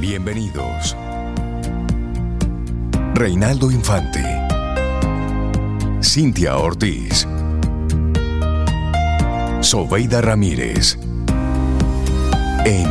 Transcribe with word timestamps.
Bienvenidos. 0.00 0.96
Reinaldo 3.14 3.68
Infante. 3.72 4.22
Cintia 6.00 6.56
Ortiz. 6.56 7.26
Sobeida 9.60 10.20
Ramírez. 10.20 10.96
En 12.64 12.86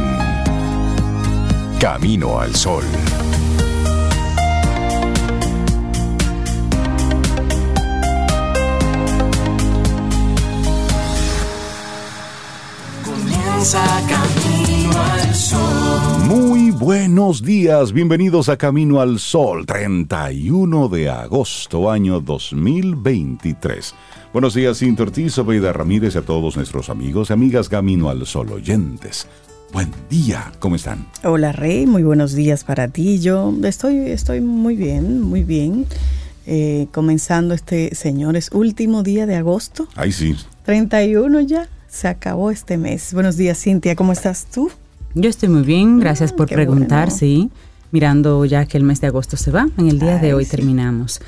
Camino 1.80 2.42
al 2.42 2.54
Sol. 2.54 2.84
Comienza 13.06 13.82
Camino 14.10 15.02
al 15.02 15.34
Sol. 15.34 16.24
Muy 16.26 16.47
buenos 16.80 17.42
días, 17.44 17.92
bienvenidos 17.92 18.50
a 18.50 18.58
Camino 18.58 19.02
al 19.02 19.20
Sol, 19.20 19.66
31 19.66 20.90
de 20.90 21.10
agosto, 21.10 21.90
año 21.90 22.20
2023. 22.20 23.96
Buenos 24.32 24.54
días, 24.54 24.80
Cintia 24.80 25.04
Ortiz, 25.04 25.38
Obeida 25.40 25.74
Ramírez 25.74 26.16
y 26.16 26.18
a 26.20 26.22
todos 26.22 26.56
nuestros 26.56 26.90
amigos 26.90 27.30
y 27.30 27.34
amigas 27.34 27.70
Camino 27.70 28.10
al 28.10 28.26
Sol 28.26 28.52
oyentes. 28.52 29.28
Buen 29.74 29.92
día, 30.10 30.52
¿cómo 30.60 30.76
están? 30.76 31.08
Hola 31.24 31.52
Rey, 31.52 31.88
muy 31.88 32.04
buenos 32.04 32.34
días 32.34 32.64
para 32.64 32.88
ti. 32.88 33.20
Yo 33.20 33.54
estoy, 33.64 33.98
estoy 33.98 34.42
muy 34.42 34.76
bien, 34.76 35.22
muy 35.22 35.44
bien. 35.44 35.86
Eh, 36.46 36.88
comenzando 36.92 37.54
este, 37.54 37.94
señores, 37.96 38.50
último 38.54 39.04
día 39.04 39.26
de 39.26 39.36
agosto. 39.36 39.88
Ay, 39.96 40.12
sí. 40.12 40.36
31 40.66 41.42
ya, 41.42 41.70
se 41.88 42.08
acabó 42.08 42.52
este 42.52 42.78
mes. 42.78 43.14
Buenos 43.14 43.36
días, 43.36 43.60
Cintia, 43.60 43.96
¿cómo 43.96 44.12
estás 44.14 44.46
tú? 44.46 44.72
Yo 45.20 45.32
estoy 45.32 45.50
muy 45.50 45.64
bien, 45.64 46.00
gracias 46.00 46.32
por 46.32 46.48
qué 46.48 46.54
preguntar, 46.54 47.06
bueno. 47.08 47.18
sí. 47.18 47.50
Mirando 47.92 48.46
ya 48.46 48.68
que 48.68 48.78
el 48.78 48.84
mes 48.84 49.02
de 49.02 49.08
agosto 49.08 49.36
se 49.36 49.50
va, 49.50 49.68
en 49.78 49.88
el 49.88 49.98
día 49.98 50.20
de 50.20 50.36
hoy 50.36 50.46
sí. 50.46 50.52
terminamos. 50.52 51.20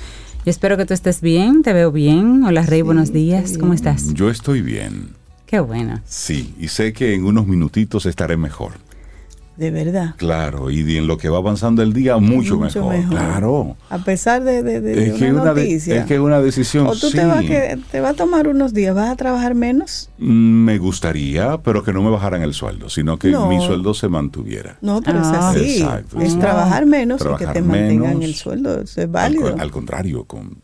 Yo 0.45 0.51
espero 0.51 0.77
que 0.77 0.85
tú 0.85 0.93
estés 0.93 1.21
bien, 1.21 1.63
te 1.63 1.73
veo 1.73 1.91
bien. 1.91 2.43
Hola 2.43 2.61
Rey, 2.61 2.79
Sí, 2.79 2.83
buenos 2.83 3.11
días, 3.11 3.57
¿cómo 3.57 3.73
estás? 3.73 4.13
Yo 4.13 4.29
estoy 4.29 4.61
bien. 4.61 5.15
Qué 5.47 5.59
bueno. 5.59 6.01
Sí, 6.05 6.53
y 6.59 6.67
sé 6.67 6.93
que 6.93 7.15
en 7.15 7.23
unos 7.25 7.47
minutitos 7.47 8.05
estaré 8.05 8.37
mejor. 8.37 8.73
De 9.59 9.71
verdad. 9.71 10.15
Claro, 10.15 10.71
y 10.71 10.95
en 10.95 11.05
lo 11.05 11.17
que 11.17 11.27
va 11.27 11.37
avanzando 11.39 11.81
el 11.83 11.91
día, 11.91 12.15
mucho, 12.15 12.57
Mucho 12.57 12.79
mejor. 12.85 12.93
mejor. 12.95 13.09
Claro. 13.17 13.77
A 13.89 13.97
pesar 13.97 14.41
de, 14.41 14.63
de- 14.63 14.79
de 14.79 15.07
Es 15.09 15.13
que, 15.15 15.31
una 15.33 15.53
de- 15.53 15.61
noticia. 15.63 15.99
es 15.99 16.05
que 16.05 16.17
una 16.17 16.39
decisión, 16.39 16.87
o 16.87 16.91
tú 16.91 17.09
sí. 17.09 17.17
te 17.17 17.25
vas 17.25 17.41
que 17.43 17.77
te 17.91 17.99
va 17.99 18.09
a 18.09 18.13
tomar 18.13 18.47
unos 18.47 18.73
días, 18.73 18.95
vas 18.95 19.09
a 19.09 19.17
trabajar 19.17 19.55
menos. 19.55 20.09
Mm, 20.17 20.63
Me 20.63 20.77
gustaría, 20.77 21.57
pero 21.57 21.83
que 21.83 21.91
no 21.91 22.01
me 22.01 22.09
bajaran 22.09 22.41
el 22.41 22.53
sueldo, 22.53 22.89
sino 22.89 23.19
que 23.19 23.31
No. 23.31 23.49
mi 23.49 23.59
sueldo 23.59 23.93
se 23.93 24.07
mantuviera. 24.07 24.77
No, 24.81 25.01
pero 25.01 25.19
Ah. 25.21 25.51
es 25.53 25.57
así. 25.61 25.81
Exacto. 25.81 26.21
Es 26.21 26.39
trabajar 26.39 26.85
menos 26.85 27.21
y 27.21 27.35
que 27.37 27.47
te 27.47 27.61
mantengan 27.61 28.23
el 28.23 28.35
sueldo. 28.35 28.75
Eso 28.79 29.01
es 29.01 29.07
Al, 29.07 29.11
válido. 29.11 29.53
co- 29.55 29.61
al 29.61 29.71
contrario, 29.71 30.23
con 30.23 30.57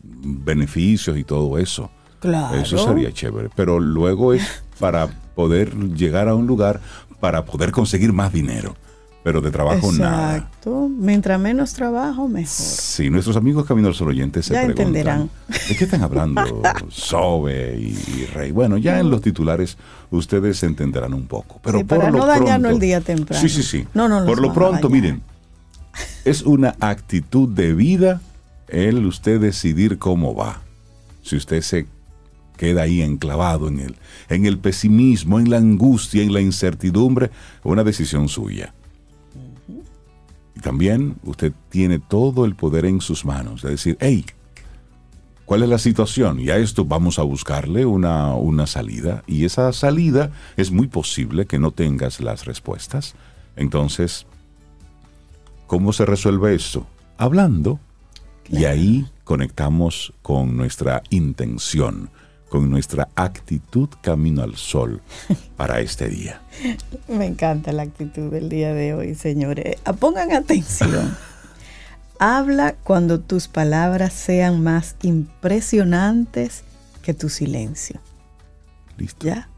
beneficios 0.46 1.18
y 1.18 1.24
todo 1.24 1.58
eso. 1.58 1.90
claro. 2.20 2.56
Eso 2.58 2.78
sería 2.78 3.12
chévere. 3.12 3.50
Pero 3.54 3.78
luego 3.78 4.32
es 4.32 4.42
para 4.80 5.06
poder 5.34 5.74
llegar 5.94 6.28
a 6.28 6.34
un 6.34 6.46
lugar, 6.46 6.80
para 7.20 7.44
poder 7.44 7.70
conseguir 7.72 8.12
más 8.12 8.32
dinero. 8.32 8.74
Pero 9.26 9.40
de 9.40 9.50
trabajo 9.50 9.90
nada. 9.90 10.36
Exacto. 10.36 10.88
Mientras 10.88 11.40
menos 11.40 11.74
trabajo, 11.74 12.28
mejor. 12.28 12.46
Si 12.46 13.10
nuestros 13.10 13.36
amigos 13.36 13.66
Camino 13.66 13.88
al 13.88 13.94
Sol 13.96 14.10
oyentes 14.10 14.46
se 14.46 14.54
Ya 14.54 14.60
preguntan, 14.60 14.86
entenderán. 14.86 15.30
¿de 15.68 15.76
qué 15.76 15.82
están 15.82 16.04
hablando 16.04 16.62
Sobe 16.90 17.76
y, 17.76 17.86
y 17.88 18.26
Rey? 18.26 18.52
Bueno, 18.52 18.76
ya 18.76 19.00
en 19.00 19.10
los 19.10 19.22
titulares 19.22 19.78
ustedes 20.12 20.62
entenderán 20.62 21.12
un 21.12 21.26
poco. 21.26 21.58
Pero 21.64 21.78
Sí, 21.78 21.84
por 21.84 21.98
para 21.98 22.12
lo 22.12 22.18
no 22.18 22.26
dañarnos 22.26 22.74
el 22.74 22.78
día 22.78 23.00
temprano. 23.00 23.42
Sí, 23.42 23.48
sí, 23.48 23.64
sí. 23.64 23.84
No, 23.94 24.08
no 24.08 24.24
Por 24.24 24.40
lo 24.40 24.52
pronto, 24.52 24.88
miren, 24.88 25.20
es 26.24 26.42
una 26.42 26.76
actitud 26.78 27.48
de 27.48 27.74
vida 27.74 28.20
el 28.68 29.06
usted 29.06 29.40
decidir 29.40 29.98
cómo 29.98 30.36
va. 30.36 30.60
Si 31.24 31.34
usted 31.34 31.62
se 31.62 31.88
queda 32.56 32.82
ahí 32.82 33.02
enclavado 33.02 33.66
en 33.66 33.80
el, 33.80 33.96
en 34.28 34.46
el 34.46 34.60
pesimismo, 34.60 35.40
en 35.40 35.50
la 35.50 35.56
angustia, 35.56 36.22
en 36.22 36.32
la 36.32 36.40
incertidumbre, 36.40 37.32
una 37.64 37.82
decisión 37.82 38.28
suya. 38.28 38.72
Y 40.56 40.60
también 40.60 41.16
usted 41.22 41.52
tiene 41.68 41.98
todo 41.98 42.46
el 42.46 42.54
poder 42.56 42.86
en 42.86 43.02
sus 43.02 43.26
manos 43.26 43.60
de 43.60 43.70
decir, 43.70 43.98
hey, 44.00 44.24
¿cuál 45.44 45.62
es 45.62 45.68
la 45.68 45.78
situación? 45.78 46.40
Y 46.40 46.48
a 46.48 46.56
esto 46.56 46.86
vamos 46.86 47.18
a 47.18 47.22
buscarle 47.22 47.84
una, 47.84 48.34
una 48.34 48.66
salida. 48.66 49.22
Y 49.26 49.44
esa 49.44 49.70
salida 49.74 50.30
es 50.56 50.70
muy 50.70 50.86
posible 50.88 51.44
que 51.44 51.58
no 51.58 51.72
tengas 51.72 52.20
las 52.20 52.46
respuestas. 52.46 53.14
Entonces, 53.54 54.26
¿cómo 55.66 55.92
se 55.92 56.06
resuelve 56.06 56.54
esto? 56.54 56.86
Hablando. 57.18 57.78
Y 58.48 58.64
ahí 58.64 59.06
conectamos 59.24 60.14
con 60.22 60.56
nuestra 60.56 61.02
intención, 61.10 62.10
con 62.56 62.70
nuestra 62.70 63.10
actitud 63.16 63.90
camino 64.00 64.42
al 64.42 64.56
sol 64.56 65.02
para 65.58 65.80
este 65.80 66.08
día. 66.08 66.40
Me 67.06 67.26
encanta 67.26 67.70
la 67.70 67.82
actitud 67.82 68.32
del 68.32 68.48
día 68.48 68.72
de 68.72 68.94
hoy, 68.94 69.14
señores. 69.14 69.76
Ah, 69.84 69.92
Pongan 69.92 70.32
atención. 70.32 71.14
Habla 72.18 72.74
cuando 72.82 73.20
tus 73.20 73.46
palabras 73.46 74.14
sean 74.14 74.62
más 74.62 74.96
impresionantes 75.02 76.62
que 77.02 77.12
tu 77.12 77.28
silencio. 77.28 78.00
¿Listo? 78.96 79.26
¿Ya? 79.26 79.50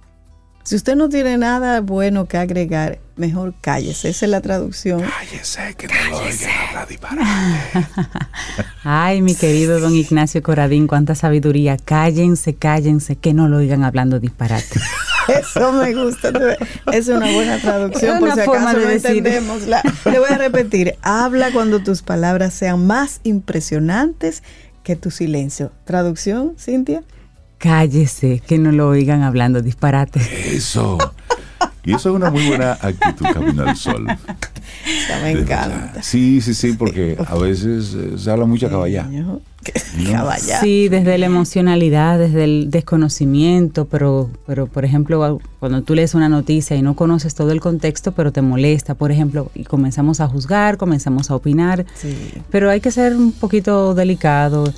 Si 0.65 0.75
usted 0.75 0.97
no 0.97 1.09
tiene 1.09 1.39
nada 1.39 1.81
bueno 1.81 2.27
que 2.27 2.37
agregar, 2.37 2.99
mejor 3.15 3.55
cállese. 3.61 4.09
Esa 4.09 4.27
es 4.27 4.31
la 4.31 4.41
traducción. 4.41 5.03
Cállese, 5.03 5.77
que 5.77 5.87
no 5.87 5.95
lo 6.11 6.19
oigan 6.19 6.51
hablar. 6.69 6.89
Ay, 8.85 9.23
mi 9.23 9.35
querido 9.35 9.81
don 9.81 9.95
Ignacio 9.95 10.43
Coradín, 10.43 10.87
cuánta 10.87 11.15
sabiduría. 11.15 11.77
Cállense, 11.77 12.55
cállense, 12.55 13.17
que 13.17 13.35
no 13.35 13.49
lo 13.49 13.59
oigan 13.59 13.83
hablando 13.85 14.21
disparate. 14.21 14.81
Eso 15.29 15.73
me 15.73 15.95
gusta. 15.95 16.31
Es 16.93 17.09
una 17.09 17.31
buena 17.33 17.59
traducción, 17.59 18.19
por 18.21 18.33
si 18.33 18.41
forma 18.43 18.71
acaso 18.71 18.79
de 18.79 18.85
no 18.85 18.91
decir. 18.91 19.17
entendemos. 19.19 19.67
La- 19.67 19.83
le 20.07 20.19
voy 20.19 20.29
a 20.31 20.39
repetir. 20.39 20.95
Habla 21.03 21.51
cuando 21.53 21.81
tus 21.83 22.03
palabras 22.03 22.55
sean 22.55 22.87
más 22.87 23.21
impresionantes 23.25 24.43
que 24.85 24.97
tu 24.97 25.11
silencio. 25.11 25.71
Traducción, 25.85 26.55
Cintia. 26.59 27.03
Cállese, 27.59 28.41
que 28.47 28.57
no 28.59 28.71
lo 28.73 28.89
oigan 28.89 29.23
hablando 29.23 29.61
disparate. 29.61 30.21
Eso. 30.55 30.97
Y 31.85 31.95
eso 31.95 32.11
es 32.11 32.15
una 32.15 32.31
muy 32.31 32.47
buena 32.47 32.73
actitud 32.81 33.27
camino 33.35 33.65
al 33.69 33.77
sol. 33.77 34.07
Me 35.23 35.31
encanta. 35.33 36.03
Sí, 36.03 36.41
sí, 36.41 36.55
sí, 36.55 36.73
porque 36.73 37.17
a 37.27 37.37
veces 37.37 37.95
eh, 37.95 38.19
se 38.19 38.31
habla 38.31 38.47
mucha 38.47 38.69
caballá. 38.69 39.09
No. 39.99 40.13
Caballá. 40.13 40.61
Sí, 40.61 40.89
desde 40.89 41.19
la 41.19 41.27
emocionalidad, 41.27 42.19
desde 42.19 42.45
el 42.45 42.71
desconocimiento, 42.71 43.87
pero, 43.87 44.31
pero 44.47 44.67
por 44.67 44.85
ejemplo, 44.85 45.41
cuando 45.59 45.83
tú 45.83 45.95
lees 45.95 46.15
una 46.15 46.29
noticia 46.29 46.77
y 46.77 46.81
no 46.83 46.95
conoces 46.95 47.35
todo 47.35 47.51
el 47.51 47.61
contexto, 47.61 48.13
pero 48.13 48.33
te 48.33 48.41
molesta, 48.41 48.95
por 48.95 49.11
ejemplo, 49.11 49.51
y 49.55 49.65
comenzamos 49.65 50.21
a 50.21 50.29
juzgar, 50.29 50.77
comenzamos 50.79 51.31
a 51.31 51.35
opinar, 51.35 51.85
Sí. 51.95 52.15
pero 52.51 52.71
hay 52.71 52.81
que 52.81 52.91
ser 52.93 53.17
un 53.17 53.33
poquito 53.33 53.95
delicado. 53.95 54.73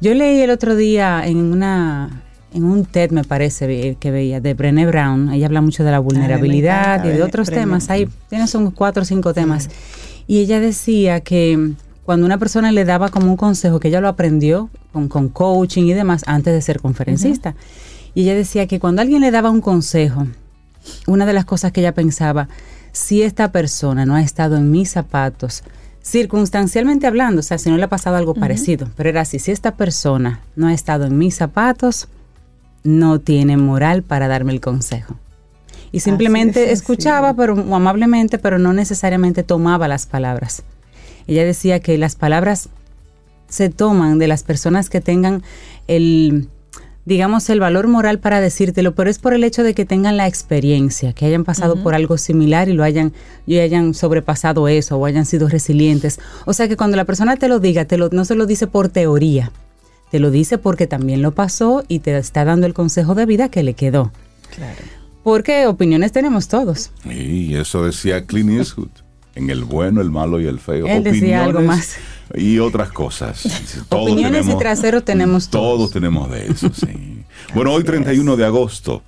Yo 0.00 0.14
leí 0.14 0.40
el 0.40 0.50
otro 0.50 0.76
día 0.76 1.26
en 1.26 1.38
una 1.38 2.22
en 2.54 2.64
un 2.64 2.84
TED 2.84 3.10
me 3.10 3.24
parece 3.24 3.66
ve- 3.66 3.96
que 3.98 4.10
veía 4.10 4.40
de 4.40 4.54
Brené 4.54 4.86
Brown, 4.86 5.32
ella 5.32 5.46
habla 5.46 5.60
mucho 5.60 5.84
de 5.84 5.90
la 5.90 5.98
vulnerabilidad 5.98 6.94
encanta. 6.96 7.08
y 7.08 7.16
de 7.16 7.22
otros 7.22 7.46
Brené. 7.48 7.62
temas, 7.62 7.90
ahí 7.90 8.08
tienes 8.28 8.50
son 8.50 8.70
cuatro 8.70 9.02
o 9.02 9.04
cinco 9.04 9.32
temas. 9.34 9.68
Y 10.26 10.38
ella 10.38 10.60
decía 10.60 11.20
que 11.20 11.72
cuando 12.04 12.26
una 12.26 12.38
persona 12.38 12.72
le 12.72 12.84
daba 12.84 13.08
como 13.10 13.26
un 13.30 13.36
consejo, 13.36 13.80
que 13.80 13.88
ella 13.88 14.00
lo 14.00 14.08
aprendió 14.08 14.70
con, 14.92 15.08
con 15.08 15.28
coaching 15.28 15.84
y 15.84 15.92
demás 15.94 16.22
antes 16.26 16.52
de 16.52 16.60
ser 16.60 16.80
conferencista, 16.80 17.54
y 18.14 18.22
ella 18.22 18.34
decía 18.34 18.66
que 18.66 18.78
cuando 18.80 19.02
alguien 19.02 19.20
le 19.20 19.30
daba 19.30 19.50
un 19.50 19.60
consejo, 19.60 20.26
una 21.06 21.26
de 21.26 21.32
las 21.32 21.44
cosas 21.44 21.72
que 21.72 21.80
ella 21.80 21.92
pensaba, 21.94 22.48
si 22.92 23.22
esta 23.22 23.52
persona 23.52 24.04
no 24.04 24.14
ha 24.16 24.20
estado 24.22 24.56
en 24.56 24.70
mis 24.70 24.90
zapatos, 24.90 25.62
circunstancialmente 26.02 27.06
hablando, 27.06 27.40
o 27.40 27.42
sea, 27.42 27.58
si 27.58 27.70
no 27.70 27.76
le 27.78 27.84
ha 27.84 27.88
pasado 27.88 28.16
algo 28.16 28.34
parecido, 28.34 28.88
pero 28.96 29.08
era 29.08 29.22
así, 29.22 29.38
si 29.38 29.50
esta 29.50 29.76
persona 29.76 30.40
no 30.56 30.66
ha 30.66 30.74
estado 30.74 31.06
en 31.06 31.16
mis 31.16 31.36
zapatos, 31.36 32.08
no 32.84 33.20
tiene 33.20 33.56
moral 33.56 34.02
para 34.02 34.28
darme 34.28 34.52
el 34.52 34.60
consejo. 34.60 35.16
Y 35.92 36.00
simplemente 36.00 36.72
escuchaba, 36.72 37.34
pero 37.34 37.52
amablemente, 37.52 38.38
pero 38.38 38.58
no 38.58 38.72
necesariamente 38.72 39.42
tomaba 39.42 39.88
las 39.88 40.06
palabras. 40.06 40.62
Ella 41.26 41.44
decía 41.44 41.80
que 41.80 41.98
las 41.98 42.16
palabras 42.16 42.70
se 43.48 43.68
toman 43.68 44.18
de 44.18 44.26
las 44.26 44.42
personas 44.42 44.88
que 44.88 45.02
tengan 45.02 45.42
el, 45.86 46.48
digamos, 47.04 47.48
el 47.50 47.60
valor 47.60 47.88
moral 47.88 48.18
para 48.18 48.40
decírtelo, 48.40 48.94
pero 48.94 49.10
es 49.10 49.18
por 49.18 49.34
el 49.34 49.44
hecho 49.44 49.62
de 49.62 49.74
que 49.74 49.84
tengan 49.84 50.16
la 50.16 50.26
experiencia, 50.26 51.12
que 51.12 51.26
hayan 51.26 51.44
pasado 51.44 51.82
por 51.82 51.94
algo 51.94 52.16
similar 52.16 52.70
y 52.70 52.72
lo 52.72 52.84
hayan, 52.84 53.12
y 53.46 53.58
hayan 53.58 53.92
sobrepasado 53.92 54.68
eso 54.68 54.96
o 54.96 55.04
hayan 55.04 55.26
sido 55.26 55.48
resilientes. 55.48 56.20
O 56.46 56.54
sea 56.54 56.68
que 56.68 56.76
cuando 56.78 56.96
la 56.96 57.04
persona 57.04 57.36
te 57.36 57.48
lo 57.48 57.60
diga, 57.60 57.84
te 57.84 57.98
lo, 57.98 58.08
no 58.10 58.24
se 58.24 58.34
lo 58.34 58.46
dice 58.46 58.66
por 58.66 58.88
teoría, 58.88 59.52
te 60.12 60.20
lo 60.20 60.30
dice 60.30 60.58
porque 60.58 60.86
también 60.86 61.22
lo 61.22 61.30
pasó 61.32 61.84
y 61.88 62.00
te 62.00 62.14
está 62.18 62.44
dando 62.44 62.66
el 62.66 62.74
consejo 62.74 63.14
de 63.14 63.24
vida 63.24 63.48
que 63.48 63.62
le 63.62 63.72
quedó. 63.72 64.12
Claro. 64.54 64.82
Porque 65.24 65.66
opiniones 65.66 66.12
tenemos 66.12 66.48
todos. 66.48 66.90
Y 67.06 67.54
eso 67.54 67.86
decía 67.86 68.26
Clint 68.26 68.50
Eastwood. 68.50 68.90
en 69.34 69.48
el 69.48 69.64
bueno, 69.64 70.02
el 70.02 70.10
malo 70.10 70.38
y 70.38 70.46
el 70.46 70.58
feo. 70.58 70.86
Él 70.86 71.02
decía 71.02 71.42
algo 71.42 71.62
más. 71.62 71.96
Y 72.34 72.58
otras 72.58 72.92
cosas. 72.92 73.40
Todos 73.88 74.10
Opiniones 74.10 74.42
tenemos, 74.42 74.54
y 74.54 74.58
traseros 74.58 75.02
tenemos 75.02 75.48
todos. 75.48 75.78
Todos 75.78 75.90
tenemos 75.92 76.30
de 76.30 76.46
eso, 76.46 76.70
sí. 76.74 77.24
bueno, 77.54 77.72
hoy 77.72 77.82
31 77.82 78.36
de 78.36 78.44
agosto 78.44 79.02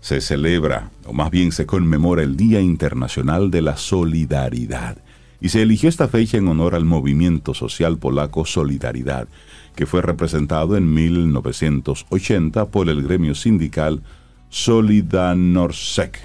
se 0.00 0.22
celebra, 0.22 0.88
o 1.04 1.12
más 1.12 1.30
bien 1.30 1.52
se 1.52 1.66
conmemora 1.66 2.22
el 2.22 2.34
Día 2.34 2.62
Internacional 2.62 3.50
de 3.50 3.60
la 3.60 3.76
Solidaridad. 3.76 4.96
Y 5.38 5.50
se 5.50 5.60
eligió 5.60 5.90
esta 5.90 6.08
fecha 6.08 6.38
en 6.38 6.48
honor 6.48 6.74
al 6.74 6.86
movimiento 6.86 7.52
social 7.52 7.98
polaco 7.98 8.46
Solidaridad, 8.46 9.28
que 9.76 9.86
fue 9.86 10.02
representado 10.02 10.76
en 10.76 10.92
1980 10.92 12.66
por 12.66 12.88
el 12.88 13.02
gremio 13.02 13.34
sindical 13.34 14.02
Solidanorsek, 14.48 16.18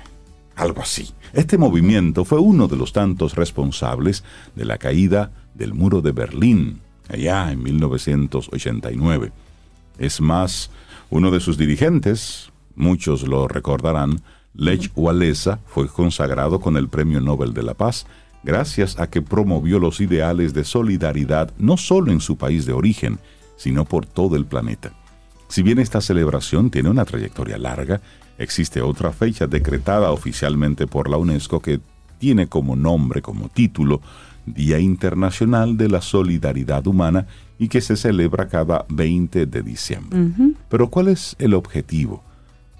algo 0.55 0.81
así. 0.81 1.09
Este 1.33 1.57
movimiento 1.57 2.25
fue 2.25 2.39
uno 2.39 2.67
de 2.67 2.77
los 2.77 2.93
tantos 2.93 3.35
responsables 3.35 4.23
de 4.55 4.65
la 4.65 4.77
caída 4.77 5.31
del 5.53 5.73
muro 5.73 6.01
de 6.01 6.13
Berlín, 6.13 6.79
allá 7.09 7.51
en 7.51 7.61
1989. 7.61 9.31
Es 9.99 10.21
más, 10.21 10.71
uno 11.09 11.29
de 11.29 11.41
sus 11.41 11.57
dirigentes, 11.57 12.51
muchos 12.75 13.27
lo 13.27 13.47
recordarán, 13.47 14.21
Lech 14.53 14.91
Walesa, 14.95 15.59
fue 15.65 15.87
consagrado 15.87 16.59
con 16.59 16.77
el 16.77 16.87
Premio 16.87 17.21
Nobel 17.21 17.53
de 17.53 17.63
la 17.63 17.73
Paz 17.73 18.05
gracias 18.43 18.99
a 18.99 19.09
que 19.09 19.21
promovió 19.21 19.79
los 19.79 20.01
ideales 20.01 20.53
de 20.53 20.63
solidaridad 20.63 21.51
no 21.57 21.77
solo 21.77 22.11
en 22.11 22.19
su 22.19 22.37
país 22.37 22.65
de 22.65 22.73
origen, 22.73 23.19
sino 23.61 23.85
por 23.85 24.07
todo 24.07 24.35
el 24.37 24.45
planeta. 24.45 24.91
Si 25.47 25.61
bien 25.61 25.77
esta 25.77 26.01
celebración 26.01 26.71
tiene 26.71 26.89
una 26.89 27.05
trayectoria 27.05 27.59
larga, 27.59 28.01
existe 28.39 28.81
otra 28.81 29.11
fecha 29.11 29.45
decretada 29.45 30.09
oficialmente 30.09 30.87
por 30.87 31.07
la 31.07 31.17
UNESCO 31.17 31.59
que 31.59 31.79
tiene 32.17 32.47
como 32.47 32.75
nombre, 32.75 33.21
como 33.21 33.49
título, 33.49 34.01
Día 34.47 34.79
Internacional 34.79 35.77
de 35.77 35.89
la 35.89 36.01
Solidaridad 36.01 36.87
Humana 36.87 37.27
y 37.59 37.67
que 37.67 37.81
se 37.81 37.97
celebra 37.97 38.47
cada 38.47 38.85
20 38.89 39.45
de 39.45 39.61
diciembre. 39.61 40.19
Pero 40.67 40.89
¿cuál 40.89 41.09
es 41.09 41.35
el 41.37 41.53
objetivo 41.53 42.23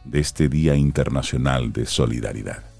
de 0.04 0.20
este 0.20 0.50
Día 0.50 0.76
Internacional 0.76 1.72
de 1.72 1.86
Solidaridad? 1.86 2.71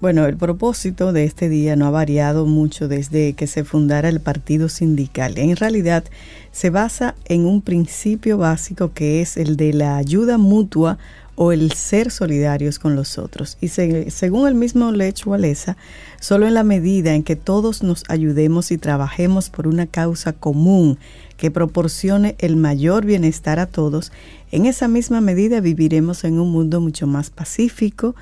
Bueno, 0.00 0.26
el 0.26 0.36
propósito 0.36 1.12
de 1.12 1.24
este 1.24 1.48
día 1.48 1.76
no 1.76 1.86
ha 1.86 1.90
variado 1.90 2.46
mucho 2.46 2.88
desde 2.88 3.32
que 3.32 3.46
se 3.46 3.64
fundara 3.64 4.08
el 4.08 4.20
partido 4.20 4.68
sindical. 4.68 5.38
En 5.38 5.56
realidad 5.56 6.04
se 6.52 6.70
basa 6.70 7.14
en 7.24 7.46
un 7.46 7.62
principio 7.62 8.38
básico 8.38 8.92
que 8.92 9.20
es 9.20 9.36
el 9.36 9.56
de 9.56 9.72
la 9.72 9.96
ayuda 9.96 10.38
mutua 10.38 10.98
o 11.34 11.50
el 11.52 11.72
ser 11.72 12.10
solidarios 12.10 12.78
con 12.78 12.94
los 12.94 13.18
otros. 13.18 13.56
Y 13.60 13.68
según 13.68 14.46
el 14.46 14.54
mismo 14.54 14.92
Lech 14.92 15.26
Walesa, 15.26 15.76
solo 16.20 16.46
en 16.46 16.54
la 16.54 16.62
medida 16.62 17.14
en 17.14 17.22
que 17.22 17.36
todos 17.36 17.82
nos 17.82 18.04
ayudemos 18.08 18.70
y 18.70 18.78
trabajemos 18.78 19.48
por 19.48 19.66
una 19.66 19.86
causa 19.86 20.32
común 20.32 20.98
que 21.36 21.50
proporcione 21.50 22.36
el 22.38 22.56
mayor 22.56 23.06
bienestar 23.06 23.58
a 23.58 23.66
todos, 23.66 24.12
en 24.52 24.66
esa 24.66 24.88
misma 24.88 25.20
medida 25.20 25.60
viviremos 25.60 26.24
en 26.24 26.38
un 26.38 26.52
mundo 26.52 26.80
mucho 26.80 27.06
más 27.06 27.30
pacífico, 27.30 28.14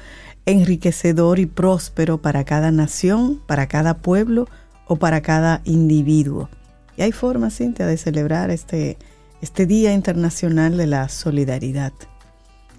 enriquecedor 0.46 1.38
y 1.38 1.46
próspero 1.46 2.18
para 2.18 2.44
cada 2.44 2.70
nación, 2.70 3.40
para 3.46 3.66
cada 3.66 3.98
pueblo 3.98 4.48
o 4.86 4.96
para 4.96 5.20
cada 5.20 5.60
individuo. 5.64 6.48
Y 6.96 7.02
hay 7.02 7.12
formas, 7.12 7.56
Cintia, 7.56 7.86
de 7.86 7.96
celebrar 7.96 8.50
este, 8.50 8.98
este 9.40 9.66
Día 9.66 9.92
Internacional 9.94 10.76
de 10.76 10.86
la 10.86 11.08
Solidaridad. 11.08 11.92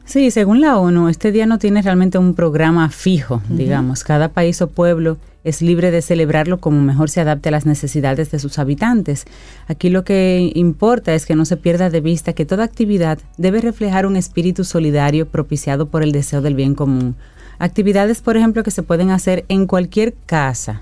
Sí, 0.05 0.29
según 0.31 0.59
la 0.61 0.77
ONU, 0.77 1.07
este 1.07 1.31
día 1.31 1.45
no 1.45 1.57
tiene 1.57 1.81
realmente 1.81 2.17
un 2.17 2.33
programa 2.33 2.89
fijo, 2.89 3.41
digamos. 3.49 4.03
Cada 4.03 4.29
país 4.29 4.61
o 4.61 4.67
pueblo 4.67 5.17
es 5.43 5.61
libre 5.61 5.89
de 5.89 6.01
celebrarlo 6.01 6.59
como 6.59 6.81
mejor 6.81 7.09
se 7.09 7.21
adapte 7.21 7.49
a 7.49 7.51
las 7.51 7.65
necesidades 7.65 8.29
de 8.29 8.39
sus 8.39 8.59
habitantes. 8.59 9.25
Aquí 9.67 9.89
lo 9.89 10.03
que 10.03 10.51
importa 10.53 11.15
es 11.15 11.25
que 11.25 11.35
no 11.35 11.45
se 11.45 11.55
pierda 11.55 11.89
de 11.89 12.01
vista 12.01 12.33
que 12.33 12.45
toda 12.45 12.63
actividad 12.65 13.19
debe 13.37 13.61
reflejar 13.61 14.05
un 14.05 14.17
espíritu 14.17 14.63
solidario 14.65 15.29
propiciado 15.29 15.87
por 15.87 16.03
el 16.03 16.11
deseo 16.11 16.41
del 16.41 16.55
bien 16.55 16.75
común. 16.75 17.15
Actividades, 17.61 18.21
por 18.21 18.37
ejemplo, 18.37 18.63
que 18.63 18.71
se 18.71 18.81
pueden 18.81 19.11
hacer 19.11 19.45
en 19.47 19.67
cualquier 19.67 20.15
casa. 20.25 20.81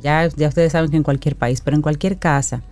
Ya, 0.00 0.26
ya 0.26 0.48
ustedes 0.48 0.72
saben 0.72 0.90
que 0.90 0.96
en 0.96 1.02
cualquier 1.02 1.36
país, 1.36 1.60
pero 1.60 1.76
en 1.76 1.82
cualquier 1.82 2.16
casa. 2.16 2.62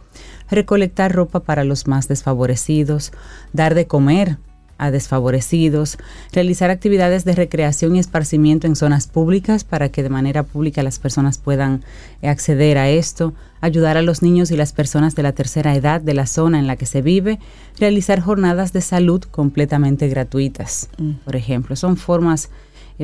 Recolectar 0.50 1.12
ropa 1.12 1.40
para 1.40 1.62
los 1.62 1.86
más 1.86 2.08
desfavorecidos, 2.08 3.12
dar 3.52 3.74
de 3.74 3.86
comer 3.86 4.38
a 4.78 4.90
desfavorecidos, 4.90 5.98
realizar 6.32 6.70
actividades 6.70 7.26
de 7.26 7.34
recreación 7.34 7.96
y 7.96 7.98
esparcimiento 7.98 8.66
en 8.66 8.74
zonas 8.74 9.06
públicas 9.06 9.64
para 9.64 9.90
que 9.90 10.02
de 10.02 10.08
manera 10.08 10.42
pública 10.42 10.82
las 10.82 10.98
personas 10.98 11.36
puedan 11.36 11.84
acceder 12.22 12.78
a 12.78 12.88
esto, 12.88 13.34
ayudar 13.60 13.98
a 13.98 14.02
los 14.02 14.22
niños 14.22 14.50
y 14.50 14.56
las 14.56 14.72
personas 14.72 15.14
de 15.14 15.22
la 15.22 15.32
tercera 15.32 15.74
edad 15.74 16.00
de 16.00 16.14
la 16.14 16.26
zona 16.26 16.58
en 16.58 16.66
la 16.66 16.76
que 16.76 16.86
se 16.86 17.02
vive, 17.02 17.38
realizar 17.78 18.18
jornadas 18.20 18.72
de 18.72 18.80
salud 18.80 19.22
completamente 19.24 20.08
gratuitas, 20.08 20.88
mm. 20.96 21.10
por 21.24 21.36
ejemplo. 21.36 21.76
Son 21.76 21.98
formas 21.98 22.46
eh, 22.46 22.48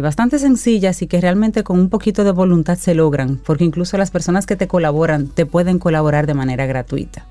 bastante 0.01 0.39
sencillas 0.39 1.03
y 1.03 1.07
que 1.07 1.21
realmente 1.21 1.63
con 1.63 1.79
un 1.79 1.89
poquito 1.89 2.25
de 2.25 2.33
voluntad 2.33 2.79
se 2.79 2.95
logran, 2.95 3.37
porque 3.45 3.65
incluso 3.65 3.99
las 3.99 4.11
personas 4.11 4.47
que 4.47 4.57
te 4.57 4.67
colaboran 4.67 5.29
te 5.29 5.47
pueden 5.47 5.79
colaborar 5.79 6.27
de 6.27 6.35
manera 6.35 6.67
gratuita. 6.67 7.27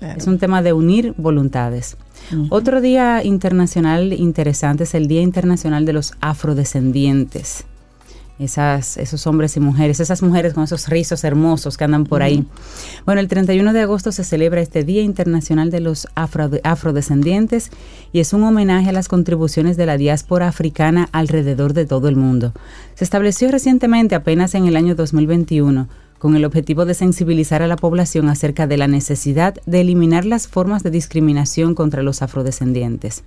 Es 0.00 0.26
un 0.26 0.38
tema 0.38 0.62
de 0.62 0.72
unir 0.72 1.14
voluntades. 1.16 1.96
Otro 2.50 2.80
día 2.80 3.24
internacional 3.24 4.12
interesante 4.12 4.84
es 4.84 4.94
el 4.94 5.08
Día 5.08 5.22
Internacional 5.22 5.84
de 5.84 5.92
los 5.92 6.14
Afrodescendientes 6.20 7.66
esas, 8.38 8.96
esos 8.96 9.26
hombres 9.26 9.56
y 9.56 9.60
mujeres, 9.60 10.00
esas 10.00 10.22
mujeres 10.22 10.54
con 10.54 10.64
esos 10.64 10.88
rizos 10.88 11.24
hermosos 11.24 11.76
que 11.76 11.84
andan 11.84 12.04
por 12.04 12.22
ahí. 12.22 12.44
Bueno, 13.04 13.20
el 13.20 13.28
31 13.28 13.72
de 13.72 13.80
agosto 13.80 14.12
se 14.12 14.24
celebra 14.24 14.60
este 14.60 14.84
Día 14.84 15.02
Internacional 15.02 15.70
de 15.70 15.80
los 15.80 16.06
Afrodescendientes 16.14 17.70
y 18.12 18.20
es 18.20 18.32
un 18.32 18.44
homenaje 18.44 18.90
a 18.90 18.92
las 18.92 19.08
contribuciones 19.08 19.76
de 19.76 19.86
la 19.86 19.96
diáspora 19.96 20.48
africana 20.48 21.08
alrededor 21.12 21.72
de 21.72 21.86
todo 21.86 22.08
el 22.08 22.16
mundo. 22.16 22.52
Se 22.94 23.04
estableció 23.04 23.50
recientemente, 23.50 24.14
apenas 24.14 24.54
en 24.54 24.66
el 24.66 24.76
año 24.76 24.94
2021, 24.94 25.88
con 26.18 26.34
el 26.34 26.44
objetivo 26.44 26.84
de 26.84 26.94
sensibilizar 26.94 27.62
a 27.62 27.68
la 27.68 27.76
población 27.76 28.28
acerca 28.28 28.66
de 28.66 28.76
la 28.76 28.88
necesidad 28.88 29.54
de 29.66 29.80
eliminar 29.80 30.24
las 30.24 30.48
formas 30.48 30.82
de 30.82 30.90
discriminación 30.90 31.74
contra 31.74 32.02
los 32.02 32.22
afrodescendientes. 32.22 33.24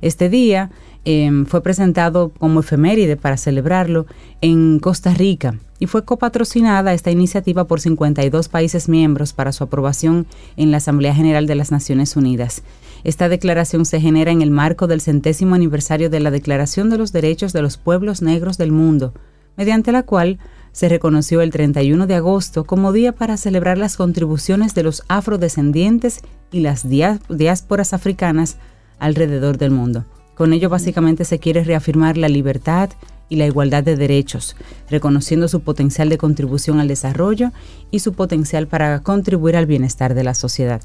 Este 0.00 0.28
día 0.28 0.70
Em, 1.04 1.46
fue 1.46 1.62
presentado 1.64 2.30
como 2.38 2.60
efeméride 2.60 3.16
para 3.16 3.36
celebrarlo 3.36 4.06
en 4.40 4.78
Costa 4.78 5.12
Rica 5.12 5.58
y 5.80 5.86
fue 5.86 6.04
copatrocinada 6.04 6.94
esta 6.94 7.10
iniciativa 7.10 7.66
por 7.66 7.80
52 7.80 8.48
países 8.48 8.88
miembros 8.88 9.32
para 9.32 9.50
su 9.50 9.64
aprobación 9.64 10.26
en 10.56 10.70
la 10.70 10.76
Asamblea 10.76 11.12
General 11.12 11.48
de 11.48 11.56
las 11.56 11.72
Naciones 11.72 12.14
Unidas. 12.14 12.62
Esta 13.02 13.28
declaración 13.28 13.84
se 13.84 14.00
genera 14.00 14.30
en 14.30 14.42
el 14.42 14.52
marco 14.52 14.86
del 14.86 15.00
centésimo 15.00 15.56
aniversario 15.56 16.08
de 16.08 16.20
la 16.20 16.30
Declaración 16.30 16.88
de 16.88 16.98
los 16.98 17.10
Derechos 17.10 17.52
de 17.52 17.62
los 17.62 17.78
Pueblos 17.78 18.22
Negros 18.22 18.56
del 18.56 18.70
Mundo, 18.70 19.12
mediante 19.56 19.90
la 19.90 20.04
cual 20.04 20.38
se 20.70 20.88
reconoció 20.88 21.40
el 21.40 21.50
31 21.50 22.06
de 22.06 22.14
agosto 22.14 22.62
como 22.62 22.92
día 22.92 23.10
para 23.10 23.36
celebrar 23.36 23.76
las 23.76 23.96
contribuciones 23.96 24.76
de 24.76 24.84
los 24.84 25.02
afrodescendientes 25.08 26.20
y 26.52 26.60
las 26.60 26.88
diásporas 26.88 27.92
africanas 27.92 28.56
alrededor 29.00 29.58
del 29.58 29.72
mundo. 29.72 30.04
Con 30.42 30.52
ello 30.52 30.68
básicamente 30.68 31.24
se 31.24 31.38
quiere 31.38 31.62
reafirmar 31.62 32.16
la 32.16 32.28
libertad 32.28 32.90
y 33.28 33.36
la 33.36 33.46
igualdad 33.46 33.84
de 33.84 33.94
derechos, 33.94 34.56
reconociendo 34.90 35.46
su 35.46 35.60
potencial 35.60 36.08
de 36.08 36.18
contribución 36.18 36.80
al 36.80 36.88
desarrollo 36.88 37.52
y 37.92 38.00
su 38.00 38.14
potencial 38.14 38.66
para 38.66 39.04
contribuir 39.04 39.54
al 39.54 39.66
bienestar 39.66 40.14
de 40.14 40.24
la 40.24 40.34
sociedad. 40.34 40.82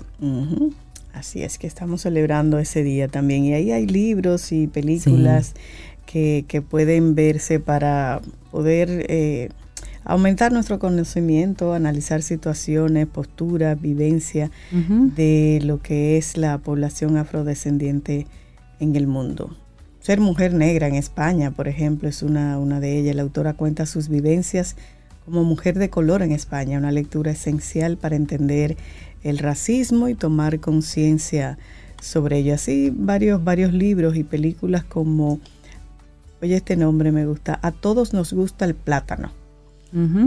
Así 1.12 1.42
es 1.42 1.58
que 1.58 1.66
estamos 1.66 2.02
celebrando 2.02 2.60
ese 2.60 2.84
día 2.84 3.08
también. 3.08 3.46
Y 3.46 3.54
ahí 3.56 3.72
hay 3.72 3.88
libros 3.88 4.52
y 4.52 4.68
películas 4.68 5.56
que, 6.06 6.64
pueden 6.70 7.16
verse 7.16 7.60
para 7.60 8.22
poder 8.52 9.08
eh, 9.10 9.50
aumentar 10.04 10.52
nuestro 10.52 10.78
conocimiento, 10.78 11.74
analizar 11.74 12.22
situaciones, 12.22 13.08
posturas, 13.08 13.82
vivencia 13.82 14.52
de 14.72 15.62
lo 15.64 15.82
que 15.82 16.20
es 16.20 16.38
la 16.38 16.60
población 16.60 17.18
afrodescendiente 17.18 18.28
en 18.80 18.96
el 18.96 19.08
mundo. 19.08 19.56
Ser 20.00 20.20
mujer 20.20 20.54
negra 20.54 20.88
en 20.88 20.96
España, 20.96 21.52
por 21.52 21.68
ejemplo, 21.68 22.08
es 22.08 22.24
una, 22.24 22.60
una 22.60 22.80
de 22.80 22.98
ellas. 22.98 23.16
La 23.16 23.24
autora 23.24 23.54
cuenta 23.54 23.86
sus 23.86 24.08
vivencias 24.08 24.76
como 25.26 25.44
mujer 25.44 25.78
de 25.78 25.90
color 25.90 26.22
en 26.22 26.32
España, 26.32 26.78
una 26.78 26.92
lectura 26.92 27.32
esencial 27.32 27.98
para 27.98 28.16
entender 28.16 28.78
el 29.24 29.40
racismo 29.40 30.08
y 30.08 30.16
tomar 30.16 30.62
conciencia 30.62 31.58
sobre 32.02 32.38
ello. 32.38 32.54
Así 32.54 32.94
varios, 32.96 33.44
varios 33.44 33.74
libros 33.74 34.16
y 34.16 34.24
películas 34.24 34.86
como, 34.86 35.40
oye, 36.42 36.56
este 36.56 36.78
nombre 36.78 37.12
me 37.12 37.26
gusta, 37.26 37.60
A 37.62 37.72
todos 37.72 38.14
nos 38.14 38.32
gusta 38.34 38.66
el 38.66 38.76
plátano. 38.76 39.32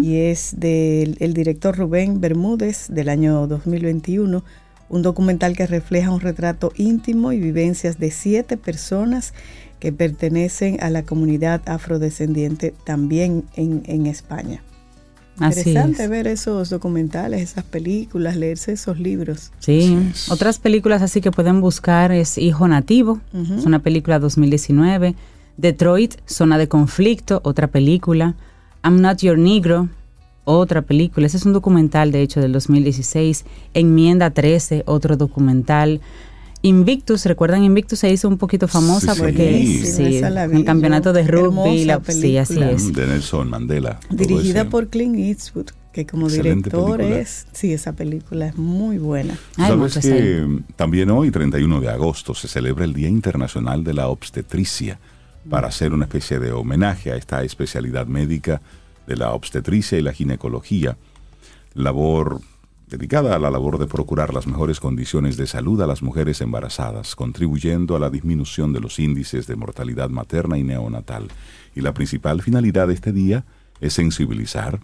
Y 0.02 0.16
es 0.16 0.54
del 0.58 1.16
el 1.20 1.32
director 1.32 1.76
Rubén 1.76 2.20
Bermúdez 2.20 2.88
del 2.88 3.08
año 3.08 3.46
2021 3.46 4.42
un 4.90 5.02
documental 5.02 5.56
que 5.56 5.66
refleja 5.66 6.10
un 6.10 6.20
retrato 6.20 6.72
íntimo 6.76 7.32
y 7.32 7.40
vivencias 7.40 7.98
de 7.98 8.10
siete 8.10 8.56
personas 8.56 9.32
que 9.78 9.92
pertenecen 9.92 10.76
a 10.82 10.90
la 10.90 11.04
comunidad 11.04 11.62
afrodescendiente 11.66 12.74
también 12.84 13.44
en, 13.54 14.06
España. 14.06 14.62
Así 15.38 15.60
Interesante 15.60 16.04
es. 16.04 16.10
ver 16.10 16.26
esos 16.26 16.68
documentales, 16.68 17.40
esas 17.40 17.64
películas, 17.64 18.36
leerse 18.36 18.72
esos 18.72 18.98
libros. 18.98 19.52
Sí, 19.60 19.96
otras 20.28 20.58
películas 20.58 21.00
así 21.00 21.22
que 21.22 21.30
pueden 21.30 21.62
buscar 21.62 22.12
es 22.12 22.36
Hijo 22.36 22.68
Nativo, 22.68 23.20
es 23.32 23.64
una 23.64 23.78
película 23.78 24.18
2019. 24.18 25.14
Detroit, 25.56 26.14
Zona 26.26 26.58
de 26.58 26.68
Conflicto, 26.68 27.40
otra 27.44 27.68
película. 27.68 28.34
I'm 28.82 29.00
Not 29.00 29.18
Your 29.18 29.38
Negro, 29.38 29.88
otra 30.44 30.82
película. 30.82 31.26
Ese 31.26 31.36
es 31.36 31.46
un 31.46 31.52
documental, 31.52 32.12
de 32.12 32.22
hecho, 32.22 32.40
del 32.40 32.52
2016. 32.52 33.44
Enmienda 33.74 34.30
13, 34.30 34.84
otro 34.86 35.16
documental. 35.16 36.00
Invictus, 36.62 37.24
¿recuerdan 37.24 37.64
Invictus? 37.64 38.00
Se 38.00 38.10
hizo 38.10 38.28
un 38.28 38.36
poquito 38.36 38.68
famosa 38.68 39.14
Sí, 39.14 39.20
porque 39.20 39.64
sí, 39.84 40.18
el 40.18 40.64
campeonato 40.64 41.12
de 41.12 41.26
rugby. 41.26 41.84
La, 41.86 42.02
sí, 42.06 42.36
así 42.36 42.60
es. 42.60 42.92
De 42.92 43.06
Nelson 43.06 43.48
Mandela. 43.48 43.98
Dirigida 44.10 44.68
por 44.68 44.88
Clint 44.88 45.16
Eastwood, 45.16 45.68
que 45.92 46.04
como 46.04 46.26
Excelente 46.26 46.68
director 46.68 46.98
película. 46.98 47.20
es, 47.20 47.46
sí, 47.52 47.72
esa 47.72 47.94
película 47.94 48.48
es 48.48 48.58
muy 48.58 48.98
buena. 48.98 49.38
Hay 49.56 49.68
¿Sabes 49.68 49.98
que 50.00 50.12
ahí. 50.12 50.58
también 50.76 51.10
hoy, 51.10 51.30
31 51.30 51.80
de 51.80 51.88
agosto, 51.88 52.34
se 52.34 52.46
celebra 52.46 52.84
el 52.84 52.92
Día 52.92 53.08
Internacional 53.08 53.82
de 53.82 53.94
la 53.94 54.08
Obstetricia 54.08 54.98
para 55.48 55.68
hacer 55.68 55.94
una 55.94 56.04
especie 56.04 56.38
de 56.38 56.52
homenaje 56.52 57.10
a 57.10 57.16
esta 57.16 57.42
especialidad 57.42 58.06
médica 58.06 58.60
de 59.06 59.16
la 59.16 59.32
obstetricia 59.32 59.98
y 59.98 60.02
la 60.02 60.12
ginecología, 60.12 60.96
labor 61.74 62.40
dedicada 62.90 63.36
a 63.36 63.38
la 63.38 63.50
labor 63.50 63.78
de 63.78 63.86
procurar 63.86 64.34
las 64.34 64.48
mejores 64.48 64.80
condiciones 64.80 65.36
de 65.36 65.46
salud 65.46 65.80
a 65.80 65.86
las 65.86 66.02
mujeres 66.02 66.40
embarazadas, 66.40 67.14
contribuyendo 67.14 67.94
a 67.94 68.00
la 68.00 68.10
disminución 68.10 68.72
de 68.72 68.80
los 68.80 68.98
índices 68.98 69.46
de 69.46 69.54
mortalidad 69.54 70.10
materna 70.10 70.58
y 70.58 70.64
neonatal. 70.64 71.28
Y 71.76 71.82
la 71.82 71.94
principal 71.94 72.42
finalidad 72.42 72.88
de 72.88 72.94
este 72.94 73.12
día 73.12 73.44
es 73.80 73.92
sensibilizar 73.92 74.80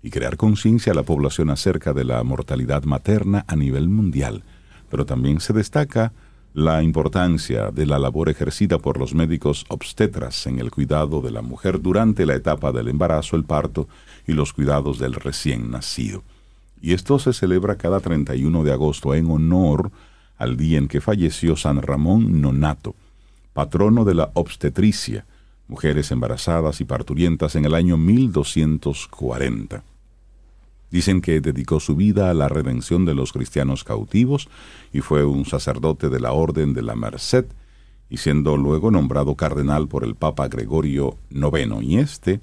y 0.00 0.10
crear 0.10 0.36
conciencia 0.36 0.92
a 0.92 0.94
la 0.94 1.02
población 1.02 1.50
acerca 1.50 1.92
de 1.92 2.04
la 2.04 2.22
mortalidad 2.22 2.84
materna 2.84 3.44
a 3.48 3.56
nivel 3.56 3.88
mundial. 3.88 4.44
Pero 4.88 5.04
también 5.04 5.40
se 5.40 5.52
destaca 5.52 6.12
la 6.52 6.82
importancia 6.82 7.70
de 7.70 7.86
la 7.86 7.98
labor 7.98 8.28
ejercida 8.28 8.78
por 8.78 8.98
los 8.98 9.14
médicos 9.14 9.64
obstetras 9.68 10.46
en 10.46 10.58
el 10.58 10.70
cuidado 10.70 11.20
de 11.20 11.30
la 11.30 11.42
mujer 11.42 11.80
durante 11.80 12.26
la 12.26 12.34
etapa 12.34 12.72
del 12.72 12.88
embarazo, 12.88 13.36
el 13.36 13.44
parto 13.44 13.88
y 14.26 14.32
los 14.32 14.52
cuidados 14.52 14.98
del 14.98 15.14
recién 15.14 15.70
nacido. 15.70 16.22
Y 16.82 16.92
esto 16.92 17.18
se 17.18 17.32
celebra 17.32 17.76
cada 17.76 18.00
31 18.00 18.64
de 18.64 18.72
agosto 18.72 19.14
en 19.14 19.30
honor 19.30 19.92
al 20.38 20.56
día 20.56 20.78
en 20.78 20.88
que 20.88 21.00
falleció 21.00 21.56
San 21.56 21.82
Ramón 21.82 22.40
Nonato, 22.40 22.94
patrono 23.52 24.04
de 24.04 24.14
la 24.14 24.30
obstetricia, 24.34 25.26
mujeres 25.68 26.10
embarazadas 26.10 26.80
y 26.80 26.84
parturientas 26.84 27.54
en 27.54 27.64
el 27.64 27.74
año 27.74 27.96
1240. 27.96 29.84
Dicen 30.90 31.20
que 31.20 31.40
dedicó 31.40 31.80
su 31.80 31.94
vida 31.96 32.30
a 32.30 32.34
la 32.34 32.48
redención 32.48 33.04
de 33.04 33.14
los 33.14 33.32
cristianos 33.32 33.84
cautivos 33.84 34.48
y 34.92 35.00
fue 35.00 35.24
un 35.24 35.44
sacerdote 35.44 36.08
de 36.08 36.20
la 36.20 36.32
Orden 36.32 36.74
de 36.74 36.82
la 36.82 36.96
Merced, 36.96 37.46
y 38.08 38.16
siendo 38.16 38.56
luego 38.56 38.90
nombrado 38.90 39.36
cardenal 39.36 39.86
por 39.86 40.02
el 40.02 40.16
Papa 40.16 40.48
Gregorio 40.48 41.16
IX. 41.30 41.82
Y 41.82 41.98
este, 41.98 42.40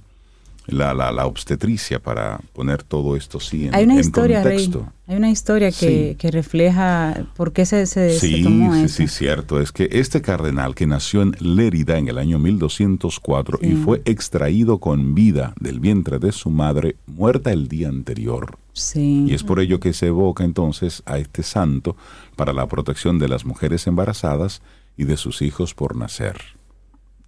la, 0.67 0.93
la, 0.93 1.11
la 1.11 1.25
obstetricia, 1.25 1.99
para 1.99 2.39
poner 2.53 2.83
todo 2.83 3.15
esto 3.15 3.39
sí 3.39 3.67
en, 3.67 3.75
Hay 3.75 3.85
una 3.85 3.93
en 3.95 3.99
historia, 4.01 4.43
Rey. 4.43 4.65
contexto. 4.65 4.93
Hay 5.07 5.15
una 5.15 5.29
historia 5.31 5.69
que, 5.71 6.09
Sí. 6.11 6.15
que 6.19 6.31
refleja 6.31 7.25
por 7.35 7.53
qué 7.53 7.65
se, 7.65 7.85
se, 7.85 8.11
se 8.11 8.19
Sí, 8.19 8.43
tomó 8.43 8.73
sí, 8.73 8.81
eso. 8.83 8.95
sí, 8.97 9.07
cierto. 9.07 9.61
Es 9.61 9.71
que 9.71 9.87
este 9.91 10.21
cardenal 10.21 10.75
que 10.75 10.85
nació 10.85 11.21
en 11.21 11.35
Lérida 11.39 11.97
en 11.97 12.09
el 12.09 12.17
año 12.17 12.37
1204 12.39 13.59
y 13.61 13.71
fue 13.75 14.01
extraído 14.05 14.79
con 14.79 15.15
vida 15.15 15.53
del 15.59 15.79
vientre 15.79 16.19
de 16.19 16.31
su 16.33 16.49
madre, 16.49 16.97
muerta 17.05 17.51
el 17.53 17.67
día 17.69 17.87
anterior. 17.87 18.57
Sí. 18.73 19.25
Y 19.27 19.33
es 19.33 19.43
por 19.43 19.59
ello 19.59 19.79
que 19.79 19.93
se 19.93 20.07
evoca 20.07 20.43
entonces 20.43 21.01
a 21.05 21.17
este 21.17 21.41
santo 21.43 21.95
para 22.35 22.51
la 22.53 22.67
protección 22.67 23.17
de 23.19 23.29
las 23.29 23.45
mujeres 23.45 23.87
embarazadas 23.87 24.61
y 24.97 25.05
de 25.05 25.15
sus 25.17 25.41
hijos 25.41 25.73
por 25.73 25.95
nacer. 25.95 26.35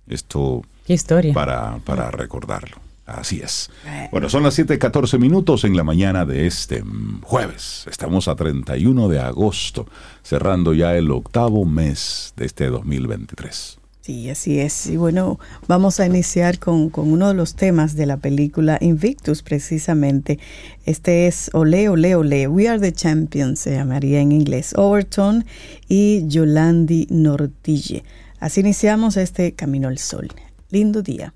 Esto 0.08 0.63
Qué 0.86 0.93
historia. 0.93 1.34
para, 1.34 1.77
para 1.86 2.12
recordarlo. 2.12 2.77
Así 3.15 3.41
es. 3.41 3.69
Bueno, 4.11 4.29
son 4.29 4.43
las 4.43 4.57
7:14 4.57 5.19
minutos 5.19 5.63
en 5.63 5.75
la 5.75 5.83
mañana 5.83 6.25
de 6.25 6.47
este 6.47 6.83
jueves. 7.23 7.85
Estamos 7.89 8.27
a 8.27 8.35
31 8.35 9.09
de 9.09 9.19
agosto, 9.19 9.87
cerrando 10.23 10.73
ya 10.73 10.95
el 10.95 11.11
octavo 11.11 11.65
mes 11.65 12.33
de 12.37 12.45
este 12.45 12.67
2023. 12.67 13.79
Sí, 14.01 14.29
así 14.29 14.59
es. 14.59 14.87
Y 14.87 14.97
bueno, 14.97 15.39
vamos 15.67 15.99
a 15.99 16.05
iniciar 16.05 16.57
con, 16.57 16.89
con 16.89 17.11
uno 17.11 17.27
de 17.27 17.33
los 17.33 17.55
temas 17.55 17.95
de 17.95 18.05
la 18.05 18.17
película 18.17 18.77
Invictus, 18.81 19.43
precisamente. 19.43 20.39
Este 20.85 21.27
es 21.27 21.51
Ole, 21.53 21.89
Ole, 21.89 22.15
Ole. 22.15 22.47
We 22.47 22.67
are 22.67 22.79
the 22.79 22.91
champions, 22.91 23.59
se 23.59 23.73
llamaría 23.73 24.21
en 24.21 24.31
inglés. 24.31 24.73
Overton 24.75 25.45
y 25.87 26.25
Yolandi 26.27 27.07
Nortille. 27.11 28.03
Así 28.39 28.61
iniciamos 28.61 29.17
este 29.17 29.53
Camino 29.53 29.89
al 29.89 29.97
Sol. 29.97 30.29
Lindo 30.71 31.01
día. 31.01 31.33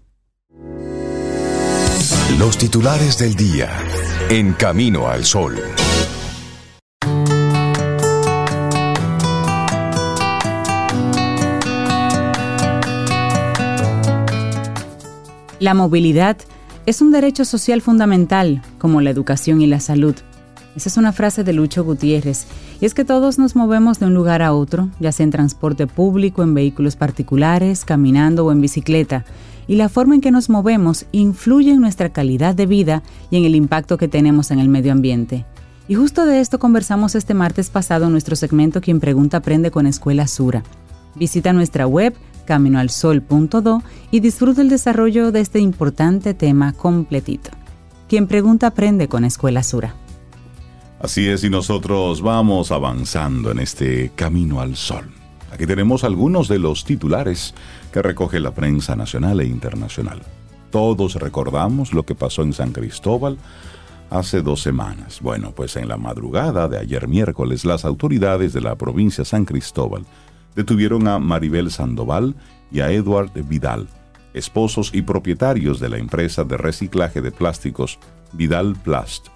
Los 2.40 2.58
titulares 2.58 3.20
del 3.20 3.36
día 3.36 3.70
en 4.30 4.54
Camino 4.54 5.08
al 5.08 5.24
Sol. 5.24 5.56
La 15.60 15.75
movilidad 15.75 16.38
es 16.88 17.02
un 17.02 17.12
derecho 17.12 17.46
social 17.46 17.82
fundamental, 17.82 18.63
como 18.80 19.00
la 19.02 19.12
educación 19.12 19.62
y 19.62 19.68
la 19.68 19.80
salud. 19.80 20.16
Esa 20.75 20.90
es 20.90 20.98
una 20.98 21.12
frase 21.12 21.44
de 21.44 21.54
Lucho 21.54 21.84
Gutiérrez, 21.84 22.48
y 22.82 22.86
es 22.86 22.96
que 22.96 23.06
todos 23.06 23.38
nos 23.38 23.56
movemos 23.56 24.00
de 24.00 24.08
un 24.08 24.16
lugar 24.16 24.42
a 24.42 24.54
otro, 24.54 24.90
ya 25.00 25.12
sea 25.12 25.24
en 25.24 25.30
transporte 25.30 25.86
público, 25.86 26.42
en 26.42 26.56
vehículos 26.56 26.96
particulares, 26.96 27.86
caminando 27.86 28.44
o 28.44 28.52
en 28.52 28.60
bicicleta, 28.60 29.24
y 29.67 29.75
la 29.75 29.89
forma 29.89 30.15
en 30.15 30.22
que 30.22 30.32
nos 30.32 30.50
movemos 30.50 31.05
influye 31.12 31.72
en 31.72 31.82
nuestra 31.82 32.10
calidad 32.10 32.55
de 32.55 32.65
vida 32.65 33.03
y 33.29 33.38
en 33.38 33.46
el 33.46 33.55
impacto 33.55 33.98
que 33.98 34.08
tenemos 34.08 34.51
en 34.51 34.60
el 34.60 34.70
medio 34.70 34.91
ambiente. 34.91 35.46
Y 35.88 35.96
justo 35.96 36.25
de 36.25 36.39
esto 36.39 36.60
conversamos 36.60 37.15
este 37.15 37.34
martes 37.34 37.70
pasado 37.70 38.05
en 38.05 38.12
nuestro 38.12 38.36
segmento 38.36 38.82
Quien 38.82 39.00
Pregunta 39.00 39.38
Aprende 39.38 39.72
con 39.72 39.86
Escuela 39.86 40.27
Sura. 40.27 40.63
Visita 41.15 41.53
nuestra 41.53 41.88
web 41.88 42.15
caminoalsol.do 42.46 43.84
y 44.12 44.20
disfruta 44.20 44.62
el 44.62 44.70
desarrollo 44.70 45.32
de 45.32 45.41
este 45.41 45.60
importante 45.60 46.34
tema 46.34 46.74
completito. 46.74 47.51
Quien 48.08 48.27
pregunta 48.27 48.67
aprende 48.67 49.08
con 49.08 49.25
Escuela 49.25 49.63
Sura. 49.63 49.96
Así 51.00 51.27
es, 51.27 51.43
y 51.43 51.50
nosotros 51.50 52.22
vamos 52.22 52.72
avanzando 52.72 53.51
en 53.51 53.60
este 53.60 54.12
camino 54.15 54.62
al 54.62 54.75
sol. 54.75 55.12
Aquí 55.51 55.65
tenemos 55.65 56.03
algunos 56.03 56.48
de 56.48 56.60
los 56.60 56.86
titulares 56.86 57.53
que 57.94 58.02
recoge 58.02 58.40
la 58.40 58.52
prensa 58.52 58.96
nacional 58.96 59.40
e 59.40 59.46
internacional. 59.46 60.20
Todos 60.72 61.14
recordamos 61.16 61.94
lo 61.94 62.04
que 62.04 62.16
pasó 62.16 62.42
en 62.42 62.52
San 62.52 62.72
Cristóbal 62.72 63.38
hace 64.10 64.42
dos 64.42 64.64
semanas. 64.64 65.20
Bueno, 65.22 65.52
pues 65.56 65.76
en 65.76 65.88
la 65.88 65.98
madrugada 65.98 66.68
de 66.68 66.80
ayer 66.80 67.08
miércoles, 67.08 67.64
las 67.66 67.86
autoridades 67.86 68.52
de 68.52 68.62
la 68.62 68.76
provincia 68.76 69.24
San 69.24 69.46
Cristóbal 69.46 70.06
detuvieron 70.56 71.08
a 71.08 71.20
Maribel 71.20 71.70
Sandoval 71.70 72.36
y 72.72 72.80
a 72.80 72.92
Edward 72.92 73.32
Vidal, 73.48 73.88
esposos 74.34 74.90
y 74.92 75.04
propietarios 75.04 75.80
de 75.80 75.90
la 75.90 76.00
empresa 76.00 76.44
de 76.44 76.58
reciclaje 76.58 77.22
de 77.22 77.32
plásticos 77.32 78.00
Vidal 78.34 78.76
Plast. 78.84 79.28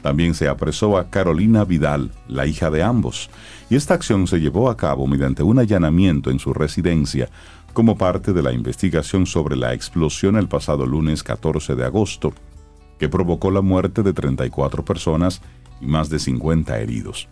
También 0.00 0.34
se 0.34 0.48
apresó 0.48 0.98
a 0.98 1.10
Carolina 1.10 1.64
Vidal, 1.64 2.10
la 2.26 2.46
hija 2.46 2.70
de 2.70 2.82
ambos, 2.82 3.30
y 3.70 3.76
esta 3.76 3.94
acción 3.94 4.26
se 4.26 4.40
llevó 4.40 4.68
a 4.68 4.76
cabo 4.76 5.06
mediante 5.06 5.44
un 5.44 5.60
allanamiento 5.60 6.30
en 6.30 6.40
su 6.40 6.52
residencia 6.52 7.30
como 7.72 7.96
parte 7.96 8.32
de 8.32 8.42
la 8.42 8.52
investigación 8.52 9.26
sobre 9.26 9.56
la 9.56 9.74
explosión 9.74 10.36
el 10.36 10.48
pasado 10.48 10.86
lunes 10.86 11.22
14 11.22 11.74
de 11.74 11.84
agosto, 11.84 12.32
que 12.98 13.08
provocó 13.08 13.50
la 13.50 13.62
muerte 13.62 14.02
de 14.02 14.12
34 14.12 14.84
personas 14.84 15.42
y 15.80 15.86
más 15.86 16.08
de 16.08 16.18
50 16.18 16.78
heridos. 16.78 17.28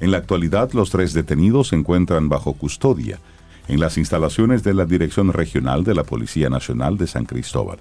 En 0.00 0.10
la 0.10 0.18
actualidad, 0.18 0.72
los 0.72 0.90
tres 0.90 1.14
detenidos 1.14 1.68
se 1.68 1.76
encuentran 1.76 2.28
bajo 2.28 2.52
custodia 2.54 3.20
en 3.68 3.80
las 3.80 3.96
instalaciones 3.96 4.62
de 4.62 4.74
la 4.74 4.84
Dirección 4.84 5.32
Regional 5.32 5.84
de 5.84 5.94
la 5.94 6.04
Policía 6.04 6.50
Nacional 6.50 6.98
de 6.98 7.06
San 7.06 7.24
Cristóbal. 7.24 7.78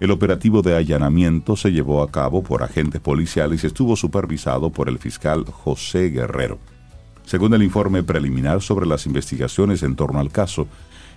El 0.00 0.10
operativo 0.10 0.62
de 0.62 0.76
allanamiento 0.76 1.56
se 1.56 1.70
llevó 1.70 2.02
a 2.02 2.10
cabo 2.10 2.42
por 2.42 2.62
agentes 2.62 3.00
policiales 3.00 3.62
y 3.62 3.68
estuvo 3.68 3.96
supervisado 3.96 4.70
por 4.70 4.88
el 4.88 4.98
fiscal 4.98 5.44
José 5.44 6.10
Guerrero. 6.10 6.58
Según 7.24 7.54
el 7.54 7.62
informe 7.62 8.02
preliminar 8.02 8.62
sobre 8.62 8.86
las 8.86 9.06
investigaciones 9.06 9.82
en 9.82 9.96
torno 9.96 10.20
al 10.20 10.30
caso, 10.30 10.66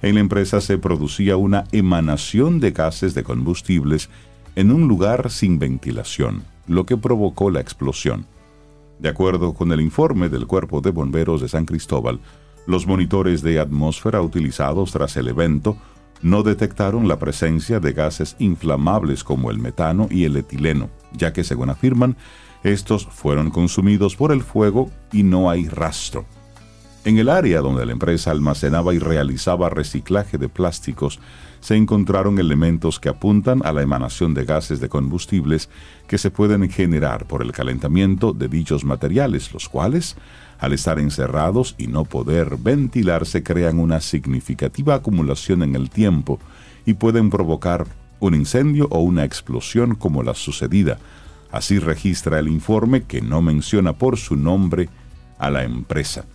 en 0.01 0.15
la 0.15 0.21
empresa 0.21 0.61
se 0.61 0.77
producía 0.77 1.37
una 1.37 1.65
emanación 1.71 2.59
de 2.59 2.71
gases 2.71 3.13
de 3.13 3.23
combustibles 3.23 4.09
en 4.55 4.71
un 4.71 4.87
lugar 4.87 5.31
sin 5.31 5.59
ventilación, 5.59 6.43
lo 6.67 6.85
que 6.85 6.97
provocó 6.97 7.49
la 7.49 7.59
explosión. 7.59 8.25
De 8.99 9.09
acuerdo 9.09 9.53
con 9.53 9.71
el 9.71 9.81
informe 9.81 10.29
del 10.29 10.47
Cuerpo 10.47 10.81
de 10.81 10.91
Bomberos 10.91 11.41
de 11.41 11.49
San 11.49 11.65
Cristóbal, 11.65 12.19
los 12.65 12.87
monitores 12.87 13.41
de 13.41 13.59
atmósfera 13.59 14.21
utilizados 14.21 14.91
tras 14.91 15.17
el 15.17 15.27
evento 15.27 15.77
no 16.21 16.43
detectaron 16.43 17.07
la 17.07 17.19
presencia 17.19 17.79
de 17.79 17.93
gases 17.93 18.35
inflamables 18.39 19.23
como 19.23 19.51
el 19.51 19.59
metano 19.59 20.07
y 20.09 20.23
el 20.23 20.37
etileno, 20.37 20.89
ya 21.11 21.33
que 21.33 21.43
según 21.43 21.69
afirman, 21.69 22.15
estos 22.65 23.05
fueron 23.05 23.51
consumidos 23.51 24.15
por 24.15 24.31
el 24.31 24.41
fuego 24.41 24.89
y 25.11 25.21
no 25.21 25.51
hay 25.51 25.67
rastro. 25.67 26.25
En 27.03 27.19
el 27.19 27.29
área 27.29 27.61
donde 27.61 27.85
la 27.85 27.91
empresa 27.91 28.31
almacenaba 28.31 28.91
y 28.95 28.97
realizaba 28.97 29.69
reciclaje 29.69 30.39
de 30.39 30.49
plásticos, 30.49 31.19
se 31.59 31.75
encontraron 31.75 32.39
elementos 32.39 32.99
que 32.99 33.09
apuntan 33.09 33.61
a 33.63 33.71
la 33.71 33.83
emanación 33.83 34.33
de 34.33 34.45
gases 34.45 34.79
de 34.79 34.89
combustibles 34.89 35.69
que 36.07 36.17
se 36.17 36.31
pueden 36.31 36.67
generar 36.67 37.27
por 37.27 37.43
el 37.43 37.51
calentamiento 37.51 38.33
de 38.33 38.47
dichos 38.47 38.83
materiales, 38.83 39.53
los 39.53 39.69
cuales, 39.69 40.15
al 40.57 40.73
estar 40.73 40.97
encerrados 40.97 41.75
y 41.77 41.85
no 41.85 42.05
poder 42.05 42.57
ventilarse, 42.57 43.43
crean 43.43 43.77
una 43.77 44.01
significativa 44.01 44.95
acumulación 44.95 45.61
en 45.61 45.75
el 45.75 45.91
tiempo 45.91 46.39
y 46.87 46.95
pueden 46.95 47.29
provocar 47.29 47.85
un 48.19 48.33
incendio 48.33 48.87
o 48.89 49.01
una 49.01 49.23
explosión 49.23 49.93
como 49.93 50.23
la 50.23 50.33
sucedida. 50.33 50.97
Así 51.55 51.79
registra 51.79 52.39
el 52.39 52.47
informe 52.47 53.03
que 53.03 53.21
no 53.21 53.41
menciona 53.41 53.93
por 53.93 54.17
su 54.17 54.35
nombre 54.35 54.89
a 55.39 55.49
la 55.49 55.63
empresa 55.63 56.25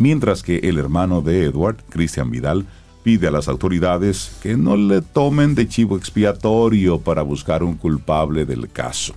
mientras 0.00 0.42
que 0.42 0.56
el 0.60 0.78
hermano 0.78 1.20
de 1.20 1.44
Edward, 1.44 1.76
Christian 1.90 2.30
Vidal, 2.30 2.66
pide 3.04 3.28
a 3.28 3.30
las 3.30 3.48
autoridades 3.48 4.36
que 4.42 4.56
no 4.56 4.76
le 4.76 5.02
tomen 5.02 5.54
de 5.54 5.68
chivo 5.68 5.96
expiatorio 5.96 6.98
para 7.00 7.22
buscar 7.22 7.62
un 7.62 7.76
culpable 7.76 8.46
del 8.46 8.70
caso. 8.70 9.14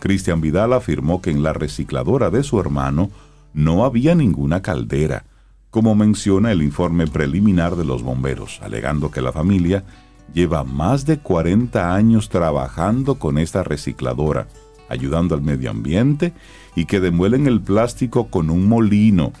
Christian 0.00 0.40
Vidal 0.40 0.72
afirmó 0.72 1.22
que 1.22 1.30
en 1.30 1.42
la 1.42 1.52
recicladora 1.52 2.30
de 2.30 2.42
su 2.42 2.60
hermano 2.60 3.10
no 3.54 3.84
había 3.84 4.14
ninguna 4.14 4.62
caldera, 4.62 5.24
como 5.70 5.94
menciona 5.94 6.52
el 6.52 6.62
informe 6.62 7.06
preliminar 7.06 7.76
de 7.76 7.84
los 7.84 8.02
bomberos, 8.02 8.60
alegando 8.62 9.10
que 9.10 9.22
la 9.22 9.32
familia 9.32 9.84
lleva 10.32 10.64
más 10.64 11.06
de 11.06 11.18
40 11.18 11.94
años 11.94 12.28
trabajando 12.28 13.16
con 13.16 13.38
esta 13.38 13.62
recicladora, 13.62 14.48
ayudando 14.88 15.34
al 15.34 15.42
medio 15.42 15.70
ambiente 15.70 16.32
y 16.74 16.84
que 16.84 17.00
demuelen 17.00 17.46
el 17.46 17.60
plástico 17.60 18.28
con 18.28 18.50
un 18.50 18.68
molino 18.68 19.32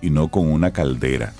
y 0.00 0.10
no 0.10 0.28
con 0.28 0.50
una 0.50 0.72
caldera. 0.72 1.34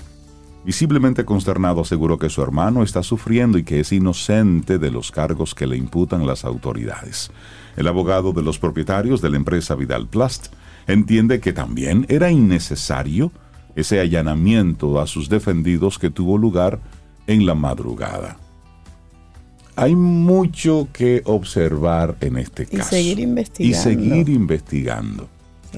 Visiblemente 0.65 1.23
consternado 1.23 1.81
aseguró 1.81 2.19
que 2.19 2.29
su 2.29 2.41
hermano 2.41 2.83
está 2.83 3.01
sufriendo 3.01 3.57
y 3.57 3.63
que 3.63 3.79
es 3.79 3.93
inocente 3.93 4.79
de 4.79 4.91
los 4.91 5.11
cargos 5.11 5.55
que 5.55 5.65
le 5.65 5.77
imputan 5.77 6.27
las 6.27 6.43
autoridades. 6.43 7.31
El 7.77 7.87
abogado 7.87 8.33
de 8.33 8.41
los 8.41 8.59
propietarios 8.59 9.21
de 9.21 9.29
la 9.29 9.37
empresa 9.37 9.75
Vidal 9.75 10.07
Plast 10.07 10.47
entiende 10.87 11.39
que 11.39 11.53
también 11.53 12.05
era 12.09 12.31
innecesario 12.31 13.31
ese 13.77 14.01
allanamiento 14.01 14.99
a 14.99 15.07
sus 15.07 15.29
defendidos 15.29 15.99
que 15.99 16.09
tuvo 16.09 16.37
lugar 16.37 16.81
en 17.27 17.45
la 17.45 17.55
madrugada. 17.55 18.37
Hay 19.77 19.95
mucho 19.95 20.87
que 20.91 21.21
observar 21.25 22.17
en 22.21 22.37
este 22.37 22.65
caso. 22.65 22.95
Y 22.95 22.97
seguir 22.97 23.19
investigando. 23.19 23.77
Y 23.77 23.79
seguir 23.79 24.29
investigando. 24.29 25.29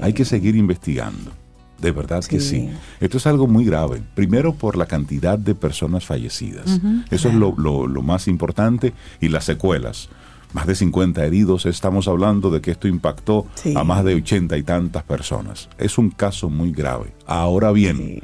Hay 0.02 0.14
que 0.14 0.24
seguir 0.24 0.56
investigando. 0.56 1.32
De 1.80 1.92
verdad 1.92 2.24
que 2.24 2.40
sí. 2.40 2.70
Esto 3.02 3.18
es 3.18 3.28
algo 3.28 3.46
muy 3.46 3.66
grave. 3.66 4.02
Primero 4.16 4.54
por 4.54 4.78
la 4.78 4.86
cantidad 4.86 5.38
de 5.38 5.54
personas 5.54 6.06
fallecidas. 6.06 6.80
Eso 7.12 7.28
es 7.28 7.36
lo, 7.36 7.54
más 8.02 8.30
importante. 8.30 8.94
Y 9.20 9.28
las 9.28 9.44
secuelas. 9.44 10.08
Más 10.54 10.66
de 10.66 10.76
50 10.76 11.26
heridos. 11.26 11.66
Estamos 11.66 12.08
hablando 12.08 12.50
de 12.52 12.62
que 12.62 12.72
esto 12.72 12.88
impactó 12.88 13.48
a 13.76 13.84
más 13.84 14.06
de 14.06 14.16
80 14.16 14.58
y 14.58 14.64
tantas 14.64 15.04
personas. 15.04 15.68
Es 15.78 15.98
un 15.98 16.10
caso 16.10 16.50
muy 16.50 16.72
grave. 16.72 17.14
Ahora 17.26 17.74
bien, 17.74 18.22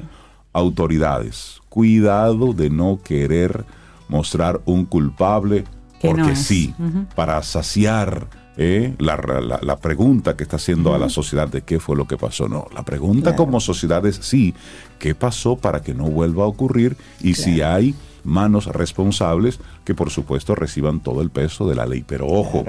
autoridades, 0.54 1.60
cuidado 1.68 2.54
de 2.54 2.70
no 2.70 3.02
querer 3.04 3.66
mostrar 4.08 4.62
un 4.66 4.86
culpable 4.86 5.64
porque 6.02 6.36
sí, 6.36 6.74
para 7.16 7.42
saciar 7.44 8.28
eh, 8.58 8.96
la, 9.00 9.78
pregunta 9.78 10.38
que 10.38 10.44
está 10.44 10.56
haciendo 10.56 10.94
a 10.94 10.98
la 10.98 11.10
sociedad 11.10 11.48
de 11.48 11.64
qué 11.64 11.80
fue 11.80 11.96
lo 11.96 12.08
que 12.08 12.18
pasó. 12.18 12.48
No, 12.48 12.68
la 12.74 12.84
pregunta 12.84 13.36
como 13.36 13.60
sociedad 13.60 14.06
es 14.06 14.18
sí, 14.18 14.54
¿qué 15.00 15.16
pasó 15.16 15.58
para 15.58 15.82
que 15.82 15.94
no 15.94 16.06
vuelva 16.06 16.44
a 16.44 16.48
ocurrir? 16.48 16.96
Y 17.22 17.34
si 17.34 17.62
hay 17.62 17.96
manos 18.24 18.66
responsables 18.68 19.60
que 19.84 19.94
por 19.94 20.10
supuesto 20.10 20.56
reciban 20.56 21.02
todo 21.02 21.22
el 21.22 21.30
peso 21.30 21.68
de 21.68 21.76
la 21.76 21.86
ley. 21.86 22.04
Pero 22.08 22.28
ojo, 22.28 22.64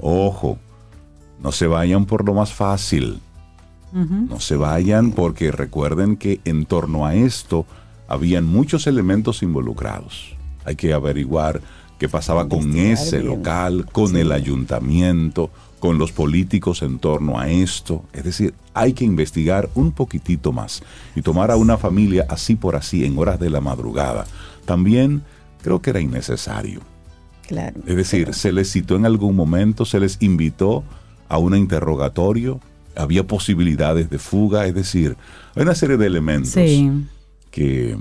ojo, 0.00 0.58
no 1.42 1.52
se 1.52 1.66
vayan 1.66 2.06
por 2.06 2.24
lo 2.24 2.34
más 2.34 2.52
fácil. 2.52 3.20
No 3.92 4.40
se 4.40 4.56
vayan 4.56 5.12
porque 5.12 5.50
recuerden 5.50 6.16
que 6.16 6.40
en 6.44 6.66
torno 6.66 7.06
a 7.06 7.14
esto 7.14 7.64
habían 8.08 8.44
muchos 8.44 8.86
elementos 8.86 9.42
involucrados. 9.42 10.34
Hay 10.64 10.76
que 10.76 10.92
averiguar 10.92 11.60
qué 11.98 12.08
pasaba 12.08 12.48
con 12.48 12.76
ese 12.76 13.22
local, 13.22 13.86
con 13.90 14.16
el 14.16 14.32
ayuntamiento, 14.32 15.50
con 15.78 15.98
los 15.98 16.12
políticos 16.12 16.82
en 16.82 16.98
torno 16.98 17.38
a 17.38 17.48
esto. 17.48 18.04
Es 18.12 18.24
decir, 18.24 18.54
hay 18.74 18.92
que 18.92 19.04
investigar 19.04 19.68
un 19.74 19.92
poquitito 19.92 20.52
más 20.52 20.82
y 21.14 21.22
tomar 21.22 21.50
a 21.50 21.56
una 21.56 21.78
familia 21.78 22.26
así 22.28 22.56
por 22.56 22.76
así 22.76 23.04
en 23.04 23.18
horas 23.18 23.38
de 23.38 23.50
la 23.50 23.60
madrugada. 23.60 24.26
También 24.64 25.22
creo 25.62 25.80
que 25.80 25.90
era 25.90 26.00
innecesario. 26.00 26.80
Claro. 27.46 27.80
Es 27.86 27.96
decir, 27.96 28.34
se 28.34 28.52
les 28.52 28.70
citó 28.72 28.96
en 28.96 29.06
algún 29.06 29.36
momento, 29.36 29.84
se 29.84 30.00
les 30.00 30.20
invitó 30.20 30.82
a 31.28 31.38
un 31.38 31.56
interrogatorio, 31.56 32.60
había 32.96 33.26
posibilidades 33.26 34.10
de 34.10 34.18
fuga, 34.18 34.66
es 34.66 34.74
decir, 34.74 35.16
hay 35.54 35.62
una 35.62 35.74
serie 35.74 35.96
de 35.96 36.06
elementos 36.06 36.56
que, 37.56 37.96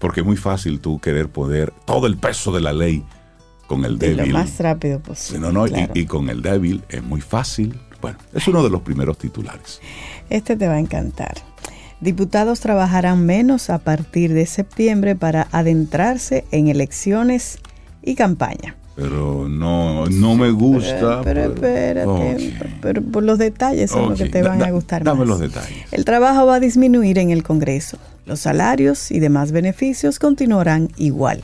porque 0.00 0.20
es 0.20 0.26
muy 0.26 0.36
fácil 0.36 0.80
tú 0.80 0.98
querer 0.98 1.28
poder 1.28 1.72
todo 1.84 2.08
el 2.08 2.16
peso 2.16 2.50
de 2.50 2.60
la 2.60 2.72
ley 2.72 3.04
con 3.68 3.84
el 3.84 3.96
débil. 3.96 4.32
Lo 4.32 4.38
más 4.38 4.58
rápido 4.58 4.98
posible. 4.98 5.38
No, 5.38 5.52
no, 5.52 5.66
y, 5.94 6.06
con 6.06 6.28
el 6.28 6.42
débil 6.42 6.82
es 6.88 7.00
muy 7.04 7.20
fácil. 7.20 7.78
Bueno, 8.02 8.18
es 8.34 8.48
uno 8.48 8.64
de 8.64 8.70
los 8.70 8.82
primeros 8.82 9.16
titulares. 9.16 9.80
Este 10.30 10.56
te 10.56 10.66
va 10.66 10.74
a 10.74 10.80
encantar. 10.80 11.36
Diputados 12.00 12.58
trabajarán 12.58 13.24
menos 13.24 13.70
a 13.70 13.78
partir 13.78 14.32
de 14.32 14.46
septiembre 14.46 15.14
para 15.14 15.46
adentrarse 15.52 16.44
en 16.50 16.66
elecciones 16.66 17.58
y 18.02 18.16
campaña. 18.16 18.74
Pero 18.96 19.48
no, 19.48 20.06
no 20.06 20.34
me 20.34 20.50
gusta. 20.50 21.20
Pero, 21.22 21.52
espérate, 21.52 22.52
pero 22.82 23.00
por 23.00 23.22
los 23.22 23.38
detalles 23.38 23.92
son 23.92 24.10
los 24.10 24.18
que 24.18 24.28
te 24.28 24.42
van 24.42 24.60
a 24.60 24.72
gustar 24.72 25.04
dame 25.04 25.20
más. 25.20 25.28
los 25.28 25.38
detalles. 25.38 25.86
El 25.92 26.04
trabajo 26.04 26.46
va 26.46 26.56
a 26.56 26.60
disminuir 26.60 27.18
en 27.18 27.30
el 27.30 27.44
Congreso. 27.44 27.96
Los 28.28 28.40
salarios 28.40 29.10
y 29.10 29.20
demás 29.20 29.52
beneficios 29.52 30.18
continuarán 30.18 30.90
igual. 30.98 31.42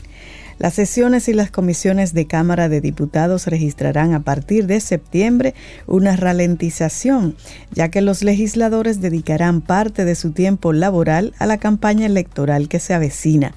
Las 0.58 0.74
sesiones 0.74 1.28
y 1.28 1.32
las 1.32 1.50
comisiones 1.50 2.12
de 2.12 2.26
Cámara 2.26 2.68
de 2.68 2.82
Diputados 2.82 3.46
registrarán 3.46 4.12
a 4.12 4.20
partir 4.20 4.66
de 4.66 4.78
septiembre 4.80 5.54
una 5.86 6.14
ralentización, 6.14 7.36
ya 7.72 7.88
que 7.88 8.02
los 8.02 8.22
legisladores 8.22 9.00
dedicarán 9.00 9.62
parte 9.62 10.04
de 10.04 10.14
su 10.14 10.32
tiempo 10.32 10.74
laboral 10.74 11.32
a 11.38 11.46
la 11.46 11.56
campaña 11.56 12.04
electoral 12.04 12.68
que 12.68 12.80
se 12.80 12.92
avecina. 12.92 13.54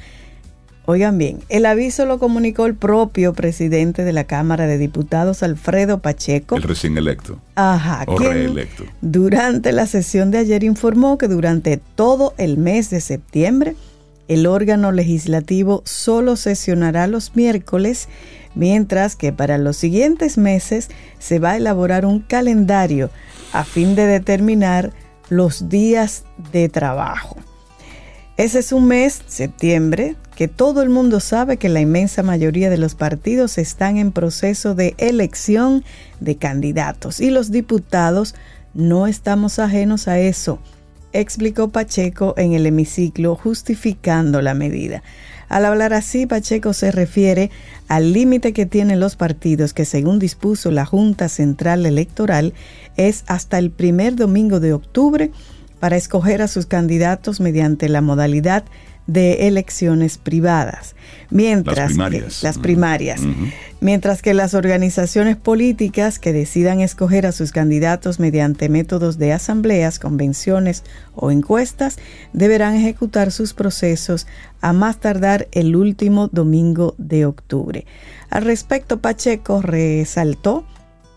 Oigan 0.89 1.17
bien, 1.17 1.39
el 1.49 1.65
aviso 1.65 2.05
lo 2.05 2.17
comunicó 2.17 2.65
el 2.65 2.73
propio 2.73 3.33
presidente 3.33 4.05
de 4.05 4.13
la 4.13 4.23
Cámara 4.23 4.67
de 4.67 4.77
Diputados, 4.77 5.43
Alfredo 5.43 5.99
Pacheco. 5.99 6.55
El 6.55 6.63
recién 6.63 6.97
electo. 6.97 7.41
Ajá. 7.55 8.05
O 8.07 8.17
reelecto. 8.17 8.85
Durante 9.01 9.73
la 9.73 9.85
sesión 9.85 10.31
de 10.31 10.37
ayer 10.37 10.63
informó 10.63 11.17
que 11.17 11.27
durante 11.27 11.75
todo 11.75 12.33
el 12.37 12.57
mes 12.57 12.89
de 12.89 13.01
septiembre 13.01 13.75
el 14.29 14.47
órgano 14.47 14.93
legislativo 14.93 15.81
solo 15.83 16.37
sesionará 16.37 17.07
los 17.07 17.35
miércoles, 17.35 18.07
mientras 18.55 19.17
que 19.17 19.33
para 19.33 19.57
los 19.57 19.75
siguientes 19.75 20.37
meses 20.37 20.87
se 21.19 21.39
va 21.39 21.51
a 21.51 21.57
elaborar 21.57 22.05
un 22.05 22.21
calendario 22.21 23.09
a 23.51 23.65
fin 23.65 23.93
de 23.95 24.05
determinar 24.05 24.93
los 25.27 25.67
días 25.67 26.23
de 26.53 26.69
trabajo. 26.69 27.35
Ese 28.37 28.59
es 28.59 28.71
un 28.71 28.87
mes, 28.87 29.21
septiembre, 29.27 30.15
que 30.37 30.47
todo 30.47 30.83
el 30.83 30.89
mundo 30.89 31.19
sabe 31.19 31.57
que 31.57 31.67
la 31.67 31.81
inmensa 31.81 32.21
mayoría 32.21 32.69
de 32.69 32.77
los 32.77 32.93
partidos 32.93 33.57
están 33.57 33.97
en 33.97 34.11
proceso 34.11 34.75
de 34.75 34.93
elección 34.99 35.83
de 36.19 36.35
candidatos 36.35 37.19
y 37.19 37.31
los 37.31 37.49
diputados 37.49 38.35
no 38.75 39.07
estamos 39.07 39.57
ajenos 39.57 40.07
a 40.07 40.19
eso 40.19 40.59
explicó 41.11 41.69
Pacheco 41.69 42.35
en 42.37 42.53
el 42.53 42.67
hemiciclo 42.67 43.35
justificando 43.35 44.43
la 44.43 44.53
medida. 44.53 45.01
Al 45.49 45.65
hablar 45.65 45.93
así, 45.93 46.27
Pacheco 46.27 46.73
se 46.73 46.91
refiere 46.91 47.49
al 47.87 48.13
límite 48.13 48.53
que 48.53 48.67
tienen 48.67 48.99
los 48.99 49.15
partidos 49.15 49.73
que 49.73 49.85
según 49.85 50.19
dispuso 50.19 50.69
la 50.69 50.85
Junta 50.85 51.29
Central 51.29 51.87
Electoral 51.87 52.53
es 52.95 53.23
hasta 53.25 53.57
el 53.57 53.71
primer 53.71 54.15
domingo 54.15 54.59
de 54.59 54.73
octubre 54.73 55.31
para 55.79 55.95
escoger 55.95 56.43
a 56.43 56.47
sus 56.47 56.67
candidatos 56.67 57.39
mediante 57.39 57.89
la 57.89 58.01
modalidad 58.01 58.65
de 59.07 59.47
elecciones 59.47 60.17
privadas. 60.17 60.95
Mientras 61.29 61.77
Las 61.77 61.87
que- 61.87 61.93
primarias. 61.95 62.43
las 62.43 62.57
Mm. 62.57 62.61
primarias. 62.61 63.21
Mientras 63.79 64.21
que 64.21 64.33
las 64.33 64.53
organizaciones 64.53 65.37
políticas 65.37 66.19
que 66.19 66.33
decidan 66.33 66.81
escoger 66.81 67.25
a 67.25 67.31
sus 67.31 67.51
candidatos 67.51 68.19
mediante 68.19 68.69
métodos 68.69 69.17
de 69.17 69.33
asambleas, 69.33 69.99
convenciones 69.99 70.83
o 71.15 71.31
encuestas 71.31 71.97
deberán 72.33 72.75
ejecutar 72.75 73.31
sus 73.31 73.53
procesos 73.53 74.27
a 74.61 74.73
más 74.73 74.99
tardar 74.99 75.47
el 75.51 75.75
último 75.75 76.27
domingo 76.27 76.95
de 76.97 77.25
octubre. 77.25 77.85
Al 78.29 78.43
respecto, 78.43 78.99
Pacheco 78.99 79.61
resaltó 79.61 80.65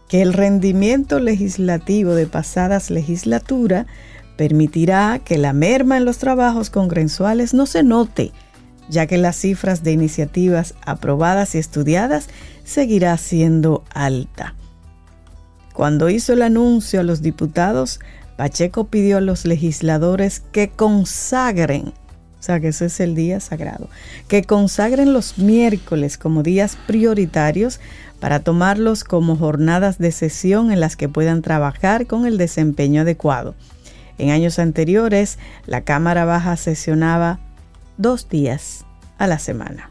que 0.09 0.23
el 0.23 0.33
rendimiento 0.33 1.19
legislativo 1.21 2.15
de 2.15 2.27
pasadas 2.27 2.91
legislaturas 2.91 3.87
permitirá 4.41 5.21
que 5.23 5.37
la 5.37 5.53
merma 5.53 5.99
en 5.99 6.07
los 6.07 6.17
trabajos 6.17 6.71
congresuales 6.71 7.53
no 7.53 7.67
se 7.67 7.83
note, 7.83 8.33
ya 8.89 9.07
que 9.07 9.19
las 9.19 9.37
cifras 9.37 9.83
de 9.83 9.93
iniciativas 9.93 10.73
aprobadas 10.87 11.55
y 11.55 11.59
estudiadas 11.59 12.29
seguirá 12.65 13.15
siendo 13.19 13.85
alta. 13.93 14.55
Cuando 15.75 16.09
hizo 16.09 16.33
el 16.33 16.41
anuncio 16.41 17.01
a 17.01 17.03
los 17.03 17.21
diputados, 17.21 18.01
Pacheco 18.39 18.85
pidió 18.85 19.19
a 19.19 19.21
los 19.21 19.45
legisladores 19.45 20.41
que 20.53 20.71
consagren, 20.71 21.89
o 21.89 22.43
sea 22.43 22.61
que 22.61 22.69
ese 22.69 22.87
es 22.87 22.99
el 23.01 23.15
día 23.15 23.41
sagrado, 23.41 23.91
que 24.27 24.45
consagren 24.45 25.13
los 25.13 25.37
miércoles 25.37 26.17
como 26.17 26.43
días 26.43 26.79
prioritarios 26.87 27.79
para 28.21 28.41
tomarlos 28.41 29.05
como 29.05 29.37
jornadas 29.37 29.99
de 29.99 30.13
sesión 30.13 30.73
en 30.73 30.81
las 30.81 30.97
que 30.97 31.11
puedan 31.11 31.43
trabajar 31.43 32.07
con 32.07 32.25
el 32.25 32.39
desempeño 32.39 33.03
adecuado. 33.03 33.55
En 34.21 34.31
años 34.31 34.59
anteriores, 34.59 35.39
la 35.67 35.81
Cámara 35.81 36.27
Baja 36.27 36.59
sesionaba 36.59 37.41
dos 37.97 38.29
días 38.29 38.85
a 39.17 39.27
la 39.27 39.39
semana. 39.39 39.91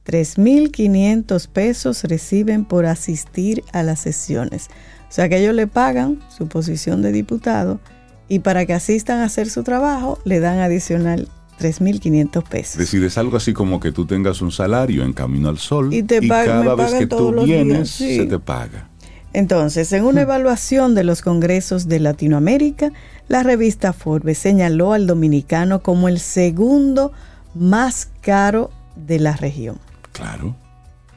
3.500 0.05 1.47
pesos 1.47 2.03
reciben 2.03 2.64
por 2.64 2.87
asistir 2.87 3.62
a 3.73 3.85
las 3.85 4.01
sesiones. 4.01 4.69
O 5.11 5.12
sea 5.12 5.29
que 5.29 5.38
ellos 5.38 5.57
le 5.57 5.66
pagan 5.66 6.20
su 6.29 6.46
posición 6.46 7.03
de 7.03 7.11
diputado 7.11 7.81
y 8.29 8.38
para 8.38 8.64
que 8.64 8.75
asistan 8.75 9.18
a 9.18 9.25
hacer 9.25 9.51
su 9.51 9.64
trabajo 9.64 10.20
le 10.25 10.38
dan 10.38 10.61
adicional 10.61 11.29
3.500 11.59 12.44
pesos. 12.44 12.75
Es 12.75 12.79
decir, 12.79 13.03
es 13.03 13.18
algo 13.18 13.37
así 13.37 13.53
como 13.53 13.81
que 13.81 13.90
tú 13.90 14.07
tengas 14.07 14.40
un 14.40 14.53
salario 14.53 15.03
en 15.03 15.12
Camino 15.12 15.49
al 15.49 15.59
Sol 15.59 15.92
Y 15.92 16.05
te 16.05 16.20
me 16.20 16.29
cada 16.29 16.77
vez 16.77 16.94
que 16.94 17.09
tú 17.09 17.33
vienes 17.44 17.90
sí. 17.90 18.18
se 18.18 18.27
te 18.27 18.38
paga. 18.38 18.88
Entonces, 19.33 19.92
en 19.92 20.05
una 20.05 20.23
evaluación 20.23 20.94
de 20.94 21.03
los 21.03 21.23
congresos 21.23 21.88
de 21.88 21.99
Latinoamérica, 21.99 22.92
la 23.27 23.42
revista 23.42 23.92
Forbes 23.92 24.38
señaló 24.38 24.92
al 24.92 25.09
dominicano 25.09 25.83
como 25.83 26.09
el 26.09 26.20
segundo 26.20 27.12
más 27.55 28.09
caro 28.20 28.70
de 28.94 29.18
la 29.18 29.37
región. 29.37 29.79
Claro, 30.12 30.55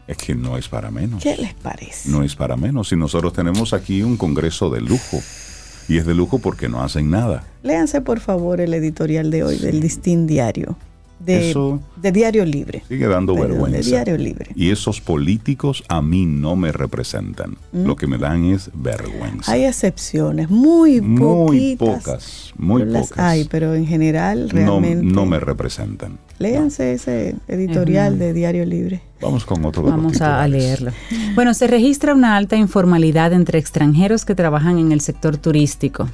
es 0.07 0.17
que 0.17 0.35
no 0.35 0.57
es 0.57 0.67
para 0.67 0.91
menos. 0.91 1.23
¿Qué 1.23 1.35
les 1.37 1.53
parece? 1.53 2.09
No 2.09 2.23
es 2.23 2.35
para 2.35 2.55
menos. 2.57 2.91
Y 2.91 2.95
nosotros 2.97 3.33
tenemos 3.33 3.73
aquí 3.73 4.03
un 4.03 4.17
congreso 4.17 4.69
de 4.69 4.81
lujo. 4.81 5.19
Y 5.87 5.97
es 5.97 6.05
de 6.05 6.13
lujo 6.13 6.39
porque 6.39 6.69
no 6.69 6.81
hacen 6.81 7.09
nada. 7.09 7.43
Léanse 7.61 8.01
por 8.01 8.19
favor 8.19 8.61
el 8.61 8.73
editorial 8.73 9.31
de 9.31 9.43
hoy 9.43 9.57
del 9.57 9.81
Distin 9.81 10.27
Diario, 10.27 10.77
de, 11.19 11.49
Eso- 11.51 11.81
de 11.97 12.11
Diario 12.13 12.45
Libre. 12.45 12.83
Sigue 12.87 13.07
dando 13.07 13.35
vergüenza. 13.35 13.77
de 13.79 13.83
Diario 13.83 14.17
Libre. 14.17 14.51
Y 14.55 14.71
esos 14.71 15.01
políticos 15.01 15.83
a 15.89 16.01
mí 16.01 16.25
no 16.25 16.55
me 16.55 16.71
representan. 16.71 17.57
Mm. 17.73 17.83
Lo 17.85 17.95
que 17.97 18.07
me 18.07 18.17
dan 18.17 18.45
es 18.45 18.69
vergüenza. 18.73 19.51
Hay 19.51 19.65
excepciones, 19.65 20.49
muy 20.49 21.01
muy 21.01 21.75
poquitas. 21.75 22.03
pocas, 22.03 22.53
muy 22.57 22.85
las 22.85 23.09
pocas. 23.09 23.19
hay, 23.25 23.43
pero 23.45 23.73
en 23.75 23.85
general 23.85 24.47
no, 24.53 24.79
realmente. 24.79 25.05
no 25.05 25.25
me 25.25 25.39
representan. 25.41 26.17
Léanse 26.39 26.93
ese 26.93 27.36
editorial 27.48 28.17
de 28.19 28.34
Diario 28.34 28.65
Libre. 28.65 29.02
Vamos 29.22 29.46
con 29.46 29.63
otro 29.65 29.84
Vamos 29.84 30.19
a, 30.22 30.48
leerlo. 30.48 30.91
Bueno, 31.36 31.54
se 31.54 31.67
registra 31.67 32.13
una 32.13 32.36
alta 32.36 32.56
informalidad 32.56 33.34
entre 33.34 33.60
extranjeros 33.60 34.26
que 34.26 34.36
trabajan 34.36 34.80
en 34.80 34.91
el 34.91 35.02
sector 35.02 35.38
turístico. 35.38 36.10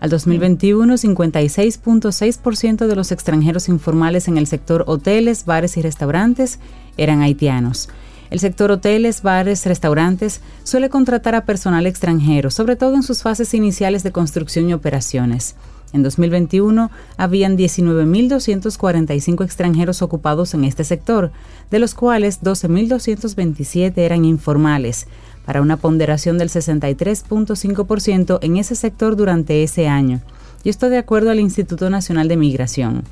Al 0.00 0.10
2021, 0.10 0.94
56.6% 0.94 2.86
de 2.86 2.96
los 2.96 3.12
extranjeros 3.12 3.68
informales 3.68 4.28
en 4.28 4.38
el 4.38 4.46
sector 4.46 4.84
hoteles, 4.86 5.44
bares 5.44 5.76
y 5.76 5.82
restaurantes 5.82 6.60
eran 6.96 7.20
haitianos. 7.20 7.88
El 8.30 8.40
sector 8.40 8.70
hoteles, 8.70 9.22
bares, 9.22 9.64
restaurantes 9.66 10.40
suele 10.62 10.88
contratar 10.88 11.34
a 11.34 11.44
personal 11.44 11.86
extranjero, 11.86 12.50
sobre 12.50 12.76
todo 12.76 12.94
en 12.94 13.02
sus 13.02 13.22
fases 13.22 13.54
iniciales 13.54 14.02
de 14.02 14.12
construcción 14.12 14.68
y 14.68 14.74
operaciones. 14.74 15.56
En 15.92 16.02
2021 16.02 16.90
habían 17.16 17.56
19.245 17.56 19.44
extranjeros 19.44 20.02
ocupados 20.02 20.54
en 20.54 20.64
este 20.64 20.84
sector, 20.84 21.30
de 21.70 21.78
los 21.78 21.94
cuales 21.94 22.42
12.227 22.42 23.96
eran 23.96 24.24
informales, 24.24 25.06
para 25.46 25.62
una 25.62 25.78
ponderación 25.78 26.36
del 26.36 26.50
63.5% 26.50 28.38
en 28.42 28.56
ese 28.58 28.74
sector 28.74 29.16
durante 29.16 29.62
ese 29.62 29.88
año. 29.88 30.20
Y 30.62 30.68
esto 30.68 30.90
de 30.90 30.98
acuerdo 30.98 31.30
al 31.30 31.40
Instituto 31.40 31.88
Nacional 31.88 32.28
de 32.28 32.36
Migración. 32.36 33.04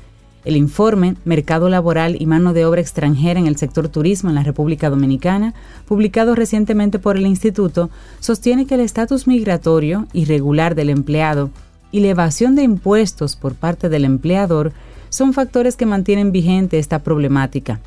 El 0.45 0.55
informe 0.55 1.15
Mercado 1.25 1.67
Laboral 1.67 2.15
y 2.21 2.25
Mano 2.25 2.53
de 2.53 2.65
Obra 2.65 2.79
Extranjera 2.79 3.39
en 3.39 3.47
el 3.47 3.57
Sector 3.57 3.89
Turismo 3.89 4.29
en 4.29 4.35
la 4.35 4.43
República 4.43 4.89
Dominicana, 4.89 5.53
publicado 5.87 6.35
recientemente 6.35 6.99
por 6.99 7.17
el 7.17 7.25
Instituto, 7.25 7.89
sostiene 8.19 8.65
que 8.65 8.75
el 8.75 8.81
estatus 8.81 9.27
migratorio 9.27 10.07
irregular 10.13 10.75
del 10.75 10.89
empleado 10.89 11.49
y 11.91 11.99
la 12.01 12.09
evasión 12.09 12.55
de 12.55 12.63
impuestos 12.63 13.35
por 13.35 13.55
parte 13.55 13.89
del 13.89 14.05
empleador 14.05 14.73
son 15.09 15.33
factores 15.33 15.75
que 15.75 15.85
mantienen 15.85 16.31
vigente 16.31 16.79
esta 16.79 16.99
problemática. 16.99 17.79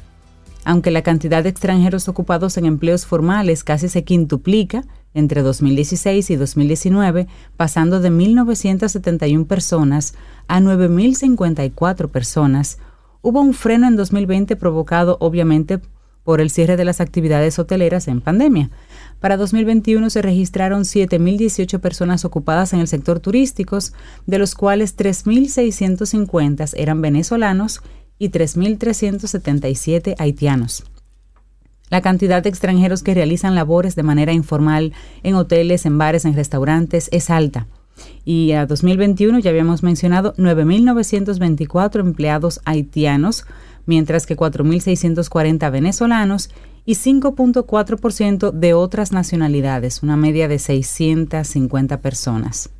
Aunque 0.65 0.91
la 0.91 1.03
cantidad 1.03 1.43
de 1.43 1.49
extranjeros 1.49 2.09
ocupados 2.09 2.57
en 2.57 2.67
empleos 2.67 3.07
formales 3.07 3.65
casi 3.65 3.89
se 3.89 4.05
quintuplica 4.05 4.85
entre 5.15 5.43
2016 5.43 6.31
y 6.31 6.37
2019, 6.37 7.27
pasando 7.57 8.01
de 8.01 8.11
1.971 8.11 9.47
personas 9.47 10.15
a 10.49 10.61
9.054 10.61 12.09
personas, 12.09 12.79
hubo 13.23 13.41
un 13.41 13.55
freno 13.55 13.89
en 13.89 13.97
2020 13.97 14.57
provocado 14.57 15.17
obviamente 15.21 15.81
por 16.25 16.41
el 16.41 16.51
cierre 16.51 16.77
de 16.77 16.85
las 16.85 17.01
actividades 17.01 17.59
hoteleras 17.59 18.07
en 18.07 18.21
pandemia. 18.21 18.71
Para 19.21 19.37
2021 19.37 20.09
se 20.09 20.23
registraron 20.23 20.83
7.018 20.83 21.79
personas 21.81 22.25
ocupadas 22.25 22.73
en 22.73 22.81
el 22.81 22.89
sector 22.89 23.21
turístico, 23.21 23.79
de 24.27 24.39
los 24.39 24.55
cuales 24.55 24.97
3.650 24.97 26.73
eran 26.77 27.03
venezolanos 27.03 27.83
y 28.19 28.31
3.377 28.31 30.15
haitianos. 30.19 30.85
La 31.91 32.01
cantidad 32.01 32.43
de 32.43 32.49
extranjeros 32.49 33.03
que 33.03 33.15
realizan 33.15 33.55
labores 33.55 33.95
de 33.95 34.05
manera 34.05 34.33
informal 34.33 34.93
en 35.23 35.35
hoteles, 35.35 35.85
en 35.87 35.99
bares, 35.99 36.25
en 36.25 36.35
restaurantes 36.35 37.09
es 37.13 37.31
alta. 37.31 37.67
Y 38.25 38.53
a 38.53 38.65
2021 38.65 39.41
ya 39.41 39.51
habíamos 39.51 39.83
mencionado 39.83 40.33
9.924 40.35 42.01
empleados 42.01 42.61
haitianos, 42.65 43.45
mientras 43.87 44.25
que 44.25 44.37
4.640 44.37 45.71
venezolanos 45.71 46.51
y 46.85 46.95
5.4% 46.95 48.53
de 48.53 48.75
otras 48.75 49.12
nacionalidades, 49.12 50.03
una 50.03 50.16
media 50.16 50.49
de 50.49 50.59
650 50.59 52.01
personas. 52.01 52.71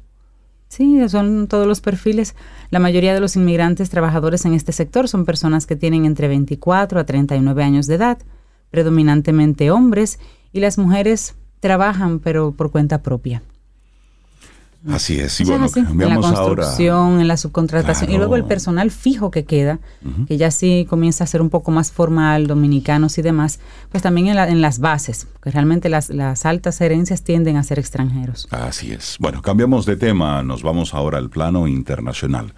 Sí, 0.68 1.08
son 1.08 1.48
todos 1.48 1.66
los 1.66 1.80
perfiles. 1.80 2.36
La 2.70 2.78
mayoría 2.78 3.12
de 3.12 3.20
los 3.20 3.34
inmigrantes 3.34 3.90
trabajadores 3.90 4.44
en 4.44 4.54
este 4.54 4.70
sector 4.70 5.08
son 5.08 5.24
personas 5.24 5.66
que 5.66 5.74
tienen 5.74 6.04
entre 6.04 6.28
24 6.28 7.00
a 7.00 7.04
39 7.04 7.64
años 7.64 7.88
de 7.88 7.96
edad, 7.96 8.18
predominantemente 8.70 9.72
hombres, 9.72 10.20
y 10.52 10.60
las 10.60 10.78
mujeres 10.78 11.34
trabajan 11.58 12.20
pero 12.20 12.52
por 12.52 12.70
cuenta 12.70 13.02
propia. 13.02 13.42
Así 14.88 15.20
es. 15.20 15.38
Y 15.40 15.42
es 15.42 15.48
bueno, 15.50 15.66
así, 15.66 15.78
en 15.80 15.84
la 15.84 15.88
cambiamos 15.90 16.24
ahora. 16.24 16.62
construcción, 16.62 17.20
en 17.20 17.28
la 17.28 17.36
subcontratación 17.36 18.10
y 18.12 18.16
luego 18.16 18.36
el 18.36 18.44
personal 18.44 18.90
fijo 18.90 19.30
que 19.30 19.44
queda, 19.44 19.78
que 20.26 20.38
ya 20.38 20.50
sí 20.50 20.86
comienza 20.88 21.24
a 21.24 21.26
ser 21.26 21.42
un 21.42 21.50
poco 21.50 21.70
más 21.70 21.92
formal, 21.92 22.46
dominicanos 22.46 23.18
y 23.18 23.22
demás, 23.22 23.60
pues 23.90 24.02
también 24.02 24.28
en, 24.28 24.36
la- 24.36 24.48
en 24.48 24.62
las 24.62 24.78
bases, 24.78 25.26
porque 25.34 25.50
realmente 25.50 25.88
las, 25.90 26.08
las 26.08 26.46
altas 26.46 26.80
herencias 26.80 27.22
tienden 27.22 27.56
a 27.58 27.62
ser 27.62 27.78
extranjeros. 27.78 28.48
Así 28.50 28.90
es. 28.92 29.16
Bueno, 29.20 29.42
cambiamos 29.42 29.84
de 29.84 29.96
tema, 29.96 30.42
nos 30.42 30.62
vamos 30.62 30.94
ahora 30.94 31.18
al 31.18 31.28
plano 31.28 31.66
internacional. 31.66 32.54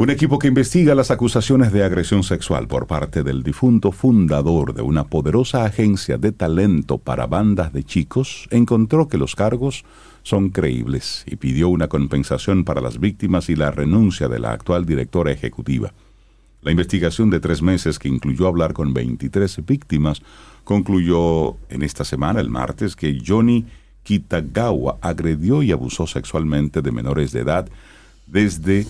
Un 0.00 0.08
equipo 0.08 0.38
que 0.38 0.48
investiga 0.48 0.94
las 0.94 1.10
acusaciones 1.10 1.72
de 1.72 1.84
agresión 1.84 2.22
sexual 2.22 2.66
por 2.68 2.86
parte 2.86 3.22
del 3.22 3.42
difunto 3.42 3.92
fundador 3.92 4.72
de 4.72 4.80
una 4.80 5.04
poderosa 5.04 5.66
agencia 5.66 6.16
de 6.16 6.32
talento 6.32 6.96
para 6.96 7.26
bandas 7.26 7.74
de 7.74 7.84
chicos 7.84 8.48
encontró 8.50 9.08
que 9.08 9.18
los 9.18 9.36
cargos 9.36 9.84
son 10.22 10.48
creíbles 10.48 11.22
y 11.26 11.36
pidió 11.36 11.68
una 11.68 11.88
compensación 11.88 12.64
para 12.64 12.80
las 12.80 12.98
víctimas 12.98 13.50
y 13.50 13.56
la 13.56 13.72
renuncia 13.72 14.28
de 14.28 14.38
la 14.38 14.52
actual 14.52 14.86
directora 14.86 15.32
ejecutiva. 15.32 15.92
La 16.62 16.70
investigación 16.70 17.28
de 17.28 17.40
tres 17.40 17.60
meses 17.60 17.98
que 17.98 18.08
incluyó 18.08 18.46
hablar 18.46 18.72
con 18.72 18.94
23 18.94 19.66
víctimas 19.66 20.22
concluyó 20.64 21.58
en 21.68 21.82
esta 21.82 22.04
semana, 22.04 22.40
el 22.40 22.48
martes, 22.48 22.96
que 22.96 23.18
Johnny 23.22 23.66
Kitagawa 24.04 24.96
agredió 25.02 25.62
y 25.62 25.72
abusó 25.72 26.06
sexualmente 26.06 26.80
de 26.80 26.90
menores 26.90 27.32
de 27.32 27.40
edad 27.40 27.68
desde 28.26 28.86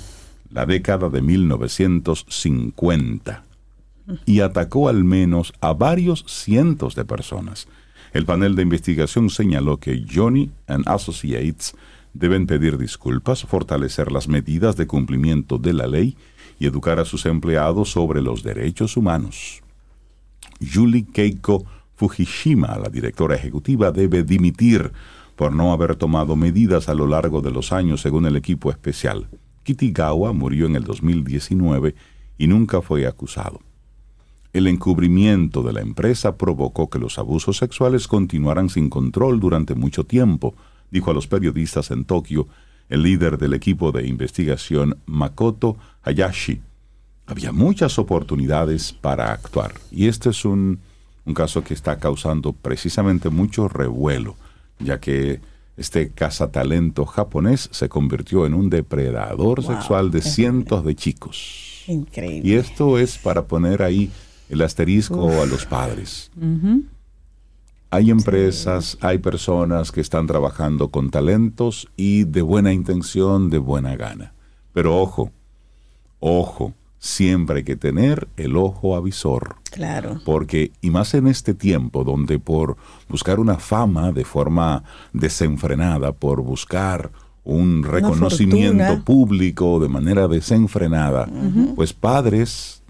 la 0.51 0.67
década 0.67 1.09
de 1.09 1.23
1950 1.23 3.45
y 4.27 4.41
atacó 4.41 4.89
al 4.89 5.05
menos 5.05 5.53
a 5.61 5.73
varios 5.73 6.25
cientos 6.27 6.97
de 6.97 7.05
personas. 7.05 7.69
El 8.13 8.25
panel 8.25 8.57
de 8.57 8.63
investigación 8.63 9.31
señaló 9.31 9.79
que 9.79 10.05
Johnny 10.13 10.51
and 10.67 10.89
Associates 10.89 11.77
deben 12.13 12.47
pedir 12.47 12.77
disculpas, 12.77 13.45
fortalecer 13.45 14.11
las 14.11 14.27
medidas 14.27 14.77
de 14.77 14.89
cumplimiento 14.89 15.59
de 15.59 15.73
la 15.73 15.87
ley 15.87 16.17
y 16.59 16.67
educar 16.67 16.99
a 16.99 17.05
sus 17.05 17.25
empleados 17.27 17.93
sobre 17.93 18.21
los 18.21 18.43
derechos 18.43 18.97
humanos. 18.97 19.63
Julie 20.61 21.07
Keiko 21.13 21.65
Fujishima, 21.95 22.77
la 22.79 22.89
directora 22.89 23.37
ejecutiva, 23.37 23.93
debe 23.93 24.25
dimitir 24.25 24.91
por 25.37 25.55
no 25.55 25.73
haber 25.73 25.97
tomado 25.97 26.35
medidas 26.35 26.89
a 26.89 26.95
lo 26.95 27.07
largo 27.07 27.41
de 27.41 27.51
los 27.51 27.73
años 27.73 28.01
según 28.01 28.27
el 28.27 28.37
equipo 28.37 28.71
especial. 28.71 29.29
Kitagawa 29.63 30.33
murió 30.33 30.67
en 30.67 30.77
el 30.77 30.85
2019 30.85 31.95
y 32.39 32.47
nunca 32.47 32.81
fue 32.81 33.07
acusado. 33.07 33.61
El 34.53 34.67
encubrimiento 34.67 35.63
de 35.63 35.73
la 35.73 35.81
empresa 35.81 36.37
provocó 36.37 36.91
que 36.91 36.99
los 36.99 37.19
abusos 37.19 37.59
sexuales 37.59 38.09
continuaran 38.09 38.69
sin 38.69 38.91
control 38.91 39.39
durante 39.39 39.75
mucho 39.75 40.05
tiempo, 40.05 40.55
dijo 40.91 41.11
a 41.11 41.15
los 41.15 41.29
periodistas 41.29 41.91
en 41.93 42.05
Tokio 42.05 42.49
el 42.89 43.03
líder 43.05 43.39
del 43.39 43.55
equipo 43.55 43.93
de 43.93 44.09
investigación 44.09 44.99
Makoto 45.07 45.77
Hayashi. 46.03 46.61
Había 47.27 47.53
muchas 47.53 47.99
oportunidades 48.01 48.93
para 48.93 49.33
actuar 49.33 49.75
y 49.93 50.09
este 50.09 50.31
es 50.31 50.45
un, 50.45 50.81
un 51.25 51.35
caso 51.35 51.63
que 51.63 51.75
está 51.75 51.99
causando 52.01 52.53
precisamente 52.53 53.31
mucho 53.31 53.69
revuelo, 53.69 54.35
ya 54.81 54.99
que 54.99 55.41
este 55.81 56.11
cazatalento 56.11 57.07
japonés 57.07 57.71
se 57.73 57.89
convirtió 57.89 58.45
en 58.45 58.53
un 58.53 58.69
depredador 58.69 59.65
sexual 59.65 60.11
de 60.11 60.21
cientos 60.21 60.85
de 60.85 60.95
chicos. 60.95 61.85
Increíble. 61.87 62.47
Y 62.47 62.55
esto 62.55 62.99
es 62.99 63.17
para 63.17 63.47
poner 63.47 63.83
ahí 63.83 64.11
el 64.51 64.61
asterisco 64.61 65.41
a 65.41 65.47
los 65.47 65.65
padres. 65.65 66.31
Hay 67.89 68.11
empresas, 68.11 68.99
hay 69.01 69.19
personas 69.19 69.91
que 69.91 70.03
están 70.03 70.27
trabajando 70.27 70.91
con 70.91 71.09
talentos 71.11 71.89
y 71.97 72.25
de 72.25 72.43
buena 72.43 72.75
intención, 72.75 73.49
de 73.49 73.57
buena 73.57 73.97
gana. 73.97 74.35
Pero 74.75 75.01
ojo, 75.01 75.33
ojo, 76.19 76.75
siempre 77.03 77.57
hay 77.59 77.65
que 77.65 77.77
tener 77.77 78.29
el 78.37 78.57
ojo 78.57 78.95
avisor. 78.95 79.57
Claro. 79.71 80.21
Porque, 80.25 80.71
y 80.83 80.91
más 80.91 81.15
en 81.15 81.27
este 81.27 81.55
tiempo, 81.55 82.05
donde 82.05 82.39
por 82.39 82.77
buscar 83.09 83.41
una 83.41 83.57
fama 83.57 84.13
de 84.13 84.25
forma 84.25 84.85
desenfrenada, 85.13 86.13
por 86.13 86.43
buscar 86.43 87.11
un 87.43 87.83
reconocimiento 87.85 89.03
público 89.05 89.81
de 89.81 89.89
manera 89.89 90.29
desenfrenada, 90.29 91.27
pues 91.75 91.93
padres 91.95 92.83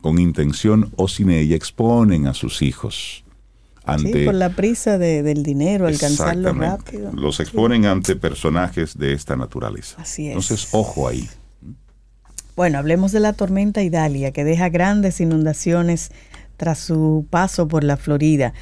con 0.00 0.20
intención 0.20 0.92
o 0.96 1.08
sin 1.08 1.30
ella 1.30 1.56
exponen 1.56 2.28
a 2.28 2.34
sus 2.34 2.62
hijos 2.62 3.24
ante 3.84 4.12
Sí, 4.20 4.24
por 4.24 4.34
la 4.34 4.50
prisa 4.50 4.98
de- 4.98 5.22
del 5.24 5.42
dinero, 5.42 5.86
alcanzarlo 5.88 6.52
rápido. 6.52 7.10
Los 7.14 7.40
exponen 7.40 7.86
ante 7.86 8.14
personajes 8.14 8.96
de 8.96 9.12
esta 9.12 9.36
naturaleza. 9.36 9.96
Así 10.00 10.26
es. 10.26 10.28
Entonces, 10.32 10.68
ojo 10.72 11.08
ahí. 11.08 11.28
Bueno, 12.56 12.78
hablemos 12.78 13.12
de 13.12 13.20
la 13.20 13.34
tormenta 13.34 13.82
Idalia, 13.82 14.32
que 14.32 14.42
deja 14.44 14.70
grandes 14.70 15.20
inundaciones 15.20 16.10
tras 16.56 16.78
su 16.78 17.26
paso 17.28 17.68
por 17.68 17.84
la 17.84 17.98
Florida, 17.98 18.54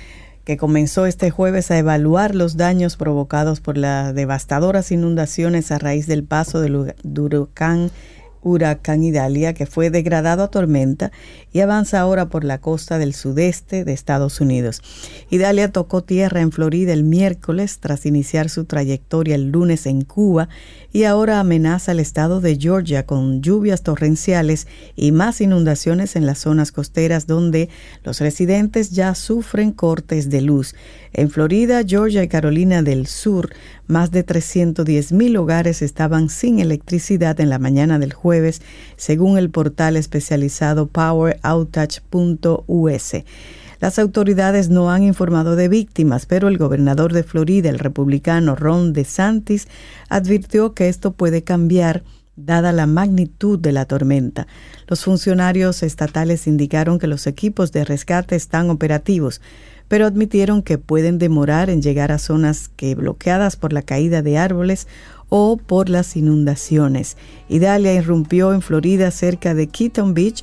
que 0.45 0.57
comenzó 0.57 1.07
este 1.07 1.31
jueves 1.31 1.71
a 1.71 1.79
evaluar 1.79 2.35
los 2.35 2.57
daños 2.57 2.97
provocados 2.97 3.61
por 3.61 3.79
las 3.79 4.13
devastadoras 4.15 4.91
inundaciones 4.91 5.71
a 5.71 5.79
raíz 5.79 6.09
del 6.09 6.25
paso 6.25 6.61
del 6.61 6.75
hu- 6.75 6.95
del 7.05 7.21
huracán 7.35 7.91
huracán 8.47 9.03
Idalia, 9.03 9.55
que 9.55 9.65
fue 9.65 9.89
degradado 9.89 10.43
a 10.43 10.49
tormenta 10.49 11.13
y 11.51 11.61
avanza 11.61 11.99
ahora 12.01 12.29
por 12.29 12.45
la 12.45 12.61
costa 12.61 12.99
del 12.99 13.15
sudeste 13.15 13.87
de 13.87 13.95
Estados 13.95 14.39
Unidos. 14.39 14.83
Idalia 15.31 15.73
tocó 15.73 16.05
tierra 16.05 16.43
en 16.43 16.53
Florida 16.53 16.93
el 16.93 17.05
miércoles 17.05 17.79
tras 17.81 18.05
iniciar 18.05 18.51
su 18.51 18.67
trayectoria 18.67 19.35
el 19.37 19.51
lunes 19.51 19.87
en 19.87 20.03
Cuba 20.03 20.51
y 20.95 21.05
ahora 21.05 21.41
amenaza 21.41 21.91
al 21.91 21.99
estado 21.99 22.41
de 22.41 22.57
Georgia 22.57 23.05
con 23.05 23.43
lluvias 23.43 23.83
torrenciales 23.83 24.69
y 24.95 25.11
más 25.11 25.41
inundaciones 25.41 26.15
en 26.15 26.25
las 26.25 26.39
zonas 26.39 26.71
costeras 26.71 27.27
donde 27.27 27.69
los 28.05 28.21
residentes 28.21 28.93
ya 28.93 29.17
sufren 29.17 29.73
cortes 29.73 30.31
de 30.31 30.41
luz. 30.41 30.77
En 31.13 31.31
Florida, 31.31 31.83
Georgia 31.85 32.23
y 32.23 32.29
Carolina 32.29 32.85
del 32.85 33.09
Sur, 33.09 33.51
más 33.89 34.13
de 34.13 34.23
310 34.23 35.11
mil 35.11 35.37
hogares 35.37 35.83
estaban 35.83 36.29
sin 36.29 36.61
electricidad 36.61 37.41
en 37.41 37.51
la 37.51 37.59
mañana 37.59 37.99
del 37.99 38.13
jueves, 38.13 38.63
según 38.97 39.37
el 39.37 39.51
portal 39.51 39.97
especializado 39.97 40.87
poweroutage.us. 40.87 43.15
Las 43.85 43.99
autoridades 43.99 44.71
no 44.71 44.91
han 44.91 45.03
informado 45.03 45.57
de 45.57 45.69
víctimas, 45.69 46.25
pero 46.25 46.49
el 46.49 46.57
gobernador 46.57 47.13
de 47.13 47.23
Florida, 47.23 47.69
el 47.69 47.79
republicano 47.79 48.57
Ron 48.57 48.95
DeSantis, 48.95 49.69
advirtió 50.09 50.73
que 50.73 50.89
esto 50.89 51.13
puede 51.13 51.45
cambiar 51.45 52.03
dada 52.35 52.73
la 52.73 52.87
magnitud 52.87 53.59
de 53.59 53.73
la 53.73 53.85
tormenta. 53.85 54.47
Los 54.87 55.05
funcionarios 55.05 55.83
estatales 55.83 56.47
indicaron 56.47 56.99
que 56.99 57.09
los 57.09 57.27
equipos 57.27 57.73
de 57.73 57.85
rescate 57.85 58.37
están 58.37 58.71
operativos, 58.71 59.43
pero 59.87 60.07
admitieron 60.07 60.63
que 60.63 60.79
pueden 60.79 61.19
demorar 61.19 61.69
en 61.69 61.83
llegar 61.83 62.11
a 62.11 62.19
zonas 62.19 62.71
que 62.77 62.95
bloqueadas 62.95 63.57
por 63.57 63.75
la 63.75 63.83
caída 63.83 64.23
de 64.23 64.39
árboles 64.39 64.89
o 65.29 65.59
por 65.59 65.91
las 65.91 66.17
inundaciones. 66.17 67.19
Idalia 67.51 67.93
irrumpió 67.93 68.55
en 68.55 68.63
Florida 68.63 69.11
cerca 69.11 69.53
de 69.53 69.67
Keaton 69.67 70.15
Beach 70.15 70.43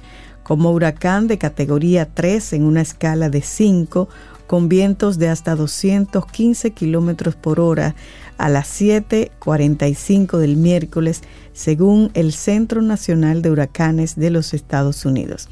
como 0.51 0.73
huracán 0.73 1.29
de 1.29 1.37
categoría 1.37 2.13
3 2.13 2.51
en 2.51 2.63
una 2.65 2.81
escala 2.81 3.29
de 3.29 3.41
5 3.41 4.09
con 4.47 4.67
vientos 4.67 5.17
de 5.17 5.29
hasta 5.29 5.55
215 5.55 6.71
kilómetros 6.71 7.37
por 7.37 7.61
hora 7.61 7.95
a 8.37 8.49
las 8.49 8.67
7:45 8.67 10.39
del 10.39 10.57
miércoles, 10.57 11.21
según 11.53 12.11
el 12.15 12.33
Centro 12.33 12.81
Nacional 12.81 13.41
de 13.41 13.49
Huracanes 13.49 14.17
de 14.17 14.29
los 14.29 14.53
Estados 14.53 15.05
Unidos. 15.05 15.47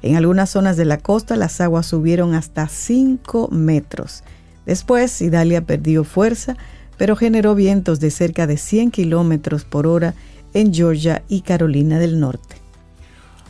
En 0.00 0.14
algunas 0.14 0.50
zonas 0.50 0.76
de 0.76 0.84
la 0.84 0.98
costa 0.98 1.34
las 1.34 1.60
aguas 1.60 1.86
subieron 1.86 2.34
hasta 2.34 2.68
5 2.68 3.48
metros. 3.50 4.22
Después, 4.64 5.20
Idalia 5.22 5.62
perdió 5.66 6.04
fuerza, 6.04 6.56
pero 6.96 7.16
generó 7.16 7.56
vientos 7.56 7.98
de 7.98 8.12
cerca 8.12 8.46
de 8.46 8.58
100 8.58 8.92
kilómetros 8.92 9.64
por 9.64 9.88
hora 9.88 10.14
en 10.54 10.72
Georgia 10.72 11.24
y 11.26 11.40
Carolina 11.40 11.98
del 11.98 12.20
Norte. 12.20 12.65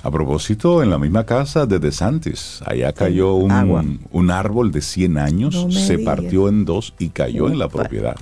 A 0.06 0.10
propósito, 0.12 0.84
en 0.84 0.90
la 0.90 0.98
misma 0.98 1.24
casa 1.26 1.66
de 1.66 1.80
DeSantis, 1.80 2.60
allá 2.64 2.92
cayó 2.92 3.34
un, 3.34 3.98
un 4.12 4.30
árbol 4.30 4.70
de 4.70 4.80
100 4.80 5.18
años, 5.18 5.54
No 5.66 5.72
se 5.72 5.96
digas. 5.96 6.14
partió 6.16 6.48
en 6.48 6.64
dos 6.64 6.94
y 7.00 7.08
cayó 7.08 7.48
en 7.48 7.58
la 7.58 7.68
propiedad. 7.68 8.14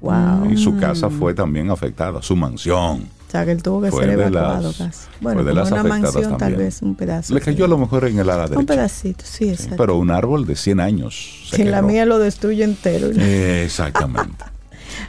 Wow. 0.00 0.50
Y 0.50 0.56
su 0.56 0.78
casa 0.78 1.10
fue 1.10 1.34
también 1.34 1.68
afectada, 1.70 2.22
su 2.22 2.36
mansión. 2.36 3.02
O 3.28 3.30
sea, 3.30 3.44
que 3.44 3.52
él 3.52 3.62
tuvo 3.62 3.82
que 3.82 3.90
Fue 3.90 4.06
ser 4.06 4.16
de 4.16 4.24
evacuado 4.28 4.68
las- 4.68 4.76
casi. 4.78 4.98
fue 4.98 5.18
Bueno, 5.20 5.44
de 5.44 5.50
como 5.50 5.60
las 5.60 5.72
una 5.72 5.82
mansión, 5.84 6.22
tal 6.30 6.38
también. 6.38 6.58
vez 6.58 6.80
un 6.80 6.94
pedazo. 6.94 7.34
Le 7.34 7.40
cayó 7.42 7.56
sí. 7.58 7.62
a 7.64 7.68
lo 7.68 7.76
mejor 7.78 8.04
en 8.06 8.18
el 8.18 8.30
ala 8.30 8.44
Un 8.44 8.50
derecha. 8.52 8.66
pedacito, 8.72 9.24
sí, 9.26 9.44
Sí, 9.44 9.50
exacto. 9.50 9.76
pero 9.76 9.96
un 9.98 10.10
árbol 10.10 10.46
de 10.46 10.56
100 10.56 10.80
años. 10.80 11.48
Si 11.52 11.60
en 11.60 11.70
la 11.70 11.82
mía 11.82 12.06
lo 12.06 12.18
destruye 12.18 12.64
entero. 12.64 13.08
Eh, 13.14 13.62
Exactamente. 13.66 14.42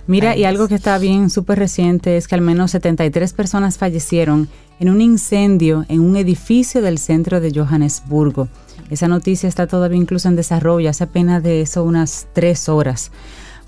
Mira, 0.08 0.36
y 0.36 0.44
algo 0.46 0.67
que 0.67 0.76
está 0.76 0.98
bien 0.98 1.30
súper 1.30 1.60
reciente 1.60 2.17
es 2.17 2.28
que 2.28 2.36
al 2.36 2.41
menos 2.41 2.72
73 2.72 3.34
personas 3.34 3.78
fallecieron 3.78 4.50
en 4.80 4.89
un 4.89 5.02
incendio 5.02 5.86
en 5.89 6.00
un 6.02 6.15
edificio 6.15 6.82
del 6.82 6.98
centro 6.98 7.39
de 7.39 7.52
Johannesburgo. 7.54 8.48
Esa 8.89 9.08
noticia 9.08 9.48
está 9.48 9.67
todavía 9.67 9.98
incluso 9.98 10.28
en 10.28 10.36
desarrollo, 10.36 10.89
hace 10.89 11.06
apenas 11.06 11.44
de 11.44 11.62
eso 11.62 11.84
unas 11.84 12.28
tres 12.34 12.67
horas. 12.67 13.12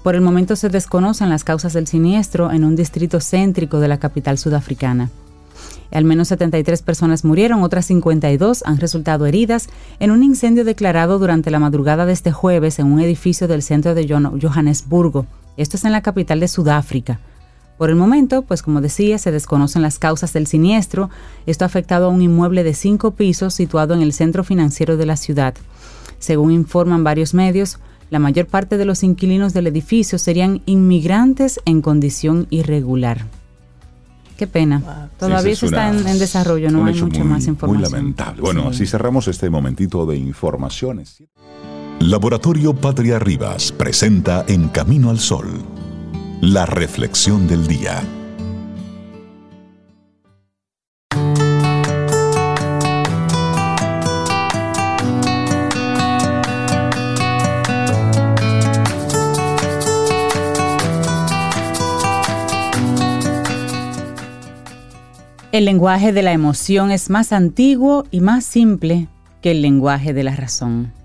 Por 0.03 0.15
el 0.15 0.21
momento 0.21 0.55
se 0.57 0.67
desconocen 0.69 1.29
las 1.29 1.43
causas 1.45 1.71
del 1.73 1.87
siniestro 1.87 2.51
en 2.51 2.65
un 2.65 2.75
distrito 2.75 3.19
céntrico 3.21 3.79
de 3.79 3.87
la 3.87 3.99
capital 3.99 4.37
sudafricana. 4.37 5.09
Al 5.91 6.03
menos 6.03 6.29
73 6.29 6.81
personas 6.81 7.23
murieron, 7.23 7.61
otras 7.61 7.85
52 7.85 8.63
han 8.65 8.79
resultado 8.79 9.27
heridas 9.27 9.69
en 9.99 10.11
un 10.11 10.23
incendio 10.23 10.65
declarado 10.65 11.19
durante 11.19 11.51
la 11.51 11.59
madrugada 11.59 12.05
de 12.05 12.13
este 12.13 12.31
jueves 12.31 12.79
en 12.79 12.91
un 12.91 12.99
edificio 12.99 13.47
del 13.47 13.61
centro 13.61 13.93
de 13.93 14.07
Johann- 14.07 14.41
Johannesburgo. 14.41 15.25
Esto 15.57 15.77
es 15.77 15.85
en 15.85 15.91
la 15.91 16.01
capital 16.01 16.39
de 16.39 16.47
Sudáfrica. 16.47 17.19
Por 17.77 17.89
el 17.89 17.95
momento, 17.95 18.43
pues 18.43 18.61
como 18.61 18.81
decía, 18.81 19.17
se 19.17 19.31
desconocen 19.31 19.81
las 19.81 19.99
causas 19.99 20.31
del 20.33 20.47
siniestro. 20.47 21.09
Esto 21.45 21.65
ha 21.65 21.67
afectado 21.67 22.05
a 22.05 22.09
un 22.09 22.21
inmueble 22.21 22.63
de 22.63 22.73
cinco 22.73 23.11
pisos 23.11 23.53
situado 23.53 23.93
en 23.93 24.01
el 24.01 24.13
centro 24.13 24.43
financiero 24.43 24.95
de 24.95 25.05
la 25.05 25.17
ciudad. 25.17 25.55
Según 26.19 26.51
informan 26.51 27.03
varios 27.03 27.33
medios, 27.33 27.79
la 28.09 28.19
mayor 28.19 28.45
parte 28.45 28.77
de 28.77 28.85
los 28.85 29.03
inquilinos 29.03 29.53
del 29.53 29.67
edificio 29.67 30.19
serían 30.19 30.61
inmigrantes 30.65 31.59
en 31.65 31.81
condición 31.81 32.47
irregular. 32.51 33.25
Qué 34.37 34.47
pena. 34.47 35.09
Todavía 35.19 35.55
se 35.55 35.67
está 35.67 35.89
en, 35.89 36.19
desarrollo, 36.19 36.71
no 36.71 36.85
hay 36.85 37.01
mucha 37.01 37.23
más 37.23 37.47
información. 37.47 37.81
Muy 37.81 37.91
lamentable. 37.91 38.41
Bueno, 38.41 38.67
así 38.67 38.85
cerramos 38.85 39.27
este 39.27 39.49
momentito 39.49 40.05
de 40.05 40.17
informaciones. 40.17 41.23
Laboratorio 42.05 42.73
Patria 42.73 43.17
Rivas 43.17 43.71
presenta 43.71 44.43
En 44.49 44.67
Camino 44.67 45.09
al 45.09 45.19
Sol, 45.19 45.63
la 46.41 46.65
reflexión 46.65 47.47
del 47.47 47.65
día. 47.65 48.03
El 65.53 65.63
lenguaje 65.63 66.11
de 66.11 66.21
la 66.21 66.33
emoción 66.33 66.91
es 66.91 67.09
más 67.09 67.31
antiguo 67.31 68.03
y 68.11 68.19
más 68.19 68.43
simple 68.43 69.07
que 69.41 69.51
el 69.51 69.61
lenguaje 69.61 70.11
de 70.11 70.23
la 70.23 70.35
razón. 70.35 71.02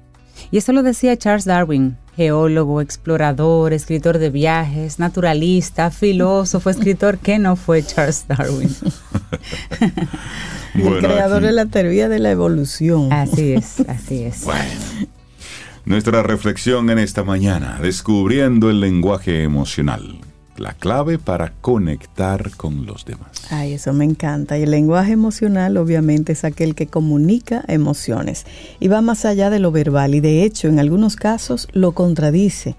Y 0.51 0.59
eso 0.59 0.73
lo 0.73 0.83
decía 0.83 1.17
Charles 1.17 1.45
Darwin, 1.45 1.97
geólogo, 2.17 2.81
explorador, 2.81 3.73
escritor 3.73 4.19
de 4.19 4.31
viajes, 4.31 4.99
naturalista, 4.99 5.91
filósofo, 5.91 6.71
escritor, 6.71 7.19
que 7.19 7.39
no 7.39 7.57
fue 7.57 7.83
Charles 7.83 8.27
Darwin. 8.27 8.71
el 10.75 10.99
creador 10.99 11.43
de 11.43 11.53
la 11.53 11.67
teoría 11.67 12.09
de 12.09 12.19
la 12.19 12.31
evolución. 12.31 13.13
Así 13.13 13.53
es, 13.53 13.81
así 13.89 14.23
es. 14.23 14.45
Bueno. 14.45 15.09
Nuestra 15.85 16.23
reflexión 16.23 16.91
en 16.91 16.99
esta 16.99 17.25
mañana, 17.25 17.79
descubriendo 17.81 18.69
el 18.69 18.81
lenguaje 18.81 19.43
emocional 19.43 20.19
la 20.59 20.73
clave 20.73 21.19
para 21.19 21.53
conectar 21.61 22.51
con 22.57 22.87
los 22.87 23.05
demás. 23.05 23.29
Ay, 23.51 23.75
eso 23.75 23.93
me 23.93 24.05
encanta. 24.05 24.59
Y 24.59 24.63
el 24.63 24.71
lenguaje 24.71 25.13
emocional 25.13 25.77
obviamente 25.77 26.33
es 26.33 26.45
aquel 26.45 26.75
que 26.75 26.87
comunica 26.87 27.65
emociones 27.69 28.47
y 28.81 28.89
va 28.89 29.01
más 29.01 29.25
allá 29.25 29.51
de 29.51 29.59
lo 29.59 29.73
verbal 29.73 30.15
y 30.15 30.21
de 30.21 30.45
hecho 30.45 30.69
en 30.69 30.79
algunos 30.79 31.17
casos 31.17 31.69
lo 31.73 31.93
contradice. 31.93 32.77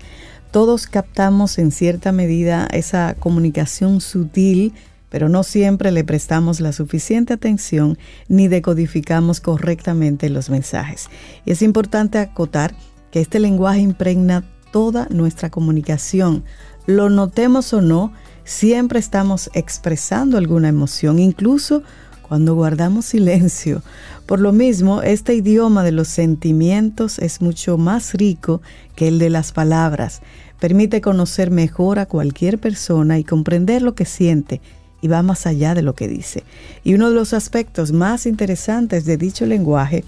Todos 0.51 0.87
captamos 0.87 1.59
en 1.59 1.71
cierta 1.71 2.11
medida 2.11 2.67
esa 2.71 3.15
comunicación 3.19 4.01
sutil, 4.01 4.73
pero 5.09 5.29
no 5.29 5.43
siempre 5.43 5.91
le 5.91 6.03
prestamos 6.03 6.59
la 6.59 6.73
suficiente 6.73 7.33
atención 7.33 7.97
ni 8.27 8.47
decodificamos 8.47 9.41
correctamente 9.41 10.29
los 10.29 10.49
mensajes. 10.49 11.09
Y 11.45 11.51
es 11.51 11.61
importante 11.61 12.17
acotar 12.17 12.73
que 13.11 13.21
este 13.21 13.39
lenguaje 13.39 13.79
impregna 13.79 14.43
toda 14.71 15.07
nuestra 15.09 15.49
comunicación, 15.49 16.43
lo 16.89 17.11
notemos 17.11 17.71
o 17.73 17.81
no, 17.81 18.11
siempre 18.45 18.99
estamos 18.99 19.51
expresando 19.53 20.39
alguna 20.39 20.69
emoción, 20.69 21.19
incluso 21.19 21.83
cuando 22.27 22.55
guardamos 22.55 23.05
silencio. 23.05 23.83
Por 24.25 24.39
lo 24.39 24.53
mismo, 24.53 25.03
este 25.03 25.35
idioma 25.35 25.83
de 25.83 25.91
los 25.91 26.07
sentimientos 26.07 27.19
es 27.19 27.41
mucho 27.41 27.77
más 27.77 28.15
rico 28.15 28.63
que 28.95 29.07
el 29.07 29.19
de 29.19 29.29
las 29.29 29.51
palabras. 29.51 30.21
Permite 30.59 30.99
conocer 30.99 31.51
mejor 31.51 31.99
a 31.99 32.07
cualquier 32.07 32.57
persona 32.57 33.19
y 33.19 33.23
comprender 33.23 33.83
lo 33.83 33.93
que 33.93 34.05
siente 34.05 34.59
y 34.99 35.07
va 35.07 35.21
más 35.21 35.45
allá 35.45 35.75
de 35.75 35.83
lo 35.83 35.93
que 35.93 36.07
dice. 36.07 36.43
Y 36.83 36.95
uno 36.95 37.09
de 37.09 37.15
los 37.15 37.33
aspectos 37.33 37.91
más 37.91 38.25
interesantes 38.25 39.05
de 39.05 39.17
dicho 39.17 39.45
lenguaje 39.45 40.03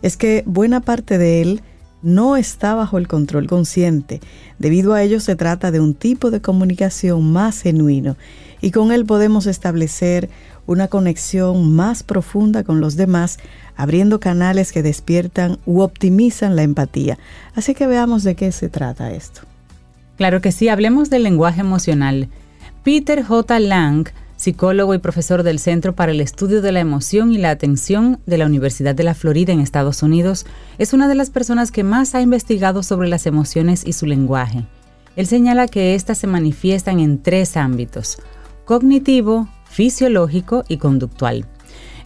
es 0.00 0.16
que 0.16 0.42
buena 0.46 0.80
parte 0.80 1.18
de 1.18 1.42
él 1.42 1.62
no 2.04 2.36
está 2.36 2.74
bajo 2.74 2.98
el 2.98 3.08
control 3.08 3.46
consciente. 3.46 4.20
Debido 4.58 4.92
a 4.92 5.02
ello 5.02 5.18
se 5.18 5.34
trata 5.34 5.70
de 5.70 5.80
un 5.80 5.94
tipo 5.94 6.30
de 6.30 6.40
comunicación 6.40 7.32
más 7.32 7.62
genuino 7.62 8.16
y 8.60 8.70
con 8.70 8.92
él 8.92 9.04
podemos 9.04 9.46
establecer 9.46 10.28
una 10.66 10.88
conexión 10.88 11.74
más 11.74 12.02
profunda 12.02 12.62
con 12.62 12.80
los 12.80 12.96
demás, 12.96 13.38
abriendo 13.76 14.20
canales 14.20 14.72
que 14.72 14.82
despiertan 14.82 15.58
u 15.66 15.80
optimizan 15.80 16.56
la 16.56 16.62
empatía. 16.62 17.18
Así 17.54 17.74
que 17.74 17.86
veamos 17.86 18.22
de 18.22 18.34
qué 18.34 18.52
se 18.52 18.68
trata 18.68 19.12
esto. 19.12 19.42
Claro 20.16 20.40
que 20.40 20.52
sí, 20.52 20.68
hablemos 20.68 21.10
del 21.10 21.24
lenguaje 21.24 21.60
emocional. 21.60 22.28
Peter 22.84 23.24
J. 23.24 23.60
Lang 23.60 24.08
psicólogo 24.44 24.94
y 24.94 24.98
profesor 24.98 25.42
del 25.42 25.58
Centro 25.58 25.94
para 25.94 26.12
el 26.12 26.20
Estudio 26.20 26.60
de 26.60 26.70
la 26.70 26.80
Emoción 26.80 27.32
y 27.32 27.38
la 27.38 27.48
Atención 27.48 28.20
de 28.26 28.36
la 28.36 28.44
Universidad 28.44 28.94
de 28.94 29.02
la 29.02 29.14
Florida 29.14 29.54
en 29.54 29.60
Estados 29.60 30.02
Unidos, 30.02 30.44
es 30.76 30.92
una 30.92 31.08
de 31.08 31.14
las 31.14 31.30
personas 31.30 31.72
que 31.72 31.82
más 31.82 32.14
ha 32.14 32.20
investigado 32.20 32.82
sobre 32.82 33.08
las 33.08 33.24
emociones 33.24 33.86
y 33.86 33.94
su 33.94 34.04
lenguaje. 34.04 34.66
Él 35.16 35.26
señala 35.26 35.66
que 35.66 35.94
éstas 35.94 36.18
se 36.18 36.26
manifiestan 36.26 37.00
en 37.00 37.22
tres 37.22 37.56
ámbitos, 37.56 38.18
cognitivo, 38.66 39.48
fisiológico 39.64 40.62
y 40.68 40.76
conductual. 40.76 41.46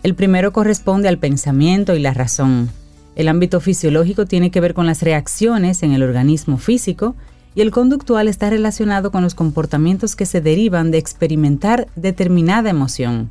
El 0.04 0.14
primero 0.14 0.52
corresponde 0.52 1.08
al 1.08 1.18
pensamiento 1.18 1.96
y 1.96 1.98
la 1.98 2.14
razón. 2.14 2.70
El 3.16 3.26
ámbito 3.26 3.60
fisiológico 3.60 4.26
tiene 4.26 4.52
que 4.52 4.60
ver 4.60 4.74
con 4.74 4.86
las 4.86 5.02
reacciones 5.02 5.82
en 5.82 5.90
el 5.90 6.04
organismo 6.04 6.56
físico, 6.56 7.16
y 7.58 7.60
el 7.60 7.72
conductual 7.72 8.28
está 8.28 8.50
relacionado 8.50 9.10
con 9.10 9.24
los 9.24 9.34
comportamientos 9.34 10.14
que 10.14 10.26
se 10.26 10.40
derivan 10.40 10.92
de 10.92 10.98
experimentar 10.98 11.88
determinada 11.96 12.70
emoción. 12.70 13.30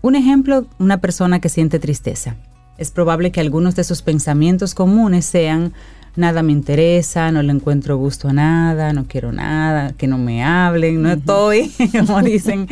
Un 0.00 0.16
ejemplo, 0.16 0.66
una 0.80 1.00
persona 1.00 1.40
que 1.40 1.48
siente 1.48 1.78
tristeza. 1.78 2.34
Es 2.76 2.90
probable 2.90 3.30
que 3.30 3.40
algunos 3.40 3.76
de 3.76 3.84
sus 3.84 4.02
pensamientos 4.02 4.74
comunes 4.74 5.26
sean 5.26 5.74
nada 6.16 6.42
me 6.42 6.50
interesa, 6.50 7.30
no 7.30 7.40
le 7.40 7.52
encuentro 7.52 7.96
gusto 7.96 8.30
a 8.30 8.32
nada, 8.32 8.92
no 8.92 9.04
quiero 9.06 9.30
nada, 9.30 9.92
que 9.92 10.08
no 10.08 10.18
me 10.18 10.42
hablen, 10.42 11.00
no 11.00 11.12
estoy, 11.12 11.70
como 11.92 12.20
dicen. 12.20 12.66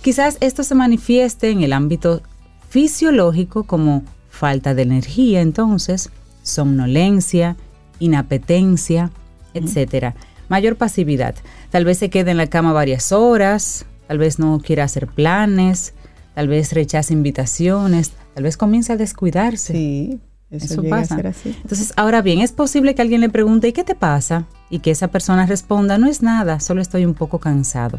Quizás 0.00 0.38
esto 0.40 0.64
se 0.64 0.74
manifieste 0.74 1.50
en 1.50 1.62
el 1.62 1.72
ámbito 1.72 2.20
fisiológico 2.68 3.62
como 3.62 4.02
falta 4.28 4.74
de 4.74 4.82
energía, 4.82 5.40
entonces, 5.40 6.10
somnolencia, 6.42 7.56
inapetencia, 8.00 9.12
etcétera 9.54 10.16
mayor 10.48 10.76
pasividad. 10.76 11.34
Tal 11.70 11.84
vez 11.84 11.98
se 11.98 12.10
quede 12.10 12.30
en 12.30 12.36
la 12.36 12.46
cama 12.46 12.72
varias 12.72 13.12
horas, 13.12 13.86
tal 14.06 14.18
vez 14.18 14.38
no 14.38 14.60
quiera 14.60 14.84
hacer 14.84 15.06
planes, 15.06 15.94
tal 16.34 16.48
vez 16.48 16.72
rechace 16.72 17.12
invitaciones, 17.12 18.12
tal 18.34 18.44
vez 18.44 18.56
comience 18.56 18.92
a 18.92 18.96
descuidarse. 18.96 19.72
Sí, 19.72 20.20
eso, 20.50 20.82
pasa. 20.82 21.16
así. 21.26 21.56
Entonces, 21.62 21.92
ahora 21.96 22.20
bien, 22.20 22.40
es 22.40 22.52
posible 22.52 22.94
que 22.94 23.02
alguien 23.02 23.22
le 23.22 23.30
pregunte, 23.30 23.68
¿y 23.68 23.72
qué 23.72 23.84
te 23.84 23.94
pasa? 23.94 24.46
Y 24.68 24.80
que 24.80 24.90
esa 24.90 25.08
persona 25.08 25.46
responda, 25.46 25.98
no 25.98 26.08
es 26.08 26.22
nada, 26.22 26.60
solo 26.60 26.82
estoy 26.82 27.04
un 27.04 27.14
poco 27.14 27.38
cansado. 27.38 27.98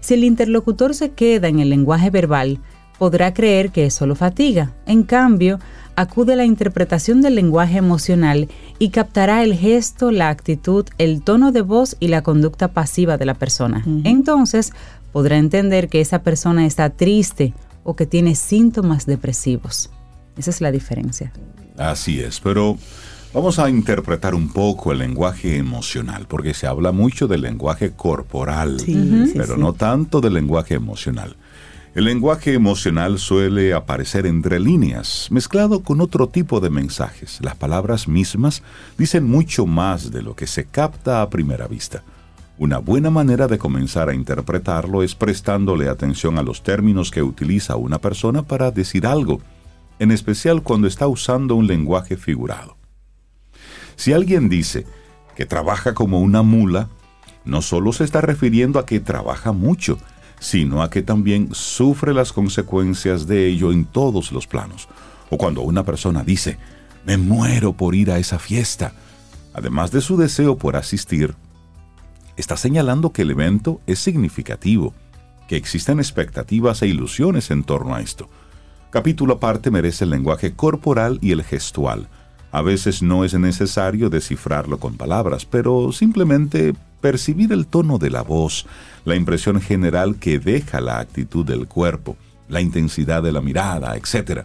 Si 0.00 0.14
el 0.14 0.24
interlocutor 0.24 0.94
se 0.94 1.10
queda 1.10 1.48
en 1.48 1.60
el 1.60 1.70
lenguaje 1.70 2.10
verbal, 2.10 2.58
podrá 2.98 3.32
creer 3.32 3.70
que 3.70 3.86
es 3.86 3.94
solo 3.94 4.14
fatiga. 4.14 4.72
En 4.86 5.04
cambio, 5.04 5.58
acude 5.96 6.32
a 6.32 6.36
la 6.36 6.44
interpretación 6.44 7.22
del 7.22 7.34
lenguaje 7.34 7.78
emocional 7.78 8.48
y 8.80 8.88
captará 8.88 9.44
el 9.44 9.54
gesto, 9.54 10.10
la 10.10 10.30
actitud, 10.30 10.86
el 10.96 11.20
tono 11.20 11.52
de 11.52 11.60
voz 11.60 11.96
y 12.00 12.08
la 12.08 12.22
conducta 12.22 12.68
pasiva 12.68 13.18
de 13.18 13.26
la 13.26 13.34
persona. 13.34 13.84
Entonces, 14.04 14.72
podrá 15.12 15.36
entender 15.36 15.90
que 15.90 16.00
esa 16.00 16.22
persona 16.22 16.64
está 16.64 16.88
triste 16.88 17.52
o 17.84 17.94
que 17.94 18.06
tiene 18.06 18.34
síntomas 18.34 19.04
depresivos. 19.04 19.90
Esa 20.38 20.50
es 20.50 20.62
la 20.62 20.72
diferencia. 20.72 21.30
Así 21.76 22.20
es, 22.20 22.40
pero 22.40 22.78
vamos 23.34 23.58
a 23.58 23.68
interpretar 23.68 24.34
un 24.34 24.50
poco 24.50 24.92
el 24.92 24.98
lenguaje 24.98 25.58
emocional, 25.58 26.26
porque 26.26 26.54
se 26.54 26.66
habla 26.66 26.90
mucho 26.90 27.28
del 27.28 27.42
lenguaje 27.42 27.90
corporal, 27.92 28.78
pero 29.34 29.58
no 29.58 29.74
tanto 29.74 30.22
del 30.22 30.32
lenguaje 30.32 30.74
emocional. 30.74 31.36
El 31.92 32.04
lenguaje 32.04 32.54
emocional 32.54 33.18
suele 33.18 33.74
aparecer 33.74 34.24
entre 34.24 34.60
líneas, 34.60 35.26
mezclado 35.32 35.82
con 35.82 36.00
otro 36.00 36.28
tipo 36.28 36.60
de 36.60 36.70
mensajes. 36.70 37.40
Las 37.42 37.56
palabras 37.56 38.06
mismas 38.06 38.62
dicen 38.96 39.24
mucho 39.24 39.66
más 39.66 40.12
de 40.12 40.22
lo 40.22 40.36
que 40.36 40.46
se 40.46 40.66
capta 40.66 41.20
a 41.20 41.28
primera 41.28 41.66
vista. 41.66 42.04
Una 42.58 42.78
buena 42.78 43.10
manera 43.10 43.48
de 43.48 43.58
comenzar 43.58 44.08
a 44.08 44.14
interpretarlo 44.14 45.02
es 45.02 45.16
prestándole 45.16 45.88
atención 45.88 46.38
a 46.38 46.44
los 46.44 46.62
términos 46.62 47.10
que 47.10 47.24
utiliza 47.24 47.74
una 47.74 47.98
persona 47.98 48.44
para 48.44 48.70
decir 48.70 49.04
algo, 49.04 49.40
en 49.98 50.12
especial 50.12 50.62
cuando 50.62 50.86
está 50.86 51.08
usando 51.08 51.56
un 51.56 51.66
lenguaje 51.66 52.16
figurado. 52.16 52.76
Si 53.96 54.12
alguien 54.12 54.48
dice 54.48 54.86
que 55.34 55.44
trabaja 55.44 55.92
como 55.92 56.20
una 56.20 56.42
mula, 56.42 56.88
no 57.44 57.62
solo 57.62 57.92
se 57.92 58.04
está 58.04 58.20
refiriendo 58.20 58.78
a 58.78 58.86
que 58.86 59.00
trabaja 59.00 59.50
mucho, 59.50 59.98
sino 60.40 60.82
a 60.82 60.90
que 60.90 61.02
también 61.02 61.50
sufre 61.52 62.12
las 62.12 62.32
consecuencias 62.32 63.28
de 63.28 63.46
ello 63.46 63.70
en 63.70 63.84
todos 63.84 64.32
los 64.32 64.48
planos. 64.48 64.88
O 65.28 65.38
cuando 65.38 65.60
una 65.60 65.84
persona 65.84 66.24
dice, 66.24 66.58
me 67.06 67.16
muero 67.16 67.74
por 67.74 67.94
ir 67.94 68.10
a 68.10 68.18
esa 68.18 68.40
fiesta, 68.40 68.92
además 69.54 69.92
de 69.92 70.00
su 70.00 70.16
deseo 70.16 70.56
por 70.56 70.74
asistir, 70.76 71.34
está 72.36 72.56
señalando 72.56 73.12
que 73.12 73.22
el 73.22 73.30
evento 73.30 73.80
es 73.86 74.00
significativo, 74.00 74.94
que 75.46 75.56
existen 75.56 75.98
expectativas 75.98 76.82
e 76.82 76.86
ilusiones 76.88 77.50
en 77.50 77.62
torno 77.62 77.94
a 77.94 78.00
esto. 78.00 78.28
Capítulo 78.90 79.34
aparte 79.34 79.70
merece 79.70 80.04
el 80.04 80.10
lenguaje 80.10 80.52
corporal 80.54 81.18
y 81.20 81.32
el 81.32 81.44
gestual. 81.44 82.08
A 82.50 82.62
veces 82.62 83.02
no 83.02 83.24
es 83.24 83.34
necesario 83.34 84.10
descifrarlo 84.10 84.78
con 84.78 84.96
palabras, 84.96 85.44
pero 85.44 85.92
simplemente 85.92 86.74
percibir 87.00 87.52
el 87.52 87.66
tono 87.66 87.98
de 87.98 88.10
la 88.10 88.22
voz, 88.22 88.66
la 89.04 89.16
impresión 89.16 89.60
general 89.60 90.16
que 90.16 90.38
deja 90.38 90.80
la 90.80 90.98
actitud 90.98 91.44
del 91.44 91.66
cuerpo, 91.66 92.16
la 92.48 92.60
intensidad 92.60 93.22
de 93.22 93.32
la 93.32 93.40
mirada, 93.40 93.96
etc. 93.96 94.42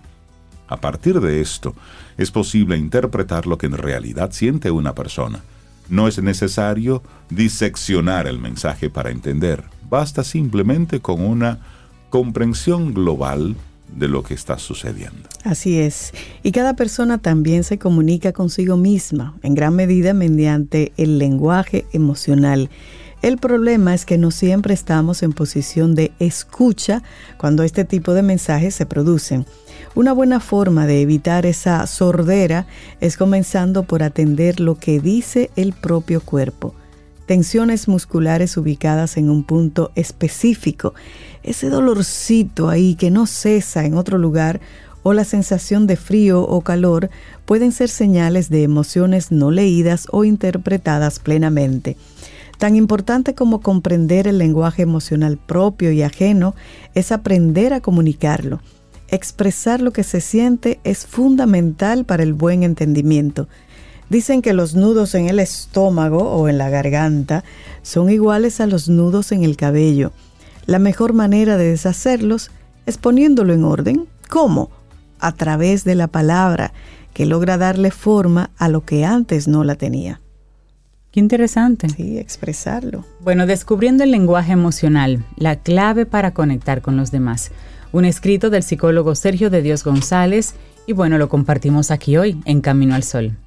A 0.67 0.77
partir 0.77 1.19
de 1.19 1.41
esto, 1.41 1.75
es 2.17 2.31
posible 2.31 2.77
interpretar 2.77 3.47
lo 3.47 3.57
que 3.57 3.67
en 3.67 3.77
realidad 3.77 4.31
siente 4.31 4.71
una 4.71 4.93
persona. 4.95 5.41
No 5.89 6.07
es 6.07 6.21
necesario 6.21 7.03
diseccionar 7.29 8.27
el 8.27 8.39
mensaje 8.39 8.89
para 8.89 9.11
entender, 9.11 9.63
basta 9.89 10.23
simplemente 10.23 10.99
con 10.99 11.21
una 11.21 11.59
comprensión 12.09 12.93
global 12.93 13.55
de 13.95 14.07
lo 14.07 14.23
que 14.23 14.33
está 14.33 14.57
sucediendo. 14.57 15.29
Así 15.43 15.77
es. 15.79 16.11
Y 16.43 16.51
cada 16.51 16.75
persona 16.75 17.19
también 17.19 17.63
se 17.63 17.77
comunica 17.77 18.33
consigo 18.33 18.77
misma, 18.77 19.35
en 19.43 19.53
gran 19.53 19.75
medida 19.75 20.13
mediante 20.13 20.91
el 20.97 21.17
lenguaje 21.17 21.85
emocional. 21.93 22.69
El 23.22 23.38
problema 23.38 23.93
es 23.93 24.05
que 24.05 24.18
no 24.18 24.30
siempre 24.30 24.74
estamos 24.74 25.24
en 25.24 25.34
posición 25.34 25.95
de 25.95 26.11
escucha 26.20 27.01
cuando 27.38 27.63
este 27.63 27.86
tipo 27.86 28.13
de 28.13 28.22
mensajes 28.22 28.76
se 28.76 28.86
producen. 28.86 29.45
Una 29.95 30.11
buena 30.13 30.39
forma 30.39 30.86
de 30.86 31.01
evitar 31.01 31.45
esa 31.45 31.88
sordera 31.88 32.68
es 32.99 33.18
comenzando 33.18 33.84
por 33.84 34.03
atender 34.03 34.59
lo 34.59 34.78
que 34.78 34.99
dice 34.99 35.49
el 35.55 35.74
propio 35.74 36.22
cuerpo. 36.22 36.76
Tensiones 37.26 37.88
musculares 37.88 38.57
ubicadas 38.57 39.18
en 39.18 39.30
un 39.30 39.43
punto 39.43 39.91
específico, 39.95 40.93
ese 41.41 41.70
dolorcito 41.70 42.70
ahí 42.70 42.95
que 42.95 43.09
no 43.09 43.26
cesa 43.26 43.86
en 43.86 43.95
otro 43.95 44.18
lugar 44.20 44.59
o 45.01 45.13
la 45.13 45.24
sensación 45.24 45.88
de 45.88 45.95
frío 45.95 46.41
o 46.41 46.61
calor 46.61 47.09
pueden 47.45 47.72
ser 47.72 47.89
señales 47.89 48.49
de 48.49 48.63
emociones 48.63 49.32
no 49.32 49.51
leídas 49.51 50.07
o 50.11 50.24
interpretadas 50.24 51.20
plenamente. 51.20 51.95
Tan 52.57 52.75
importante 52.75 53.35
como 53.35 53.59
comprender 53.59 54.27
el 54.27 54.37
lenguaje 54.37 54.83
emocional 54.83 55.37
propio 55.37 55.91
y 55.91 56.01
ajeno 56.01 56.55
es 56.93 57.11
aprender 57.11 57.73
a 57.73 57.81
comunicarlo. 57.81 58.61
Expresar 59.09 59.81
lo 59.81 59.91
que 59.91 60.03
se 60.03 60.21
siente 60.21 60.79
es 60.83 61.05
fundamental 61.05 62.05
para 62.05 62.23
el 62.23 62.33
buen 62.33 62.63
entendimiento. 62.63 63.47
Dicen 64.09 64.41
que 64.41 64.53
los 64.53 64.75
nudos 64.75 65.15
en 65.15 65.27
el 65.27 65.39
estómago 65.39 66.31
o 66.31 66.47
en 66.47 66.57
la 66.57 66.69
garganta 66.69 67.43
son 67.81 68.09
iguales 68.09 68.61
a 68.61 68.67
los 68.67 68.87
nudos 68.87 69.31
en 69.31 69.43
el 69.43 69.57
cabello. 69.57 70.11
La 70.65 70.79
mejor 70.79 71.13
manera 71.13 71.57
de 71.57 71.69
deshacerlos 71.69 72.51
es 72.85 72.97
poniéndolo 72.97 73.53
en 73.53 73.63
orden. 73.63 74.07
¿Cómo? 74.29 74.69
A 75.19 75.31
través 75.33 75.83
de 75.83 75.95
la 75.95 76.07
palabra, 76.07 76.71
que 77.13 77.25
logra 77.25 77.57
darle 77.57 77.91
forma 77.91 78.51
a 78.57 78.69
lo 78.69 78.85
que 78.85 79.05
antes 79.05 79.47
no 79.47 79.63
la 79.63 79.75
tenía. 79.75 80.21
Qué 81.16 81.22
interesante. 81.22 81.88
Sí, 81.88 82.18
expresarlo. 82.18 83.05
Bueno, 83.22 83.45
descubriendo 83.45 84.03
el 84.03 84.11
lenguaje 84.11 84.51
emocional, 84.51 85.24
la 85.38 85.55
clave 85.55 86.05
para 86.05 86.34
conectar 86.34 86.82
con 86.82 86.97
los 86.97 87.09
demás. 87.09 87.51
Un 87.93 88.03
escrito 88.03 88.49
del 88.49 88.63
psicólogo 88.63 89.16
Sergio 89.16 89.49
de 89.49 89.61
Dios 89.61 89.86
González 89.86 90.55
y 90.86 90.91
bueno, 90.91 91.18
lo 91.18 91.30
compartimos 91.30 91.89
aquí 91.89 92.18
hoy 92.18 92.41
en 92.43 92.59
Camino 92.59 92.95
al 92.95 93.03
Sol. 93.03 93.38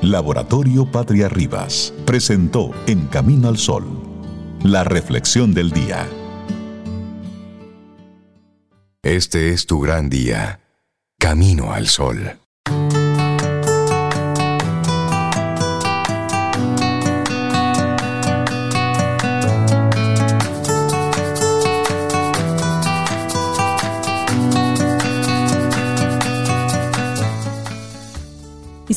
Laboratorio 0.00 0.92
Patria 0.92 1.28
Rivas 1.28 1.92
presentó 2.04 2.70
En 2.86 3.08
Camino 3.08 3.48
al 3.48 3.58
Sol, 3.58 3.84
la 4.62 4.84
reflexión 4.84 5.54
del 5.54 5.72
día. 5.72 6.06
Este 9.02 9.50
es 9.50 9.66
tu 9.66 9.80
gran 9.80 10.08
día. 10.08 10.60
Camino 11.18 11.72
al 11.72 11.88
Sol. 11.88 12.38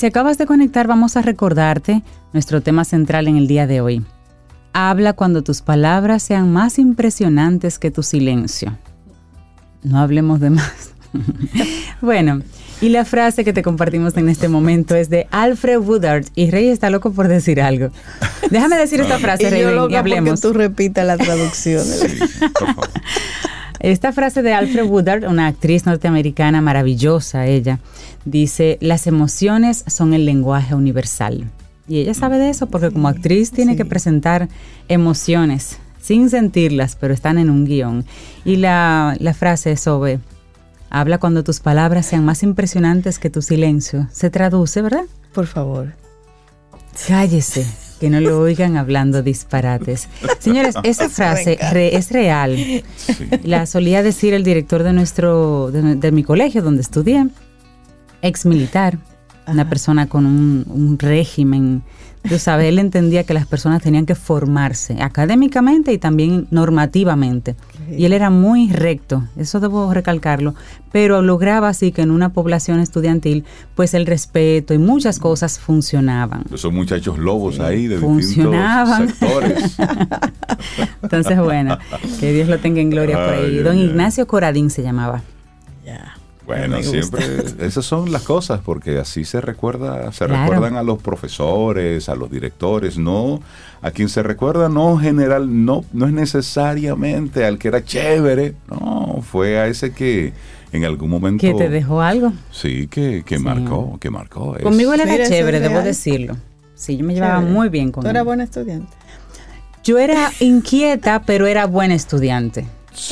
Si 0.02 0.08
acabas 0.08 0.40
de 0.40 0.48
conectar, 0.48 0.88
vamos 0.88 1.16
a 1.16 1.22
recordarte 1.22 2.02
nuestro 2.34 2.62
tema 2.62 2.86
central 2.86 3.28
en 3.28 3.38
el 3.38 3.46
día 3.46 3.68
de 3.68 3.82
hoy. 3.82 4.04
Habla 4.74 5.14
cuando 5.14 5.44
tus 5.44 5.62
palabras 5.62 6.24
sean 6.24 6.52
más 6.52 6.80
impresionantes 6.80 7.78
que 7.78 7.92
tu 7.92 8.02
silencio. 8.02 8.76
No 9.84 10.00
hablemos 10.00 10.40
de 10.40 10.50
más. 10.50 10.96
bueno, 12.02 12.42
y 12.82 12.90
la 12.90 13.06
frase 13.06 13.44
que 13.44 13.54
te 13.54 13.62
compartimos 13.62 14.18
en 14.18 14.28
este 14.28 14.48
momento 14.48 14.96
es 14.96 15.12
de 15.12 15.28
Alfred 15.30 15.78
Woodard. 15.78 16.26
Y 16.34 16.50
Rey 16.50 16.70
está 16.70 16.90
loco 16.90 17.12
por 17.12 17.28
decir 17.28 17.62
algo. 17.62 17.90
Déjame 18.50 18.78
decir 18.78 19.02
esta 19.02 19.20
frase, 19.20 19.52
Rey, 19.52 19.62
y, 19.62 19.96
hablemos. 19.96 20.42
tú 20.42 20.52
repitas 20.52 21.06
la 21.06 21.20
traducción. 21.20 21.86
Esta 23.82 24.12
frase 24.12 24.44
de 24.44 24.54
Alfred 24.54 24.86
Woodard, 24.86 25.28
una 25.28 25.48
actriz 25.48 25.88
norteamericana 25.88 26.62
maravillosa, 26.62 27.48
ella, 27.48 27.80
dice, 28.26 28.78
las 28.80 29.08
emociones 29.08 29.84
son 29.88 30.14
el 30.14 30.24
lenguaje 30.24 30.76
universal. 30.76 31.50
Y 31.88 31.98
ella 31.98 32.14
sabe 32.14 32.38
de 32.38 32.52
eso 32.52 32.68
porque 32.68 32.92
como 32.92 33.08
actriz 33.08 33.50
tiene 33.50 33.76
que 33.76 33.84
presentar 33.84 34.50
emociones 34.88 35.80
sin 36.00 36.30
sentirlas, 36.30 36.96
pero 36.96 37.12
están 37.12 37.40
en 37.40 37.50
un 37.50 37.66
guion. 37.66 38.06
Y 38.46 38.58
la, 38.58 39.16
la 39.20 39.34
frase 39.34 39.76
sobre, 39.78 40.20
habla 40.92 41.18
cuando 41.18 41.44
tus 41.44 41.60
palabras 41.60 42.06
sean 42.06 42.24
más 42.24 42.44
impresionantes 42.44 43.18
que 43.18 43.32
tu 43.32 43.42
silencio. 43.42 44.08
Se 44.12 44.30
traduce, 44.30 44.84
¿verdad? 44.84 45.06
Por 45.34 45.48
favor. 45.48 45.94
Cállese 47.08 47.66
que 48.02 48.10
no 48.10 48.20
lo 48.20 48.40
oigan 48.40 48.78
hablando 48.78 49.22
disparates. 49.22 50.10
Señores, 50.40 50.74
esa 50.84 51.08
frase 51.08 51.60
es 51.72 52.12
real. 52.12 52.58
La 53.44 53.68
solía 53.68 54.02
decir 54.02 54.34
el 54.34 54.44
director 54.44 54.82
de 54.82 54.92
nuestro, 54.92 55.70
de, 55.72 56.12
mi 56.12 56.24
colegio 56.24 56.64
donde 56.64 56.82
estudié, 56.82 57.28
ex 58.24 58.48
militar, 58.48 58.98
una 59.46 59.70
persona 59.70 60.10
con 60.10 60.26
un, 60.26 60.66
un 60.68 60.98
régimen 60.98 61.84
Tú 62.28 62.38
sabes, 62.38 62.68
él 62.68 62.78
entendía 62.78 63.24
que 63.24 63.34
las 63.34 63.48
personas 63.48 63.82
tenían 63.82 64.06
que 64.06 64.14
formarse 64.14 65.02
académicamente 65.02 65.92
y 65.92 65.98
también 65.98 66.48
normativamente. 66.52 67.56
Y 67.98 68.06
él 68.06 68.14
era 68.14 68.30
muy 68.30 68.72
recto, 68.72 69.24
eso 69.38 69.60
debo 69.60 69.94
recalcarlo, 69.94 70.56
pero 70.92 71.22
lograba 71.22 71.70
así 71.70 71.92
que 71.92 72.02
en 72.02 72.12
una 72.12 72.30
población 72.34 72.80
estudiantil, 72.80 73.44
pues 73.76 73.94
el 73.94 74.06
respeto 74.06 74.74
y 74.74 74.78
muchas 74.78 75.20
cosas 75.20 75.60
funcionaban. 75.60 76.44
Esos 76.54 76.72
muchachos 76.72 77.18
lobos 77.18 77.60
ahí 77.60 77.88
de 77.88 77.98
funcionaban. 77.98 79.10
sectores. 79.10 79.78
Entonces, 81.02 81.40
bueno, 81.40 81.78
que 82.20 82.34
Dios 82.34 82.48
lo 82.48 82.60
tenga 82.60 82.82
en 82.82 82.90
gloria 82.90 83.18
por 83.18 83.34
ahí. 83.34 83.58
Don 83.58 83.78
Ignacio 83.78 84.28
Coradín 84.28 84.70
se 84.70 84.84
llamaba. 84.84 85.22
Ya. 85.86 86.16
Bueno, 86.58 86.84
siempre 86.84 87.24
esas 87.60 87.86
son 87.86 88.12
las 88.12 88.24
cosas 88.24 88.60
porque 88.64 89.00
así 89.00 89.26
se 89.26 89.42
recuerda, 89.42 90.12
se 90.12 90.28
recuerdan 90.28 90.76
a 90.76 90.84
los 90.84 91.02
profesores, 91.02 92.10
a 92.10 92.16
los 92.16 92.30
directores, 92.30 92.98
no 92.98 93.42
a 93.82 93.92
quien 93.92 94.10
se 94.10 94.22
recuerda 94.22 94.70
no 94.70 94.98
general, 94.98 95.66
no 95.66 95.84
no 95.94 96.06
es 96.06 96.14
necesariamente 96.14 97.46
al 97.46 97.58
que 97.58 97.70
era 97.70 97.84
chévere, 97.84 98.56
no, 98.70 99.22
fue 99.22 99.60
a 99.60 99.68
ese 99.68 99.92
que 99.94 100.34
en 100.72 100.86
algún 100.86 101.10
momento 101.10 101.42
que 101.42 101.54
te 101.54 101.70
dejó 101.70 102.02
algo. 102.02 102.34
Sí, 102.52 102.88
que, 102.88 103.24
que 103.26 103.40
marcó, 103.40 103.98
que 104.00 104.10
marcó. 104.10 104.56
Conmigo 104.62 104.94
él 104.94 105.02
era 105.02 105.28
chévere, 105.28 105.60
debo 105.60 105.82
decirlo. 105.82 106.38
Sí, 106.76 106.98
yo 106.98 107.06
me 107.06 107.14
llevaba 107.14 107.42
muy 107.42 107.70
bien 107.70 107.92
con 107.92 108.04
él. 108.04 108.06
¿Tú 108.06 108.10
eras 108.10 108.26
buena 108.26 108.44
estudiante? 108.44 108.92
Yo 109.84 109.98
era 109.98 110.32
inquieta, 110.40 111.24
pero 111.24 111.48
era 111.48 111.66
buena 111.66 111.96
estudiante. 111.96 112.66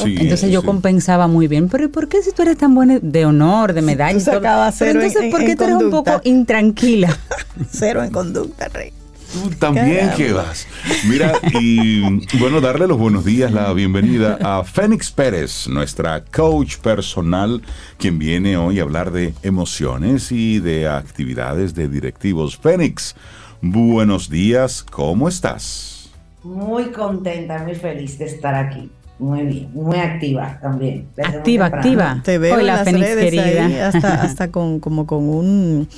Entonces 0.06 0.52
yo 0.52 0.64
compensaba 0.64 1.28
muy 1.28 1.48
bien. 1.48 1.70
Pero 1.70 1.86
¿y 1.86 1.88
por 1.88 2.08
qué 2.08 2.22
si 2.22 2.32
tú 2.32 2.44
eres 2.44 2.58
tan 2.58 2.76
buena 2.76 3.00
de 3.02 3.26
honor, 3.26 3.74
de 3.74 3.82
medalla? 3.82 4.12
entonces, 4.12 5.32
¿por 5.32 5.44
qué 5.44 5.56
tú 5.56 5.64
eres 5.64 5.76
un 5.76 5.90
poco 5.90 6.22
intranquila? 6.24 7.18
cero 7.72 8.04
en 8.04 8.12
conducta, 8.12 8.68
Rey. 8.70 8.94
Tú 9.32 9.50
también 9.52 10.10
que 10.18 10.34
vas. 10.34 10.68
Mira, 11.08 11.34
y 11.54 12.02
bueno, 12.40 12.62
darle 12.62 12.88
los 12.88 12.98
buenos 12.98 13.26
días, 13.26 13.52
la 13.52 13.72
bienvenida 13.74 14.40
a 14.42 14.64
Fénix 14.64 15.12
Pérez, 15.12 15.68
nuestra 15.68 16.24
coach 16.24 16.78
personal, 16.78 17.62
quien 18.00 18.18
viene 18.18 18.58
hoy 18.58 18.80
a 18.80 18.84
hablar 18.84 19.12
de 19.12 19.36
emociones 19.44 20.32
y 20.32 20.60
de 20.60 20.88
actividades 20.88 21.76
de 21.76 21.88
directivos. 21.88 22.58
Fénix, 22.58 23.16
buenos 23.62 24.32
días, 24.32 24.82
¿cómo 24.82 25.30
estás? 25.30 26.10
Muy 26.44 26.86
contenta, 26.86 27.60
muy 27.60 27.76
feliz 27.76 28.18
de 28.18 28.26
estar 28.26 28.56
aquí. 28.56 28.90
Muy 29.20 29.44
bien, 29.44 29.70
muy 29.74 29.98
activa 29.98 30.58
también. 30.62 31.10
Activa, 31.22 31.66
activa. 31.66 32.22
Te 32.24 32.38
veo 32.38 32.58
en 32.58 32.68
las 32.68 32.86
redes 32.90 33.38
Ahí, 33.38 33.76
hasta, 33.76 34.14
hasta 34.24 34.48
con, 34.50 34.80
como 34.80 35.06
con 35.06 35.28
un, 35.28 35.90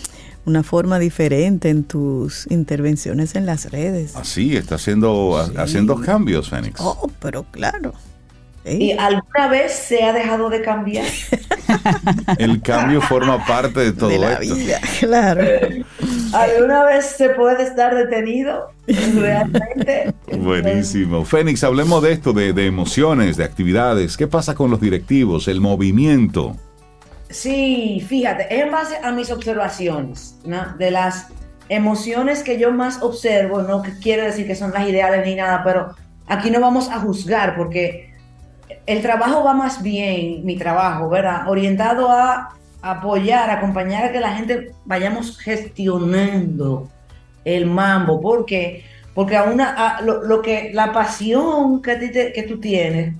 una 0.46 0.64
forma 0.64 0.98
diferente 0.98 1.70
en 1.70 1.84
tus 1.84 2.50
intervenciones 2.50 3.36
en 3.36 3.46
las 3.46 3.70
redes. 3.72 4.16
Así, 4.16 4.58
está 4.58 4.76
haciendo, 4.76 5.38
haciendo 5.56 6.02
cambios, 6.02 6.50
Fénix. 6.50 6.82
Oh, 6.82 7.10
pero 7.20 7.44
claro. 7.52 7.94
¿Y 8.66 8.92
alguna 8.92 9.48
vez 9.48 9.72
se 9.72 10.04
ha 10.04 10.14
dejado 10.14 10.50
de 10.50 10.62
cambiar? 10.62 11.06
El 12.38 12.62
cambio 12.62 13.02
forma 13.02 13.44
parte 13.46 13.80
de 13.80 13.94
todo 13.94 14.10
de 14.10 14.20
la 14.20 14.34
esto. 14.34 14.56
vida, 14.56 14.80
claro. 15.00 15.42
¿Alguna 16.34 16.84
vez 16.84 17.06
se 17.06 17.30
puede 17.30 17.64
estar 17.64 17.96
detenido 17.96 18.72
realmente? 18.88 20.14
Buenísimo. 20.38 21.26
Fénix, 21.26 21.64
hablemos 21.64 22.04
de 22.04 22.12
esto, 22.12 22.34
de, 22.34 22.54
de 22.54 22.68
emociones, 22.68 23.38
de 23.38 23.44
actividades. 23.44 24.16
¿Qué 24.16 24.28
pasa 24.28 24.54
con 24.54 24.70
los 24.70 24.80
directivos? 24.80 25.48
El 25.48 25.60
movimiento. 25.60 26.56
Sí, 27.30 28.06
fíjate, 28.08 28.60
en 28.60 28.72
base 28.72 28.98
a 29.02 29.12
mis 29.12 29.32
observaciones, 29.32 30.36
¿no? 30.46 30.76
De 30.78 30.92
las 30.92 31.28
emociones 31.70 32.44
que 32.44 32.60
yo 32.60 32.72
más 32.72 33.02
observo, 33.02 33.62
no 33.62 33.82
que 33.82 33.98
quiere 33.98 34.24
decir 34.24 34.46
que 34.46 34.56
son 34.56 34.72
las 34.72 34.88
ideales 34.88 35.26
ni 35.26 35.36
nada, 35.36 35.64
pero 35.64 35.96
aquí 36.28 36.52
no 36.52 36.60
vamos 36.60 36.90
a 36.90 37.00
juzgar 37.00 37.56
porque 37.56 38.11
el 38.86 39.02
trabajo 39.02 39.44
va 39.44 39.54
más 39.54 39.82
bien, 39.84 40.46
mi 40.46 40.56
trabajo, 40.58 41.10
¿verdad? 41.10 41.48
Orientado 41.50 42.10
a 42.12 42.50
apoyar, 42.82 43.50
acompañar 43.50 44.06
a 44.06 44.12
que 44.12 44.20
la 44.20 44.34
gente 44.34 44.72
vayamos 44.86 45.38
gestionando 45.40 46.90
el 47.46 47.66
mambo. 47.66 48.20
¿Por 48.22 48.46
qué? 48.46 48.84
Porque 49.14 49.36
a 49.38 49.44
una, 49.44 49.70
a 49.98 50.02
lo, 50.02 50.24
lo 50.24 50.42
que, 50.42 50.72
la 50.74 50.92
pasión 50.94 51.82
que, 51.82 51.96
te- 51.96 52.34
que 52.34 52.44
tú 52.44 52.60
tienes 52.60 53.14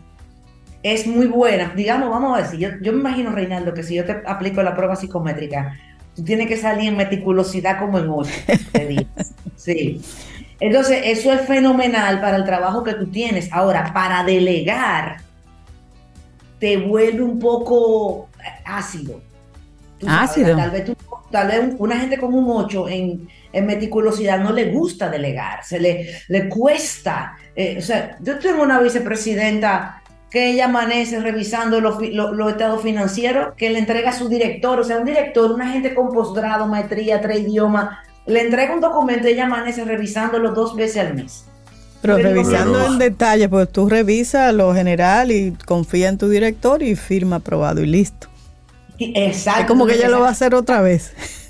es 0.84 1.06
muy 1.06 1.28
buena. 1.28 1.74
Digamos, 1.76 2.10
vamos 2.10 2.38
a 2.38 2.42
decir, 2.44 2.60
yo, 2.60 2.70
yo 2.82 2.94
me 2.94 3.00
imagino, 3.00 3.32
Reinaldo, 3.32 3.74
que 3.74 3.84
si 3.84 3.96
yo 3.96 4.06
te 4.06 4.22
aplico 4.26 4.64
la 4.64 4.76
prueba 4.76 4.96
psicométrica, 4.96 5.78
tú 6.16 6.24
tienes 6.24 6.48
que 6.48 6.58
salir 6.58 6.90
en 6.90 6.98
meticulosidad 6.98 7.78
como 7.80 8.00
en 8.00 8.10
ocho. 8.10 8.32
te 8.72 8.88
digo. 8.88 9.04
Sí. 9.56 10.02
Entonces, 10.60 11.02
eso 11.06 11.32
es 11.32 11.42
fenomenal 11.42 12.20
para 12.20 12.36
el 12.38 12.46
trabajo 12.46 12.84
que 12.84 12.94
tú 12.96 13.08
tienes. 13.12 13.52
Ahora, 13.54 13.92
para 13.94 14.24
delegar, 14.24 15.18
te 16.62 16.78
vuelve 16.78 17.22
un 17.24 17.38
poco 17.40 18.30
ácido. 18.64 19.20
Sabes, 20.00 20.30
Ácido. 20.32 20.56
Tal 20.56 20.72
vez, 20.72 20.86
tú- 20.86 20.96
tal 21.30 21.48
vez 21.48 21.60
un- 21.60 21.76
una 21.78 22.00
gente 22.00 22.18
con 22.18 22.34
un 22.34 22.46
8 22.50 22.88
en, 22.88 23.28
en 23.54 23.66
meticulosidad 23.66 24.40
no 24.40 24.52
le 24.54 24.72
gusta 24.72 25.10
delegar, 25.10 25.64
se 25.66 25.80
le, 25.80 26.08
le 26.30 26.48
cuesta. 26.50 27.36
eh, 27.56 27.76
o 27.78 27.82
sea, 27.82 28.18
yo 28.22 28.40
tengo 28.40 28.64
una 28.64 28.80
vicepresidenta 28.80 30.02
que 30.30 30.52
ella 30.52 30.66
amanece 30.66 31.20
revisando 31.20 31.82
los 31.82 32.02
estados 32.52 32.82
financieros, 32.82 33.54
que 33.58 33.70
le 33.70 33.80
entrega 33.80 34.12
a 34.12 34.14
su 34.14 34.30
director, 34.30 34.80
o 34.80 34.84
sea, 34.84 34.98
un 34.98 35.06
director, 35.06 35.52
una 35.52 35.70
gente 35.72 35.94
con 35.94 36.10
posgrado, 36.14 36.66
maestría, 36.68 37.20
tres 37.20 37.42
idiomas, 37.42 37.98
le 38.26 38.40
entrega 38.42 38.74
un 38.74 38.80
documento 38.80 39.28
y 39.28 39.32
ella 39.34 39.46
amanece 39.46 39.84
revisándolo 39.84 40.52
dos 40.54 40.76
veces 40.76 40.98
al 41.06 41.16
mes. 41.16 41.46
Pero 42.02 42.18
revisando 42.18 42.80
Pero- 42.80 42.94
en 42.94 43.00
detalle, 43.00 43.48
pues 43.50 43.70
tú 43.72 43.88
revisas 43.88 44.54
lo 44.54 44.74
general 44.74 45.32
y 45.32 45.52
confía 45.66 46.10
en 46.10 46.18
tu 46.18 46.30
director 46.30 46.82
y 46.82 46.96
firma 46.96 47.38
aprobado 47.38 47.82
y 47.82 47.86
listo. 47.88 48.28
Exacto. 48.98 49.62
Es 49.62 49.68
como 49.68 49.86
que 49.86 49.96
ella 49.96 50.10
lo 50.10 50.20
va 50.22 50.28
a 50.28 50.32
hacer 50.32 50.54
otra 50.56 50.82
vez. 50.82 51.14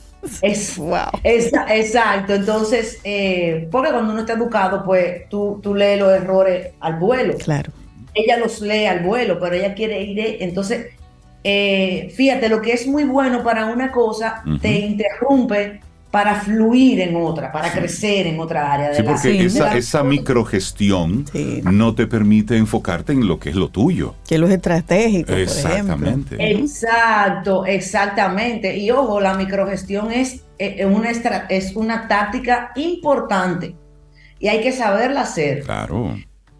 Es, 0.43 0.77
Wow. 0.77 1.09
Exacto, 1.23 2.35
entonces, 2.35 2.99
eh, 3.03 3.67
porque 3.71 3.91
cuando 3.91 4.11
uno 4.13 4.21
está 4.21 4.33
educado, 4.33 4.83
pues 4.85 5.27
tú, 5.29 5.59
tú 5.63 5.73
lees 5.73 5.99
los 5.99 6.11
errores 6.13 6.67
al 6.79 6.99
vuelo. 6.99 7.33
Claro. 7.37 7.71
Ella 8.13 8.37
los 8.37 8.61
lee 8.61 8.85
al 8.85 8.99
vuelo, 8.99 9.39
pero 9.39 9.55
ella 9.55 9.73
quiere 9.73 10.03
ir. 10.03 10.15
de- 10.15 10.37
Entonces, 10.43 10.87
eh, 11.43 12.13
fíjate, 12.15 12.49
lo 12.49 12.61
que 12.61 12.73
es 12.73 12.85
muy 12.85 13.03
bueno 13.05 13.43
para 13.43 13.65
una 13.65 13.91
cosa 13.91 14.43
te 14.61 14.71
interrumpe 14.79 15.81
para 16.11 16.35
fluir 16.41 16.99
en 16.99 17.15
otra, 17.15 17.51
para 17.53 17.71
crecer 17.71 18.27
en 18.27 18.37
otra 18.39 18.73
área 18.73 18.89
de 18.89 18.95
Sí, 18.97 19.01
la 19.03 19.07
porque 19.11 19.31
Sí. 19.39 19.45
esa, 19.45 19.77
esa 19.77 20.03
microgestión 20.03 21.25
Sí. 21.31 21.61
no 21.63 21.95
te 21.95 22.05
permite 22.05 22.57
enfocarte 22.57 23.13
en 23.13 23.27
lo 23.27 23.39
que 23.39 23.49
es 23.51 23.55
lo 23.55 23.69
tuyo. 23.69 24.15
Que 24.27 24.35
estratégicos, 24.51 25.31
por 25.31 25.39
ejemplo. 25.39 25.61
Exactamente. 25.71 26.51
Exacto, 26.51 27.65
exactamente. 27.65 28.77
Y 28.77 28.91
ojo, 28.91 29.21
la 29.21 29.35
microgestión 29.35 30.11
es, 30.11 30.41
eh, 30.59 30.85
una, 30.85 31.09
estra- 31.11 31.45
es 31.49 31.75
una 31.75 32.07
táctica 32.09 32.71
importante 32.75 33.75
y 34.39 34.49
hay 34.49 34.61
que 34.61 34.73
saberla 34.73 35.21
hacer. 35.21 35.63
Claro. 35.63 36.15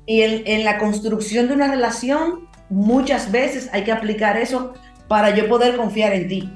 Y 0.06 0.22
en, 0.22 0.43
en 0.45 0.64
la 0.64 0.78
construcción 0.78 1.47
de 1.49 1.54
una 1.56 1.68
relación, 1.70 2.47
muchas 2.70 3.32
veces 3.32 3.70
hay 3.74 3.84
que 3.84 3.91
aplicar 3.91 4.38
eso 4.38 4.74
para 5.10 5.36
yo 5.36 5.49
poder 5.49 5.76
confiar 5.76 6.14
en 6.14 6.28
ti. 6.30 6.49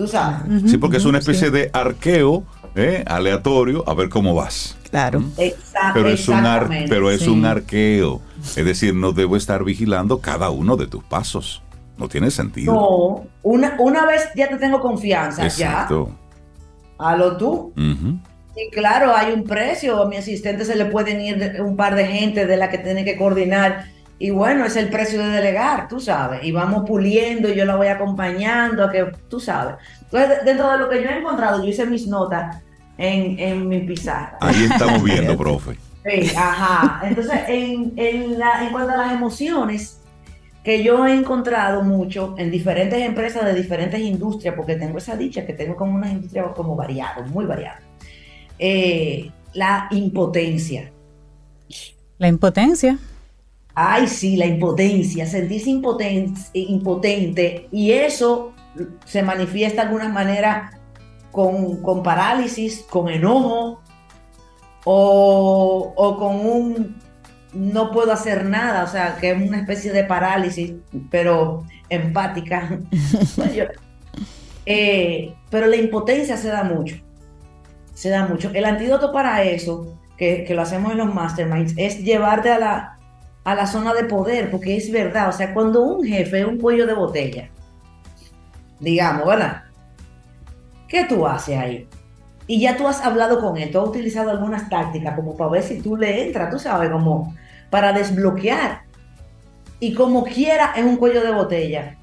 Tú 0.00 0.08
sabes. 0.08 0.62
Sí, 0.70 0.78
porque 0.78 0.96
es 0.96 1.04
una 1.04 1.18
especie 1.18 1.50
de 1.50 1.68
arqueo 1.74 2.42
¿eh? 2.74 3.04
aleatorio 3.06 3.86
a 3.86 3.92
ver 3.92 4.08
cómo 4.08 4.34
vas. 4.34 4.78
Claro. 4.88 5.22
Exacto. 5.36 5.90
Pero 5.92 6.08
es, 6.08 6.26
un 6.26 6.46
ar- 6.46 6.70
pero 6.88 7.10
es 7.10 7.20
Sí. 7.20 7.28
un 7.28 7.44
arqueo. 7.44 8.22
Es 8.56 8.64
decir, 8.64 8.94
no 8.94 9.12
debo 9.12 9.36
estar 9.36 9.62
vigilando 9.62 10.20
cada 10.20 10.48
uno 10.48 10.78
de 10.78 10.86
tus 10.86 11.04
pasos. 11.04 11.62
No 11.98 12.08
tiene 12.08 12.30
sentido. 12.30 12.72
No, 12.72 13.24
una, 13.42 13.76
una 13.78 14.06
vez 14.06 14.30
ya 14.34 14.48
te 14.48 14.56
tengo 14.56 14.80
confianza, 14.80 15.44
Exacto. 15.44 16.08
ya, 16.98 17.06
a 17.06 17.14
lo 17.14 17.36
tú. 17.36 17.74
Y 17.76 18.70
claro, 18.72 19.14
hay 19.14 19.32
un 19.34 19.44
precio. 19.44 20.00
A 20.02 20.08
mi 20.08 20.16
asistente 20.16 20.64
se 20.64 20.76
le 20.76 20.86
pueden 20.86 21.20
ir 21.20 21.60
un 21.60 21.76
par 21.76 21.94
de 21.94 22.06
gente 22.06 22.46
de 22.46 22.56
la 22.56 22.70
que 22.70 22.78
tiene 22.78 23.04
que 23.04 23.18
coordinar. 23.18 23.84
Y 24.22 24.28
bueno, 24.30 24.66
es 24.66 24.76
el 24.76 24.90
precio 24.90 25.18
de 25.22 25.30
delegar, 25.30 25.88
tú 25.88 25.98
sabes. 25.98 26.44
Y 26.44 26.52
vamos 26.52 26.84
puliendo 26.86 27.48
y 27.48 27.54
yo 27.56 27.64
la 27.64 27.74
voy 27.76 27.86
acompañando 27.88 28.84
a 28.84 28.92
que, 28.92 29.10
tú 29.28 29.40
sabes. 29.40 29.76
Entonces, 30.02 30.28
de- 30.28 30.44
dentro 30.44 30.70
de 30.70 30.78
lo 30.78 30.88
que 30.90 31.02
yo 31.02 31.08
he 31.08 31.18
encontrado, 31.18 31.62
yo 31.64 31.70
hice 31.70 31.86
mis 31.86 32.06
notas 32.06 32.62
en, 32.98 33.38
en 33.38 33.66
mi 33.66 33.80
pizarra. 33.80 34.36
Ahí 34.42 34.64
estamos 34.70 35.02
viendo, 35.02 35.36
profe. 35.38 35.76
Sí, 36.04 36.30
ajá. 36.36 37.00
Entonces, 37.08 37.40
en, 37.48 37.94
en, 37.96 38.38
la- 38.38 38.62
en 38.64 38.70
cuanto 38.72 38.92
a 38.92 38.98
las 38.98 39.12
emociones, 39.12 40.00
que 40.62 40.82
yo 40.82 41.06
he 41.06 41.14
encontrado 41.14 41.82
mucho 41.82 42.34
en 42.36 42.50
diferentes 42.50 43.00
empresas 43.00 43.46
de 43.46 43.54
diferentes 43.54 43.98
industrias, 44.00 44.54
porque 44.54 44.76
tengo 44.76 44.98
esa 44.98 45.16
dicha 45.16 45.46
que 45.46 45.54
tengo 45.54 45.76
como 45.76 45.94
unas 45.94 46.12
industrias 46.12 46.44
como 46.54 46.76
variadas, 46.76 47.26
muy 47.30 47.46
variadas. 47.46 47.80
Eh, 48.58 49.30
la 49.54 49.88
impotencia. 49.92 50.92
La 52.18 52.28
impotencia. 52.28 52.98
Ay, 53.74 54.06
sí, 54.08 54.36
la 54.36 54.46
impotencia, 54.46 55.26
sentirse 55.26 55.70
impoten- 55.70 56.36
impotente 56.52 57.68
y 57.70 57.92
eso 57.92 58.52
se 59.04 59.22
manifiesta 59.22 59.82
de 59.82 59.88
alguna 59.88 60.08
manera 60.08 60.78
con, 61.30 61.80
con 61.82 62.02
parálisis, 62.02 62.84
con 62.90 63.08
enojo 63.08 63.80
o, 64.84 65.92
o 65.96 66.16
con 66.16 66.36
un 66.46 67.00
no 67.52 67.90
puedo 67.90 68.12
hacer 68.12 68.44
nada, 68.44 68.84
o 68.84 68.86
sea, 68.86 69.16
que 69.16 69.32
es 69.32 69.48
una 69.48 69.58
especie 69.58 69.92
de 69.92 70.04
parálisis, 70.04 70.74
pero 71.10 71.64
empática. 71.88 72.78
Eh, 74.66 75.34
pero 75.50 75.66
la 75.66 75.76
impotencia 75.76 76.36
se 76.36 76.48
da 76.48 76.62
mucho, 76.62 76.96
se 77.94 78.10
da 78.10 78.26
mucho. 78.28 78.50
El 78.54 78.66
antídoto 78.66 79.10
para 79.10 79.42
eso, 79.42 79.98
que, 80.16 80.44
que 80.44 80.54
lo 80.54 80.62
hacemos 80.62 80.92
en 80.92 80.98
los 80.98 81.12
masterminds, 81.12 81.74
es 81.76 81.98
llevarte 82.04 82.50
a 82.50 82.58
la, 82.58 82.98
a 83.44 83.54
la 83.54 83.66
zona 83.66 83.94
de 83.94 84.04
poder, 84.04 84.50
porque 84.50 84.76
es 84.76 84.90
verdad, 84.90 85.28
o 85.28 85.32
sea, 85.32 85.54
cuando 85.54 85.82
un 85.82 86.04
jefe 86.04 86.40
es 86.40 86.46
un 86.46 86.58
cuello 86.58 86.86
de 86.86 86.94
botella, 86.94 87.50
digamos, 88.78 89.26
¿verdad? 89.26 89.64
¿Qué 90.88 91.04
tú 91.04 91.26
haces 91.26 91.56
ahí? 91.56 91.88
Y 92.46 92.60
ya 92.60 92.76
tú 92.76 92.88
has 92.88 93.00
hablado 93.00 93.40
con 93.40 93.56
él, 93.56 93.70
tú 93.70 93.80
has 93.80 93.88
utilizado 93.88 94.30
algunas 94.30 94.68
tácticas 94.68 95.14
como 95.14 95.36
para 95.36 95.52
ver 95.52 95.62
si 95.62 95.80
tú 95.80 95.96
le 95.96 96.26
entras, 96.26 96.50
tú 96.50 96.58
sabes, 96.58 96.90
como 96.90 97.34
para 97.70 97.92
desbloquear. 97.92 98.82
Y 99.78 99.94
como 99.94 100.24
quiera 100.24 100.72
es 100.76 100.84
un 100.84 100.96
cuello 100.96 101.22
de 101.22 101.32
botella. 101.32 101.96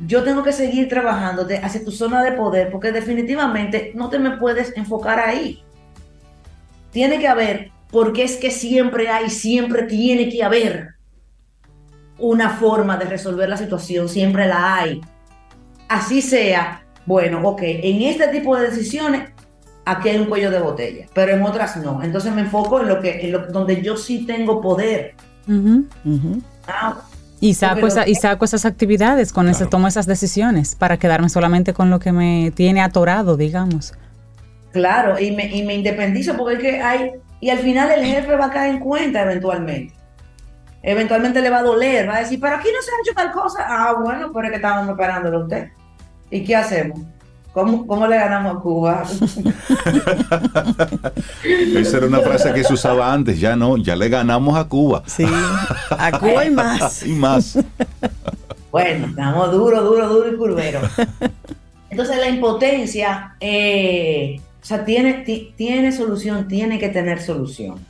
Yo 0.00 0.24
tengo 0.24 0.42
que 0.42 0.52
seguir 0.52 0.88
trabajándote 0.88 1.58
hacia 1.58 1.84
tu 1.84 1.92
zona 1.92 2.24
de 2.24 2.32
poder 2.32 2.70
porque 2.72 2.90
definitivamente 2.90 3.92
no 3.94 4.08
te 4.08 4.18
me 4.18 4.38
puedes 4.38 4.74
enfocar 4.76 5.20
ahí. 5.20 5.62
Tiene 6.90 7.18
que 7.18 7.28
haber, 7.28 7.71
porque 7.92 8.24
es 8.24 8.36
que 8.38 8.50
siempre 8.50 9.08
hay, 9.08 9.30
siempre 9.30 9.84
tiene 9.84 10.28
que 10.28 10.42
haber 10.42 10.94
una 12.18 12.50
forma 12.50 12.96
de 12.96 13.04
resolver 13.04 13.48
la 13.48 13.56
situación, 13.56 14.08
siempre 14.08 14.46
la 14.46 14.76
hay. 14.76 15.00
Así 15.88 16.22
sea, 16.22 16.84
bueno, 17.06 17.40
ok, 17.46 17.60
en 17.62 18.02
este 18.02 18.28
tipo 18.28 18.56
de 18.56 18.70
decisiones, 18.70 19.30
aquí 19.84 20.08
hay 20.08 20.18
un 20.18 20.26
cuello 20.26 20.50
de 20.50 20.60
botella, 20.60 21.06
pero 21.14 21.32
en 21.32 21.42
otras 21.42 21.76
no. 21.76 22.02
Entonces 22.02 22.32
me 22.32 22.40
enfoco 22.42 22.80
en 22.80 22.88
lo 22.88 23.00
que, 23.00 23.20
en 23.26 23.32
lo 23.32 23.46
donde 23.46 23.82
yo 23.82 23.96
sí 23.96 24.24
tengo 24.26 24.60
poder. 24.60 25.14
Ujú. 25.48 25.86
Ujú. 26.04 26.42
Ah, 26.68 26.96
Y 27.40 27.54
saco, 27.54 27.88
esa- 27.88 28.08
y 28.08 28.14
saco 28.14 28.44
esas 28.44 28.64
actividades, 28.64 29.32
con 29.32 29.48
eso 29.48 29.58
Claro. 29.58 29.70
tomo 29.70 29.88
esas 29.88 30.06
decisiones 30.06 30.76
para 30.76 30.96
quedarme 30.96 31.28
solamente 31.28 31.74
con 31.74 31.90
lo 31.90 31.98
que 31.98 32.12
me 32.12 32.52
tiene 32.54 32.80
atorado, 32.80 33.36
digamos. 33.36 33.94
Claro, 34.70 35.18
y 35.18 35.32
me, 35.32 35.46
y 35.54 35.64
me 35.64 35.74
independizo 35.74 36.36
porque 36.36 36.54
es 36.54 36.60
que 36.60 36.80
hay, 36.80 37.10
y 37.42 37.50
al 37.50 37.58
final 37.58 37.90
el 37.90 38.06
jefe 38.06 38.36
va 38.36 38.46
a 38.46 38.50
caer 38.50 38.76
en 38.76 38.80
cuenta 38.80 39.22
eventualmente. 39.22 39.92
Eventualmente 40.80 41.42
le 41.42 41.50
va 41.50 41.58
a 41.58 41.62
doler, 41.64 42.08
va 42.08 42.14
a 42.14 42.20
decir, 42.20 42.38
pero 42.40 42.54
aquí 42.54 42.68
no 42.72 42.80
se 42.80 42.90
ha 42.92 42.94
hecho 43.02 43.14
tal 43.16 43.32
cosa. 43.32 43.66
Ah, 43.68 43.94
bueno, 44.00 44.30
pero 44.32 44.46
es 44.46 44.50
que 44.50 44.56
estábamos 44.56 44.90
esperándolo 44.90 45.38
a 45.38 45.42
usted. 45.42 45.70
¿Y 46.30 46.44
qué 46.44 46.54
hacemos? 46.54 47.00
¿Cómo, 47.52 47.84
cómo 47.84 48.06
le 48.06 48.14
ganamos 48.14 48.56
a 48.56 48.60
Cuba? 48.60 49.02
Esa 51.76 51.96
era 51.96 52.06
una 52.06 52.20
frase 52.20 52.54
que 52.54 52.62
se 52.62 52.74
usaba 52.74 53.12
antes, 53.12 53.40
ya 53.40 53.56
no, 53.56 53.76
ya 53.76 53.96
le 53.96 54.08
ganamos 54.08 54.56
a 54.56 54.68
Cuba. 54.68 55.02
Sí, 55.06 55.26
a 55.90 56.18
Cuba 56.20 56.44
y 56.44 56.50
más. 56.50 57.02
y 57.06 57.12
más. 57.12 57.58
Bueno, 58.70 59.08
estamos 59.08 59.50
duro, 59.50 59.82
duro, 59.82 60.08
duro 60.08 60.32
y 60.32 60.36
curvero. 60.36 60.80
Entonces 61.90 62.18
la 62.18 62.28
impotencia, 62.28 63.34
eh, 63.40 64.40
o 64.62 64.64
sea, 64.64 64.84
tiene, 64.84 65.14
ti- 65.24 65.52
tiene 65.56 65.90
solución, 65.92 66.46
tiene 66.46 66.78
que 66.78 66.88
tener 66.88 67.20
solución. 67.20 67.84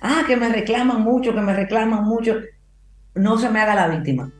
Ah, 0.00 0.24
que 0.26 0.36
me 0.36 0.50
reclaman 0.50 1.00
mucho, 1.02 1.34
que 1.34 1.40
me 1.40 1.54
reclaman 1.54 2.04
mucho. 2.04 2.36
No 3.14 3.38
se 3.38 3.48
me 3.48 3.60
haga 3.60 3.74
la 3.74 3.88
víctima. 3.88 4.30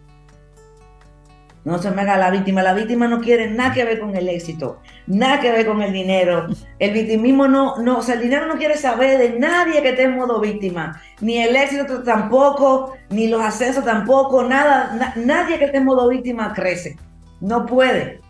No 1.65 1.79
se 1.79 1.91
me 1.91 2.03
haga 2.03 2.19
la 2.19 2.31
víctima. 2.31 2.63
La 2.63 2.75
víctima 2.75 3.09
no 3.09 3.21
quiere 3.23 3.51
nada 3.51 3.73
que 3.73 3.85
ver 3.85 3.99
con 3.99 4.15
el 4.15 4.29
éxito, 4.29 4.81
nada 5.07 5.41
que 5.41 5.51
ver 5.51 5.65
con 5.67 5.81
el 5.81 5.95
dinero. 5.95 6.49
El 6.79 6.93
victimismo 6.93 7.49
no, 7.49 7.79
no, 7.79 7.99
o 7.99 8.03
sea, 8.03 8.17
el 8.17 8.21
dinero 8.21 8.45
no 8.47 8.57
quiere 8.59 8.77
saber 8.77 9.17
de 9.19 9.39
nadie 9.39 9.81
que 9.81 9.91
esté 9.91 10.03
en 10.03 10.17
modo 10.17 10.39
víctima. 10.43 11.01
Ni 11.23 11.39
el 11.39 11.57
éxito 11.57 12.03
tampoco, 12.03 12.93
ni 13.09 13.29
los 13.29 13.41
ascensos 13.41 13.83
tampoco, 13.83 14.43
nada, 14.43 14.95
na- 14.97 15.15
nadie 15.17 15.59
que 15.59 15.65
esté 15.65 15.79
en 15.79 15.87
modo 15.87 16.07
víctima 16.11 16.53
crece. 16.53 16.99
No 17.41 17.65
puede. 17.65 18.21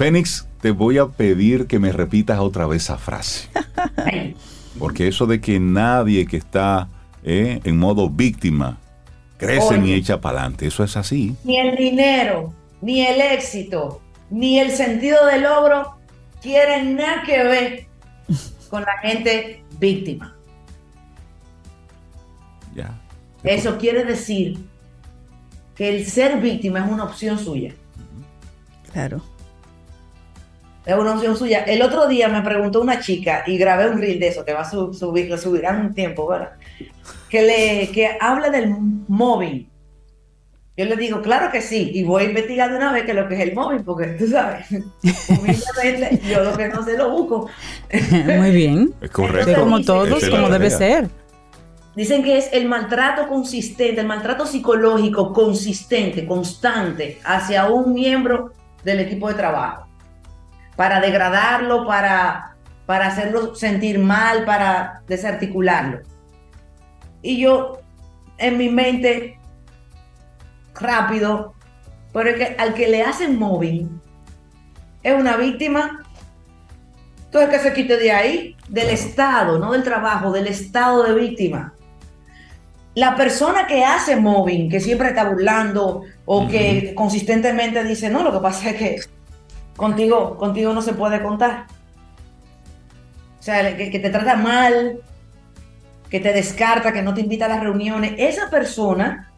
Fénix, 0.00 0.48
te 0.62 0.70
voy 0.70 0.96
a 0.96 1.08
pedir 1.08 1.66
que 1.66 1.78
me 1.78 1.92
repitas 1.92 2.38
otra 2.38 2.66
vez 2.66 2.84
esa 2.84 2.96
frase. 2.96 3.50
Porque 4.78 5.08
eso 5.08 5.26
de 5.26 5.42
que 5.42 5.60
nadie 5.60 6.24
que 6.24 6.38
está 6.38 6.88
eh, 7.22 7.60
en 7.64 7.76
modo 7.76 8.08
víctima 8.08 8.78
crece 9.36 9.74
Oye. 9.74 9.78
ni 9.78 9.92
echa 9.92 10.18
para 10.18 10.38
adelante, 10.38 10.68
eso 10.68 10.84
es 10.84 10.96
así. 10.96 11.36
Ni 11.44 11.58
el 11.58 11.76
dinero, 11.76 12.54
ni 12.80 13.02
el 13.02 13.20
éxito, 13.20 14.00
ni 14.30 14.58
el 14.58 14.70
sentido 14.70 15.26
del 15.26 15.42
logro 15.42 15.96
quieren 16.40 16.96
nada 16.96 17.22
que 17.26 17.42
ver 17.42 17.86
con 18.70 18.80
la 18.80 18.96
gente 19.02 19.62
víctima. 19.78 20.34
Ya. 22.74 22.98
Eso 23.44 23.76
quiere 23.76 24.06
decir 24.06 24.64
que 25.74 25.94
el 25.94 26.06
ser 26.06 26.40
víctima 26.40 26.86
es 26.86 26.90
una 26.90 27.04
opción 27.04 27.38
suya. 27.38 27.74
Claro. 28.94 29.29
Es 30.86 30.94
una 30.96 31.12
opción 31.14 31.36
suya. 31.36 31.60
El 31.64 31.82
otro 31.82 32.06
día 32.08 32.28
me 32.28 32.40
preguntó 32.42 32.80
una 32.80 33.00
chica 33.00 33.44
y 33.46 33.58
grabé 33.58 33.88
un 33.90 33.98
reel 34.00 34.18
de 34.18 34.28
eso 34.28 34.44
que 34.44 34.54
va 34.54 34.60
a 34.62 34.70
su- 34.70 34.94
subir, 34.94 35.28
lo 35.28 35.36
subirán 35.36 35.80
un 35.86 35.94
tiempo, 35.94 36.26
¿verdad? 36.26 36.52
Que, 37.28 37.42
le, 37.42 37.90
que 37.92 38.16
habla 38.18 38.48
del 38.50 38.74
mobbing. 39.08 39.68
Yo 40.76 40.86
le 40.86 40.96
digo, 40.96 41.20
claro 41.20 41.52
que 41.52 41.60
sí, 41.60 41.90
y 41.92 42.04
voy 42.04 42.22
a 42.22 42.26
investigar 42.28 42.70
de 42.70 42.76
una 42.78 42.90
vez 42.92 43.04
qué 43.04 43.10
es 43.10 43.16
lo 43.16 43.28
que 43.28 43.34
es 43.34 43.40
el 43.40 43.54
mobbing, 43.54 43.84
porque 43.84 44.06
tú 44.18 44.26
sabes, 44.28 44.66
humildemente, 45.28 46.20
yo 46.26 46.42
lo 46.42 46.56
que 46.56 46.68
no 46.68 46.82
sé 46.82 46.96
lo 46.96 47.10
busco. 47.10 47.50
Muy 48.38 48.50
bien. 48.50 48.94
Es 49.02 49.10
correcto. 49.10 49.60
como 49.60 49.82
todos, 49.82 50.26
como 50.28 50.48
debe 50.48 50.70
ser. 50.70 51.08
Dicen 51.94 52.22
que 52.22 52.38
es 52.38 52.48
el 52.52 52.66
maltrato 52.66 53.28
consistente, 53.28 54.00
el 54.00 54.06
maltrato 54.06 54.46
psicológico 54.46 55.32
consistente, 55.34 56.24
constante 56.24 57.18
hacia 57.24 57.68
un 57.68 57.92
miembro 57.92 58.52
del 58.84 59.00
equipo 59.00 59.28
de 59.28 59.34
trabajo. 59.34 59.89
Para 60.80 60.98
degradarlo, 60.98 61.86
para, 61.86 62.56
para 62.86 63.08
hacerlo 63.08 63.54
sentir 63.54 63.98
mal, 63.98 64.46
para 64.46 65.02
desarticularlo. 65.06 66.00
Y 67.20 67.38
yo, 67.38 67.80
en 68.38 68.56
mi 68.56 68.70
mente, 68.70 69.38
rápido, 70.74 71.52
pero 72.14 72.30
es 72.30 72.36
que 72.36 72.56
al 72.58 72.72
que 72.72 72.88
le 72.88 73.02
hacen 73.02 73.38
mobbing 73.38 74.00
es 75.02 75.14
una 75.14 75.36
víctima. 75.36 76.02
Entonces 77.26 77.50
que 77.50 77.58
se 77.58 77.74
quite 77.74 77.98
de 77.98 78.12
ahí, 78.12 78.56
del 78.66 78.88
Estado, 78.88 79.58
no 79.58 79.72
del 79.72 79.82
trabajo, 79.82 80.32
del 80.32 80.46
Estado 80.46 81.02
de 81.02 81.12
víctima. 81.12 81.74
La 82.94 83.16
persona 83.16 83.66
que 83.66 83.84
hace 83.84 84.16
mobbing, 84.16 84.70
que 84.70 84.80
siempre 84.80 85.08
está 85.08 85.28
burlando 85.28 86.04
o 86.24 86.48
que 86.48 86.94
consistentemente 86.94 87.84
dice, 87.84 88.08
no, 88.08 88.22
lo 88.22 88.32
que 88.32 88.40
pasa 88.40 88.70
es 88.70 88.76
que 88.76 89.19
contigo, 89.80 90.36
contigo 90.36 90.74
no 90.74 90.82
se 90.82 90.92
puede 90.92 91.22
contar. 91.22 91.64
O 93.38 93.42
sea, 93.42 93.76
que, 93.76 93.90
que 93.90 93.98
te 93.98 94.10
trata 94.10 94.36
mal, 94.36 95.00
que 96.10 96.20
te 96.20 96.34
descarta, 96.34 96.92
que 96.92 97.00
no 97.00 97.14
te 97.14 97.22
invita 97.22 97.46
a 97.46 97.48
las 97.48 97.60
reuniones. 97.60 98.12
Esa 98.18 98.50
persona 98.50 99.32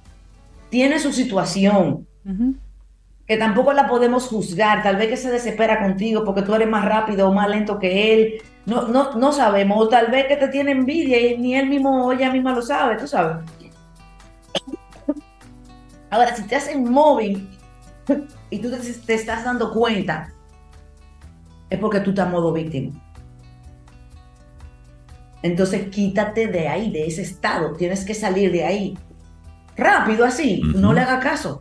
tiene 0.68 0.98
su 0.98 1.12
situación, 1.12 2.08
que 3.26 3.36
tampoco 3.36 3.72
la 3.72 3.86
podemos 3.86 4.26
juzgar, 4.26 4.82
tal 4.82 4.96
vez 4.96 5.08
que 5.08 5.16
se 5.16 5.30
desespera 5.30 5.80
contigo 5.80 6.24
porque 6.24 6.42
tú 6.42 6.54
eres 6.54 6.68
más 6.68 6.84
rápido 6.84 7.28
o 7.28 7.32
más 7.32 7.48
lento 7.48 7.78
que 7.78 8.14
él, 8.14 8.42
no, 8.66 8.88
no, 8.88 9.14
no 9.14 9.32
sabemos, 9.32 9.78
o 9.78 9.88
tal 9.88 10.10
vez 10.10 10.26
que 10.26 10.36
te 10.36 10.48
tiene 10.48 10.72
envidia 10.72 11.20
y 11.20 11.38
ni 11.38 11.54
él 11.54 11.68
mismo 11.68 12.06
o 12.06 12.12
ella 12.12 12.32
misma 12.32 12.52
lo 12.52 12.62
sabe, 12.62 12.96
tú 12.96 13.06
sabes. 13.06 13.36
Ahora, 16.10 16.34
si 16.34 16.42
te 16.42 16.56
hacen 16.56 16.90
móvil 16.90 17.48
y 18.52 18.58
tú 18.58 18.70
te, 18.70 18.76
te 18.76 19.14
estás 19.14 19.44
dando 19.44 19.72
cuenta, 19.72 20.30
es 21.70 21.78
porque 21.78 22.00
tú 22.00 22.10
estás 22.10 22.30
modo 22.30 22.52
víctima. 22.52 22.92
Entonces 25.42 25.88
quítate 25.88 26.48
de 26.48 26.68
ahí, 26.68 26.92
de 26.92 27.06
ese 27.06 27.22
estado, 27.22 27.72
tienes 27.72 28.04
que 28.04 28.14
salir 28.14 28.52
de 28.52 28.64
ahí. 28.64 28.98
Rápido 29.74 30.26
así, 30.26 30.60
no 30.74 30.92
le 30.92 31.00
haga 31.00 31.18
caso. 31.18 31.60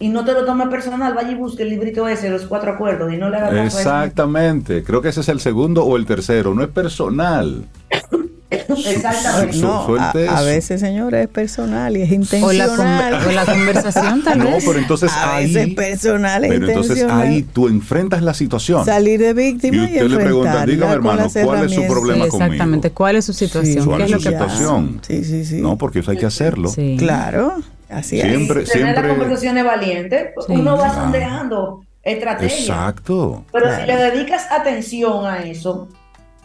Y 0.00 0.08
no 0.08 0.24
te 0.24 0.32
lo 0.32 0.44
tomes 0.44 0.68
personal, 0.68 1.14
vaya 1.14 1.30
y 1.30 1.36
busque 1.36 1.62
el 1.62 1.70
librito 1.70 2.08
ese, 2.08 2.30
los 2.30 2.46
cuatro 2.46 2.72
acuerdos, 2.72 3.12
y 3.12 3.16
no 3.16 3.30
le 3.30 3.36
haga 3.36 3.50
caso. 3.50 3.78
Exactamente. 3.78 4.82
Creo 4.82 5.00
que 5.00 5.10
ese 5.10 5.20
es 5.20 5.28
el 5.28 5.38
segundo 5.38 5.84
o 5.84 5.96
el 5.96 6.04
tercero. 6.04 6.52
No 6.52 6.64
es 6.64 6.68
personal. 6.68 7.64
Exactamente. 8.50 9.58
No, 9.58 9.96
a, 9.98 10.10
a 10.10 10.42
veces, 10.42 10.80
señores, 10.80 11.22
es 11.24 11.28
personal 11.28 11.96
y 11.96 12.02
es 12.02 12.08
O 12.08 12.10
la, 12.10 12.14
intencional. 12.64 13.14
conver- 13.14 13.26
o 13.28 13.30
la 13.32 13.44
conversación 13.46 14.22
tal 14.24 14.38
No, 14.50 14.50
pero 14.64 14.78
entonces 14.78 15.12
a 15.12 15.36
ahí. 15.36 15.52
veces 15.52 15.74
personal 15.74 16.44
e 16.44 16.48
Pero 16.48 16.66
entonces 16.68 16.90
intencional. 16.96 17.26
ahí 17.28 17.42
tú 17.42 17.68
enfrentas 17.68 18.22
la 18.22 18.34
situación. 18.34 18.84
Salir 18.84 19.20
de 19.20 19.30
Y 19.30 19.32
víctima 19.34 19.76
y, 19.76 19.84
usted 19.84 20.08
le 20.08 20.16
pregunta, 20.16 20.50
enfrentarla 20.62 20.66
dígame, 20.66 20.86
con 20.86 20.92
hermano, 21.18 21.30
¿cuál 21.44 21.64
es 21.66 21.72
su 21.72 21.86
problema 21.86 22.24
Sí, 22.24 22.30
exactamente. 22.36 22.88
conmigo? 22.88 22.94
¿Cuál 22.94 23.16
es 23.16 23.24
su 23.24 23.32
situación? 23.32 23.84
¿Cuál 23.86 23.98
¿Qué 23.98 24.04
es 24.04 24.10
su 24.12 24.20
situación? 24.28 25.00
Sí, 25.06 25.24
sí, 25.24 25.44
sí. 25.44 25.60
No, 25.60 25.76
porque 25.76 25.98
eso 26.00 26.10
hay 26.10 26.16
que 26.18 26.26
hacerlo. 26.26 26.68
Sí. 26.68 26.96
Claro, 26.98 27.56
así 27.90 28.20
Siempre- 28.20 28.62
es. 28.62 28.70
Tener 28.70 28.86
siempre- 28.86 29.02
las 29.08 29.10
conversaciones 29.18 29.64
valientes, 29.64 30.28
Sí. 30.46 30.52
uno 30.54 30.76
va 30.76 30.86
Ah. 30.86 30.94
sondeando 30.94 31.82
estrategias. 32.02 32.60
Exacto. 32.60 33.44
Pero 33.52 33.66
Claro. 33.66 33.80
si 33.82 33.86
le 33.86 33.96
dedicas 33.96 34.46
atención 34.50 35.26
a 35.26 35.42
eso, 35.42 35.88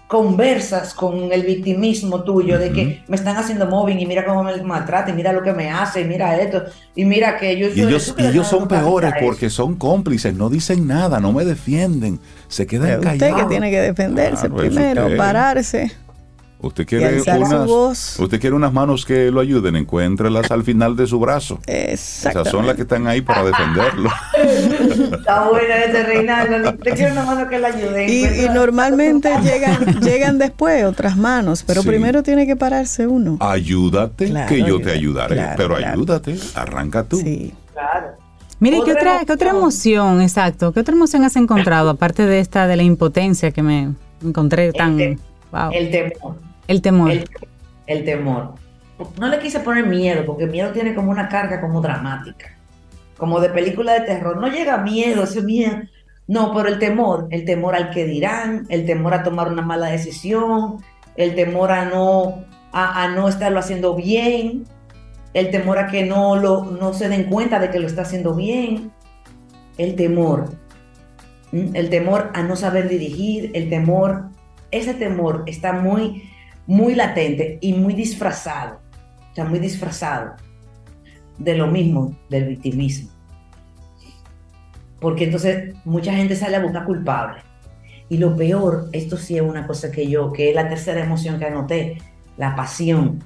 conversas 0.08 0.94
con 0.94 1.32
el 1.32 1.44
victimismo 1.44 2.24
tuyo 2.24 2.60
de 2.60 2.72
que 2.72 3.04
me 3.08 3.16
están 3.16 3.36
haciendo 3.38 3.66
mobbing 3.66 4.00
y 4.00 4.06
mira 4.06 4.26
cómo 4.26 4.44
me 4.44 4.56
maltrata 4.62 5.10
y 5.10 5.14
mira 5.14 5.34
lo 5.34 5.42
que 5.42 5.54
me 5.54 5.72
hace 5.72 6.02
y 6.02 6.06
mira 6.06 6.38
esto 6.38 6.64
y 6.96 7.06
mira 7.06 7.38
que 7.38 7.58
yo 7.58 7.68
Y 7.74 7.82
ellos, 7.82 8.14
y 8.18 8.26
ellos 8.26 8.48
son 8.48 8.68
peores 8.68 9.14
porque 9.22 9.50
son 9.50 9.76
cómplices, 9.76 10.36
no 10.36 10.50
dicen 10.50 10.86
nada, 10.86 11.20
no 11.20 11.32
me 11.34 11.46
defienden, 11.46 12.20
se 12.48 12.68
quedan 12.68 13.00
Pero 13.00 13.00
usted 13.00 13.20
callados. 13.20 13.42
que 13.44 13.50
tiene 13.50 13.72
que 13.72 13.82
defenderse 13.82 14.50
Claro, 14.50 14.64
eso 14.64 14.70
primero, 14.76 15.18
pararse. 15.18 15.92
Usted 16.64 16.86
quiere 16.88 17.22
unas, 17.22 17.68
voz. 17.68 18.20
usted 18.20 18.40
quiere 18.40 18.56
unas 18.56 18.72
manos 18.72 19.06
que 19.06 19.30
lo 19.32 19.42
ayuden, 19.42 19.76
encuéntrelas 19.76 20.50
al 20.50 20.64
final 20.64 20.96
de 20.96 21.06
su 21.08 21.20
brazo. 21.20 21.60
Esas 21.68 22.48
son 22.50 22.66
las 22.66 22.78
que 22.78 22.84
están 22.84 23.06
ahí 23.06 23.20
para 23.22 23.44
defenderlo. 23.44 24.10
Está 25.18 25.50
buena 25.50 25.76
ese 25.84 26.04
Reinaldo. 26.04 26.74
Te 26.76 26.92
quiero 26.92 27.12
una 27.12 27.26
mano 27.26 27.50
que 27.50 27.60
le 27.60 27.68
ayude. 27.68 28.12
Y, 28.12 28.50
normalmente 28.54 29.30
llegan, 29.44 30.00
llegan 30.02 30.38
después 30.38 30.86
otras 30.86 31.18
manos, 31.18 31.64
pero 31.68 31.82
Sí. 31.82 31.88
primero 31.90 32.24
tiene 32.24 32.48
que 32.48 32.56
pararse 32.56 33.08
uno. 33.08 33.38
Ayúdate, 33.42 34.28
Claro, 34.30 34.48
que 34.48 34.64
yo 34.64 34.80
te 34.80 34.92
ayudaré. 34.92 35.36
claro, 35.36 35.54
pero 35.58 35.76
claro. 35.76 35.94
ayúdate, 35.94 36.38
arranca 36.56 37.04
tú. 37.04 37.18
Sí. 37.18 37.54
Claro. 37.74 38.08
Mire, 38.60 38.80
¿qué 38.86 38.94
Otra 38.94 39.26
¿qué 39.26 39.34
otra 39.34 39.50
emoción. 39.50 40.22
exacto? 40.22 40.72
¿Qué 40.72 40.80
otra 40.80 40.96
emoción 40.96 41.26
has 41.26 41.36
encontrado, 41.36 41.90
aparte 41.90 42.26
de 42.26 42.40
esta 42.40 42.68
de 42.68 42.78
la 42.78 42.84
impotencia 42.84 43.52
que 43.52 43.62
me 43.62 43.90
encontré 44.24 44.72
tan... 44.72 44.96
wow. 45.52 45.72
El 45.74 45.92
temor. 45.92 46.38
El 46.68 46.82
temor. 46.82 47.12
El, 47.88 48.06
temor. 48.06 48.56
No 49.20 49.28
le 49.28 49.40
quise 49.40 49.60
poner 49.60 49.86
miedo, 49.86 50.26
porque 50.26 50.46
miedo 50.46 50.72
tiene 50.72 50.96
como 50.96 51.12
una 51.12 51.28
carga 51.28 51.60
como 51.60 51.82
dramática, 51.82 52.56
como 53.18 53.40
de 53.40 53.50
película 53.50 53.94
de 53.94 54.02
terror. 54.02 54.38
No 54.38 54.48
llega 54.48 54.78
miedo, 54.78 55.24
ese 55.24 55.42
miedo. 55.42 55.78
No, 56.28 56.54
pero 56.54 56.70
el 56.70 56.80
temor, 56.80 57.28
el 57.32 57.44
temor 57.44 57.76
al 57.76 57.90
que 57.90 58.06
dirán, 58.06 58.66
el 58.70 58.86
temor 58.86 59.14
a 59.14 59.24
tomar 59.24 59.52
una 59.52 59.62
mala 59.62 59.88
decisión, 59.88 60.78
el 61.18 61.36
temor 61.36 61.72
a 61.72 61.86
no, 61.86 62.46
a, 62.72 63.08
no 63.10 63.28
estarlo 63.28 63.60
haciendo 63.60 63.94
bien, 63.96 64.64
el 65.34 65.52
temor 65.52 65.80
a 65.80 65.88
que 65.88 66.06
no, 66.06 66.38
lo, 66.38 66.64
no 66.64 66.94
se 66.94 67.10
den 67.10 67.26
cuenta 67.26 67.60
de 67.60 67.70
que 67.70 67.80
lo 67.80 67.88
está 67.88 68.04
haciendo 68.04 68.36
bien, 68.36 68.92
el 69.78 69.96
temor, 69.96 70.50
¿m? 71.52 71.78
el 71.78 71.90
temor 71.90 72.32
a 72.34 72.42
no 72.42 72.56
saber 72.56 72.88
dirigir, 72.88 73.52
el 73.54 73.70
temor, 73.70 74.30
ese 74.72 74.94
temor 74.94 75.44
está 75.46 75.74
muy, 75.74 76.24
muy 76.68 76.96
latente 76.96 77.58
y 77.62 77.74
muy 77.74 77.94
disfrazado, 77.94 78.80
o 79.32 79.36
sea, 79.36 79.46
muy 79.46 79.60
disfrazado 79.60 80.34
de 81.38 81.56
lo 81.56 81.68
mismo 81.68 82.18
del 82.30 82.46
victimismo. 82.46 83.10
porque 85.00 85.26
entonces 85.26 85.76
mucha 85.84 86.14
gente 86.14 86.34
sale 86.34 86.56
a 86.56 86.62
buscar 86.62 86.86
culpable. 86.86 87.42
Y 88.08 88.18
lo 88.18 88.38
peor, 88.38 88.88
esto 88.94 89.18
sí 89.18 89.36
es 89.36 89.42
una 89.42 89.68
cosa 89.68 89.92
que 89.92 90.08
yo, 90.08 90.32
que 90.32 90.50
es 90.50 90.56
la 90.56 90.70
tercera 90.70 91.04
emoción 91.04 91.40
que 91.40 91.46
anoté, 91.46 91.98
la 92.38 92.56
pasión. 92.56 93.22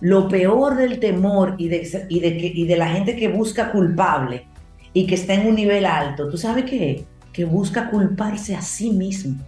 Lo 0.00 0.28
peor 0.28 0.74
del 0.76 0.98
temor 0.98 1.54
y 1.56 1.68
de, 1.68 2.06
y 2.08 2.18
de, 2.18 2.28
y 2.28 2.66
de 2.66 2.76
la 2.76 2.88
gente 2.88 3.14
que 3.14 3.28
busca 3.28 3.70
culpable 3.70 4.46
y 4.92 5.06
que 5.06 5.14
está 5.14 5.34
en 5.34 5.46
un 5.46 5.54
nivel 5.54 5.86
alto, 5.86 6.28
¿tú 6.28 6.36
sabes 6.36 6.64
qué? 6.64 7.04
Que 7.32 7.44
busca 7.44 7.90
culparse 7.90 8.56
a 8.56 8.62
sí 8.62 8.90
mismo. 8.90 9.40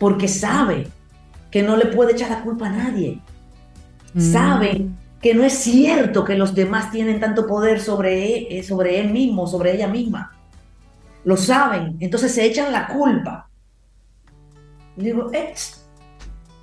Porque 0.00 0.26
sabe 0.26 0.88
que 1.54 1.62
no 1.62 1.76
le 1.76 1.86
puede 1.86 2.14
echar 2.14 2.30
la 2.30 2.42
culpa 2.42 2.66
a 2.66 2.70
nadie. 2.70 3.22
Sabe 4.18 4.88
que 5.22 5.34
no 5.34 5.44
es 5.44 5.52
cierto 5.52 6.24
que 6.24 6.34
los 6.34 6.52
demás 6.52 6.90
tienen 6.90 7.20
tanto 7.20 7.46
poder 7.46 7.80
sobre 7.80 8.56
él, 8.56 8.64
sobre 8.64 8.98
él 8.98 9.10
mismo, 9.10 9.46
sobre 9.46 9.72
ella 9.72 9.86
misma. 9.86 10.36
Lo 11.22 11.36
saben, 11.36 11.96
entonces 12.00 12.34
se 12.34 12.44
echan 12.44 12.72
la 12.72 12.88
culpa. 12.88 13.48
Y 14.96 15.04
digo, 15.04 15.30
eh, 15.32 15.54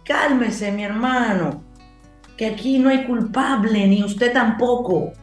cálmese, 0.03 0.73
mi 0.73 0.83
hermano, 0.83 1.63
que 2.35 2.47
aquí 2.47 2.77
no 2.77 2.89
hay 2.89 3.05
culpable, 3.05 3.87
ni 3.87 4.03
usted 4.03 4.33
tampoco. 4.33 5.13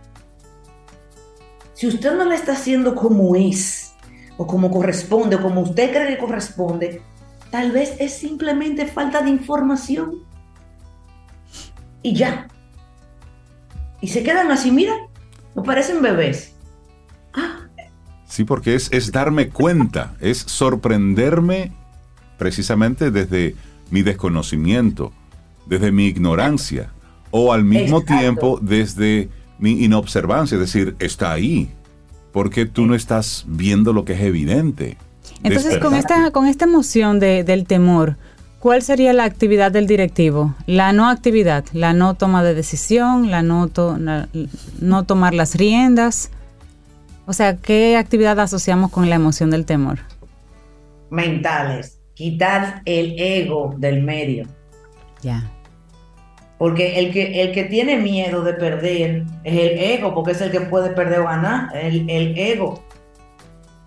Si 1.75 1.87
usted 1.87 2.17
no 2.17 2.25
le 2.25 2.37
está 2.37 2.53
haciendo 2.53 2.95
como 2.95 3.37
es, 3.37 3.95
o 4.39 4.47
como 4.47 4.71
corresponde, 4.71 5.37
o 5.37 5.43
como 5.43 5.61
usted 5.61 5.91
cree 5.91 6.09
que 6.09 6.19
corresponde, 6.19 7.03
tal 7.51 7.73
vez 7.73 7.95
es 7.99 8.15
simplemente 8.15 8.87
falta 8.87 9.23
de 9.23 9.31
información. 9.31 10.23
Y 12.03 12.15
ya. 12.15 12.49
Y 14.01 14.09
se 14.09 14.23
quedan 14.23 14.51
así, 14.51 14.71
mira, 14.71 14.95
no 15.55 15.63
parecen 15.63 16.03
bebés. 16.03 16.55
Sí, 18.27 18.45
porque 18.45 18.75
es, 18.75 18.89
es 18.93 19.11
darme 19.11 19.49
cuenta, 19.49 20.15
es 20.21 20.39
sorprenderme 20.39 21.73
precisamente 22.37 23.11
desde 23.11 23.57
mi 23.91 24.03
desconocimiento, 24.03 25.13
desde 25.67 25.91
mi 25.91 26.07
ignorancia, 26.07 26.93
o 27.31 27.53
al 27.53 27.65
mismo 27.65 27.99
Exacto. 27.99 28.21
tiempo 28.21 28.59
desde 28.63 29.31
mi 29.59 29.83
inobservancia, 29.83 30.55
es 30.55 30.61
decir, 30.61 30.95
está 30.99 31.33
ahí, 31.33 31.71
porque 32.33 32.67
tú 32.67 32.87
no 32.87 32.95
estás 32.95 33.45
viendo 33.49 33.93
lo 33.93 34.05
que 34.05 34.13
es 34.13 34.21
evidente. 34.21 34.97
Entonces, 35.43 35.79
con 35.79 35.95
esta, 35.95 36.31
con 36.31 36.47
esta 36.47 36.65
emoción 36.65 37.21
de- 37.21 37.45
del 37.45 37.65
temor, 37.67 38.17
¿cuál 38.59 38.83
sería 38.83 39.13
la 39.13 39.25
actividad 39.25 39.71
del 39.71 39.87
directivo? 39.87 40.55
La 40.67 40.93
no 40.93 41.09
actividad, 41.09 41.65
la 41.73 41.93
no 41.93 42.15
toma 42.15 42.43
de 42.43 42.55
decisión, 42.55 43.31
la 43.31 43.43
no, 43.43 43.69
to- 43.69 43.97
la- 43.99 44.29
no 44.81 45.05
tomar 45.05 45.35
las 45.35 45.55
riendas. 45.55 46.31
O 47.27 47.33
sea, 47.33 47.57
¿qué 47.57 47.97
actividad 47.97 48.41
asociamos 48.41 48.91
con 48.91 49.09
la 49.09 49.17
emoción 49.17 49.51
del 49.51 49.65
temor? 49.65 49.99
Mentales. 51.11 51.99
Quitar 52.15 52.83
el 52.85 53.15
ego 53.19 53.75
del 53.79 54.03
medio. 54.03 54.47
Ya. 55.23 55.49
Porque 56.59 56.99
el 56.99 57.13
que, 57.13 57.43
el 57.43 57.53
que 57.53 57.65
tiene 57.65 57.99
miedo 57.99 58.43
de 58.43 58.55
perder 58.55 59.25
es 59.45 59.55
el 59.55 59.79
ego, 59.79 60.13
porque 60.15 60.33
es 60.33 60.41
el 60.41 60.51
que 60.51 60.63
puede 60.63 60.91
perder 60.91 61.21
o 61.21 61.25
ganar, 61.25 61.69
el, 61.77 62.11
el 62.11 62.37
ego. 62.37 62.83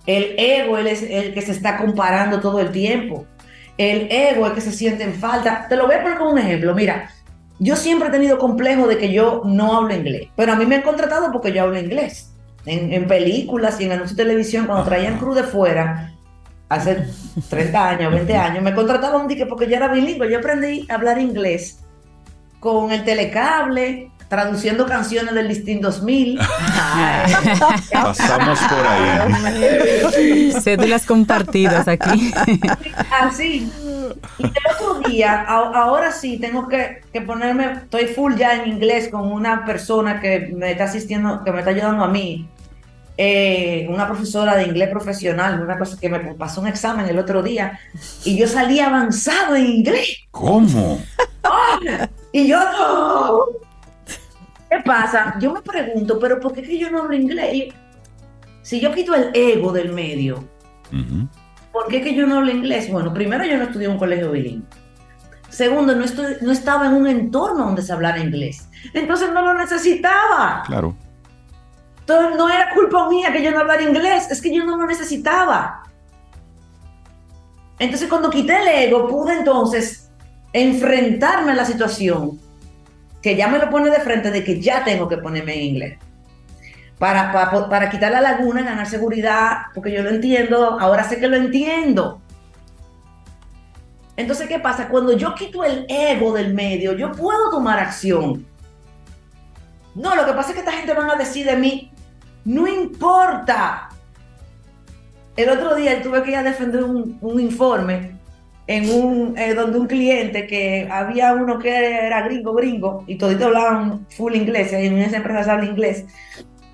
El 0.06 0.36
ego 0.38 0.78
es 0.78 1.04
el 1.04 1.34
que 1.34 1.41
se 1.41 1.52
está 1.52 1.78
comparando 1.78 2.39
todo 2.39 2.60
el 2.60 2.72
tiempo. 2.72 3.26
El 3.78 4.12
ego 4.12 4.45
es 4.45 4.49
el 4.49 4.56
que 4.56 4.62
se 4.62 4.72
siente 4.72 5.04
en 5.04 5.14
falta. 5.14 5.68
Te 5.70 5.76
lo 5.76 5.86
voy 5.86 5.95
a 5.95 6.02
poner 6.02 6.18
como 6.18 6.32
un 6.32 6.39
ejemplo. 6.39 6.74
Mira, 6.74 7.10
yo 7.60 7.76
siempre 7.76 8.10
he 8.10 8.12
tenido 8.12 8.38
complejo 8.38 8.88
de 8.88 8.97
que 8.97 9.12
yo 9.12 9.43
no 9.45 9.76
hablo 9.76 9.93
inglés, 9.93 10.30
pero 10.36 10.54
a 10.54 10.56
mí 10.56 10.66
me 10.66 10.76
han 10.76 10.82
contratado 10.82 11.32
porque 11.32 11.54
yo 11.54 11.64
hablo 11.64 11.80
inglés. 11.80 12.34
En, 12.66 12.93
en 12.93 13.08
películas 13.08 13.80
y 13.82 13.86
en 13.86 13.93
anuncios 13.93 14.18
de 14.18 14.24
televisión, 14.24 14.68
cuando 14.68 14.86
traían 14.86 15.18
cruz 15.18 15.36
de 15.36 15.43
fuera, 15.43 16.14
hace 16.70 17.06
30 17.49 17.89
años, 17.89 18.14
20 18.14 18.36
años, 18.36 18.64
me 18.64 18.74
contrataban 18.74 19.28
porque 19.49 19.68
yo 19.68 19.76
era 19.76 19.89
bilingüe. 19.89 20.32
Yo 20.32 20.39
aprendí 20.39 20.86
a 20.89 20.95
hablar 20.95 21.20
inglés 21.20 21.84
con 22.60 22.91
el 22.91 23.04
telecable, 23.04 24.11
traduciendo 24.32 24.86
canciones 24.86 25.36
del 25.36 25.49
Listín 25.49 25.82
2000. 25.82 26.39
Pasamos 27.91 28.59
por 28.59 28.88
ahí. 28.88 30.53
Cédulas 30.63 31.05
compartidas 31.05 31.86
aquí. 31.89 32.34
Así. 33.11 33.69
Y 34.39 34.43
el 34.45 34.53
otro 34.73 35.09
día, 35.09 35.41
a- 35.45 35.82
ahora 35.84 36.13
sí, 36.13 36.38
tengo 36.38 36.69
que, 36.69 37.01
que 37.11 37.19
ponerme, 37.19 37.73
estoy 37.73 38.05
full 38.07 38.36
ya 38.36 38.55
en 38.63 38.69
inglés 38.69 39.09
con 39.09 39.29
una 39.29 39.65
persona 39.65 40.21
que 40.21 40.49
me 40.55 40.71
está 40.71 40.86
asistiendo, 40.86 41.43
que 41.43 41.51
me 41.51 41.59
está 41.59 41.71
ayudando 41.71 42.05
a 42.05 42.07
mí, 42.07 42.47
eh, 43.17 43.86
una 43.89 44.07
profesora 44.07 44.55
de 44.55 44.63
inglés 44.63 44.88
profesional, 44.89 45.61
una 45.61 45.77
cosa 45.77 45.97
que 45.99 46.07
me 46.07 46.19
pasó 46.36 46.61
un 46.61 46.67
examen 46.67 47.05
el 47.09 47.19
otro 47.19 47.43
día, 47.43 47.77
y 48.23 48.38
yo 48.38 48.47
salí 48.47 48.79
avanzado 48.79 49.57
en 49.57 49.65
inglés. 49.65 50.19
¿Cómo? 50.32 51.01
Y 52.32 52.47
yo, 52.47 52.59
no. 52.59 53.61
¿Qué 54.72 54.80
pasa? 54.86 55.36
Yo 55.38 55.51
me 55.51 55.61
pregunto, 55.61 56.17
pero 56.17 56.39
¿por 56.39 56.53
qué 56.53 56.61
que 56.61 56.80
yo 56.80 56.89
no 56.89 56.99
hablo 56.99 57.13
inglés? 57.13 57.74
Si 58.61 58.80
yo 58.80 58.93
quito 58.93 59.13
el 59.13 59.30
ego 59.34 59.74
del 59.74 59.91
medio. 59.91 60.47
¿por 61.74 61.88
qué 61.88 62.01
que 62.01 62.15
yo 62.15 62.26
no 62.26 62.38
hablo 62.38 62.51
inglés? 62.51 62.89
Bueno, 62.89 63.13
primero 63.13 63.43
yo 63.43 63.57
no 63.57 63.63
estudié 63.63 63.88
en 63.88 63.93
un 63.93 63.97
colegio 63.97 64.32
bilingüe. 64.32 64.65
Segundo, 65.49 65.93
no, 65.93 66.05
no 66.41 66.51
estaba 66.53 66.88
en 66.88 66.93
un 66.93 67.05
entorno 67.05 67.65
donde 67.65 67.82
se 67.82 67.91
hablara 67.91 68.19
inglés. 68.19 68.69
Entonces 68.93 69.34
no 69.34 69.41
lo 69.41 69.53
necesitaba. 69.55 70.63
Claro. 70.65 70.95
Entonces 71.99 72.38
no 72.38 72.49
era 72.49 72.74
culpa 72.74 73.09
mía 73.09 73.34
que 73.34 73.43
yo 73.43 73.51
no 73.51 73.59
hablara 73.59 73.84
inglés, 73.84 74.32
es 74.32 74.41
que 74.41 74.55
yo 74.55 74.63
no 74.63 74.78
lo 74.78 74.88
necesitaba. 74.88 75.84
Entonces 77.78 78.07
cuando 78.07 78.30
quité 78.30 78.61
el 78.61 78.67
ego, 78.88 79.09
pude 79.09 79.34
entonces 79.34 80.09
enfrentarme 80.53 81.51
a 81.51 81.55
la 81.55 81.65
situación 81.65 82.39
que 83.22 83.36
ya 83.36 83.47
me 83.47 83.59
lo 83.59 83.69
pone 83.69 83.89
de 83.89 83.99
frente 83.99 84.32
de 84.32 84.43
que 84.43 84.59
ya 84.59 84.84
tengo 84.84 85.07
que 85.07 85.17
ponerme 85.17 85.53
en 85.55 85.61
inglés. 85.61 85.99
Para, 86.97 87.32
para, 87.32 87.69
para 87.69 87.89
quitar 87.89 88.11
la 88.11 88.22
laguna, 88.22 88.63
ganar 88.63 88.88
seguridad, 88.88 89.63
porque 89.74 89.91
yo 89.91 90.03
lo 90.03 90.09
entiendo, 90.09 90.80
ahora 90.80 91.03
sé 91.03 91.19
que 91.19 91.28
lo 91.28 91.36
entiendo. 91.36 92.22
Entonces, 94.17 94.47
¿qué 94.47 94.59
pasa? 94.59 94.88
Cuando 94.88 95.13
yo 95.13 95.34
quito 95.34 95.63
el 95.63 95.86
ego 95.89 96.34
del 96.34 96.53
medio, 96.53 96.93
yo 96.93 97.11
puedo 97.11 97.49
tomar 97.49 97.80
acción. 97.80 98.45
No, 99.95 100.15
lo 100.15 100.26
que 100.26 100.34
pasa 100.34 100.49
es 100.49 100.53
que 100.53 100.59
esta 100.59 100.74
gente 100.74 100.93
van 100.93 101.09
a 101.09 101.15
decir 101.15 101.45
de 101.45 101.55
mí, 101.55 101.91
no 102.45 102.67
importa. 102.67 103.89
El 105.36 105.49
otro 105.49 105.76
día 105.76 106.01
tuve 106.01 106.22
que 106.24 106.32
ir 106.32 106.38
a 106.38 106.43
defender 106.43 106.84
un, 106.84 107.17
un 107.22 107.39
informe 107.39 108.20
en 108.72 108.89
un, 108.89 109.38
eh, 109.38 109.53
donde 109.53 109.78
un 109.80 109.88
cliente 109.88 110.47
que 110.47 110.88
había 110.89 111.34
uno 111.34 111.59
que 111.59 112.05
era 112.05 112.22
gringo, 112.22 112.53
gringo, 112.53 113.03
y 113.05 113.17
todito 113.17 113.47
hablaban 113.47 114.07
full 114.09 114.34
inglés, 114.34 114.72
y 114.72 114.88
en 114.88 114.97
esa 114.99 115.17
empresa 115.17 115.43
se 115.43 115.51
habla 115.51 115.65
inglés. 115.65 116.05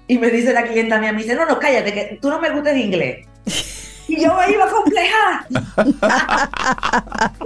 Y 0.07 0.19
me 0.19 0.29
dice 0.29 0.53
la 0.53 0.63
clienta 0.63 0.99
mía, 0.99 1.11
me 1.11 1.23
dice, 1.23 1.33
no, 1.33 1.45
no, 1.47 1.57
cállate, 1.57 1.93
que 1.93 2.19
tú 2.21 2.29
no 2.29 2.39
me 2.39 2.51
gustas 2.51 2.77
inglés. 2.77 3.25
Y 4.07 4.21
yo 4.21 4.35
me 4.35 4.51
iba 4.51 4.65
a 4.65 4.69
complejar. 4.69 5.47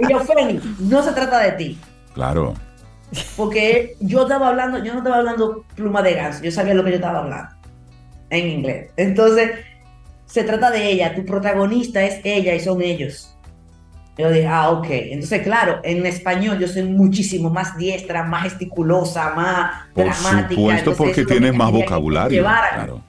y 0.00 0.12
yo, 0.12 0.20
Feni, 0.20 0.60
no 0.80 1.02
se 1.02 1.12
trata 1.12 1.40
de 1.40 1.52
ti. 1.52 1.78
Claro. 2.14 2.54
Porque 3.36 3.96
yo 4.00 4.22
estaba 4.22 4.48
hablando, 4.48 4.78
yo 4.84 4.92
no 4.92 4.98
estaba 4.98 5.16
hablando 5.16 5.64
pluma 5.74 6.02
de 6.02 6.14
ganso, 6.14 6.44
yo 6.44 6.52
sabía 6.52 6.74
lo 6.74 6.84
que 6.84 6.90
yo 6.90 6.96
estaba 6.96 7.20
hablando 7.20 7.54
en 8.30 8.48
inglés. 8.48 8.90
Entonces, 8.96 9.50
se 10.26 10.44
trata 10.44 10.70
de 10.70 10.90
ella, 10.90 11.14
tu 11.14 11.24
protagonista 11.24 12.02
es 12.04 12.20
ella 12.22 12.54
y 12.54 12.60
son 12.60 12.80
ellos. 12.82 13.31
Yo 14.18 14.30
dije, 14.30 14.46
ah, 14.46 14.70
ok. 14.70 14.86
Entonces, 14.90 15.42
claro, 15.42 15.80
en 15.82 16.04
español 16.04 16.58
yo 16.58 16.68
soy 16.68 16.82
muchísimo 16.82 17.48
más 17.48 17.76
diestra, 17.76 18.22
más 18.24 18.42
gesticulosa, 18.44 19.32
más 19.34 19.86
Por 19.94 20.04
dramática. 20.04 20.48
supuesto, 20.48 20.90
Entonces, 20.90 20.96
porque 20.96 21.24
tienes 21.24 21.54
más 21.54 21.72
vocabulario. 21.72 22.42
Claro. 22.42 23.02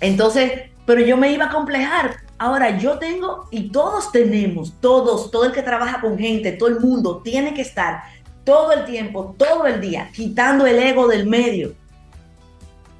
Entonces, 0.00 0.52
pero 0.86 1.00
yo 1.00 1.16
me 1.16 1.32
iba 1.32 1.46
a 1.46 1.50
complejar. 1.50 2.16
Ahora 2.38 2.78
yo 2.78 2.98
tengo, 2.98 3.48
y 3.50 3.70
todos 3.70 4.12
tenemos, 4.12 4.74
todos, 4.80 5.32
todo 5.32 5.44
el 5.44 5.52
que 5.52 5.62
trabaja 5.62 6.00
con 6.00 6.16
gente, 6.16 6.52
todo 6.52 6.68
el 6.68 6.78
mundo, 6.78 7.20
tiene 7.24 7.52
que 7.52 7.62
estar 7.62 8.02
todo 8.44 8.70
el 8.72 8.84
tiempo, 8.84 9.34
todo 9.36 9.66
el 9.66 9.80
día, 9.80 10.08
quitando 10.14 10.66
el 10.66 10.78
ego 10.78 11.08
del 11.08 11.26
medio. 11.26 11.74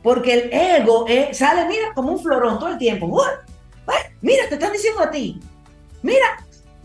Porque 0.02 0.34
el 0.34 0.52
ego 0.52 1.06
eh, 1.08 1.30
sale, 1.32 1.68
mira, 1.68 1.94
como 1.94 2.12
un 2.12 2.18
florón 2.18 2.58
todo 2.58 2.70
el 2.70 2.78
tiempo. 2.78 3.06
¡Uy! 3.06 3.94
Mira, 4.20 4.48
te 4.48 4.56
están 4.56 4.72
diciendo 4.72 5.00
a 5.00 5.10
ti. 5.10 5.40
Mira. 6.02 6.26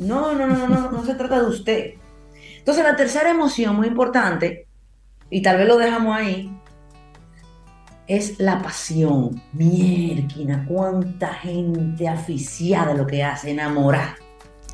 No, 0.04 0.34
no, 0.34 0.48
no, 0.48 0.56
no, 0.56 0.68
no, 0.68 0.92
no 0.92 1.06
se 1.06 1.16
trata 1.16 1.42
de 1.42 1.48
usted. 1.48 1.94
Entonces, 2.58 2.84
la 2.84 2.96
tercera 2.96 3.30
emoción 3.30 3.76
muy 3.76 3.88
importante, 3.88 4.68
y 5.30 5.42
tal 5.42 5.58
vez 5.58 5.68
lo 5.68 5.78
dejamos 5.78 6.16
ahí, 6.16 6.52
es 8.08 8.40
la 8.40 8.62
pasión. 8.62 9.42
Mierquina, 9.54 10.66
cuánta 10.68 11.34
gente 11.34 12.08
aficiada 12.08 12.92
a 12.92 12.96
lo 12.96 13.08
que 13.08 13.24
hace, 13.24 13.52
enamorada. 13.52 14.16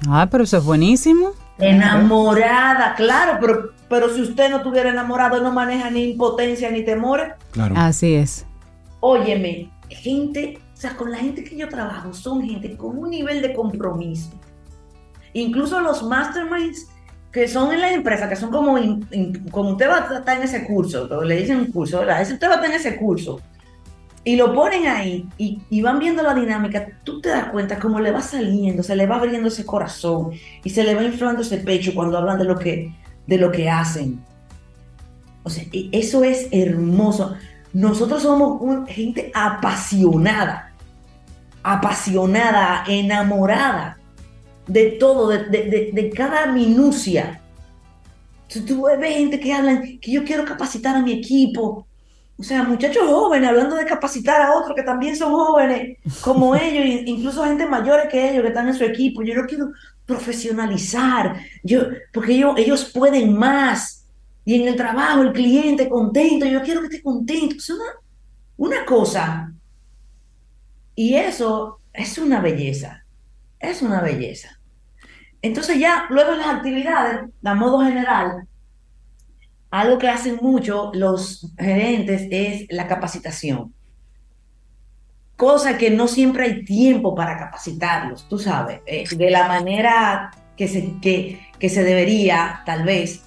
Ah, 0.07 0.27
pero 0.29 0.43
eso 0.43 0.57
es 0.57 0.63
buenísimo. 0.63 1.31
Enamorada, 1.57 2.95
claro, 2.95 3.37
pero, 3.41 3.73
pero 3.89 4.13
si 4.13 4.21
usted 4.21 4.49
no 4.49 4.57
estuviera 4.57 4.89
enamorado, 4.89 5.41
no 5.41 5.51
maneja 5.51 5.89
ni 5.89 6.11
impotencia 6.11 6.71
ni 6.71 6.83
temores. 6.83 7.33
Claro. 7.51 7.75
Así 7.77 8.15
es. 8.15 8.45
Óyeme, 9.01 9.69
gente 9.89 10.59
sea, 10.79 10.95
con 10.95 11.11
la 11.11 11.17
gente 11.17 11.43
que 11.43 11.57
yo 11.57 11.67
trabajo 11.67 12.13
son 12.13 12.41
gente 12.41 12.77
con 12.77 12.97
un 12.97 13.09
nivel 13.09 13.41
de 13.41 13.53
compromiso. 13.53 14.31
Incluso 15.33 15.79
los 15.79 16.03
masterminds 16.03 16.87
que 17.31 17.47
son 17.47 17.71
en 17.71 17.81
la 17.81 17.93
empresa, 17.93 18.27
que 18.27 18.35
son 18.35 18.49
como, 18.49 18.77
como 19.51 19.71
usted 19.71 19.87
va 19.87 20.07
a 20.09 20.17
estar 20.17 20.37
en 20.37 20.43
ese 20.43 20.65
curso, 20.65 21.07
le 21.23 21.37
dicen 21.37 21.57
un 21.57 21.67
curso, 21.67 21.99
¿verdad? 21.99 22.21
Usted 22.21 22.47
va 22.47 22.53
a 22.53 22.55
estar 22.55 22.69
en 22.69 22.75
ese 22.75 22.95
curso. 22.97 23.39
Y 24.23 24.35
lo 24.35 24.53
ponen 24.53 24.87
ahí 24.87 25.27
y, 25.37 25.81
van 25.81 25.99
viendo 25.99 26.21
la 26.23 26.33
dinámica, 26.33 26.87
tú 27.03 27.21
te 27.21 27.29
das 27.29 27.49
cuenta 27.49 27.79
cómo 27.79 27.99
le 27.99 28.11
va 28.11 28.21
saliendo, 28.21 28.83
se 28.83 28.95
le 28.95 29.05
va 29.07 29.15
abriendo 29.15 29.47
ese 29.47 29.65
corazón 29.65 30.31
y 30.63 30.69
se 30.69 30.83
le 30.83 30.93
va 30.93 31.03
inflando 31.03 31.41
ese 31.41 31.57
pecho 31.57 31.93
cuando 31.93 32.17
hablan 32.17 32.37
de 32.37 32.45
lo 32.45 32.57
que, 32.57 32.93
de 33.27 33.37
lo 33.37 33.51
que 33.51 33.69
hacen. 33.69 34.19
O 35.43 35.49
sea, 35.49 35.63
y 35.71 35.89
eso 35.93 36.23
es 36.23 36.47
hermoso. 36.51 37.35
Nosotros 37.71 38.23
somos 38.23 38.89
gente 38.89 39.31
apasionada, 39.33 40.73
apasionada, 41.63 42.83
enamorada 42.87 43.98
de 44.69 44.91
todo, 44.91 45.27
de, 45.29 45.45
de- 45.45 45.63
de- 45.69 45.91
de 45.93 46.09
cada 46.11 46.45
minucia. 46.47 47.41
Tú, 48.51 48.61
tú 48.65 48.83
ves 48.83 49.13
gente 49.15 49.39
que 49.39 49.53
hablan 49.53 49.99
que 49.99 50.11
yo 50.11 50.23
quiero 50.23 50.45
capacitar 50.45 50.95
a 50.95 51.01
mi 51.01 51.11
equipo. 51.13 51.85
O 52.37 52.43
sea, 52.43 52.63
muchachos 52.63 53.03
jóvenes 53.05 53.49
hablando 53.49 53.75
de 53.75 53.85
capacitar 53.85 54.41
a 54.41 54.53
otros 54.55 54.73
que 54.75 54.83
también 54.83 55.15
son 55.15 55.31
jóvenes 55.33 55.97
como 56.21 56.55
ellos, 56.65 57.03
incluso 57.05 57.43
gente 57.43 57.65
mayores 57.65 58.07
que 58.09 58.29
ellos 58.31 58.41
que 58.43 58.47
están 58.49 58.67
en 58.69 58.73
su 58.75 58.83
equipo. 58.85 59.21
Yo 59.23 59.33
lo 59.35 59.45
quiero 59.45 59.71
profesionalizar, 60.05 61.35
yo, 61.63 61.81
porque 62.13 62.33
ellos, 62.35 62.53
ellos 62.57 62.85
pueden 62.93 63.33
más. 63.37 64.05
Y 64.45 64.55
en 64.61 64.67
el 64.67 64.75
trabajo, 64.75 65.21
el 65.21 65.33
cliente 65.33 65.87
contento, 65.89 66.45
yo 66.45 66.61
quiero 66.63 66.79
que 66.81 66.87
esté 66.87 67.01
contento. 67.03 67.55
Es 67.57 67.69
una, 67.69 67.83
una 68.57 68.85
cosa. 68.85 69.53
Y 70.95 71.15
eso 71.15 71.79
es 71.93 72.17
una 72.17 72.39
belleza. 72.39 73.03
Es 73.59 73.81
una 73.81 74.01
belleza. 74.01 74.58
Entonces 75.41 75.79
ya 75.79 76.05
luego 76.09 76.33
en 76.33 76.39
las 76.39 76.47
actividades, 76.47 77.29
a 77.43 77.55
modo 77.55 77.81
general, 77.81 78.47
algo 79.71 79.97
que 79.97 80.09
hacen 80.09 80.37
mucho 80.41 80.91
los 80.93 81.53
gerentes 81.57 82.27
es 82.31 82.65
la 82.69 82.87
capacitación. 82.87 83.73
Cosa 85.35 85.77
que 85.77 85.89
no 85.89 86.07
siempre 86.07 86.45
hay 86.45 86.65
tiempo 86.65 87.15
para 87.15 87.37
capacitarlos, 87.37 88.27
tú 88.27 88.39
sabes, 88.39 88.81
eh, 88.85 89.05
de 89.09 89.29
la 89.29 89.47
manera 89.47 90.31
que 90.57 90.67
se, 90.67 90.95
que, 91.01 91.39
que 91.57 91.69
se 91.69 91.83
debería, 91.83 92.61
tal 92.65 92.83
vez, 92.83 93.23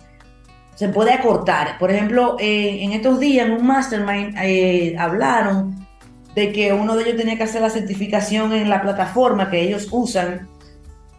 se 0.75 0.89
puede 0.89 1.13
acortar. 1.13 1.79
Por 1.79 1.91
ejemplo, 1.91 2.37
eh, 2.39 2.83
en 2.83 2.93
estos 2.93 3.19
días 3.21 3.47
en 3.47 3.53
un 3.53 3.67
mastermind 3.67 4.37
eh, 4.43 4.95
hablaron 4.99 5.87
de 6.35 6.53
que 6.53 6.73
uno 6.73 6.97
de 6.97 7.05
ellos 7.05 7.17
tenía 7.17 7.37
que 7.37 7.45
hacer 7.45 7.63
la 7.63 7.71
certificación 7.71 8.53
en 8.53 8.69
la 8.69 8.83
plataforma 8.83 9.51
que 9.51 9.61
ellos 9.61 9.89
usan 9.91 10.49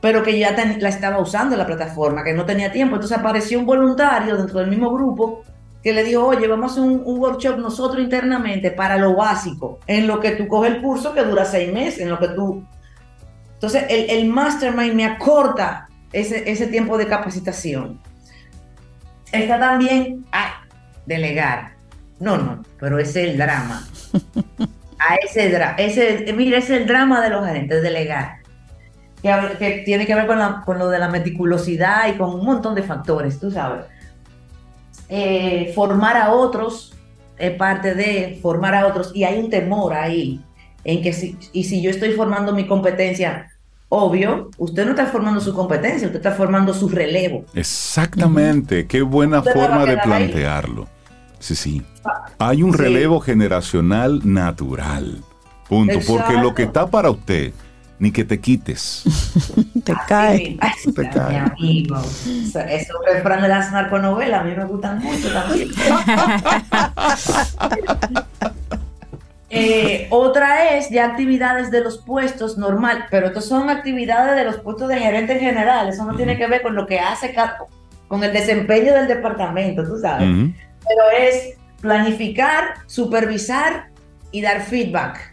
pero 0.03 0.21
que 0.21 0.37
ya 0.37 0.53
ten- 0.53 0.81
la 0.81 0.89
estaba 0.89 1.17
usando 1.19 1.55
la 1.55 1.65
plataforma, 1.65 2.25
que 2.25 2.33
no 2.33 2.45
tenía 2.45 2.69
tiempo. 2.73 2.95
Entonces 2.95 3.17
apareció 3.17 3.57
un 3.57 3.65
voluntario 3.65 4.35
dentro 4.35 4.59
del 4.59 4.67
mismo 4.69 4.91
grupo 4.93 5.43
que 5.81 5.93
le 5.93 6.03
dijo, 6.03 6.25
oye, 6.27 6.45
vamos 6.45 6.71
a 6.71 6.73
hacer 6.73 6.83
un, 6.83 7.01
un 7.05 7.19
workshop 7.19 7.57
nosotros 7.57 8.03
internamente 8.03 8.71
para 8.71 8.97
lo 8.97 9.15
básico, 9.15 9.79
en 9.87 10.05
lo 10.05 10.19
que 10.19 10.31
tú 10.31 10.49
coges 10.49 10.73
el 10.73 10.81
curso 10.81 11.13
que 11.13 11.23
dura 11.23 11.45
seis 11.45 11.71
meses, 11.71 12.01
en 12.01 12.09
lo 12.09 12.19
que 12.19 12.27
tú... 12.27 12.65
Entonces 13.53 13.85
el, 13.87 14.09
el 14.09 14.27
mastermind 14.27 14.93
me 14.93 15.05
acorta 15.05 15.87
ese, 16.11 16.51
ese 16.51 16.67
tiempo 16.67 16.97
de 16.97 17.07
capacitación. 17.07 17.97
Está 19.31 19.57
también, 19.57 20.25
ah, 20.33 20.65
delegar. 21.05 21.75
No, 22.19 22.37
no, 22.37 22.61
pero 22.77 22.99
ese 22.99 23.23
es 23.23 23.29
el 23.31 23.37
drama. 23.37 23.87
A 24.99 25.15
ese 25.15 25.49
drama, 25.49 25.75
ese, 25.77 26.33
mira, 26.35 26.57
ese 26.57 26.75
es 26.75 26.81
el 26.81 26.87
drama 26.87 27.21
de 27.21 27.29
los 27.29 27.45
gerentes, 27.45 27.81
delegar 27.81 28.42
que, 29.24 29.82
tiene 29.86 30.05
que 30.05 30.13
ver 30.15 30.28
con, 30.28 30.38
la- 30.38 30.61
con 30.65 30.78
lo 30.78 30.89
de 30.89 30.99
la 30.99 31.07
meticulosidad 31.09 32.07
y 32.13 32.17
con 32.17 32.34
un 32.36 32.45
montón 32.45 32.76
de 32.76 32.84
factores, 32.84 33.39
tú 33.39 33.49
sabes. 33.49 33.86
Eh, 35.09 35.71
formar 35.76 36.17
a 36.17 36.32
otros 36.32 36.93
es 37.38 37.51
parte 37.51 37.93
de 37.95 38.39
formar 38.41 38.74
a 38.76 38.88
otros 38.88 39.11
y 39.13 39.24
hay 39.24 39.38
un 39.39 39.49
temor 39.49 39.93
ahí 39.93 40.41
en 40.84 41.01
que 41.01 41.13
si, 41.13 41.38
y 41.51 41.63
si 41.65 41.82
yo 41.82 41.89
estoy 41.89 42.11
formando 42.11 42.53
mi 42.53 42.67
competencia, 42.67 43.49
obvio, 43.89 44.49
usted 44.57 44.86
no 44.86 44.91
está 44.91 45.05
formando 45.07 45.39
su 45.39 45.53
competencia, 45.53 46.07
usted 46.07 46.17
está 46.19 46.32
formando 46.32 46.74
su 46.74 46.89
relevo. 46.89 47.45
Exactamente, 47.53 48.88
qué 48.88 49.01
buena 49.01 49.39
Usted 49.39 49.53
forma 49.53 49.86
de 49.86 49.91
ahí. 49.91 49.97
plantearlo. 50.03 50.88
Sí, 51.39 51.55
sí. 51.55 51.82
Hay 52.39 52.63
un 52.63 52.71
Sí. 52.71 52.78
relevo 52.78 53.19
generacional 53.19 54.21
natural. 54.24 55.17
Punto. 55.69 55.99
Porque 56.07 56.34
lo 56.34 56.53
que 56.53 56.63
está 56.63 56.88
para 56.88 57.09
usted, 57.09 57.53
ni 57.99 58.11
que 58.11 58.23
te 58.23 58.39
quites. 58.39 59.03
Te 59.83 59.93
cae. 60.07 60.57
Te 60.95 61.01
mi 61.03 61.09
cae. 61.09 61.37
amigo. 61.37 61.97
O 61.97 62.51
sea, 62.51 62.63
Esos 62.71 62.95
refranes 63.11 63.43
de 63.43 63.47
las 63.49 63.71
narconovelas 63.71 64.41
a 64.41 64.43
mí 64.43 64.55
me 64.55 64.65
gustan 64.65 64.99
mucho 64.99 65.31
también. 65.31 65.69
Eh, 69.55 70.07
otra 70.09 70.77
es 70.77 70.89
de 70.89 70.99
actividades 70.99 71.69
de 71.69 71.81
los 71.81 71.99
puestos 71.99 72.57
normal, 72.57 73.05
pero 73.11 73.27
estas 73.27 73.45
son 73.45 73.69
actividades 73.69 74.35
de 74.35 74.45
los 74.45 74.57
puestos 74.57 74.89
de 74.89 74.97
gerente 74.97 75.33
en 75.33 75.41
general. 75.41 75.89
Eso 75.89 76.05
no 76.05 76.15
tiene 76.15 76.39
que 76.39 76.47
ver 76.47 76.63
con 76.63 76.73
lo 76.73 76.87
que 76.87 76.99
hace 76.99 77.33
cada- 77.35 77.59
con 78.07 78.23
el 78.23 78.33
desempeño 78.33 78.95
del 78.95 79.07
departamento, 79.07 79.83
tú 79.85 79.99
sabes. 79.99 80.27
Pero 80.27 81.03
es 81.19 81.53
planificar, 81.81 82.73
supervisar 82.87 83.89
y 84.31 84.41
dar 84.41 84.61
feedback. 84.61 85.32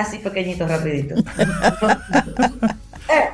Así 0.00 0.18
pequeñito, 0.18 0.66
rapidito. 0.66 1.14
Eh, 3.08 3.28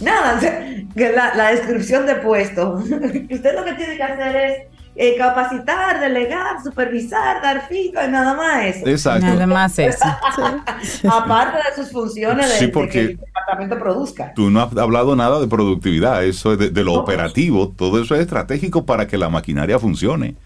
nada, 0.00 0.36
o 0.36 0.40
sea, 0.40 0.66
que 0.96 1.12
la, 1.12 1.34
la 1.34 1.50
descripción 1.52 2.06
de 2.06 2.16
puesto. 2.16 2.74
Usted 2.76 3.54
lo 3.54 3.64
que 3.64 3.72
tiene 3.74 3.96
que 3.96 4.02
hacer 4.02 4.36
es 4.36 4.58
eh, 4.94 5.16
capacitar, 5.16 6.00
delegar, 6.00 6.62
supervisar, 6.62 7.40
dar 7.42 7.66
feedback, 7.68 8.08
nada 8.10 8.34
más 8.34 8.64
eso. 8.66 8.86
Exacto. 8.88 9.26
Nada 9.26 9.46
más 9.46 9.78
eso. 9.78 10.04
Aparte 11.10 11.58
de 11.58 11.82
sus 11.82 11.92
funciones 11.92 12.48
de, 12.50 12.56
Sí, 12.56 12.66
de 12.66 12.72
porque- 12.72 12.90
que 12.92 13.00
el 13.00 13.16
departamento 13.18 13.78
produzca. 13.78 14.32
Tú 14.34 14.50
no 14.50 14.60
has 14.62 14.76
hablado 14.76 15.16
nada 15.16 15.40
de 15.40 15.46
productividad, 15.46 16.24
eso 16.24 16.52
es 16.52 16.58
de, 16.58 16.70
de 16.70 16.84
lo 16.84 16.94
operativo, 16.94 17.68
todo 17.76 18.02
eso 18.02 18.14
es 18.14 18.22
estratégico 18.22 18.84
para 18.86 19.06
que 19.06 19.16
la 19.18 19.28
maquinaria 19.28 19.78
funcione, 19.78 20.36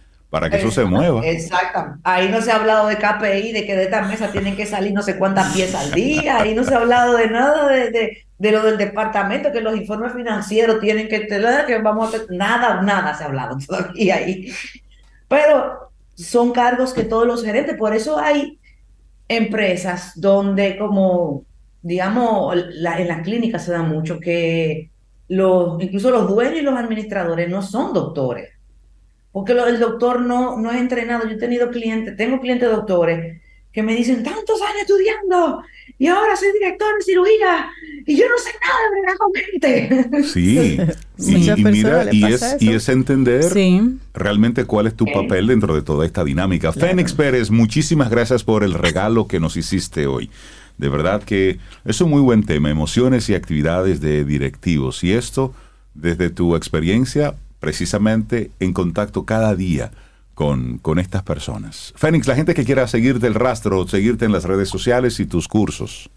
para 0.41 0.51
que 0.51 0.57
eso 0.59 0.71
se 0.71 0.85
mueva. 0.85 1.27
Exacto. 1.27 1.99
Ahí 2.05 2.29
no 2.29 2.41
se 2.41 2.51
ha 2.53 2.57
hablado 2.57 2.87
de 2.89 2.97
KPI, 2.97 3.53
de 3.53 3.67
que 3.67 3.77
de 3.77 3.85
esta 3.85 4.03
mesa 4.03 4.31
tienen 4.33 4.57
que 4.57 4.67
salir 4.67 4.93
no 4.93 5.03
sé 5.03 5.19
cuántas 5.19 5.53
piezas 5.55 5.85
al 5.87 5.93
día. 5.93 6.39
Ahí 6.41 6.55
no 6.55 6.65
se 6.65 6.75
ha 6.75 6.79
hablado 6.79 7.17
de 7.17 7.29
nada 7.29 7.69
de, 7.69 7.91
de- 7.91 8.19
de 8.39 8.51
lo 8.53 8.63
del 8.63 8.77
departamento, 8.77 9.51
que 9.51 9.63
los 9.63 9.75
informes 9.77 10.13
financieros 10.13 10.79
tienen 10.81 11.09
que 11.09 11.21
tener, 11.21 11.65
que 11.65 11.79
vamos 11.79 12.13
a 12.13 12.17
hacer. 12.17 12.27
Nada, 12.31 12.83
nada 12.83 13.15
se 13.15 13.25
ha 13.25 13.27
hablado 13.29 13.57
todavía 13.67 14.17
ahí. 14.17 14.53
Pero 15.29 15.91
son 16.15 16.53
cargos 16.53 16.93
que 16.93 17.05
todos 17.05 17.27
los 17.27 17.43
gerentes, 17.45 17.77
por 17.77 17.95
eso 17.95 18.19
hay 18.19 18.59
empresas 19.29 20.13
donde 20.17 20.77
como, 20.79 21.45
digamos, 21.83 22.55
la- 22.75 22.99
en 23.01 23.09
las 23.09 23.23
clínicas 23.23 23.65
se 23.65 23.73
da 23.73 23.83
mucho 23.83 24.21
que 24.21 24.91
los, 25.29 25.83
incluso 25.83 26.11
los 26.11 26.29
dueños 26.29 26.57
y 26.59 26.63
los 26.63 26.77
administradores 26.79 27.49
no 27.49 27.63
son 27.63 27.93
doctores. 27.93 28.51
Porque 29.37 29.53
lo- 29.53 29.67
el 29.67 29.79
doctor 29.79 30.23
no, 30.23 30.57
no 30.59 30.71
es 30.71 30.79
entrenado. 30.81 31.25
Yo 31.29 31.33
he 31.35 31.37
tenido 31.39 31.71
clientes, 31.71 32.17
tengo 32.17 32.41
clientes 32.41 32.71
doctores 32.71 33.43
que 33.71 33.83
me 33.83 33.95
dicen 33.95 34.23
tantos 34.23 34.63
años 34.63 34.81
estudiando 34.81 35.63
y 35.99 36.07
ahora 36.07 36.35
soy 36.37 36.49
director 36.55 36.89
de 36.99 37.05
cirugía 37.05 37.69
y 38.07 38.17
yo 38.17 38.25
no 38.31 38.39
sé 38.39 38.51
nada 38.65 39.13
de 39.13 39.19
con 39.19 39.33
gente. 39.35 40.23
Sí, 40.25 40.79
y, 41.19 41.51
y 41.51 41.65
mira, 41.65 42.07
y 42.11 42.25
es, 42.25 42.57
y 42.61 42.71
es 42.73 42.89
entender 42.89 43.43
Sí. 43.45 43.99
realmente 44.15 44.65
cuál 44.65 44.87
es 44.87 44.95
tu 44.97 45.05
papel 45.05 45.49
dentro 45.49 45.75
de 45.75 45.83
toda 45.83 46.07
esta 46.07 46.25
dinámica. 46.25 46.73
Fénix 46.73 47.13
Pérez, 47.13 47.51
muchísimas 47.51 48.09
gracias 48.09 48.43
por 48.43 48.65
el 48.65 48.73
regalo 48.73 49.29
que 49.29 49.39
nos 49.39 49.59
hiciste 49.59 50.07
hoy. 50.07 50.31
De 50.79 50.89
verdad 50.89 51.23
que 51.23 51.59
es 51.85 52.01
un 52.01 52.09
muy 52.09 52.23
buen 52.23 52.47
tema, 52.47 52.71
emociones 52.71 53.29
y 53.29 53.35
actividades 53.35 54.01
de 54.01 54.25
directivos. 54.25 55.05
Y 55.05 55.13
esto, 55.13 55.55
desde 55.93 56.31
tu 56.31 56.57
experiencia, 56.57 57.35
precisamente 57.61 58.51
en 58.61 58.73
contacto 58.73 59.25
cada 59.25 59.55
día 59.55 59.91
con, 60.35 60.79
con 60.79 60.99
estas 60.99 61.23
personas. 61.23 61.93
Fénix, 61.97 62.27
la 62.27 62.35
gente 62.35 62.55
que 62.55 62.65
quiera 62.65 62.87
seguirte 62.87 63.27
el 63.27 63.35
rastro, 63.35 63.87
seguirte 63.89 64.25
en 64.27 64.33
las 64.33 64.45
redes 64.45 64.69
sociales 64.69 65.19
y 65.21 65.27
tus 65.27 65.49
cursos. 65.49 66.11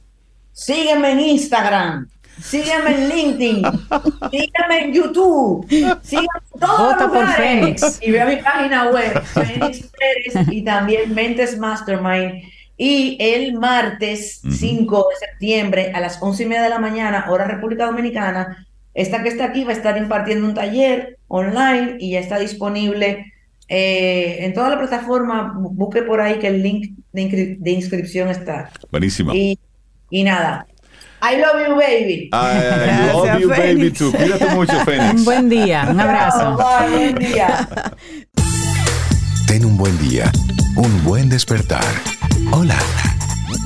Sígueme 0.51 1.11
en 1.11 1.19
Instagram, 1.21 2.09
sígueme 2.41 2.95
en 2.95 3.09
LinkedIn, 3.09 3.61
sígueme 4.31 4.83
en 4.83 4.93
YouTube, 4.93 5.65
sígueme 6.01 6.27
en 6.53 6.59
todos 6.59 6.79
Vota 6.79 7.07
los 7.07 7.13
por. 7.13 7.27
Fénix. 7.29 7.99
Y 8.01 8.11
ve 8.11 8.21
a 8.21 8.25
mi 8.25 8.35
página 8.37 8.89
web, 8.89 9.23
Fénix 9.33 9.89
Pérez, 9.97 10.47
y 10.51 10.63
también 10.63 11.13
Mentes 11.15 11.57
Mastermind. 11.57 12.43
Y 12.75 13.17
el 13.19 13.53
martes 13.53 14.41
Ujú. 14.43 14.53
5 14.53 15.07
de 15.09 15.27
septiembre 15.27 15.91
a 15.93 15.99
las 15.99 16.21
11 16.21 16.43
y 16.43 16.45
media 16.45 16.63
de 16.63 16.69
la 16.69 16.79
mañana, 16.79 17.25
hora 17.29 17.45
República 17.45 17.85
Dominicana, 17.85 18.65
esta 19.01 19.23
que 19.23 19.29
está 19.29 19.45
aquí 19.45 19.63
va 19.63 19.71
a 19.71 19.75
estar 19.75 19.97
impartiendo 19.97 20.45
un 20.47 20.53
taller 20.53 21.17
online 21.27 21.95
y 21.99 22.11
ya 22.11 22.19
está 22.19 22.37
disponible 22.39 23.25
Eh, 23.71 24.45
en 24.45 24.53
toda 24.55 24.67
la 24.71 24.79
plataforma, 24.79 25.53
bu- 25.53 25.69
busque 25.75 26.01
por 26.01 26.19
ahí 26.21 26.39
que 26.39 26.47
el 26.47 26.63
link 26.63 26.87
de, 27.13 27.21
inscri- 27.21 27.57
de 27.59 27.69
inscripción 27.71 28.27
está. 28.29 28.71
Buenísimo. 28.91 29.31
Y, 29.31 29.59
y 30.09 30.23
nada. 30.23 30.65
I 31.21 31.37
love 31.37 31.67
you, 31.67 31.75
baby. 31.75 32.29
I 32.33 32.55
love 33.13 33.25
Gracias, 33.27 33.39
you, 33.41 33.49
baby, 33.49 33.91
too. 33.91 34.11
Cuídate 34.11 34.45
mucho, 34.55 34.73
Un 34.79 34.85
Fénix. 34.85 35.23
buen 35.31 35.49
día, 35.49 35.85
un 35.87 35.99
abrazo. 35.99 36.57
Bye, 36.57 36.89
buen 37.11 37.15
día. 37.19 37.69
Ten 39.47 39.65
un 39.65 39.77
buen 39.77 39.95
día, 39.99 40.31
un 40.75 41.03
buen 41.03 41.29
despertar. 41.29 41.85
Hola. 42.51 42.77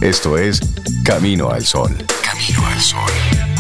Esto 0.02 0.38
es 0.38 0.60
Camino 1.06 1.50
al 1.50 1.64
Sol. 1.64 1.92
Camino 2.22 2.68
al 2.68 2.80
Sol. 2.82 3.53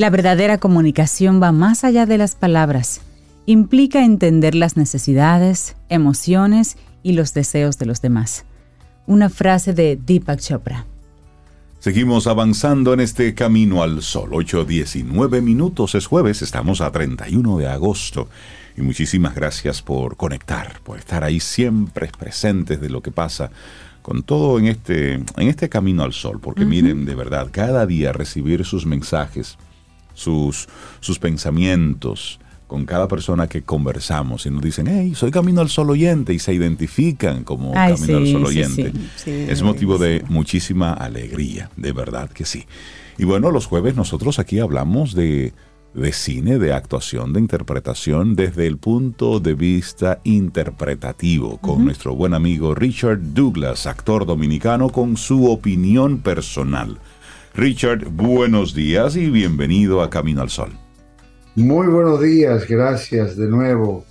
La 0.00 0.08
verdadera 0.08 0.56
comunicación 0.56 1.42
va 1.42 1.52
más 1.52 1.84
allá 1.84 2.06
de 2.06 2.16
las 2.16 2.34
palabras. 2.34 3.02
Implica 3.44 4.02
entender 4.02 4.54
las 4.54 4.78
necesidades, 4.78 5.76
emociones 5.90 6.78
y 7.02 7.12
los 7.12 7.34
deseos 7.34 7.76
de 7.76 7.84
los 7.84 8.00
demás. 8.00 8.46
Una 9.06 9.28
frase 9.28 9.74
de 9.74 9.98
Deepak 10.02 10.40
Chopra. 10.40 10.86
Seguimos 11.80 12.26
avanzando 12.26 12.94
en 12.94 13.00
este 13.00 13.34
camino 13.34 13.82
al 13.82 14.00
sol. 14.00 14.30
8.19 14.30 15.42
minutos 15.42 15.94
es 15.94 16.06
jueves, 16.06 16.40
estamos 16.40 16.80
a 16.80 16.90
31 16.90 17.58
de 17.58 17.68
agosto. 17.68 18.30
Y 18.78 18.80
muchísimas 18.80 19.34
gracias 19.34 19.82
por 19.82 20.16
conectar, 20.16 20.80
por 20.82 20.98
estar 20.98 21.24
ahí 21.24 21.40
siempre 21.40 22.10
presentes 22.18 22.80
de 22.80 22.88
lo 22.88 23.02
que 23.02 23.10
pasa 23.10 23.50
con 24.00 24.22
todo 24.22 24.58
en 24.58 24.64
este, 24.64 25.12
en 25.12 25.26
este 25.36 25.68
camino 25.68 26.04
al 26.04 26.14
sol. 26.14 26.40
Porque 26.40 26.64
miren, 26.64 27.04
de 27.04 27.14
verdad, 27.14 27.48
cada 27.52 27.84
día 27.84 28.14
recibir 28.14 28.64
sus 28.64 28.86
mensajes, 28.86 29.58
sus, 30.20 30.68
sus 31.00 31.18
pensamientos 31.18 32.38
con 32.66 32.84
cada 32.84 33.08
persona 33.08 33.48
que 33.48 33.62
conversamos 33.62 34.46
y 34.46 34.50
nos 34.50 34.62
dicen, 34.62 34.86
hey, 34.86 35.12
soy 35.16 35.30
Camino 35.32 35.60
al 35.60 35.68
Sol 35.68 35.90
oyente 35.90 36.32
y 36.32 36.38
se 36.38 36.54
identifican 36.54 37.42
como 37.42 37.72
Ay, 37.74 37.94
Camino 37.94 38.18
al 38.18 38.26
Sol 38.28 38.46
oyente. 38.46 38.92
sí. 38.92 39.08
Sí, 39.16 39.46
es 39.48 39.62
motivo 39.62 39.98
de 39.98 40.22
muchísima 40.28 40.92
alegría, 40.92 41.70
de 41.76 41.92
verdad 41.92 42.30
que 42.30 42.44
sí. 42.44 42.66
Y 43.18 43.24
bueno, 43.24 43.50
los 43.50 43.66
jueves 43.66 43.96
nosotros 43.96 44.38
aquí 44.38 44.60
hablamos 44.60 45.14
de, 45.14 45.52
de 45.94 46.12
cine, 46.12 46.58
de 46.58 46.72
actuación, 46.72 47.32
de 47.32 47.40
interpretación 47.40 48.36
desde 48.36 48.66
el 48.68 48.76
punto 48.76 49.40
de 49.40 49.54
vista 49.54 50.20
interpretativo 50.22 51.58
con 51.58 51.84
nuestro 51.84 52.14
buen 52.14 52.34
amigo 52.34 52.74
Richard 52.74 53.18
Douglas, 53.34 53.86
actor 53.88 54.26
dominicano, 54.26 54.90
con 54.90 55.16
su 55.16 55.50
opinión 55.50 56.18
personal. 56.18 56.98
Richard, 57.54 58.08
buenos 58.10 58.74
días 58.74 59.16
y 59.16 59.28
bienvenido 59.28 60.02
a 60.02 60.10
Camino 60.10 60.40
al 60.40 60.50
Sol. 60.50 60.70
Muy 61.56 61.88
buenos 61.88 62.20
días, 62.20 62.66
gracias 62.68 63.36
de 63.36 63.48
nuevo 63.48 64.04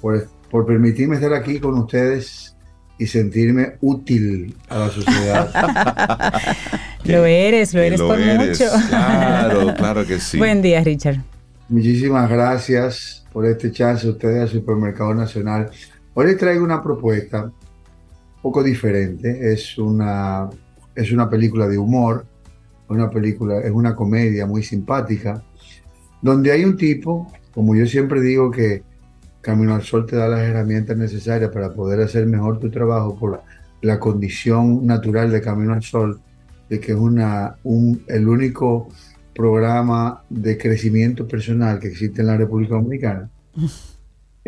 por, 0.00 0.26
por 0.50 0.66
permitirme 0.66 1.16
estar 1.16 1.34
aquí 1.34 1.60
con 1.60 1.74
ustedes 1.74 2.56
y 2.98 3.06
sentirme 3.06 3.76
útil 3.82 4.56
a 4.68 4.78
la 4.78 4.90
sociedad. 4.90 5.50
Lo 7.04 7.24
eres, 7.24 7.72
lo 7.72 7.80
eres 7.80 8.00
lo 8.00 8.08
por 8.08 8.20
eres, 8.20 8.60
mucho. 8.60 8.70
Claro, 8.88 9.74
claro 9.78 10.06
que 10.06 10.20
sí. 10.20 10.36
Buen 10.36 10.60
día, 10.60 10.82
Richard. 10.82 11.16
Muchísimas 11.70 12.28
gracias 12.28 13.24
por 13.32 13.46
este 13.46 13.72
chance 13.72 14.06
a 14.06 14.10
ustedes 14.10 14.42
al 14.42 14.48
Supermercado 14.48 15.14
Nacional. 15.14 15.70
Hoy 16.12 16.26
les 16.26 16.36
traigo 16.36 16.62
una 16.62 16.82
propuesta 16.82 17.44
un 17.44 18.42
poco 18.42 18.62
diferente. 18.62 19.52
Es 19.52 19.78
una, 19.78 20.50
es 20.94 21.10
una 21.10 21.30
película 21.30 21.66
de 21.66 21.78
humor, 21.78 22.26
una 22.88 23.10
película, 23.10 23.60
es 23.60 23.70
una 23.70 23.94
comedia 23.94 24.46
muy 24.46 24.62
simpática, 24.62 25.42
donde 26.22 26.52
hay 26.52 26.64
un 26.64 26.76
tipo, 26.76 27.30
como 27.52 27.74
yo 27.74 27.86
siempre 27.86 28.20
digo, 28.20 28.50
que 28.50 28.82
Camino 29.40 29.74
al 29.74 29.82
Sol 29.82 30.06
te 30.06 30.16
da 30.16 30.28
las 30.28 30.40
herramientas 30.40 30.96
necesarias 30.96 31.50
para 31.50 31.72
poder 31.72 32.00
hacer 32.00 32.26
mejor 32.26 32.58
tu 32.58 32.70
trabajo 32.70 33.16
por 33.16 33.42
la 33.82 34.00
condición 34.00 34.84
natural 34.86 35.30
de 35.30 35.40
Camino 35.40 35.72
al 35.72 35.82
Sol, 35.82 36.20
de 36.68 36.80
que 36.80 36.92
es 36.92 36.98
una, 36.98 37.56
un, 37.62 38.02
el 38.08 38.28
único 38.28 38.88
programa 39.34 40.24
de 40.28 40.58
crecimiento 40.58 41.26
personal 41.26 41.78
que 41.78 41.88
existe 41.88 42.20
en 42.20 42.26
la 42.26 42.36
República 42.36 42.74
Dominicana. 42.74 43.30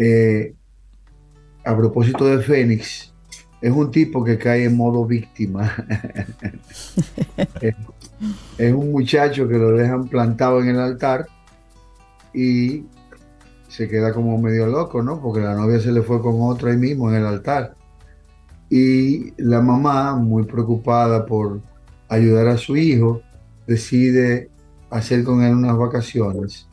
Eh, 0.02 0.54
a 1.62 1.76
propósito 1.76 2.24
de 2.24 2.42
Fénix, 2.42 3.12
es 3.60 3.70
un 3.70 3.90
tipo 3.90 4.24
que 4.24 4.38
cae 4.38 4.64
en 4.64 4.74
modo 4.74 5.04
víctima. 5.04 5.74
es, 8.58 8.72
un 8.72 8.92
muchacho 8.92 9.48
que 9.48 9.58
lo 9.58 9.72
dejan 9.72 10.08
plantado 10.08 10.60
en 10.60 10.68
el 10.68 10.78
altar 10.78 11.26
y 12.34 12.84
se 13.68 13.88
queda 13.88 14.12
como 14.12 14.36
medio 14.38 14.66
loco, 14.66 15.02
¿no? 15.02 15.20
Porque 15.20 15.40
la 15.40 15.54
novia 15.54 15.80
se 15.80 15.92
le 15.92 16.02
fue 16.02 16.20
con 16.20 16.36
otro 16.40 16.68
ahí 16.68 16.76
mismo 16.76 17.08
en 17.10 17.16
el 17.16 17.26
altar. 17.26 17.74
Y 18.68 19.32
la 19.42 19.60
mamá, 19.60 20.14
muy 20.14 20.44
preocupada 20.44 21.26
por 21.26 21.60
ayudar 22.08 22.48
a 22.48 22.56
su 22.56 22.76
hijo, 22.76 23.22
decide 23.66 24.50
hacer 24.90 25.24
con 25.24 25.42
él 25.42 25.54
unas 25.54 25.76
vacaciones 25.76 26.68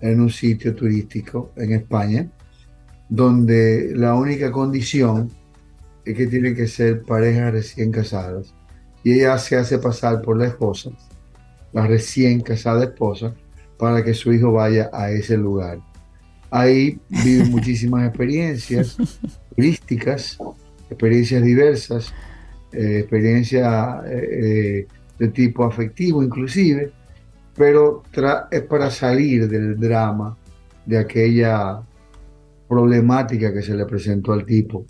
en 0.00 0.20
un 0.20 0.30
sitio 0.30 0.74
turístico 0.74 1.52
en 1.56 1.72
España, 1.72 2.30
donde 3.08 3.92
la 3.94 4.14
única 4.14 4.50
condición 4.50 5.30
es 6.04 6.16
que 6.16 6.26
tienen 6.26 6.54
que 6.54 6.66
ser 6.66 7.02
parejas 7.02 7.52
recién 7.52 7.92
casadas. 7.92 8.54
Y 9.02 9.12
ella 9.14 9.38
se 9.38 9.56
hace 9.56 9.78
pasar 9.78 10.22
por 10.22 10.36
la 10.36 10.46
esposa, 10.46 10.90
la 11.72 11.86
recién 11.86 12.40
casada 12.40 12.84
esposa, 12.84 13.34
para 13.78 14.02
que 14.04 14.14
su 14.14 14.32
hijo 14.32 14.52
vaya 14.52 14.90
a 14.92 15.10
ese 15.10 15.36
lugar. 15.36 15.78
Ahí 16.50 16.98
vive 17.08 17.44
muchísimas 17.50 18.06
experiencias 18.06 18.96
turísticas, 19.54 20.38
experiencias 20.90 21.42
diversas, 21.42 22.12
eh, 22.72 23.00
experiencias 23.00 24.04
eh, 24.06 24.86
de 25.18 25.28
tipo 25.28 25.64
afectivo 25.64 26.22
inclusive, 26.22 26.92
pero 27.54 28.02
es 28.50 28.62
para 28.62 28.90
salir 28.90 29.48
del 29.48 29.78
drama 29.78 30.36
de 30.86 30.98
aquella 30.98 31.82
problemática 32.68 33.52
que 33.52 33.62
se 33.62 33.74
le 33.74 33.84
presentó 33.84 34.32
al 34.32 34.44
tipo 34.44 34.86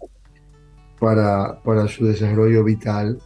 para, 0.98 1.60
para 1.62 1.88
su 1.88 2.06
desarrollo 2.06 2.64
vital 2.64 3.18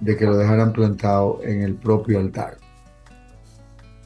de 0.00 0.16
que 0.16 0.26
lo 0.26 0.36
dejaran 0.36 0.72
plantado 0.72 1.40
en 1.42 1.62
el 1.62 1.74
propio 1.74 2.18
altar. 2.18 2.58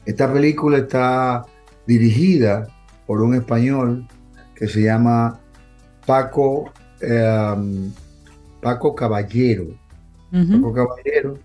Esta 0.05 0.31
película 0.31 0.79
está 0.79 1.45
dirigida 1.85 2.67
por 3.05 3.21
un 3.21 3.35
español 3.35 4.07
que 4.55 4.67
se 4.67 4.81
llama 4.81 5.39
Paco, 6.05 6.71
eh, 7.01 7.89
Paco 8.61 8.95
Caballero. 8.95 9.65
Uh 10.31 10.37
-huh. 10.37 10.61
Paco 10.61 10.73
Caballero 10.73 11.37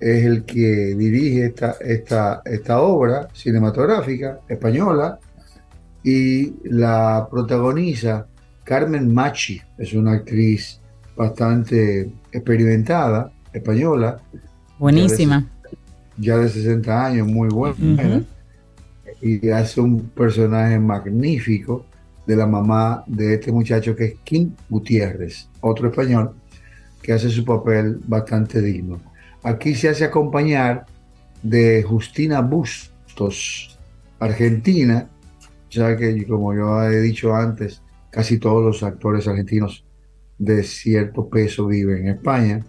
es 0.00 0.24
el 0.24 0.44
que 0.44 0.94
dirige 0.94 1.46
esta, 1.46 1.76
esta, 1.80 2.42
esta 2.44 2.80
obra 2.80 3.28
cinematográfica 3.32 4.40
española 4.48 5.18
y 6.04 6.54
la 6.68 7.26
protagoniza 7.30 8.26
Carmen 8.64 9.12
Machi, 9.12 9.60
es 9.78 9.94
una 9.94 10.12
actriz 10.12 10.80
bastante 11.16 12.12
experimentada, 12.30 13.32
española. 13.52 14.20
Buenísima. 14.78 15.46
Ya 16.16 16.36
de, 16.36 16.38
ya 16.38 16.38
de 16.38 16.48
60 16.48 17.06
años, 17.06 17.26
muy 17.26 17.48
buena. 17.48 17.76
Uh 17.78 17.96
-huh. 17.96 18.24
Y 19.20 19.50
hace 19.50 19.80
un 19.80 20.08
personaje 20.10 20.78
magnífico 20.78 21.84
de 22.26 22.36
la 22.36 22.46
mamá 22.46 23.04
de 23.06 23.34
este 23.34 23.50
muchacho 23.50 23.96
que 23.96 24.04
es 24.04 24.14
Kim 24.22 24.52
Gutiérrez, 24.68 25.48
otro 25.60 25.88
español, 25.88 26.34
que 27.02 27.12
hace 27.14 27.30
su 27.30 27.44
papel 27.44 28.00
bastante 28.06 28.60
digno. 28.60 29.00
Aquí 29.42 29.74
se 29.74 29.88
hace 29.88 30.04
acompañar 30.04 30.84
de 31.42 31.82
Justina 31.82 32.42
Bustos, 32.42 33.78
argentina, 34.18 35.08
ya 35.70 35.96
que 35.96 36.26
como 36.26 36.54
yo 36.54 36.82
he 36.82 37.00
dicho 37.00 37.34
antes, 37.34 37.82
casi 38.10 38.38
todos 38.38 38.62
los 38.64 38.82
actores 38.82 39.26
argentinos 39.26 39.84
de 40.38 40.62
cierto 40.62 41.28
peso 41.28 41.66
viven 41.66 42.06
en 42.06 42.08
España. 42.16 42.64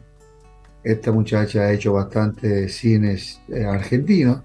Esta 0.91 1.11
muchacha 1.11 1.61
ha 1.61 1.71
hecho 1.71 1.93
bastante 1.93 2.67
cines 2.69 3.41
eh, 3.49 3.63
argentinos, 3.63 4.41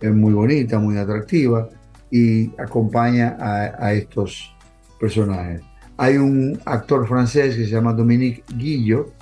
es 0.00 0.14
muy 0.14 0.32
bonita, 0.32 0.78
muy 0.78 0.96
atractiva 0.96 1.68
y 2.10 2.50
acompaña 2.60 3.36
a, 3.38 3.86
a 3.86 3.92
estos 3.92 4.54
personajes. 4.98 5.62
Hay 5.96 6.16
un 6.16 6.58
actor 6.64 7.06
francés 7.08 7.56
que 7.56 7.64
se 7.64 7.70
llama 7.70 7.92
Dominique 7.92 8.44
Guillo, 8.56 9.12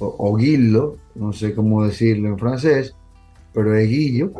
o, 0.00 0.14
o 0.18 0.36
Guillo, 0.36 0.96
no 1.14 1.32
sé 1.32 1.54
cómo 1.54 1.84
decirlo 1.84 2.28
en 2.28 2.38
francés, 2.38 2.94
pero 3.52 3.74
es 3.76 3.88
Guillo, 3.88 4.32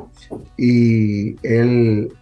y 0.57 1.37
él 1.47 2.13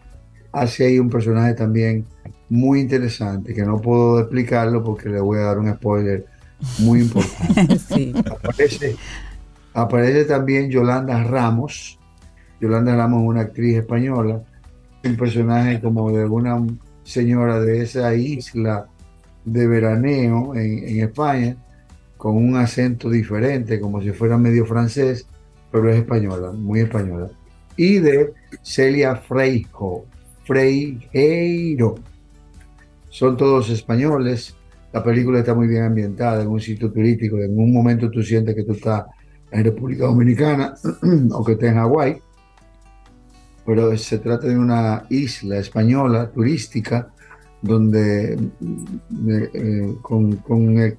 hace 0.53 0.87
ahí 0.87 0.99
un 0.99 1.11
personaje 1.11 1.55
también 1.55 2.05
muy 2.49 2.81
interesante, 2.81 3.55
que 3.55 3.63
no 3.63 3.81
puedo 3.81 4.21
explicarlo 4.21 4.83
porque 4.85 5.09
le 5.09 5.21
voy 5.21 5.39
a 5.39 5.43
dar 5.43 5.59
un 5.59 5.73
spoiler 5.75 6.27
muy 6.79 7.01
importante. 7.01 7.79
sí. 7.95 8.13
Aparece, 8.17 8.97
aparece 9.77 10.25
también 10.25 10.71
Yolanda 10.71 11.23
Ramos. 11.23 11.99
Yolanda 12.61 12.97
Ramos 12.97 13.23
es 13.23 13.29
una 13.29 13.41
actriz 13.43 13.77
española, 13.77 14.43
un 15.05 15.17
personaje 15.17 15.81
como 15.81 16.11
de 16.11 16.25
una 16.25 16.67
señora 17.05 17.61
de 17.61 17.83
esa 17.83 18.15
isla 18.15 18.89
de 19.45 19.67
veraneo 19.67 20.55
en, 20.55 20.89
en 20.89 21.01
España, 21.03 21.57
con 22.17 22.37
un 22.37 22.57
acento 22.57 23.11
diferente, 23.11 23.79
como 23.79 24.01
si 24.01 24.13
fuera 24.13 24.39
medio 24.39 24.65
francés, 24.65 25.27
pero 25.71 25.91
es 25.91 25.99
española, 25.99 26.53
muy 26.53 26.81
española. 26.81 27.29
Y 27.77 27.99
de 27.99 28.33
Celia 28.63 29.15
Freijo, 29.17 30.07
Freijeiro. 30.45 31.97
Son 33.11 33.37
todos 33.37 33.69
españoles. 33.69 34.57
La 34.91 35.05
película 35.05 35.41
está 35.41 35.55
muy 35.55 35.69
bien 35.69 35.83
ambientada 35.83 36.43
en 36.43 36.49
un 36.49 36.61
sitio 36.61 36.91
turístico. 36.91 37.37
En 37.37 37.59
un 37.59 37.75
momento 37.75 38.11
tú 38.11 38.23
sientes 38.23 38.55
que 38.55 38.63
tú 38.63 38.73
estás 38.73 39.05
en 39.57 39.65
República 39.65 40.05
Dominicana 40.07 40.75
o 41.33 41.45
que 41.45 41.53
estás 41.53 41.71
en 41.71 41.77
Hawái. 41.77 42.19
Pero 43.65 43.97
se 43.97 44.19
trata 44.19 44.47
de 44.47 44.57
una 44.57 45.05
isla 45.11 45.59
española 45.59 46.31
turística 46.31 47.09
donde 47.63 48.35
eh, 48.35 49.51
eh, 49.55 49.95
con, 50.03 50.37
con, 50.37 50.79
eh, 50.79 50.97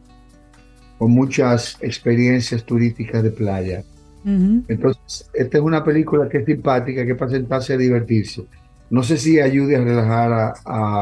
con 0.97 1.11
muchas 1.11 1.77
experiencias 1.81 2.63
turísticas 2.65 3.23
de 3.23 3.31
playa. 3.31 3.83
Entonces, 4.25 5.29
esta 5.33 5.57
es 5.57 5.63
una 5.63 5.85
película 5.85 6.27
que 6.27 6.39
es 6.39 6.45
simpática, 6.45 7.05
que 7.05 7.11
es 7.13 7.17
para 7.17 7.31
sentarse 7.31 7.75
a 7.75 7.77
divertirse. 7.77 8.45
No 8.89 9.03
sé 9.03 9.17
si 9.17 9.39
ayude 9.41 9.75
a 9.75 9.79
relajar 9.81 10.31
a, 10.31 10.53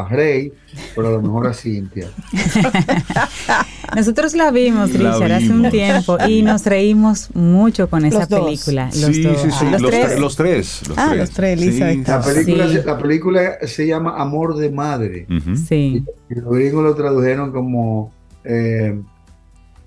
a 0.04 0.08
Rey, 0.10 0.52
pero 0.96 1.10
a 1.10 1.12
lo 1.12 1.22
mejor 1.22 1.46
a 1.48 1.54
Cintia. 1.54 2.08
Nosotros 3.96 4.34
la 4.34 4.52
vimos, 4.52 4.92
La 4.94 5.14
Richard, 5.14 5.32
hace 5.34 5.50
un 5.52 5.70
tiempo 5.70 6.18
y 6.28 6.42
nos 6.42 6.66
reímos 6.66 7.30
mucho 7.36 7.90
con 7.90 8.04
esa 8.06 8.20
Los 8.22 8.30
dos. 8.30 8.46
película. 8.46 8.86
Los 8.86 8.96
sí, 9.16 9.22
dos. 9.22 9.40
sí, 9.42 9.52
sí, 9.52 9.66
Los 9.72 9.82
los, 9.82 9.92
tres. 9.92 10.08
tre- 10.08 10.20
los 10.20 10.36
tres. 10.36 10.82
los 10.90 10.98
Ah, 10.98 11.06
tres. 11.10 11.20
los 11.20 11.30
tres, 11.32 11.62
Elizabeth 11.62 11.94
Sí, 11.94 12.00
estaba. 12.00 12.26
La 12.28 12.34
película, 12.34 12.68
Sí. 12.68 12.74
se, 12.74 12.84
la 12.86 12.98
película 12.98 13.58
se 13.68 13.88
llama 13.88 14.16
Amor 14.22 14.56
de 14.58 14.70
Madre. 14.72 15.28
Sí. 15.68 16.04
Y 16.30 16.36
los 16.36 16.54
gringos 16.56 16.84
lo 16.84 16.96
tradujeron 16.96 17.52
como, 17.52 18.12
eh, 18.44 19.00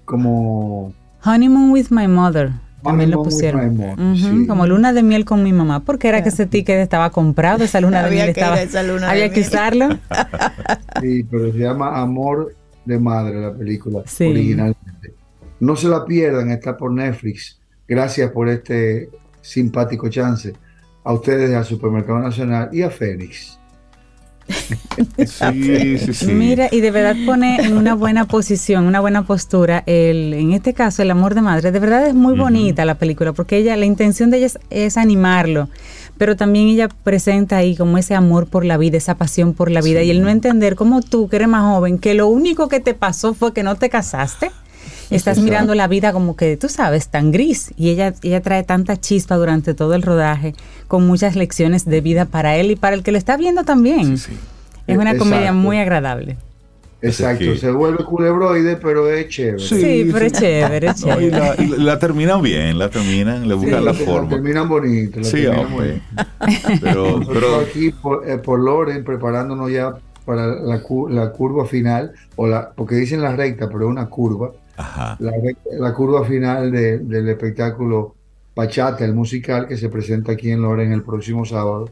como 0.04 0.92
Honeymoon 1.24 1.70
with 1.72 1.86
my 1.90 2.06
mother. 2.06 2.52
También 2.82 3.10
lo 3.10 3.22
pusieron. 3.22 4.16
sí. 4.16 4.46
Como 4.46 4.66
luna 4.66 4.92
de 4.92 5.02
miel 5.02 5.24
con 5.24 5.42
mi 5.42 5.52
mamá, 5.52 5.80
porque 5.80 6.08
era 6.08 6.22
que 6.22 6.28
ese 6.28 6.46
ticket 6.46 6.78
estaba 6.78 7.10
comprado, 7.10 7.64
esa 7.64 7.80
luna 7.80 8.02
de 8.04 8.10
miel 8.10 8.28
estaba. 8.30 8.54
a 8.56 8.62
esa 8.62 8.82
luna 8.82 9.06
de 9.06 9.12
había 9.12 9.28
que 9.30 9.40
miel. 9.40 9.48
usarlo. 9.48 9.88
Sí, 11.00 11.24
pero 11.30 11.52
se 11.52 11.58
llama 11.58 12.00
Amor 12.00 12.54
de 12.84 12.98
Madre 12.98 13.40
la 13.40 13.52
película 13.54 14.02
Sí. 14.06 14.24
originalmente. 14.26 15.14
No 15.60 15.76
se 15.76 15.88
la 15.88 16.04
pierdan, 16.04 16.50
está 16.50 16.76
por 16.76 16.92
Netflix. 16.92 17.58
Gracias 17.86 18.30
por 18.30 18.48
este 18.48 19.08
simpático 19.40 20.08
chance. 20.08 20.52
A 21.04 21.12
ustedes, 21.12 21.54
al 21.54 21.64
Supermercado 21.64 22.18
Nacional 22.20 22.68
y 22.72 22.82
a 22.82 22.90
Fénix. 22.90 23.57
Sí, 24.48 25.98
sí, 25.98 26.14
sí. 26.14 26.26
Mira, 26.26 26.68
y 26.70 26.80
de 26.80 26.90
verdad 26.90 27.16
pone 27.26 27.56
en 27.64 27.76
una 27.76 27.94
buena 27.94 28.26
posición, 28.26 28.86
una 28.86 29.00
buena 29.00 29.24
postura, 29.26 29.82
el, 29.86 30.32
en 30.34 30.52
este 30.52 30.74
caso, 30.74 31.02
el 31.02 31.10
amor 31.10 31.34
de 31.34 31.42
madre. 31.42 31.70
De 31.70 31.78
verdad 31.78 32.06
es 32.06 32.14
muy 32.14 32.36
bonita 32.36 32.84
la 32.84 32.96
película, 32.96 33.32
porque 33.32 33.56
ella, 33.56 33.76
la 33.76 33.84
intención 33.84 34.30
de 34.30 34.38
ella 34.38 34.46
es, 34.46 34.58
es 34.70 34.96
animarlo, 34.96 35.68
pero 36.16 36.36
también 36.36 36.68
ella 36.68 36.88
presenta 36.88 37.58
ahí 37.58 37.76
como 37.76 37.98
ese 37.98 38.14
amor 38.14 38.46
por 38.46 38.64
la 38.64 38.76
vida, 38.76 38.96
esa 38.96 39.16
pasión 39.16 39.54
por 39.54 39.70
la 39.70 39.80
vida, 39.80 40.02
y 40.02 40.10
el 40.10 40.22
no 40.22 40.28
entender 40.28 40.74
como 40.74 41.02
tú, 41.02 41.28
que 41.28 41.36
eres 41.36 41.48
más 41.48 41.62
joven, 41.62 41.98
que 41.98 42.14
lo 42.14 42.28
único 42.28 42.68
que 42.68 42.80
te 42.80 42.94
pasó 42.94 43.34
fue 43.34 43.52
que 43.52 43.62
no 43.62 43.76
te 43.76 43.90
casaste. 43.90 44.50
Estás 45.16 45.38
mirando 45.38 45.74
la 45.74 45.88
vida 45.88 46.12
como 46.12 46.36
que, 46.36 46.56
tú 46.56 46.68
sabes, 46.68 47.08
tan 47.08 47.30
gris. 47.32 47.72
Y 47.76 47.90
ella, 47.90 48.14
ella 48.22 48.40
trae 48.42 48.62
tanta 48.62 48.96
chispa 48.98 49.36
durante 49.36 49.74
todo 49.74 49.94
el 49.94 50.02
rodaje, 50.02 50.54
con 50.86 51.06
muchas 51.06 51.36
lecciones 51.36 51.84
de 51.84 52.00
vida 52.00 52.24
para 52.26 52.56
él 52.56 52.70
y 52.70 52.76
para 52.76 52.94
el 52.96 53.02
que 53.02 53.12
lo 53.12 53.18
está 53.18 53.36
viendo 53.36 53.64
también. 53.64 54.18
Sí, 54.18 54.30
sí. 54.32 54.38
Es 54.86 54.96
una 54.96 55.16
comedia 55.18 55.52
muy 55.52 55.78
agradable. 55.78 56.36
Exacto, 57.00 57.44
que- 57.44 57.56
se 57.58 57.70
vuelve 57.70 58.04
culebroide, 58.04 58.74
pero 58.76 59.08
es 59.12 59.28
chévere. 59.28 59.58
Sí, 59.60 60.08
pero 60.12 60.24
es 60.26 60.32
chévere, 60.32 60.86
es 60.88 61.00
No, 61.06 61.20
y 61.20 61.30
chévere. 61.30 61.38
la, 61.38 61.54
y 61.62 61.66
la- 61.80 61.98
terminan 62.00 62.42
bien, 62.42 62.76
la 62.78 62.88
terminan, 62.90 63.46
le 63.46 63.54
buscan 63.54 63.84
la 63.84 63.94
forma. 63.94 64.28
Terminan 64.30 64.68
bonito. 64.68 65.20
la 65.20 65.24
Sí, 65.24 65.42
terminan 65.42 65.70
bonito. 65.70 66.02
Pero, 66.82 67.60
aquí 67.60 67.90
por, 67.90 68.28
eh, 68.28 68.38
por 68.38 68.58
Loren 68.58 69.04
preparándonos 69.04 69.70
ya 69.70 69.92
para 70.24 70.46
la 70.46 70.80
curva 71.30 71.66
final, 71.66 72.12
o 72.34 72.46
la, 72.48 72.70
porque 72.74 72.96
dicen 72.96 73.22
la 73.22 73.34
recta, 73.34 73.68
pero 73.68 73.84
es 73.86 73.90
una 73.90 74.06
curva. 74.06 74.50
La, 75.78 75.92
curva 75.94 76.24
final 76.24 76.70
de- 76.70 76.98
del 76.98 77.28
espectáculo 77.28 78.14
Bachata, 78.54 79.04
el 79.04 79.14
musical 79.14 79.66
que 79.68 79.76
se 79.76 79.88
presenta 79.88 80.32
aquí 80.32 80.50
en 80.50 80.62
Loren 80.62 80.92
el 80.92 81.02
próximo 81.02 81.44
sábado 81.44 81.88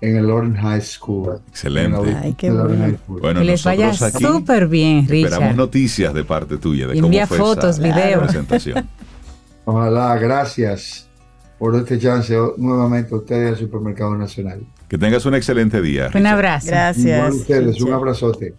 en 0.00 0.16
el 0.16 0.26
Loren 0.26 0.54
High 0.56 0.80
School. 0.80 1.40
Excelente. 1.48 2.16
Ay, 2.20 2.34
qué 2.36 2.50
bueno. 2.50 3.38
Que 3.40 3.44
les 3.44 3.62
vaya 3.62 3.92
súper 3.94 4.66
bien, 4.66 4.98
Esperamos 5.00 5.38
Richard. 5.38 5.56
noticias 5.56 6.12
de 6.14 6.24
parte 6.24 6.56
tuya 6.58 6.88
de 6.88 6.94
Y 6.94 6.96
cómo 6.96 7.06
envía 7.06 7.26
fue 7.28 7.38
fotos, 7.38 7.78
esa 7.78 7.82
videos. 7.82 8.22
presentación. 8.24 8.88
Ojalá, 9.64 10.16
gracias 10.18 11.08
por 11.56 11.76
este 11.76 11.96
chance 12.00 12.36
nuevamente 12.58 13.14
a 13.14 13.18
ustedes 13.18 13.50
al 13.50 13.56
Supermercado 13.58 14.16
Nacional. 14.16 14.60
Que 14.88 14.98
tengas 14.98 15.24
un 15.24 15.36
excelente 15.36 15.80
día. 15.80 16.06
Un 16.08 16.12
Richard. 16.14 16.26
abrazo. 16.32 16.66
Gracias. 16.66 17.06
Igual 17.06 17.30
a 17.30 17.34
ustedes, 17.34 17.80
un 17.80 17.92
abrazote. 17.92 18.54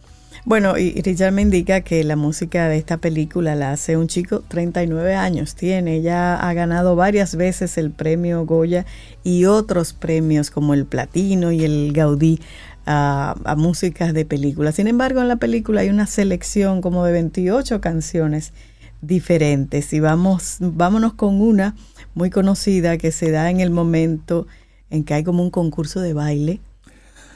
Bueno, 0.45 0.77
y 0.77 1.01
Richard 1.01 1.31
me 1.31 1.41
indica 1.41 1.81
que 1.81 2.03
la 2.03 2.17
música 2.17 2.67
de 2.67 2.77
esta 2.77 2.97
película 2.97 3.55
la 3.55 3.71
hace 3.71 3.95
un 3.95 4.07
chico, 4.09 4.43
39 4.45 5.15
años 5.15 5.55
tiene, 5.55 6.01
ya 6.01 6.35
ha 6.35 6.53
ganado 6.53 6.97
varias 6.97 7.37
veces 7.37 7.77
el 7.77 7.91
premio 7.91 8.45
Goya 8.45 8.85
y 9.23 9.45
otros 9.45 9.93
premios 9.93 10.51
como 10.51 10.73
el 10.73 10.85
Platino 10.85 11.53
y 11.53 11.63
el 11.63 11.93
Gaudí 11.93 12.41
a, 12.85 13.35
a 13.45 13.55
músicas 13.55 14.13
de 14.13 14.25
películas. 14.25 14.75
Sin 14.75 14.87
embargo, 14.87 15.21
en 15.21 15.29
la 15.29 15.37
película 15.37 15.79
hay 15.79 15.87
una 15.87 16.07
selección 16.07 16.81
como 16.81 17.05
de 17.05 17.13
28 17.13 17.79
canciones 17.79 18.51
diferentes 19.01 19.93
y 19.93 20.01
vamos, 20.01 20.57
vámonos 20.59 21.13
con 21.13 21.39
una 21.39 21.73
muy 22.15 22.29
conocida 22.29 22.97
que 22.97 23.13
se 23.13 23.31
da 23.31 23.49
en 23.49 23.61
el 23.61 23.69
momento 23.69 24.45
en 24.89 25.05
que 25.05 25.13
hay 25.13 25.23
como 25.23 25.41
un 25.41 25.51
concurso 25.51 26.01
de 26.01 26.13
baile 26.13 26.59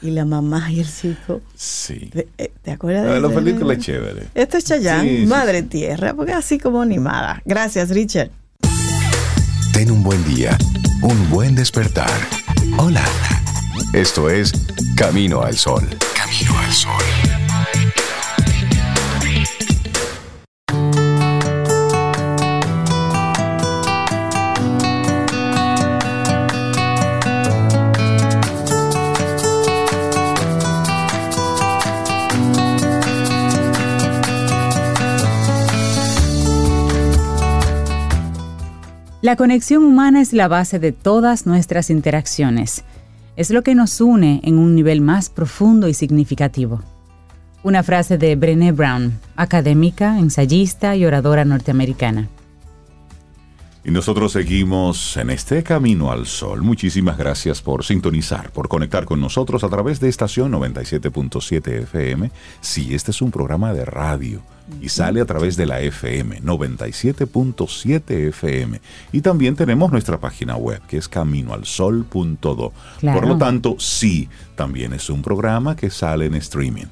y 0.02 0.12
la 0.12 0.26
mamá 0.26 0.72
y 0.72 0.80
el 0.80 0.88
chico 0.88 1.41
Sí. 1.56 2.10
¿Te, 2.14 2.28
eh, 2.38 2.52
te 2.62 2.72
acuerdas 2.72 3.06
La, 3.06 3.14
de 3.14 3.22
la 3.22 3.30
película 3.30 3.74
es 3.74 3.80
chévere. 3.80 4.28
Esto 4.36 4.58
es 4.58 4.66
Chayanne, 4.66 5.10
Sí, 5.10 5.18
sí, 5.22 5.26
Madre 5.26 5.64
Tierra, 5.64 6.14
porque 6.14 6.32
es 6.32 6.38
así 6.38 6.60
como 6.60 6.82
animada. 6.82 7.41
Gracias, 7.45 7.89
Richard. 7.89 8.30
Ten 9.74 9.91
un 9.91 10.04
buen 10.04 10.24
día, 10.26 10.58
un 11.02 11.30
buen 11.30 11.56
despertar. 11.56 12.10
Hola. 12.78 13.04
Esto 13.93 14.30
es 14.30 14.52
Camino 14.95 15.41
al 15.41 15.56
Sol. 15.58 15.88
Camino 16.16 16.58
al 16.58 16.74
Sol. 16.74 17.47
La 39.28 39.36
conexión 39.36 39.84
humana 39.84 40.22
es 40.22 40.32
la 40.32 40.48
base 40.48 40.80
de 40.80 40.94
todas 40.94 41.46
nuestras 41.46 41.90
interacciones. 41.90 42.86
Es 43.36 43.50
lo 43.50 43.62
que 43.62 43.76
nos 43.76 44.00
une 44.00 44.40
en 44.46 44.58
un 44.58 44.74
nivel 44.74 45.02
más 45.02 45.30
profundo 45.30 45.90
y 45.90 45.94
significativo. 45.94 46.82
Una 47.62 47.84
frase 47.84 48.18
de 48.18 48.38
Brené 48.38 48.72
Brown, 48.72 49.20
académica, 49.36 50.18
ensayista 50.18 50.95
y 50.95 51.04
oradora 51.04 51.44
norteamericana. 51.44 52.30
Y 53.88 53.91
nosotros 53.91 54.34
seguimos 54.34 55.15
en 55.15 55.30
este 55.30 55.64
camino 55.64 56.11
al 56.11 56.26
sol. 56.26 56.61
Muchísimas 56.61 57.18
gracias 57.18 57.61
por 57.61 57.85
sintonizar, 57.85 58.51
por 58.51 58.68
conectar 58.68 59.05
con 59.05 59.22
nosotros 59.22 59.64
a 59.64 59.69
través 59.69 60.01
de 60.01 60.09
estación 60.09 60.51
97.7 60.51 61.84
FM. 61.84 62.30
Si 62.59 62.93
este 62.93 63.11
es 63.11 63.22
un 63.22 63.31
programa 63.31 63.72
de 63.72 63.85
radio 63.85 64.41
y 64.81 64.89
sale 64.89 65.22
a 65.22 65.26
través 65.26 65.55
de 65.55 65.68
la 65.68 65.80
FM 65.80 66.41
97.7 66.41 68.27
FM. 68.27 68.81
Y 69.14 69.22
también 69.22 69.55
tenemos 69.55 69.89
nuestra 69.89 70.19
página 70.19 70.57
web 70.57 70.81
que 70.85 70.97
es 70.97 71.07
caminoalsol.do. 71.07 72.73
Claro. 72.99 73.19
Por 73.22 73.30
lo 73.30 73.38
tanto, 73.38 73.77
sí, 73.80 74.27
también 74.55 74.91
es 74.91 75.09
un 75.09 75.22
programa 75.22 75.77
que 75.77 75.89
sale 75.89 76.26
en 76.26 76.35
streaming. 76.35 76.88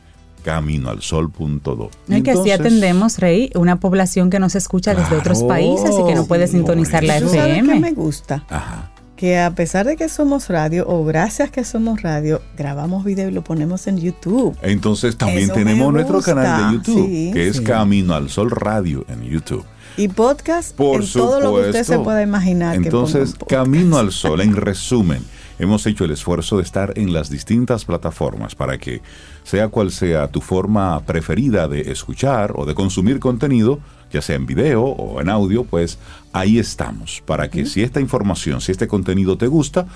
Caminoalsol.do. 0.45 1.89
No, 2.07 2.17
y 2.17 2.21
que 2.21 2.31
así 2.31 2.51
atendemos, 2.51 3.17
Rey, 3.19 3.51
una 3.55 3.79
población 3.79 4.29
que 4.29 4.39
nos 4.39 4.55
escucha 4.55 4.93
desde 4.95 5.15
otros 5.17 5.43
países 5.43 5.91
y 5.99 6.05
que 6.05 6.15
no 6.15 6.25
puede 6.25 6.47
sintonizar 6.47 7.03
la 7.03 7.15
por 7.19 7.23
¿Tú 7.23 7.29
sabes 7.35 7.55
qué 7.55 7.63
me 7.63 7.73
FM. 7.73 7.91
gusta? 7.93 8.43
Ajá. 8.49 8.91
que 9.15 9.39
a 9.39 9.51
pesar 9.55 9.85
de 9.85 9.95
que 9.95 10.09
somos 10.09 10.49
radio, 10.49 10.85
o 10.89 11.05
gracias 11.05 11.49
que 11.49 11.63
somos 11.63 12.01
radio, 12.01 12.41
grabamos 12.57 13.05
video 13.05 13.29
y 13.29 13.31
lo 13.31 13.43
ponemos 13.45 13.87
en 13.87 13.97
YouTube. 13.97 14.57
Entonces 14.61 15.15
también 15.17 15.45
Eso 15.45 15.53
tenemos 15.53 15.93
nuestro 15.93 16.21
canal 16.21 16.71
de 16.71 16.77
YouTube, 16.77 17.07
sí. 17.07 17.31
que 17.33 17.47
es 17.47 17.57
Sí. 17.57 17.63
Camino 17.63 18.13
al 18.13 18.29
Sol 18.29 18.51
Radio 18.51 19.05
en 19.07 19.23
YouTube. 19.23 19.63
Y 19.97 20.09
podcast 20.09 20.75
Por 20.75 21.01
en 21.01 21.09
todo 21.13 21.39
lo 21.39 21.55
que 21.55 21.61
usted 21.67 21.71
se 21.79 21.83
supuesto. 21.85 22.03
pueda 22.03 22.21
imaginar. 22.23 22.75
Entonces. 22.75 23.35
Camino 23.47 23.97
al 23.97 24.11
Sol, 24.11 24.41
en 24.41 24.53
resumen, 24.57 25.23
hemos 25.59 25.85
hecho 25.85 26.05
el 26.05 26.11
esfuerzo 26.11 26.57
de 26.57 26.63
estar 26.63 26.93
en 26.97 27.13
las 27.13 27.29
distintas 27.29 27.85
plataformas 27.85 28.55
para 28.55 28.77
que, 28.77 29.01
sea 29.43 29.69
cual 29.69 29.91
sea 29.91 30.27
tu 30.27 30.41
forma 30.41 30.99
preferida 31.05 31.67
de 31.67 31.91
escuchar 31.91 32.53
o 32.55 32.65
de 32.65 32.75
consumir 32.75 33.19
contenido, 33.19 33.79
ya 34.11 34.21
sea 34.21 34.35
en 34.35 34.45
video 34.45 34.83
o 34.83 35.21
en 35.21 35.29
audio, 35.29 35.63
pues 35.63 35.97
ahí 36.33 36.59
estamos, 36.59 37.21
para 37.25 37.49
que 37.49 37.65
si 37.65 37.83
esta 37.83 37.99
información, 37.99 38.61
si 38.61 38.71
este 38.71 38.87
contenido 38.87 39.37
te 39.37 39.47
gusta, 39.47 39.87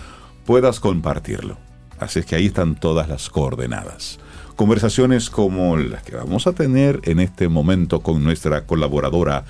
puedas 0.45 0.79
compartirlo. 0.79 1.57
Así 1.99 2.19
es 2.19 2.25
que 2.25 2.35
ahí 2.35 2.45
están 2.47 2.75
todas 2.75 3.09
las 3.09 3.29
coordenadas. 3.29 4.19
Conversaciones 4.55 5.29
como 5.29 5.77
las 5.77 6.03
que 6.03 6.15
vamos 6.15 6.47
a 6.47 6.53
tener 6.53 7.01
en 7.03 7.19
este 7.19 7.49
momento 7.49 8.01
con 8.01 8.23
nuestra 8.23 8.65
colaboradora, 8.65 9.45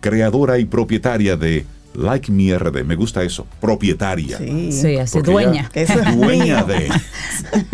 creadora 0.00 0.58
y 0.58 0.64
propietaria 0.64 1.36
de 1.36 1.66
Like 1.94 2.30
Me 2.30 2.56
RD. 2.56 2.84
Me 2.84 2.94
gusta 2.94 3.22
eso, 3.22 3.46
propietaria. 3.60 4.38
Sí. 4.38 4.72
Sí, 4.72 4.96
así, 4.96 5.20
dueña. 5.20 5.70
es 5.74 5.88
dueña 6.16 6.64
mío. 6.64 6.66
de 6.66 6.90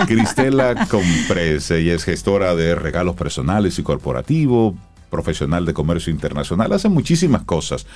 Cristela 0.07 0.87
Comprés. 0.87 1.71
Ella 1.71 1.95
es 1.95 2.05
gestora 2.05 2.55
de 2.55 2.75
regalos 2.75 3.17
personales 3.17 3.79
y 3.79 3.83
corporativos, 3.83 4.75
profesional 5.11 5.67
de 5.67 5.75
comercio 5.75 6.13
internacional, 6.13 6.73
hace 6.73 6.89
muchísimas 6.89 7.43
cosas. 7.43 7.87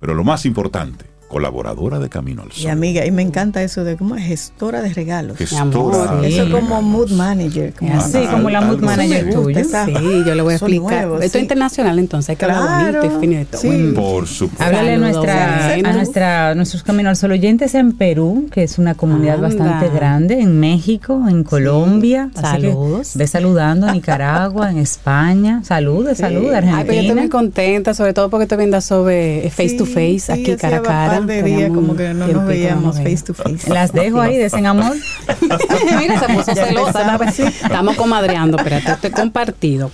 Pero 0.00 0.14
lo 0.14 0.24
más 0.24 0.44
importante, 0.46 1.06
colaboradora 1.28 1.98
de 1.98 2.08
Camino 2.08 2.42
al 2.42 2.48
Y 2.56 2.62
Sol. 2.62 2.70
amiga, 2.70 3.04
y 3.04 3.10
me 3.10 3.22
encanta 3.22 3.62
eso 3.62 3.82
de 3.84 3.96
como 3.96 4.14
gestora 4.16 4.82
de 4.82 4.92
regalos. 4.94 5.36
Gestora 5.36 5.62
amor, 5.62 6.20
de 6.20 6.28
Eso 6.28 6.42
es 6.44 6.50
como 6.50 6.82
mood 6.82 7.10
manager. 7.10 7.72
Como 7.74 7.94
Así 8.00 8.18
Ajá, 8.18 8.32
como 8.32 8.50
la 8.50 8.60
mood 8.60 8.80
manager 8.80 9.28
esa- 9.56 9.86
Sí, 9.86 9.92
yo 10.26 10.34
le 10.34 10.42
voy 10.42 10.54
a 10.54 10.58
Son 10.58 10.72
explicar. 10.72 11.02
nuevos, 11.06 11.24
Esto 11.24 11.38
es 11.38 11.40
sí. 11.40 11.44
internacional, 11.44 11.98
entonces 11.98 12.30
hay 12.30 12.36
que 12.36 12.44
hablar 12.44 12.60
Claro, 12.62 12.98
bonito 13.02 13.16
y 13.16 13.20
fino 13.20 13.40
y 13.40 13.44
todo. 13.44 13.60
sí. 13.60 13.92
Por 13.94 14.26
supuesto. 14.26 14.64
Háblale 14.64 14.90
a, 14.92 14.94
Saludos, 14.94 15.14
nuestra, 15.14 15.74
a 15.74 15.92
nuestra, 15.92 16.50
a 16.50 16.54
nuestros 16.54 16.82
Camino 16.82 17.08
al 17.10 17.16
Sol 17.16 17.32
oyentes 17.32 17.74
en 17.74 17.92
Perú, 17.92 18.48
que 18.52 18.62
es 18.62 18.78
una 18.78 18.94
comunidad 18.94 19.36
Anda. 19.44 19.48
bastante 19.48 19.88
grande, 19.94 20.40
en 20.40 20.60
México, 20.60 21.24
en 21.28 21.42
Colombia. 21.42 22.30
Saludos. 22.40 23.12
Ve 23.16 23.26
saludando 23.26 23.86
a 23.88 23.92
Nicaragua, 23.92 24.70
en 24.70 24.78
España. 24.78 25.62
Salude, 25.64 26.14
salude, 26.14 26.54
Ay, 26.56 26.60
pero 26.62 26.66
yo 26.66 26.80
estoy 26.80 26.96
Argentina. 26.98 27.20
muy 27.20 27.28
contenta, 27.28 27.94
sobre 27.94 28.12
todo 28.12 28.30
porque 28.30 28.44
estoy 28.44 28.58
viendo 28.58 28.80
sobre 28.80 29.50
face 29.50 29.76
to 29.76 29.84
face, 29.86 30.20
Sí, 30.20 30.32
aquí 30.32 30.56
cara 30.56 30.78
a 30.78 30.82
cara. 30.82 31.20
Par 31.26 31.36
de 31.36 31.42
días 31.42 31.58
Teníamos 31.58 31.76
como 31.76 31.96
que 31.96 32.14
no 32.14 32.26
nos 32.26 32.46
veíamos 32.46 32.96
face 32.96 33.22
to 33.26 33.34
face. 33.34 33.72
Las 33.72 33.92
dejo 33.92 34.20
ahí, 34.20 34.36
desen 34.36 34.66
amor. 34.66 34.96
Mira, 35.98 36.20
se 36.20 36.32
puso 36.32 36.54
celosa. 36.54 36.92
¿sabes? 36.92 37.38
Estamos 37.38 37.96
comadreando, 37.96 38.56
espérate, 38.58 38.92
estoy 38.92 39.10
compartido. 39.10 39.90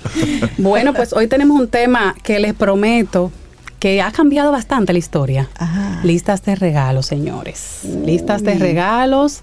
Bueno, 0.58 0.94
pues 0.94 1.12
hoy 1.12 1.26
tenemos 1.26 1.60
un 1.60 1.68
tema 1.68 2.14
que 2.22 2.38
les 2.38 2.54
prometo 2.54 3.32
que 3.78 4.02
ha 4.02 4.12
cambiado 4.12 4.52
bastante 4.52 4.92
la 4.92 4.98
historia. 4.98 5.48
Ajá. 5.56 6.00
Listas 6.04 6.42
de 6.44 6.54
regalos, 6.54 7.06
señores. 7.06 7.80
Listas 8.04 8.42
de 8.42 8.54
regalos 8.54 9.42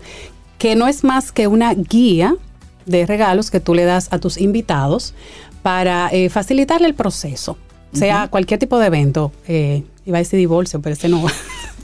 que 0.58 0.76
no 0.76 0.88
es 0.88 1.04
más 1.04 1.32
que 1.32 1.48
una 1.48 1.74
guía 1.74 2.36
de 2.86 3.06
regalos 3.06 3.52
que 3.52 3.60
tú 3.60 3.74
le 3.74 3.84
das 3.84 4.08
a 4.12 4.20
tus 4.20 4.38
invitados 4.38 5.14
para 5.62 6.10
eh, 6.12 6.30
facilitarle 6.30 6.88
el 6.88 6.94
proceso. 6.94 7.58
Sea 7.94 8.28
cualquier 8.30 8.60
tipo 8.60 8.80
de 8.80 8.88
evento. 8.88 9.32
Eh, 9.48 9.84
iba 10.06 10.18
a 10.18 10.20
decir 10.20 10.38
divorcio, 10.38 10.82
pero 10.82 10.94
este 10.94 11.10
no. 11.10 11.26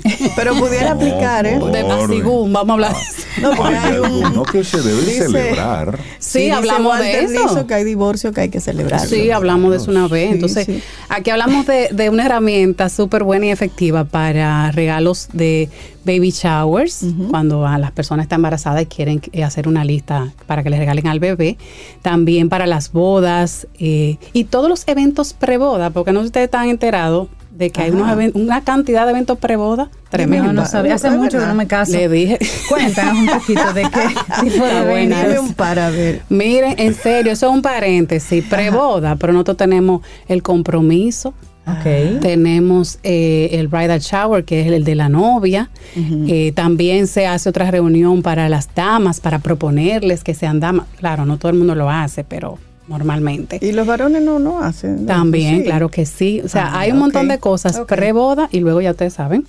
Pero 0.35 0.55
pudiera 0.55 0.91
aplicar, 0.91 1.45
¿eh? 1.45 1.57
No, 1.57 1.67
de 1.67 1.83
Orden. 1.83 2.07
Masigún, 2.09 2.53
vamos 2.53 2.69
a 2.69 2.73
hablar. 2.73 2.95
No, 3.41 3.49
porque 3.55 3.75
Hay 3.75 3.93
hay 3.93 3.97
un... 3.97 4.05
alguno 4.05 4.43
que 4.43 4.63
se 4.63 4.79
debe 4.81 5.01
dice- 5.01 5.23
celebrar. 5.25 5.97
Sí, 6.19 6.51
hablamos 6.51 6.99
de 6.99 7.23
eso. 7.23 7.65
Que 7.65 7.73
hay 7.73 7.83
divorcio 7.83 8.31
que 8.31 8.41
hay 8.41 8.49
que 8.49 8.59
celebrar. 8.61 8.99
Sí, 9.07 9.31
hablamos 9.31 9.71
de 9.71 9.77
eso 9.77 9.89
una 9.89 10.07
vez. 10.07 10.27
Sí, 10.29 10.33
Entonces, 10.35 10.65
sí. 10.67 10.83
aquí 11.09 11.31
hablamos 11.31 11.65
de, 11.65 11.89
de 11.91 12.11
una 12.11 12.27
herramienta 12.27 12.89
súper 12.89 13.23
buena 13.23 13.47
y 13.47 13.49
efectiva 13.49 14.03
para 14.03 14.71
regalos 14.71 15.29
de 15.33 15.67
baby 16.05 16.29
showers, 16.29 17.03
cuando 17.31 17.65
a 17.65 17.79
las 17.79 17.91
personas 17.91 18.25
están 18.25 18.37
embarazadas 18.37 18.83
y 18.83 18.85
quieren 18.85 19.19
eh, 19.31 19.43
hacer 19.43 19.67
una 19.67 19.83
lista 19.83 20.31
para 20.45 20.61
que 20.61 20.69
les 20.69 20.77
regalen 20.79 21.07
al 21.07 21.19
bebé. 21.19 21.57
También 22.03 22.49
para 22.49 22.67
las 22.67 22.91
bodas 22.91 23.67
eh, 23.79 24.17
y 24.31 24.43
todos 24.43 24.69
los 24.69 24.87
eventos 24.87 25.33
preboda, 25.33 25.89
porque 25.89 26.11
no 26.13 26.19
sé 26.19 26.25
si 26.25 26.27
ustedes 26.27 26.45
están 26.45 26.69
enterados 26.69 27.29
de 27.55 27.69
que 27.69 27.83
hay 27.83 27.91
unos 27.91 28.09
even- 28.11 28.31
una 28.33 28.63
cantidad 28.63 29.05
de 29.05 29.11
eventos 29.11 29.37
preboda 29.37 29.85
No, 29.85 30.09
tremenda. 30.09 30.53
no 30.53 30.65
sabía. 30.65 30.95
Hace 30.95 31.11
mucho 31.11 31.39
que 31.39 31.45
no 31.45 31.53
me 31.53 31.67
caso. 31.67 31.91
Le 31.91 32.09
dije. 32.09 32.39
Cuéntanos 32.69 33.15
un 33.17 33.27
poquito 33.27 33.73
de 33.73 33.81
qué 33.83 34.07
tipo 34.41 34.63
de 34.65 34.69
Está 34.71 34.85
buena 34.85 35.25
un 35.39 35.53
para 35.53 35.89
ver. 35.91 36.21
Miren, 36.29 36.75
en 36.79 36.93
serio, 36.95 37.31
eso 37.31 37.47
es 37.49 37.53
un 37.53 37.61
paréntesis, 37.61 38.43
preboda, 38.45 39.15
pero 39.17 39.33
nosotros 39.33 39.57
tenemos 39.57 40.01
el 40.27 40.41
compromiso, 40.41 41.33
Ok. 41.67 42.19
tenemos 42.21 42.99
eh, 43.03 43.49
el 43.53 43.67
bridal 43.67 43.99
shower, 43.99 44.43
que 44.43 44.61
es 44.61 44.67
el 44.67 44.83
de 44.83 44.95
la 44.95 45.07
novia. 45.09 45.69
Eh, 45.95 46.51
también 46.55 47.07
se 47.07 47.27
hace 47.27 47.49
otra 47.49 47.69
reunión 47.71 48.21
para 48.23 48.49
las 48.49 48.67
damas, 48.73 49.19
para 49.19 49.39
proponerles 49.39 50.23
que 50.23 50.33
sean 50.33 50.59
damas. 50.59 50.87
Claro, 50.97 51.25
no 51.25 51.37
todo 51.37 51.51
el 51.51 51.57
mundo 51.57 51.75
lo 51.75 51.89
hace, 51.89 52.23
pero 52.23 52.57
normalmente. 52.87 53.59
Y 53.61 53.71
los 53.71 53.87
varones 53.87 54.21
no, 54.21 54.39
no 54.39 54.59
hacen. 54.59 55.05
También, 55.05 55.59
Sí. 55.59 55.63
claro 55.65 55.89
que 55.89 56.05
sí. 56.05 56.41
O 56.43 56.47
sea, 56.47 56.67
Ah, 56.73 56.79
hay 56.81 56.91
un 56.91 56.99
montón 56.99 57.27
de 57.27 57.37
cosas 57.39 57.77
ok. 57.79 57.87
pre-boda 57.87 58.49
y 58.51 58.59
luego 58.59 58.81
ya 58.81 58.91
ustedes 58.91 59.13
saben 59.13 59.45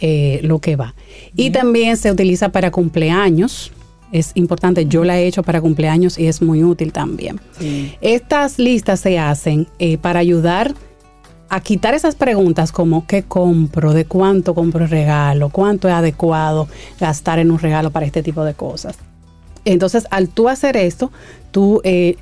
eh, 0.00 0.40
lo 0.42 0.58
que 0.58 0.76
va. 0.76 0.94
Y 1.34 1.50
también 1.50 1.96
se 1.96 2.10
utiliza 2.12 2.50
para 2.50 2.70
cumpleaños. 2.70 3.72
Es 4.12 4.32
importante, 4.34 4.86
yo 4.86 5.04
la 5.04 5.18
he 5.18 5.26
hecho 5.26 5.42
para 5.42 5.60
cumpleaños 5.60 6.18
y 6.18 6.26
es 6.26 6.40
muy 6.42 6.62
útil 6.62 6.92
también. 6.92 7.40
Estas 8.00 8.58
listas 8.58 9.00
se 9.00 9.18
hacen 9.18 9.66
eh, 9.78 9.98
para 9.98 10.20
ayudar 10.20 10.74
a 11.48 11.60
quitar 11.60 11.94
esas 11.94 12.14
preguntas 12.14 12.72
como 12.72 13.06
¿qué 13.06 13.22
compro? 13.22 13.92
¿De 13.94 14.04
cuánto 14.04 14.54
compro 14.54 14.84
el 14.84 14.90
regalo? 14.90 15.48
¿Cuánto 15.48 15.88
es 15.88 15.94
adecuado 15.94 16.68
gastar 17.00 17.38
en 17.38 17.50
un 17.50 17.58
regalo 17.58 17.90
para 17.90 18.04
este 18.06 18.22
tipo 18.22 18.44
de 18.44 18.54
cosas? 18.54 18.96
Entonces, 19.64 20.06
al 20.10 20.28
tú 20.28 20.48
hacer 20.48 20.76
esto, 20.76 21.10
tú 21.50 21.80
eh, 21.84 22.16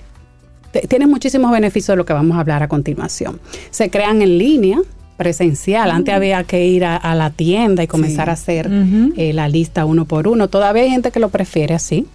tienes 0.82 1.08
muchísimos 1.08 1.50
beneficios 1.50 1.88
de 1.88 1.96
lo 1.96 2.04
que 2.04 2.12
vamos 2.12 2.36
a 2.36 2.40
hablar 2.40 2.62
a 2.62 2.68
continuación. 2.68 3.40
Se 3.70 3.90
crean 3.90 4.22
en 4.22 4.38
línea, 4.38 4.78
presencial. 5.16 5.90
Antes 5.90 6.12
había 6.14 6.42
que 6.44 6.66
ir 6.66 6.84
a, 6.84 6.96
a 6.96 7.14
la 7.14 7.30
tienda 7.30 7.82
y 7.82 7.86
comenzar 7.86 8.24
Sí. 8.26 8.30
a 8.30 8.32
hacer 8.32 8.68
eh, 9.16 9.32
la 9.32 9.48
lista 9.48 9.84
uno 9.84 10.04
por 10.06 10.26
uno. 10.26 10.48
Todavía 10.48 10.82
hay 10.82 10.90
gente 10.90 11.10
que 11.12 11.20
lo 11.20 11.28
prefiere 11.28 11.74
así, 11.74 12.06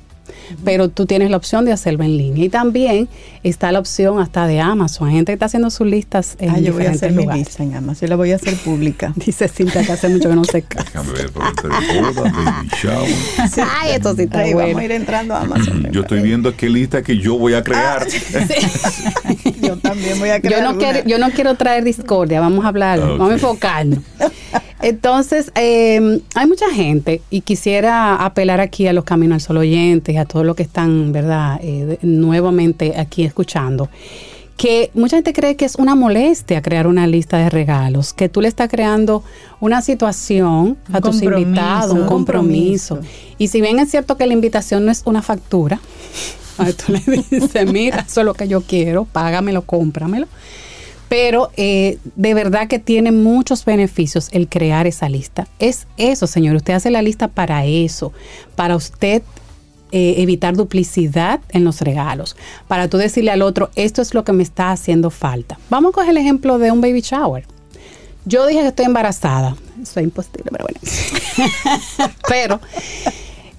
pero 0.64 0.90
tú 0.90 1.06
tienes 1.06 1.30
la 1.32 1.38
opción 1.38 1.66
de 1.66 1.72
hacerlo 1.72 2.04
en 2.04 2.18
línea. 2.18 2.46
Y 2.46 2.50
también 2.50 3.08
está 3.44 3.72
la 3.72 3.80
opción 3.80 4.20
hasta 4.20 4.48
de 4.48 4.60
Amazon. 4.60 5.08
Hay 5.10 5.16
gente 5.16 5.32
que 5.32 5.34
está 5.34 5.46
haciendo 5.48 5.70
sus 5.70 5.88
listas 5.88 6.36
en 6.40 6.50
Ah, 6.50 6.60
yo 6.60 6.74
voy 6.74 6.86
a 6.86 6.92
hacer 6.92 7.12
mi 7.12 7.26
lista 7.26 7.64
en 7.64 7.76
Amazon. 7.76 8.08
Yo 8.08 8.08
la 8.08 8.16
voy 8.16 8.32
a 8.32 8.36
hacer 8.36 8.56
pública. 8.56 9.14
Dice 9.26 9.48
Cintia 9.48 9.84
que 9.84 9.92
hace 9.92 10.10
mucho 10.10 10.30
que 10.30 10.36
no 10.36 10.44
se 10.44 10.62
casa. 10.62 10.86
Ay, 13.82 13.92
esto 13.92 14.16
sí 14.16 14.24
está 14.24 14.40
Ahí 14.40 14.54
bueno. 14.54 14.68
vamos 14.70 14.82
a 14.82 14.86
ir 14.86 14.92
entrando 14.92 15.36
a 15.36 15.42
Amazon. 15.42 15.88
Yo 15.92 16.02
estoy 16.02 16.22
viendo 16.22 16.56
qué 16.56 16.70
lista 16.70 17.02
que 17.02 17.18
yo 17.18 17.38
voy 17.38 17.54
a 17.54 17.64
crear. 17.64 18.06
Yo 19.62 19.78
también 19.78 20.18
voy 20.20 20.30
a 20.30 20.40
crear 20.42 20.62
Yo 20.64 20.72
no, 20.72 20.78
quiero, 20.78 21.00
yo 21.06 21.18
no 21.20 21.30
quiero 21.32 21.56
traer 21.56 21.84
discordia, 21.84 22.40
vamos 22.40 22.66
a 22.66 22.70
hablar, 22.70 23.00
Ok. 23.00 23.10
vamos 23.10 23.30
a 23.32 23.34
enfocarnos. 23.34 24.00
Entonces, 24.82 25.52
eh, 25.56 26.22
hay 26.36 26.48
mucha 26.48 26.70
gente 26.72 27.22
y 27.30 27.42
quisiera 27.42 28.16
apelar 28.16 28.62
aquí 28.62 28.88
a 28.88 28.94
los 28.94 29.04
Caminos 29.04 29.36
al 29.36 29.42
Sol 29.42 29.58
oyentes, 29.58 30.18
a 30.18 30.26
todos 30.26 30.46
los 30.46 30.56
que 30.56 30.64
están, 30.64 31.12
¿verdad?, 31.12 31.60
eh, 31.62 31.98
nuevamente 32.02 32.98
aquí 32.98 33.24
escuchando, 33.24 33.90
que 34.56 34.92
mucha 34.94 35.18
gente 35.18 35.34
cree 35.34 35.56
que 35.56 35.66
es 35.66 35.76
una 35.76 35.96
molestia 35.96 36.62
crear 36.62 36.88
una 36.88 37.08
lista 37.08 37.38
de 37.38 37.50
regalos, 37.50 38.14
que 38.14 38.28
tú 38.30 38.42
le 38.42 38.48
estás 38.48 38.70
creando 38.70 39.24
una 39.60 39.82
situación 39.82 40.78
a 40.92 41.00
tus 41.02 41.22
invitados, 41.22 41.94
un 41.94 42.06
compromiso. 42.06 42.96
compromiso. 42.96 43.34
Y 43.38 43.48
si 43.48 43.62
bien 43.62 43.80
es 43.80 43.90
cierto 43.90 44.18
que 44.18 44.28
la 44.28 44.34
invitación 44.34 44.86
no 44.86 44.92
es 44.92 45.04
una 45.06 45.22
factura, 45.22 45.80
tú 46.86 46.92
le 46.92 47.00
dices, 47.30 47.72
mira, 47.72 48.06
eso 48.08 48.22
es 48.22 48.26
lo 48.26 48.34
que 48.34 48.48
yo 48.48 48.62
quiero, 48.62 49.06
págamelo, 49.06 49.62
cómpramelo. 49.62 50.28
Pero 51.10 51.52
eh, 51.58 51.98
de 52.16 52.34
verdad 52.34 52.68
que 52.68 52.80
tiene 52.80 53.12
muchos 53.12 53.66
beneficios 53.66 54.30
el 54.32 54.48
crear 54.48 54.88
esa 54.88 55.10
lista. 55.10 55.48
Es 55.58 55.88
eso, 55.98 56.28
señor. 56.28 56.56
Usted 56.56 56.76
hace 56.76 56.92
la 56.92 57.02
lista 57.02 57.28
para 57.28 57.66
eso, 57.66 58.14
para 58.56 58.76
usted 58.76 59.24
eh, 59.92 60.16
evitar 60.18 60.56
duplicidad 60.56 61.40
en 61.50 61.64
los 61.64 61.82
regalos, 61.82 62.38
para 62.68 62.88
tú 62.88 62.98
decirle 62.98 63.32
al 63.32 63.42
otro, 63.42 63.72
esto 63.74 64.04
es 64.04 64.14
lo 64.14 64.24
que 64.24 64.34
me 64.34 64.44
está 64.44 64.72
haciendo 64.72 65.10
falta. 65.10 65.58
Vamos 65.72 65.90
a 65.90 65.94
coger 65.94 66.12
el 66.12 66.18
ejemplo 66.18 66.60
de 66.60 66.72
un 66.72 66.80
baby 66.80 67.02
shower. 67.02 67.46
Yo 68.26 68.46
dije 68.46 68.62
que 68.62 68.68
estoy 68.68 68.86
embarazada. 68.86 69.56
Es 69.82 69.98
imposible, 69.98 70.52
pero 70.52 70.66
bueno. 70.66 70.80
pero 72.30 72.60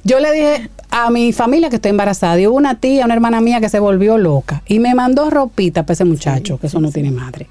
yo 0.05 0.21
le 0.21 0.33
dije 0.33 0.71
a 0.91 1.11
mi 1.11 1.33
familia 1.33 1.71
que 1.71 1.77
estoy 1.77 1.91
embarazada 1.91 2.41
y 2.41 2.47
hubo 2.47 2.57
una 2.57 2.77
tía, 2.81 3.05
una 3.05 3.15
hermana 3.15 3.41
mía 3.41 3.61
que 3.61 3.69
se 3.69 3.79
volvió 3.79 4.19
loca 4.19 4.63
y 4.67 4.79
me 4.79 4.95
mandó 4.95 5.31
ropita 5.31 5.83
para 5.83 5.93
ese 5.95 6.05
muchacho, 6.05 6.59
que 6.59 6.67
eso 6.67 6.81
no 6.81 6.91
tiene 6.91 7.11
madre. 7.11 7.47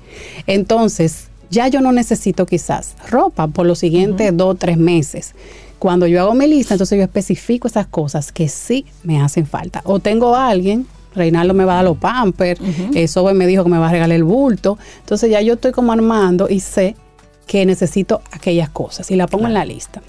Entonces, 0.47 1.27
ya 1.49 1.67
yo 1.67 1.81
no 1.81 1.91
necesito 1.91 2.45
quizás 2.45 2.95
ropa 3.09 3.47
por 3.47 3.65
los 3.65 3.79
siguientes 3.79 4.35
dos 4.35 4.51
o 4.51 4.55
tres 4.55 4.77
meses. 4.77 5.33
Cuando 5.79 6.07
yo 6.07 6.21
hago 6.21 6.33
mi 6.33 6.47
lista, 6.47 6.73
entonces 6.73 6.97
yo 6.97 7.03
especifico 7.03 7.67
esas 7.67 7.87
cosas 7.87 8.31
que 8.31 8.49
sí 8.49 8.85
me 9.03 9.21
hacen 9.21 9.45
falta. 9.45 9.81
O 9.85 9.99
tengo 9.99 10.35
a 10.35 10.49
alguien, 10.49 10.85
Reinaldo 11.15 11.53
me 11.53 11.65
va 11.65 11.73
a 11.73 11.75
dar 11.77 11.85
los 11.85 11.97
pampers, 11.97 12.59
eso 12.93 13.23
me 13.33 13.47
dijo 13.47 13.63
que 13.63 13.69
me 13.69 13.77
va 13.77 13.87
a 13.87 13.91
regalar 13.91 14.15
el 14.15 14.23
bulto. 14.23 14.77
Entonces 14.99 15.31
ya 15.31 15.41
yo 15.41 15.53
estoy 15.53 15.71
como 15.71 15.91
armando 15.91 16.49
y 16.49 16.59
sé 16.59 16.95
que 17.47 17.65
necesito 17.65 18.21
aquellas 18.31 18.69
cosas 18.69 19.09
y 19.09 19.15
la 19.15 19.27
pongo 19.27 19.47
en 19.47 19.53
la 19.53 19.65
lista. 19.65 20.01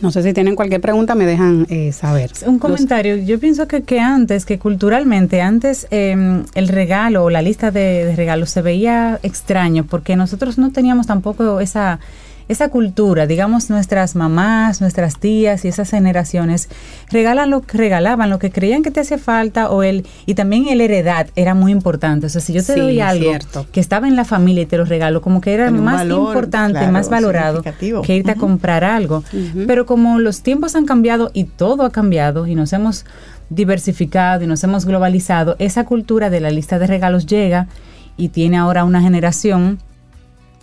No 0.00 0.10
sé 0.10 0.22
si 0.22 0.32
tienen 0.32 0.56
cualquier 0.56 0.80
pregunta, 0.80 1.14
me 1.14 1.24
dejan 1.24 1.66
eh, 1.70 1.92
saber. 1.92 2.32
Un 2.46 2.58
comentario. 2.58 3.16
Yo 3.16 3.38
pienso 3.38 3.68
que, 3.68 3.82
que 3.82 4.00
antes, 4.00 4.44
que 4.44 4.58
culturalmente, 4.58 5.40
antes 5.40 5.86
eh, 5.90 6.42
el 6.54 6.68
regalo 6.68 7.24
o 7.24 7.30
la 7.30 7.42
lista 7.42 7.70
de, 7.70 8.04
de 8.04 8.16
regalos 8.16 8.50
se 8.50 8.60
veía 8.62 9.18
extraño 9.22 9.84
porque 9.84 10.16
nosotros 10.16 10.58
no 10.58 10.72
teníamos 10.72 11.06
tampoco 11.06 11.60
esa 11.60 12.00
esa 12.48 12.68
cultura, 12.68 13.26
digamos 13.26 13.70
nuestras 13.70 14.14
mamás, 14.16 14.80
nuestras 14.80 15.18
tías 15.18 15.64
y 15.64 15.68
esas 15.68 15.90
generaciones 15.90 16.68
regalan 17.10 17.50
lo 17.50 17.62
que 17.62 17.78
regalaban, 17.78 18.30
lo 18.30 18.38
que 18.38 18.50
creían 18.50 18.82
que 18.82 18.90
te 18.90 19.00
hacía 19.00 19.18
falta 19.18 19.70
o 19.70 19.82
el 19.82 20.06
y 20.26 20.34
también 20.34 20.68
el 20.68 20.80
heredad 20.80 21.28
era 21.36 21.54
muy 21.54 21.72
importante. 21.72 22.26
O 22.26 22.28
sea, 22.28 22.40
si 22.40 22.52
yo 22.52 22.62
te 22.64 22.74
Sí, 22.74 22.80
doy 22.80 23.00
algo 23.00 23.24
cierto. 23.30 23.66
que 23.72 23.80
estaba 23.80 24.08
en 24.08 24.16
la 24.16 24.24
familia 24.24 24.62
y 24.62 24.66
te 24.66 24.76
lo 24.76 24.84
regalo, 24.84 25.20
como 25.22 25.40
que 25.40 25.54
era 25.54 25.70
más 25.70 25.96
valor, 25.96 26.28
importante, 26.28 26.78
claro, 26.78 26.92
más 26.92 27.08
valorado 27.08 27.62
que 27.62 28.16
irte 28.16 28.30
a 28.32 28.34
comprar 28.36 28.84
algo. 28.84 29.22
Pero 29.66 29.86
como 29.86 30.18
los 30.18 30.42
tiempos 30.42 30.74
han 30.76 30.84
cambiado 30.86 31.30
y 31.32 31.44
todo 31.44 31.84
ha 31.84 31.90
cambiado 31.90 32.46
y 32.46 32.54
nos 32.54 32.72
hemos 32.72 33.04
diversificado 33.50 34.44
y 34.44 34.46
nos 34.46 34.62
hemos 34.64 34.84
globalizado, 34.84 35.56
esa 35.58 35.84
cultura 35.84 36.30
de 36.30 36.40
la 36.40 36.50
lista 36.50 36.78
de 36.78 36.86
regalos 36.86 37.26
llega 37.26 37.68
y 38.16 38.28
tiene 38.28 38.56
ahora 38.56 38.84
una 38.84 39.00
generación 39.00 39.78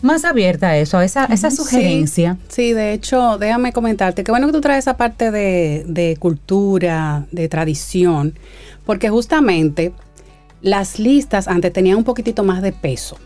más 0.01 0.25
abierta 0.25 0.69
a 0.69 0.77
eso, 0.77 0.97
a 0.97 1.05
esa, 1.05 1.51
sugerencia. 1.51 2.37
Sí, 2.47 2.73
de 2.73 2.93
hecho, 2.93 3.37
déjame 3.37 3.73
comentarte, 3.73 4.23
qué 4.23 4.31
bueno 4.31 4.47
que 4.47 4.53
tú 4.53 4.61
traes 4.61 4.85
esa 4.85 4.97
parte 4.97 5.31
de, 5.31 5.83
de 5.87 6.17
cultura, 6.17 7.25
de 7.31 7.47
tradición, 7.49 8.37
porque 8.85 9.09
justamente 9.09 9.93
las 10.61 10.99
listas 10.99 11.47
antes 11.47 11.73
tenían 11.73 11.97
un 11.97 12.03
poquitito 12.03 12.43
más 12.43 12.61
de 12.61 12.71
peso, 12.71 13.17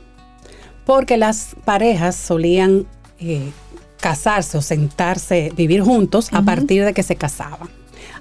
porque 0.85 1.18
las 1.18 1.56
parejas 1.65 2.15
solían 2.15 2.85
eh, 3.19 3.52
casarse 3.99 4.57
o 4.57 4.61
sentarse, 4.61 5.52
vivir 5.56 5.81
juntos 5.81 6.30
a 6.31 6.41
partir 6.41 6.85
de 6.85 6.93
que 6.93 7.03
se 7.03 7.15
casaban. 7.15 7.69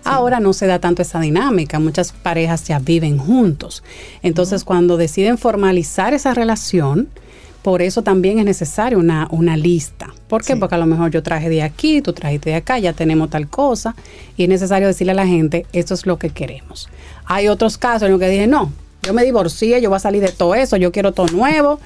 Ahora 0.04 0.38
no 0.38 0.52
se 0.52 0.66
da 0.66 0.78
tanto 0.78 1.02
esa 1.02 1.20
dinámica, 1.20 1.78
muchas 1.78 2.12
parejas 2.12 2.64
ya 2.64 2.78
viven 2.78 3.18
juntos. 3.18 3.82
Entonces, 4.22 4.64
cuando 4.64 4.96
deciden 4.96 5.38
formalizar 5.38 6.12
esa 6.12 6.34
relación, 6.34 7.08
por 7.64 7.80
eso 7.80 8.02
también 8.02 8.38
es 8.38 8.44
necesaria 8.44 8.98
una, 8.98 9.26
una 9.30 9.56
lista. 9.56 10.12
¿Por 10.28 10.42
qué? 10.42 10.52
Sí. 10.52 10.58
Porque 10.58 10.74
a 10.74 10.78
lo 10.78 10.84
mejor 10.84 11.10
yo 11.10 11.22
traje 11.22 11.48
de 11.48 11.62
aquí, 11.62 12.02
tú 12.02 12.12
trajiste 12.12 12.50
de 12.50 12.56
acá, 12.56 12.78
ya 12.78 12.92
tenemos 12.92 13.30
tal 13.30 13.48
cosa, 13.48 13.96
y 14.36 14.42
es 14.42 14.50
necesario 14.50 14.86
decirle 14.86 15.12
a 15.12 15.14
la 15.14 15.26
gente, 15.26 15.64
esto 15.72 15.94
es 15.94 16.04
lo 16.04 16.18
que 16.18 16.28
queremos. 16.28 16.90
Hay 17.24 17.48
otros 17.48 17.78
casos 17.78 18.02
en 18.02 18.10
los 18.10 18.20
que 18.20 18.28
dije, 18.28 18.46
no, 18.46 18.70
yo 19.02 19.14
me 19.14 19.24
divorcié, 19.24 19.80
yo 19.80 19.88
voy 19.88 19.96
a 19.96 20.00
salir 20.00 20.20
de 20.20 20.28
todo 20.28 20.54
eso, 20.54 20.76
yo 20.76 20.92
quiero 20.92 21.12
todo 21.12 21.26
nuevo, 21.28 21.80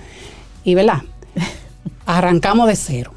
y 0.65 0.75
¿verdad? 0.75 1.03
Arrancamos 2.07 2.67
de 2.67 2.75
cero. 2.75 3.13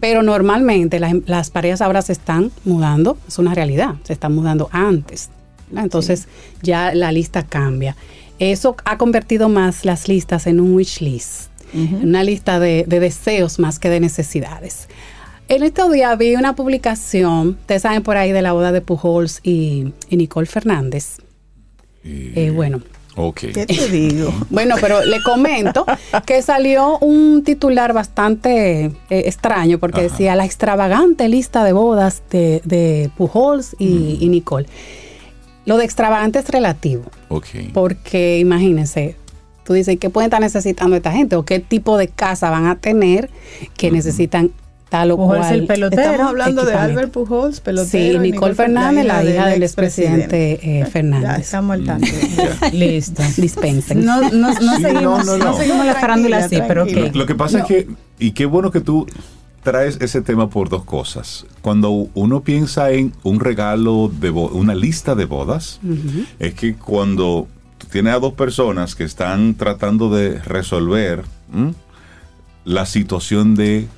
Pero 0.00 0.24
normalmente 0.24 0.98
las, 0.98 1.14
las 1.26 1.50
parejas 1.50 1.80
ahora 1.80 2.02
se 2.02 2.10
están 2.10 2.50
mudando, 2.64 3.18
es 3.28 3.38
una 3.38 3.54
realidad, 3.54 3.94
se 4.02 4.14
están 4.14 4.34
mudando 4.34 4.68
antes. 4.72 5.30
¿verdad? 5.68 5.84
Entonces 5.84 6.26
ya 6.60 6.92
la 6.92 7.12
lista 7.12 7.44
cambia. 7.44 7.94
Eso 8.40 8.74
ha 8.84 8.98
convertido 8.98 9.48
más 9.48 9.84
las 9.84 10.08
listas 10.08 10.48
en 10.48 10.58
un 10.58 10.74
wish 10.74 11.02
list, 11.02 11.49
una 11.72 12.22
lista 12.24 12.58
de, 12.60 12.84
de 12.86 13.00
deseos 13.00 13.58
más 13.58 13.78
que 13.78 13.88
de 13.90 14.00
necesidades. 14.00 14.88
En 15.48 15.62
estos 15.64 15.90
días 15.90 16.16
vi 16.16 16.36
una 16.36 16.54
publicación, 16.54 17.56
ustedes 17.60 17.82
saben 17.82 18.02
por 18.02 18.16
ahí 18.16 18.30
de 18.32 18.42
la 18.42 18.52
boda 18.52 18.70
de 18.72 18.80
Pujols 18.80 19.40
y, 19.42 19.92
y 20.08 20.16
Nicole 20.16 20.46
Fernández. 20.46 21.16
Eh, 22.04 22.52
bueno, 22.54 22.80
Ok. 23.16 23.40
¿Qué 23.52 23.66
te 23.66 23.88
digo? 23.88 24.32
bueno, 24.50 24.76
pero 24.80 25.04
le 25.04 25.20
comento 25.22 25.84
que 26.24 26.40
salió 26.42 26.96
un 26.98 27.42
titular 27.44 27.92
bastante 27.92 28.84
eh, 28.84 28.92
extraño 29.10 29.78
porque 29.78 30.00
Ajá. 30.00 30.08
decía 30.08 30.36
la 30.36 30.44
extravagante 30.44 31.28
lista 31.28 31.64
de 31.64 31.72
bodas 31.72 32.22
de, 32.30 32.62
de 32.64 33.10
Pujols 33.16 33.74
y, 33.78 34.16
y 34.20 34.28
Nicole. 34.28 34.66
Lo 35.66 35.76
de 35.76 35.84
extravagante 35.84 36.38
es 36.38 36.48
relativo, 36.48 37.04
Ok. 37.28 37.46
porque 37.74 38.38
imagínense, 38.38 39.16
tú 39.70 39.74
dices, 39.74 39.98
¿qué 40.00 40.10
pueden 40.10 40.26
estar 40.26 40.40
necesitando 40.40 40.96
esta 40.96 41.12
gente? 41.12 41.36
¿O 41.36 41.44
qué 41.44 41.60
tipo 41.60 41.96
de 41.96 42.08
casa 42.08 42.50
van 42.50 42.66
a 42.66 42.74
tener 42.80 43.30
que 43.76 43.92
necesitan 43.92 44.50
tal 44.88 45.12
o 45.12 45.16
Pujols 45.16 45.46
cual? 45.46 45.54
el 45.60 45.66
pelotero. 45.68 46.02
Estamos 46.02 46.26
hablando 46.26 46.64
de. 46.64 46.74
Albert 46.74 47.12
Pujols, 47.12 47.60
pelotero. 47.60 47.88
Sí, 47.88 48.18
Nicole 48.18 48.56
Fernández, 48.56 49.04
la 49.04 49.22
hija 49.22 49.46
del 49.46 49.62
expresidente 49.62 50.58
eh, 50.60 50.80
Ya 50.80 50.86
Fernández. 50.86 51.38
estamos 51.42 51.74
al 51.74 51.84
tanto. 51.84 52.08
Listo. 52.72 53.22
Dispensen. 53.36 54.04
No, 54.04 54.20
no, 54.32 54.52
no 54.60 54.76
Sí, 54.76 54.82
seguimos, 54.82 55.24
no, 55.24 55.36
no, 55.36 55.38
no, 55.38 55.44
no. 55.52 55.56
seguimos 55.56 55.86
la 55.86 55.94
farándula 55.94 56.38
así, 56.38 56.58
pero 56.66 56.82
Tranquila, 56.82 57.06
ok. 57.10 57.14
Lo 57.14 57.26
que 57.26 57.34
pasa 57.36 57.58
es 57.60 57.64
que, 57.66 57.88
y 58.18 58.32
qué 58.32 58.46
bueno 58.46 58.72
que 58.72 58.80
tú 58.80 59.06
traes 59.62 59.98
ese 60.00 60.20
tema 60.20 60.50
por 60.50 60.68
dos 60.68 60.82
cosas. 60.82 61.46
Cuando 61.62 62.08
uno 62.14 62.40
piensa 62.40 62.90
en 62.90 63.12
un 63.22 63.38
regalo 63.38 64.10
de 64.12 64.30
una 64.30 64.74
lista 64.74 65.14
de 65.14 65.26
bodas, 65.26 65.78
es 66.40 66.54
que 66.54 66.74
cuando 66.74 67.46
tú 67.80 67.86
tienes 67.90 68.14
a 68.14 68.18
dos 68.18 68.34
personas 68.34 68.94
que 68.94 69.04
están 69.04 69.54
tratando 69.54 70.10
de 70.10 70.38
resolver 70.40 71.24
¿m? 71.52 71.72
la 72.64 72.84
situación 72.84 73.54
de 73.54 73.88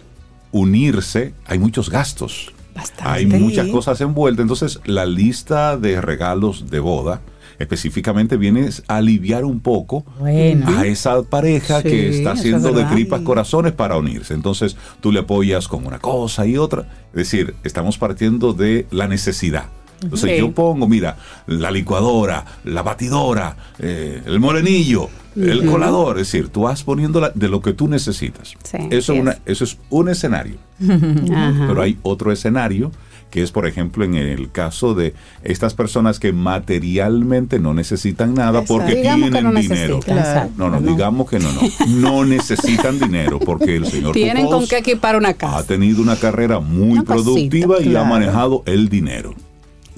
unirse, 0.53 1.35
hay 1.47 1.59
muchos 1.59 1.91
gastos. 1.91 2.53
Bastante. 2.75 3.05
Hay 3.05 3.27
muchas 3.27 3.67
cosas 3.69 4.01
envueltas. 4.01 4.45
Entonces, 4.45 4.81
la 4.87 5.05
lista 5.05 5.77
de 5.77 6.01
regalos 6.01 6.71
de 6.71 6.79
boda 6.81 7.21
específicamente 7.59 8.37
viene 8.39 8.69
a 8.89 8.97
aliviar 8.97 9.45
un 9.45 9.61
poco 9.61 10.05
Bueno. 10.19 10.67
a 10.79 10.87
esa 10.87 11.23
pareja 11.23 11.83
Sí, 11.83 11.89
que 11.89 12.09
está 12.19 12.33
es 12.33 12.41
haciendo 12.41 12.73
de 12.73 12.85
tripas 12.85 13.21
corazones 13.21 13.73
para 13.73 13.97
unirse. 13.99 14.33
Entonces, 14.33 14.77
tú 15.01 15.13
le 15.13 15.21
apoyas 15.21 15.69
con 15.69 15.87
una 15.87 15.99
cosa 15.99 16.47
y 16.47 16.57
otra. 16.57 16.89
Es 17.11 17.17
decir, 17.31 17.55
estamos 17.63 17.99
partiendo 17.99 18.55
de 18.55 18.87
la 18.91 19.07
necesidad. 19.07 19.67
Entonces, 20.03 20.31
Sí. 20.33 20.39
yo 20.39 20.53
pongo, 20.53 20.89
mira, 20.89 21.17
la 21.47 21.71
licuadora, 21.71 22.45
la 22.65 22.83
batidora, 22.83 23.57
eh, 23.79 24.23
el 24.27 24.41
morenillo, 24.41 25.09
el 25.37 25.65
colador. 25.67 26.19
Es 26.19 26.31
decir, 26.31 26.49
tú 26.49 26.63
vas 26.63 26.83
poniendo 26.83 27.21
la- 27.21 27.31
de 27.35 27.49
lo 27.49 27.61
que 27.63 27.73
tú 27.73 27.89
necesitas. 27.89 28.55
Sí, 28.65 28.77
eso, 28.91 29.15
una- 29.15 29.33
es. 29.33 29.39
eso 29.47 29.65
es 29.65 29.79
un 29.91 30.09
escenario. 30.09 30.57
Ajá. 30.83 31.65
Pero 31.69 31.83
hay 31.83 31.99
otro 32.03 32.33
escenario 32.33 32.91
que 33.31 33.43
es, 33.43 33.51
por 33.51 33.67
ejemplo, 33.67 34.05
en 34.05 34.15
el 34.15 34.51
caso 34.53 34.93
de 34.93 35.15
estas 35.43 35.73
personas 35.73 36.19
que 36.21 36.35
materialmente 36.35 37.59
no 37.59 37.73
necesitan 37.73 38.35
nada 38.35 38.61
Exacto. 38.61 38.75
porque 38.75 38.97
Digamos 38.97 39.31
tienen 39.31 39.33
que 39.33 39.43
no 39.55 39.59
dinero. 39.59 40.01
Claro. 40.01 40.51
No, 40.59 40.69
no, 40.69 40.81
digamos 40.83 41.31
que 41.31 41.39
no, 41.39 41.49
no. 41.51 41.61
No 41.89 42.25
necesitan 42.27 42.99
dinero 42.99 43.39
porque 43.39 43.77
el 43.77 43.87
señor 43.87 44.13
Tienen 44.13 44.47
con 44.49 44.67
qué 44.67 44.79
equipar 44.79 45.17
una 45.17 45.31
ha 45.31 45.35
casa. 45.35 45.67
tenido 45.67 46.03
una 46.03 46.17
carrera 46.17 46.61
muy 46.61 46.99
Una 46.99 47.05
productiva 47.05 47.81
y 47.81 47.97
ha 47.97 48.05
manejado 48.05 48.63
el 48.67 48.91
dinero. 48.91 49.35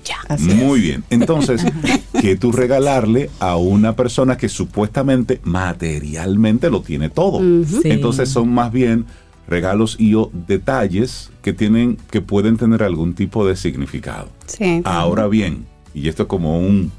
Ya. 0.04 0.16
Así 0.28 0.50
es. 0.50 0.56
Muy 0.56 0.80
bien. 0.80 1.04
Entonces, 1.10 1.64
que 2.20 2.36
tú 2.36 2.52
regalarle 2.52 3.30
a 3.40 3.56
una 3.56 3.96
persona 3.96 4.36
que 4.36 4.48
supuestamente 4.48 5.40
materialmente 5.44 6.70
lo 6.70 6.82
tiene 6.82 7.08
todo. 7.10 7.40
Sí. 7.66 7.80
Entonces 7.90 8.28
son 8.28 8.52
más 8.52 8.70
bien 8.72 9.06
regalos 9.46 9.96
y 9.98 10.14
o 10.14 10.30
detalles 10.32 11.30
que 11.42 11.52
tienen 11.52 11.98
que 12.10 12.20
pueden 12.20 12.56
tener 12.56 12.82
algún 12.82 13.14
tipo 13.14 13.46
de 13.46 13.56
significado. 13.56 14.28
Sí. 14.46 14.80
Ahora 14.84 15.26
bien, 15.26 15.66
y 15.92 16.08
esto 16.08 16.22
es 16.24 16.28
como 16.28 16.58
un, 16.58 16.90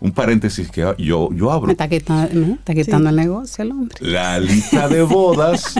un 0.00 0.12
paréntesis 0.12 0.70
que 0.70 0.80
yo, 0.98 1.30
yo 1.32 1.46
Me 1.46 1.52
abro. 1.52 1.70
está 1.72 1.88
quitando, 1.88 2.34
me 2.34 2.52
está 2.54 2.74
quitando 2.74 3.10
el 3.10 3.16
negocio 3.16 3.64
el 3.64 3.72
hombre. 3.72 3.96
La 4.00 4.38
lista 4.38 4.88
de 4.88 5.02
bodas 5.02 5.74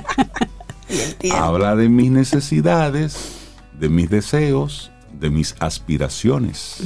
habla 1.34 1.76
de 1.76 1.88
mis 1.88 2.10
necesidades, 2.10 3.16
de 3.78 3.88
mis 3.88 4.10
deseos, 4.10 4.90
de 5.20 5.30
mis 5.30 5.54
aspiraciones 5.60 6.82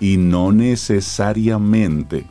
y 0.00 0.16
no 0.16 0.52
necesariamente 0.52 2.26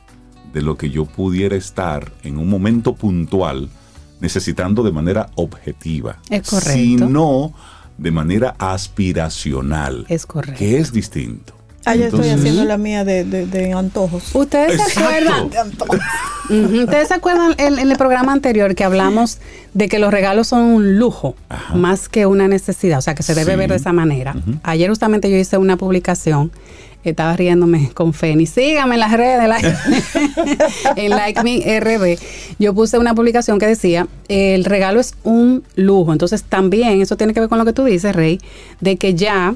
de 0.53 0.61
lo 0.61 0.77
que 0.77 0.89
yo 0.89 1.05
pudiera 1.05 1.55
estar 1.55 2.11
en 2.23 2.37
un 2.37 2.49
momento 2.49 2.95
puntual 2.95 3.69
necesitando 4.19 4.83
de 4.83 4.91
manera 4.91 5.29
objetiva, 5.35 6.17
Es 6.29 6.49
correcto. 6.49 6.73
sino 6.73 7.53
de 7.97 8.11
manera 8.11 8.55
aspiracional, 8.59 10.05
Es 10.09 10.25
correcto. 10.25 10.59
que 10.59 10.77
es 10.79 10.91
distinto. 10.91 11.53
Ah, 11.85 11.95
ya 11.95 12.07
estoy 12.07 12.29
haciendo 12.29 12.65
la 12.65 12.77
mía 12.77 13.03
de, 13.05 13.23
de, 13.23 13.45
de 13.47 13.73
antojos. 13.73 14.35
¿Ustedes 14.35 14.79
se 14.81 14.99
acuerdan? 14.99 15.49
¿Ustedes 16.49 17.07
se 17.07 17.13
acuerdan 17.13 17.55
en, 17.57 17.79
en 17.79 17.91
el 17.91 17.97
programa 17.97 18.33
anterior 18.33 18.75
que 18.75 18.83
hablamos 18.83 19.39
de 19.73 19.87
que 19.87 19.97
los 19.99 20.11
regalos 20.11 20.47
son 20.47 20.61
un 20.61 20.97
lujo 20.99 21.35
Ajá. 21.47 21.75
más 21.75 22.09
que 22.09 22.25
una 22.25 22.47
necesidad? 22.47 22.99
O 22.99 23.01
sea, 23.01 23.15
que 23.15 23.23
se 23.23 23.33
debe 23.33 23.53
Sí. 23.53 23.57
ver 23.57 23.69
de 23.69 23.75
esa 23.77 23.93
manera. 23.93 24.35
Ayer 24.63 24.89
justamente 24.89 25.29
yo 25.31 25.37
hice 25.37 25.57
una 25.57 25.77
publicación, 25.77 26.51
estaba 27.03 27.35
riéndome 27.35 27.89
con 27.93 28.13
Feni. 28.13 28.45
Síganme 28.45 28.95
en 28.95 28.99
las 28.99 29.13
redes, 29.13 29.47
like- 29.47 29.73
en 30.95 31.09
Like 31.11 31.43
Me 31.43 31.79
RD. 31.79 32.19
Yo 32.59 32.73
puse 32.73 32.97
una 32.99 33.15
publicación 33.15 33.57
que 33.57 33.67
decía, 33.67 34.07
el 34.27 34.65
regalo 34.65 34.99
es 34.99 35.15
un 35.23 35.63
lujo. 35.75 36.11
Entonces 36.11 36.43
también, 36.43 37.01
eso 37.01 37.15
tiene 37.15 37.33
que 37.33 37.39
ver 37.39 37.49
con 37.49 37.57
lo 37.57 37.65
que 37.65 37.73
tú 37.73 37.85
dices, 37.85 38.15
Rey, 38.15 38.39
de 38.81 38.97
que 38.97 39.15
ya 39.15 39.55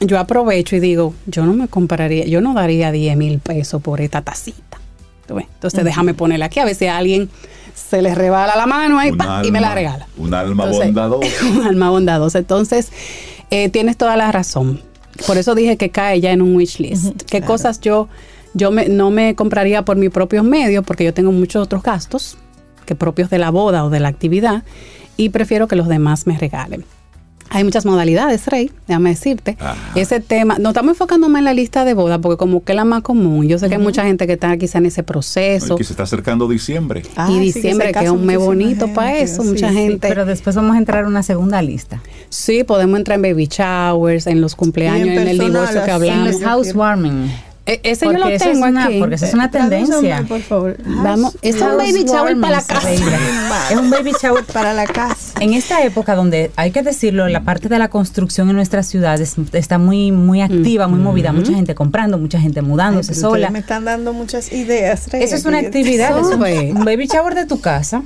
yo 0.00 0.18
aprovecho 0.18 0.76
y 0.76 0.80
digo, 0.80 1.14
yo 1.26 1.44
no 1.44 1.52
me 1.52 1.68
compraría, 1.68 2.24
yo 2.26 2.40
no 2.40 2.54
daría 2.54 2.90
10 2.92 3.16
mil 3.16 3.38
pesos 3.38 3.80
por 3.82 4.00
esta 4.00 4.22
tacita. 4.22 4.78
¿Tú 5.26 5.34
ves? 5.36 5.46
Entonces 5.54 5.84
déjame 5.84 6.14
ponerla 6.14 6.46
aquí, 6.46 6.58
a 6.60 6.64
ver 6.64 6.74
si 6.74 6.86
a 6.86 6.96
alguien 6.96 7.28
se 7.74 8.02
le 8.02 8.14
rebala 8.14 8.56
la 8.56 8.66
mano 8.66 8.98
ahí 8.98 9.12
y 9.44 9.50
me 9.52 9.60
la 9.60 9.74
regala. 9.74 10.06
Un 10.16 10.34
alma 10.34 10.64
Entonces, 10.64 10.86
bondadosa. 10.86 11.46
un 11.52 11.62
alma 11.66 11.90
bondadosa. 11.90 12.38
Entonces, 12.38 12.90
eh, 13.50 13.68
tienes 13.68 13.96
toda 13.96 14.16
la 14.16 14.32
razón. 14.32 14.80
Por 15.26 15.38
eso 15.38 15.54
dije 15.54 15.76
que 15.76 15.90
cae 15.90 16.20
ya 16.20 16.32
en 16.32 16.42
un 16.42 16.56
wish 16.56 16.78
list. 16.78 17.22
¿Qué 17.30 17.42
cosas 17.42 17.80
yo, 17.80 18.08
yo 18.54 18.70
me- 18.70 18.88
no 18.88 19.10
me 19.10 19.34
compraría 19.34 19.84
por 19.84 19.96
mis 19.96 20.10
propios 20.10 20.44
medios? 20.44 20.84
Porque 20.84 21.04
yo 21.04 21.14
tengo 21.14 21.30
muchos 21.32 21.62
otros 21.62 21.82
gastos 21.82 22.36
que 22.86 22.94
propios 22.94 23.30
de 23.30 23.38
la 23.38 23.50
boda 23.50 23.84
o 23.84 23.90
de 23.90 24.00
la 24.00 24.08
actividad 24.08 24.62
y 25.16 25.28
prefiero 25.28 25.68
que 25.68 25.76
los 25.76 25.86
demás 25.88 26.26
me 26.26 26.38
regalen. 26.38 26.84
Hay 27.50 27.64
muchas 27.64 27.84
modalidades, 27.84 28.46
Rey, 28.46 28.70
déjame 28.86 29.10
decirte. 29.10 29.56
Ajá. 29.58 29.76
Ese 29.96 30.20
tema, 30.20 30.58
nos 30.58 30.70
estamos 30.70 30.92
enfocando 30.92 31.28
más 31.28 31.40
en 31.40 31.44
la 31.46 31.52
lista 31.52 31.84
de 31.84 31.94
boda 31.94 32.20
porque 32.20 32.36
como 32.36 32.62
que 32.62 32.72
es 32.72 32.76
la 32.76 32.84
más 32.84 33.02
común. 33.02 33.48
Yo 33.48 33.58
sé 33.58 33.68
que 33.68 33.74
hay 33.74 33.80
mucha 33.80 34.04
gente 34.04 34.26
que 34.28 34.34
está 34.34 34.56
quizá 34.56 34.78
en 34.78 34.86
ese 34.86 35.02
proceso. 35.02 35.74
Y 35.74 35.78
que 35.78 35.84
se 35.84 35.92
está 35.92 36.04
acercando 36.04 36.48
diciembre. 36.48 37.02
Y 37.02 37.04
sí, 37.04 37.32
que 37.32 37.40
diciembre, 37.40 37.92
que, 37.92 38.04
es 38.04 38.10
un 38.10 38.24
mes 38.24 38.38
bonito 38.38 38.92
para 38.94 39.18
eso, 39.18 39.42
sí, 39.42 39.48
mucha 39.48 39.68
sí. 39.70 39.74
gente. 39.74 40.08
Pero 40.08 40.24
después 40.24 40.54
vamos 40.54 40.76
a 40.76 40.78
entrar 40.78 41.04
a 41.04 41.08
una 41.08 41.22
segunda 41.22 41.60
lista. 41.60 42.00
Sí, 42.28 42.62
podemos 42.62 42.98
entrar 42.98 43.16
en 43.16 43.22
baby 43.22 43.46
showers, 43.46 44.26
en 44.28 44.40
los 44.40 44.54
cumpleaños, 44.54 45.08
en 45.08 45.18
en, 45.18 45.28
el 45.28 45.38
divorcio 45.38 45.84
que 45.84 45.90
así, 45.90 46.06
En 46.06 46.12
hablamos. 46.12 46.40
los 46.40 46.42
housewarming. 46.42 47.30
E- 47.70 47.80
ese 47.84 48.06
yo 48.06 48.12
lo 48.12 48.26
es 48.28 48.42
tengo 48.42 48.66
una- 48.66 48.86
aquí. 48.86 48.98
porque 48.98 49.14
eso 49.14 49.26
es 49.26 49.34
una 49.34 49.44
Eh, 49.46 49.50
tendencia. 49.50 50.24
por 50.26 50.40
favor. 50.40 50.76
Vamos, 50.84 51.36
es 51.42 51.54
un 51.60 51.76
baby 51.76 52.04
shower 52.04 52.38
para 52.40 52.56
la 52.56 52.62
casa. 52.62 52.88
Es 53.70 53.76
un 53.76 53.90
baby 53.90 54.12
shower 54.20 54.44
Para 54.44 54.74
la 54.74 54.86
casa. 54.86 55.38
En 55.40 55.54
esta 55.54 55.84
época 55.84 56.14
donde 56.16 56.50
hay 56.56 56.72
que 56.72 56.82
decirlo, 56.82 57.28
la 57.28 57.42
parte 57.44 57.68
de 57.68 57.78
la 57.78 57.88
construcción 57.88 58.50
en 58.50 58.56
nuestras 58.56 58.86
ciudades 58.88 59.36
está 59.52 59.78
muy 59.78 60.10
muy 60.10 60.40
activa, 60.42 60.88
muy 60.88 60.98
movida, 60.98 61.32
mucha 61.32 61.52
gente 61.52 61.74
comprando, 61.76 62.18
mucha 62.18 62.40
gente 62.40 62.60
mudándose 62.62 63.14
sola. 63.14 63.50
me 63.50 63.60
están 63.60 63.84
dando 63.84 64.12
muchas 64.12 64.52
ideas. 64.52 65.08
Rey, 65.12 65.22
Eso 65.22 65.36
es 65.36 65.44
una 65.44 65.58
actividad, 65.58 66.18
es 66.18 66.26
un, 66.26 66.84
baby 66.84 67.06
shower 67.06 67.34
de 67.34 67.46
tu 67.46 67.60
casa. 67.60 68.02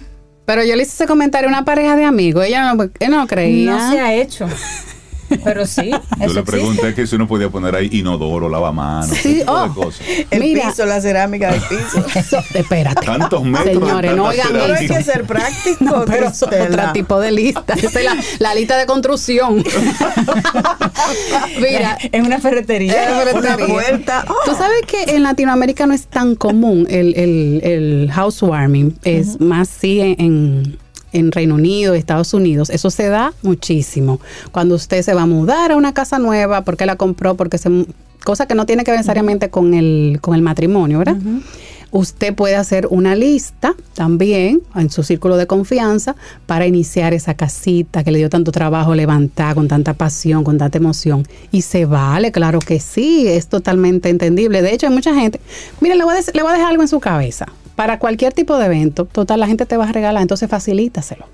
Pero 0.47 0.63
yo 0.63 0.77
le 0.77 0.83
hice 0.83 0.93
ese 0.93 1.07
comentario 1.07 1.49
a 1.49 1.53
una 1.53 1.65
pareja 1.65 1.97
de 1.97 2.05
amigos. 2.05 2.45
Ella 2.45 2.75
no, 2.75 2.83
él 2.83 3.11
no 3.11 3.27
creía. 3.27 3.71
No 3.71 3.91
se 3.91 3.99
ha 4.01 4.13
hecho. 4.15 4.47
Pero 5.43 5.67
sí, 5.67 5.91
Yo 6.21 6.33
le 6.33 6.43
pregunté 6.43 6.95
que 6.95 7.07
si 7.07 7.17
uno 7.17 7.27
podía 7.27 7.49
poner 7.49 7.75
ahí 7.75 7.89
inodoro, 7.93 8.49
lavamanos, 8.49 9.17
Sí, 9.17 9.43
oh. 9.47 9.73
cosas. 9.75 10.07
El 10.31 10.41
Mira. 10.41 10.69
piso, 10.71 10.85
la 10.87 11.01
cerámica 11.01 11.51
del 11.53 11.61
piso. 11.63 12.05
Eso, 12.19 12.39
espérate. 12.55 13.05
Tantos 13.07 13.43
metros. 13.45 13.67
de 13.67 13.73
Señores, 13.75 14.17
no 14.17 14.25
oigan 14.27 14.49
Pero 14.53 14.75
hay 14.75 14.87
que 14.89 15.03
ser 15.03 15.25
práctico, 15.25 16.05
Pero 16.07 16.29
es 16.29 16.43
otro 16.43 16.93
tipo 16.93 17.21
de 17.21 17.33
lista. 17.33 17.75
Esa 17.75 17.99
es 17.99 18.05
la, 18.05 18.17
la 18.39 18.55
lista 18.55 18.77
de 18.77 18.87
construcción. 18.87 19.65
Mira, 21.61 21.99
en 22.13 22.27
una 22.27 22.39
ferretería. 22.41 22.95
Una 23.13 23.33
ferretería. 23.33 23.67
puerta. 23.67 24.25
Oh, 24.29 24.35
Tú 24.45 24.53
sabes 24.57 24.83
que 24.87 25.15
en 25.17 25.23
Latinoamérica 25.23 25.87
no 25.87 25.95
es 25.95 26.07
tan 26.07 26.35
común 26.35 26.87
el, 26.91 27.15
el, 27.17 27.61
el 27.65 28.11
housewarming, 28.13 28.99
es 29.05 29.41
más 29.41 29.69
sí 29.69 30.01
en, 30.01 30.17
en, 30.19 30.79
en 31.15 31.33
Reino 31.33 31.55
Unido, 31.55 31.95
Estados 31.95 32.35
Unidos. 32.35 32.69
Eso 32.69 32.91
se 32.91 33.09
da 33.09 33.33
muchísimo. 33.43 34.21
Cuando 34.53 34.75
usted 34.75 35.01
se 35.01 35.15
va 35.15 35.23
a 35.23 35.27
mudar 35.27 35.73
a 35.73 35.77
una 35.77 35.95
casa 35.95 36.19
nueva, 36.19 36.63
porque 36.65 36.85
la 36.85 36.97
compró, 36.97 37.35
porque 37.37 37.57
se 37.57 37.87
cosa 38.25 38.47
que 38.47 38.55
no 38.55 38.67
tiene 38.67 38.85
que 38.85 38.91
ver 38.91 38.99
necesariamente 39.01 39.51
con 39.51 39.75
el, 39.75 40.19
con 40.21 40.35
el 40.35 40.43
matrimonio, 40.43 40.99
¿verdad? 40.99 41.17
Usted 41.91 42.35
puede 42.35 42.57
hacer 42.57 42.89
una 42.91 43.15
lista 43.15 43.75
también 43.95 44.63
en 44.75 44.91
su 44.91 45.05
círculo 45.05 45.37
de 45.37 45.47
confianza 45.47 46.17
para 46.47 46.67
iniciar 46.67 47.15
esa 47.15 47.35
casita 47.35 48.03
que 48.03 48.11
le 48.11 48.19
dio 48.19 48.29
tanto 48.31 48.51
trabajo 48.51 48.97
levantar 48.97 49.55
con 49.55 49.69
tanta 49.69 49.95
pasión, 49.95 50.43
con 50.43 50.59
tanta 50.59 50.79
emoción. 50.79 51.25
Y 51.53 51.63
se 51.63 51.85
vale, 51.85 52.33
claro 52.33 52.59
que 52.59 52.81
sí, 52.81 53.29
es 53.29 53.47
totalmente 53.47 54.09
entendible. 54.09 54.61
De 54.61 54.75
hecho, 54.75 54.89
hay 54.89 54.93
mucha 54.93 55.15
gente. 55.15 55.39
Mire, 55.81 55.95
le 55.95 56.03
voy 56.03 56.15
a, 56.17 56.19
dec- 56.19 56.35
le 56.35 56.43
voy 56.43 56.51
a 56.51 56.55
dejar 56.55 56.71
algo 56.71 56.83
en 56.83 56.89
su 56.89 56.99
cabeza. 56.99 57.47
Para 57.77 57.99
cualquier 57.99 58.33
tipo 58.33 58.57
de 58.59 58.67
evento, 58.67 59.05
total, 59.07 59.41
la 59.41 59.47
gente 59.47 59.67
te 59.67 59.77
va 59.77 59.89
a 59.89 59.93
regalar, 59.93 60.23
entonces 60.23 60.49
facilítaselo. 60.49 61.27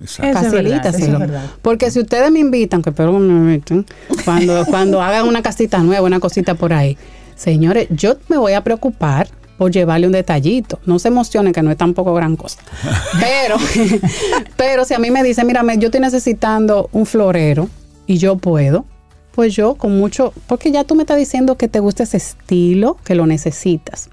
Exacto. 0.00 0.38
Eso 0.38 0.46
es 0.46 0.52
verdad, 0.52 0.82
Facilítaselo. 0.82 1.04
eso 1.04 1.12
es 1.12 1.18
verdad. 1.30 1.50
Porque 1.62 1.90
si 1.90 2.00
ustedes 2.00 2.30
me 2.30 2.40
invitan, 2.40 2.82
que 2.82 2.90
espero 2.90 3.12
que 3.12 3.18
me 3.18 3.32
inviten, 3.52 3.86
cuando, 4.24 4.64
cuando 4.70 5.00
hagan 5.00 5.26
una 5.26 5.42
casita 5.42 5.78
nueva, 5.78 6.06
una 6.06 6.20
cosita 6.20 6.54
por 6.54 6.72
ahí, 6.72 6.98
señores, 7.36 7.86
yo 7.90 8.16
me 8.28 8.36
voy 8.36 8.52
a 8.54 8.62
preocupar 8.64 9.28
por 9.56 9.70
llevarle 9.70 10.06
un 10.06 10.12
detallito. 10.12 10.80
No 10.84 10.98
se 10.98 11.08
emocionen 11.08 11.52
que 11.52 11.62
no 11.62 11.70
es 11.70 11.76
tampoco 11.78 12.12
gran 12.12 12.34
cosa. 12.36 12.58
Pero, 13.20 13.56
pero 14.56 14.84
si 14.84 14.94
a 14.94 14.98
mí 14.98 15.10
me 15.12 15.22
dicen, 15.22 15.46
mira, 15.46 15.62
me- 15.62 15.78
yo 15.78 15.86
estoy 15.88 16.00
necesitando 16.00 16.88
un 16.92 17.06
florero 17.06 17.68
y 18.06 18.18
yo 18.18 18.36
puedo, 18.36 18.84
pues 19.32 19.54
yo 19.54 19.76
con 19.76 19.96
mucho, 19.96 20.32
porque 20.48 20.72
ya 20.72 20.84
tú 20.84 20.94
me 20.96 21.02
estás 21.04 21.16
diciendo 21.18 21.56
que 21.56 21.68
te 21.68 21.78
gusta 21.80 22.02
ese 22.02 22.16
estilo, 22.16 22.96
que 23.04 23.14
lo 23.14 23.26
necesitas. 23.26 24.10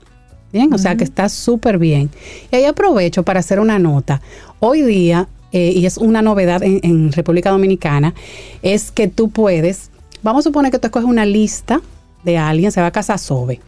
Bien, 0.54 0.74
o 0.74 0.78
sea 0.78 0.96
que 0.98 1.04
está 1.04 1.30
súper 1.30 1.78
bien. 1.78 2.10
Y 2.52 2.56
ahí 2.58 2.66
aprovecho 2.66 3.24
para 3.24 3.40
hacer 3.40 3.60
una 3.60 3.80
nota. 3.80 4.22
Hoy 4.60 4.82
día, 4.82 5.28
eh, 5.54 5.72
y 5.76 5.86
es 5.86 5.98
una 5.98 6.22
novedad 6.22 6.62
en, 6.64 6.80
en 6.84 7.12
República 7.14 7.52
Dominicana, 7.52 8.14
es 8.62 8.92
que 8.92 9.08
tú 9.08 9.30
puedes, 9.30 9.90
vamos 10.24 10.46
a 10.46 10.50
suponer 10.50 10.72
que 10.72 10.80
tú 10.80 10.88
escoges 10.88 11.08
una 11.08 11.26
lista 11.26 11.82
de 12.24 12.38
alguien, 12.38 12.72
se 12.72 12.82
va 12.82 12.88
a 12.88 12.92
casa 12.92 13.18
Sobe. 13.18 13.60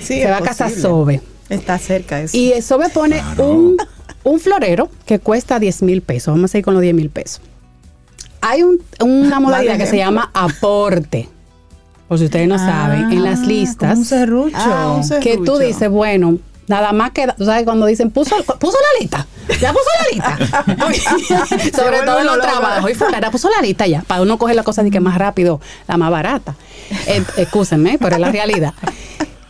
Sí, 0.00 0.20
se 0.20 0.30
va 0.30 0.38
a 0.38 0.42
casa. 0.42 0.68
Sobe. 0.70 1.20
Está 1.48 1.78
cerca 1.78 2.20
eso. 2.22 2.36
Y 2.36 2.60
Sobe 2.62 2.88
pone 2.90 3.16
Claro. 3.18 3.50
un, 3.52 3.76
un 4.24 4.40
florero 4.40 4.88
que 5.06 5.18
cuesta 5.18 5.58
10 5.58 5.82
mil 5.82 6.02
pesos. 6.02 6.34
Vamos 6.34 6.54
a 6.54 6.58
ir 6.58 6.64
con 6.64 6.74
los 6.74 6.82
10 6.82 6.94
mil 6.94 7.10
pesos. 7.10 7.40
Hay 8.40 8.62
un- 8.62 8.80
una 9.00 9.38
modalidad 9.40 9.76
que 9.76 9.86
se 9.86 9.96
llama 9.98 10.30
aporte. 10.32 11.28
Por 12.10 12.18
si 12.18 12.24
ustedes 12.24 12.48
no 12.48 12.58
saben, 12.58 13.12
en 13.12 13.22
las 13.22 13.38
Ah, 13.38 13.46
listas 13.46 13.88
como 13.90 14.00
un 14.00 14.04
serrucho. 14.04 14.56
Ah, 14.58 14.94
un 14.96 15.04
ser- 15.04 15.20
que 15.20 15.36
tú 15.36 15.44
Serrucho. 15.44 15.58
dices, 15.60 15.88
bueno, 15.88 16.38
nada 16.66 16.90
más 16.92 17.12
que, 17.12 17.28
tú 17.38 17.44
sabes, 17.44 17.62
cuando 17.62 17.86
dicen, 17.86 18.10
puso, 18.10 18.34
puso 18.58 18.76
la 18.80 19.00
lista, 19.00 19.26
ya 19.60 19.72
puso 19.72 19.84
la 20.00 20.06
lista. 20.12 21.72
Sobre 21.76 22.00
todo 22.02 22.18
en 22.18 22.26
los 22.26 22.40
trabajos. 22.40 22.90
Y 22.90 22.94
fulana 22.94 23.30
puso 23.30 23.48
la 23.48 23.62
lista 23.62 23.86
ya, 23.86 24.02
para 24.02 24.22
uno 24.22 24.38
coger 24.38 24.56
la 24.56 24.64
cosa 24.64 24.82
de 24.82 24.90
que 24.90 24.98
más 24.98 25.18
rápido, 25.18 25.60
la 25.86 25.96
más 25.98 26.10
barata. 26.10 26.56
Eh, 27.06 27.22
excúsenme, 27.36 27.96
pero 28.00 28.16
es 28.16 28.20
la 28.20 28.32
realidad. 28.32 28.74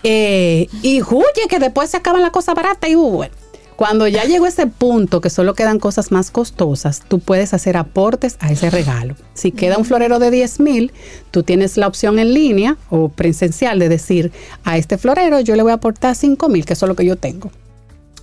Eh, 0.03 0.66
y 0.81 1.03
huye 1.03 1.47
que 1.51 1.59
después 1.59 1.91
se 1.91 1.99
acaban 1.99 2.23
las 2.23 2.31
cosas 2.31 2.55
baratas 2.55 2.89
y 2.89 2.97
uh, 2.97 3.03
bueno. 3.11 3.35
Cuando 3.81 4.07
ya 4.07 4.24
llegó 4.24 4.47
ese 4.47 4.66
punto 4.66 5.23
que 5.23 5.31
solo 5.31 5.55
quedan 5.55 5.78
cosas 5.78 6.12
más 6.12 6.31
costosas, 6.31 7.01
tú 7.09 7.19
puedes 7.19 7.55
hacer 7.55 7.78
aportes 7.78 8.36
a 8.40 8.52
ese 8.52 8.69
regalo. 8.69 9.16
Si 9.32 9.52
queda 9.52 9.78
un 9.78 9.86
florero 9.86 10.19
de 10.19 10.31
10 10.31 10.61
mil, 10.61 10.93
tú 11.31 11.44
tienes 11.44 11.78
la 11.78 11.86
opción 11.86 12.19
en 12.19 12.35
línea 12.35 12.77
o 12.90 13.09
presencial 13.09 13.78
de 13.78 13.89
decir, 13.89 14.32
a 14.65 14.77
este 14.77 14.98
florero 14.98 15.40
yo 15.40 15.57
le 15.57 15.62
voy 15.62 15.73
a 15.73 15.77
aportar 15.77 16.15
5 16.15 16.51
mil, 16.51 16.66
que 16.66 16.74
eso 16.74 16.85
es 16.85 16.89
lo 16.90 16.94
que 16.94 17.07
yo 17.07 17.16
tengo. 17.16 17.51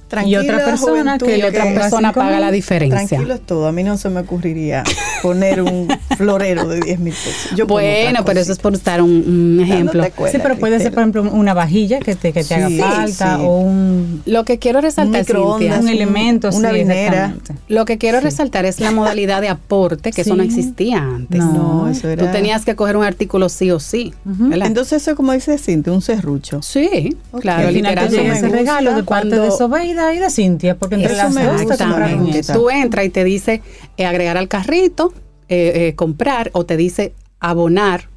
Tranquila, 0.07 0.41
otra 0.41 0.65
persona 0.65 1.17
que 1.17 1.37
Y 1.37 1.43
otra 1.43 1.65
persona 1.73 2.13
paga 2.13 2.31
mil, 2.31 2.41
la 2.41 2.51
diferencia. 2.51 3.07
Tranquilos 3.07 3.41
todo. 3.45 3.67
A 3.67 3.71
mí 3.71 3.83
no 3.83 3.97
se 3.97 4.09
me 4.09 4.21
ocurriría 4.21 4.83
poner 5.21 5.61
un 5.61 5.87
florero 6.17 6.67
de 6.67 6.79
10 6.79 6.99
mil 6.99 7.13
pesos. 7.13 7.51
Yo 7.55 7.67
Bueno, 7.67 8.23
pero 8.25 8.39
eso 8.39 8.51
es 8.53 8.59
por 8.59 8.73
estar 8.73 9.01
un, 9.01 9.09
un 9.11 9.59
ejemplo. 9.63 10.03
Sí, 10.31 10.37
pero 10.41 10.55
puede 10.57 10.79
ser, 10.79 10.91
por 10.93 10.99
ejemplo, 11.01 11.23
una 11.23 11.53
vajilla 11.53 11.99
que 11.99 12.15
te, 12.15 12.31
que 12.31 12.43
te 12.43 12.55
haga 12.55 12.69
falta 12.69 13.37
sí. 13.37 13.43
o 13.45 13.57
un, 13.59 14.21
Lo 14.25 14.45
que 14.45 14.59
quiero 14.59 14.79
resaltar, 14.81 15.21
microondas, 15.21 15.59
Cintia, 15.59 15.79
un 15.79 15.85
un- 15.85 15.89
elemento. 15.89 16.49
una 16.53 16.71
sí. 16.71 17.53
Lo 17.67 17.85
que 17.85 17.97
quiero 17.97 18.19
resaltar 18.21 18.65
es 18.65 18.79
la 18.79 18.91
modalidad 18.91 19.41
de 19.41 19.49
aporte, 19.49 20.11
que 20.11 20.21
eso 20.21 20.35
no 20.35 20.43
existía 20.43 20.99
antes. 20.99 21.39
No. 21.39 21.53
No, 21.83 21.89
eso 21.89 22.07
era. 22.07 22.25
Tú 22.25 22.31
tenías 22.31 22.63
que 22.65 22.75
coger 22.75 22.95
un 22.97 23.03
artículo 23.03 23.49
sí 23.49 23.71
o 23.71 23.79
sí. 23.79 24.13
¿verdad? 24.23 24.67
Entonces, 24.67 25.01
eso 25.01 25.15
como 25.15 25.31
dice 25.33 25.57
Cintia, 25.57 25.91
un 25.91 26.01
serrucho. 26.01 26.61
sí, 26.61 27.15
Ok. 27.31 27.41
claro, 27.41 27.71
literalmente. 27.71 28.31
ese 28.31 28.47
regalo 28.49 28.93
de 28.95 29.03
parte 29.03 29.37
de 29.39 29.51
Sobeida 29.51 29.96
y 30.13 30.19
de 30.19 30.29
Cintia, 30.29 30.77
porque 30.77 30.95
entre 30.95 31.15
las 31.15 31.33
me 31.33 31.47
gusta. 31.51 32.53
Tú 32.53 32.69
entras 32.69 33.05
y 33.05 33.09
te 33.09 33.23
dice 33.23 33.61
eh, 33.97 34.05
agregar 34.05 34.37
al 34.37 34.47
carrito, 34.47 35.13
eh, 35.49 35.87
eh, 35.87 35.95
comprar 35.95 36.49
o 36.53 36.65
te 36.65 36.77
dice 36.77 37.13
abonar 37.39 38.09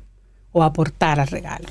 o 0.52 0.62
aportar 0.62 1.20
al 1.20 1.28
regalo. 1.28 1.66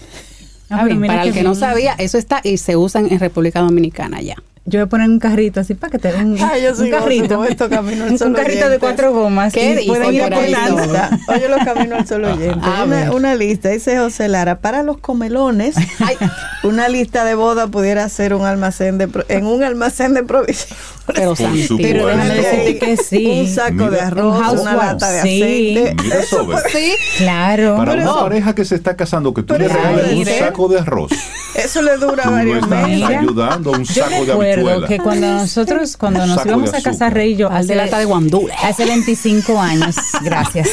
Ah, 0.69 0.85
Bien, 0.85 1.01
para 1.01 1.23
el 1.23 1.33
que 1.33 1.43
no 1.43 1.55
sabía, 1.55 1.95
eso 1.97 2.17
está 2.17 2.41
y 2.43 2.57
se 2.57 2.75
usa 2.77 3.01
en, 3.01 3.11
en 3.11 3.19
República 3.19 3.59
Dominicana 3.61 4.21
ya. 4.21 4.35
Yo 4.69 4.79
voy 4.79 4.85
a 4.85 4.87
poner 4.87 5.09
un 5.09 5.19
carrito 5.19 5.59
así 5.59 5.73
para 5.73 5.91
que 5.91 5.99
te 5.99 6.13
un, 6.13 6.37
Ay, 6.41 6.61
yo 6.63 6.71
un 6.81 6.89
carrito. 6.91 7.43
esto, 7.43 7.69
camino 7.69 8.05
al 8.05 8.11
un 8.21 8.33
carrito 8.33 8.69
de 8.69 8.79
cuatro 8.79 9.11
gomas. 9.11 9.51
¿Qué 9.51 9.71
y 9.71 9.75
dice 9.77 9.87
pueden 9.87 10.13
ir 10.13 10.21
lista. 10.21 11.19
Oye, 11.27 11.49
los 11.49 11.59
caminos 11.65 11.99
al 11.99 12.07
solo 12.07 12.33
oyente. 12.33 12.59
A 12.63 12.83
Una, 12.83 13.11
una 13.11 13.35
lista, 13.35 13.69
dice 13.69 13.97
José 13.97 14.27
Lara, 14.27 14.59
para 14.59 14.83
los 14.83 14.97
comelones, 14.99 15.75
Ay, 15.99 16.15
una 16.63 16.87
lista 16.87 17.23
de 17.25 17.35
boda 17.35 17.67
pudiera 17.67 18.07
ser 18.09 18.33
un 18.33 18.45
almacén 18.45 18.97
de 18.97 19.07
pro- 19.07 19.25
en 19.27 19.45
un 19.45 19.63
almacén 19.63 20.13
de 20.13 20.23
provisión. 20.23 20.77
Pero. 21.13 21.33
Pero 21.77 22.07
déjame 22.07 22.33
decirte 22.35 22.79
que 22.79 22.97
sí. 22.97 23.25
Un 23.41 23.47
saco 23.47 23.73
Mira, 23.73 23.89
de 23.89 23.99
arroz, 24.01 24.53
un 24.53 24.59
una 24.59 24.75
lata 24.75 25.11
de 25.11 25.21
Sí. 25.21 25.41
aceite. 25.41 25.95
Mira, 26.03 26.23
Sobe, 26.23 26.55
Sí, 26.71 26.93
Claro. 27.17 27.75
Para 27.77 27.91
Pero 27.91 28.03
una 28.03 28.11
eso- 28.11 28.19
pareja 28.21 28.55
que 28.55 28.65
se 28.65 28.75
está 28.75 28.95
casando, 28.95 29.33
que 29.33 29.41
tú 29.43 29.53
Pero 29.53 29.59
le 29.59 29.65
eso 29.71 29.73
regales 29.81 30.13
un 30.13 30.25
saco 30.25 30.67
de 30.67 30.79
arroz, 30.79 31.11
Eso 31.55 31.81
le 31.81 31.97
dura 31.97 32.23
tú 32.23 32.31
varios 32.31 32.63
estás 32.63 32.87
meses. 32.87 33.03
Ayudando 33.17 33.73
a 33.73 33.77
un 33.77 33.83
Yo 33.83 33.93
saco 34.03 34.09
de 34.11 34.19
recuerdo 34.25 34.69
habichuela. 34.69 34.87
que 34.87 34.97
cuando 34.99 35.27
nosotros, 35.33 35.97
cuando 35.97 36.23
Un 36.23 36.29
nos 36.29 36.45
íbamos 36.45 36.73
a 36.73 36.81
casar. 36.81 37.13
Rey 37.13 37.33
y 37.33 37.35
yo, 37.37 37.49
al 37.49 37.65
de 37.67 37.75
lata 37.75 37.97
de 37.99 38.05
guandula. 38.05 38.53
hace 38.63 38.85
25 38.85 39.59
años, 39.59 39.95
gracias. 40.23 40.67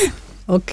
Ok. 0.47 0.73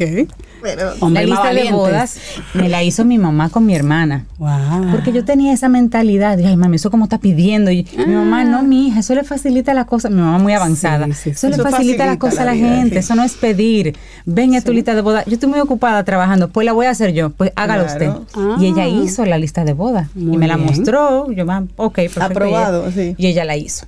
Pero 0.61 0.93
la 1.09 1.23
lista 1.23 1.53
de 1.53 1.71
bodas 1.73 2.17
me 2.53 2.69
la 2.69 2.83
hizo 2.83 3.03
mi 3.03 3.17
mamá 3.17 3.49
con 3.49 3.65
mi 3.65 3.75
hermana. 3.75 4.25
Wow. 4.37 4.91
Porque 4.91 5.11
yo 5.11 5.25
tenía 5.25 5.51
esa 5.51 5.67
mentalidad 5.67 6.37
de, 6.37 6.45
ay, 6.47 6.55
mami, 6.55 6.77
eso 6.77 6.89
como 6.89 7.03
está 7.05 7.17
pidiendo. 7.17 7.69
Y 7.69 7.85
mi 8.07 8.13
mamá, 8.13 8.45
no, 8.45 8.63
mi 8.63 8.87
hija, 8.87 9.01
eso 9.01 9.13
le 9.13 9.23
facilita 9.25 9.73
la 9.73 9.85
cosa. 9.85 10.09
Mi 10.09 10.21
mamá 10.21 10.37
muy 10.37 10.53
avanzada. 10.53 11.05
Sí, 11.07 11.13
sí, 11.13 11.29
eso 11.31 11.49
le 11.49 11.57
facilita, 11.57 12.05
la 12.05 12.11
facilita 12.13 12.19
cosa 12.19 12.43
a 12.43 12.45
la 12.45 12.51
la 12.51 12.57
vida, 12.57 12.75
gente. 12.77 12.89
sí. 12.95 12.99
Eso 12.99 13.15
no 13.15 13.23
es 13.23 13.33
pedir. 13.33 13.97
Ven 14.25 14.55
a 14.55 14.61
tu 14.61 14.71
lista 14.71 14.95
de 14.95 15.01
boda. 15.01 15.25
Yo 15.25 15.33
estoy 15.33 15.49
muy 15.49 15.59
ocupada 15.59 16.01
trabajando. 16.05 16.47
Pues 16.47 16.63
la 16.65 16.71
voy 16.71 16.85
a 16.85 16.91
hacer 16.91 17.11
yo. 17.13 17.31
Pues 17.31 17.51
hágalo 17.55 17.85
Claro. 17.85 18.25
usted. 18.29 18.61
Y 18.63 18.67
ella 18.67 18.87
hizo 18.87 19.25
la 19.25 19.37
lista 19.37 19.65
de 19.65 19.73
boda. 19.73 20.09
Muy 20.15 20.35
y 20.35 20.37
me 20.37 20.47
la 20.47 20.55
mostró. 20.57 21.29
Yo, 21.31 21.45
va, 21.45 21.63
ok, 21.75 21.95
perfecto. 21.95 22.23
Aprobado, 22.23 22.83
Y 22.83 22.85
ella- 22.85 22.93
sí. 22.93 23.15
Y 23.17 23.27
ella 23.27 23.43
la 23.43 23.57
hizo. 23.57 23.85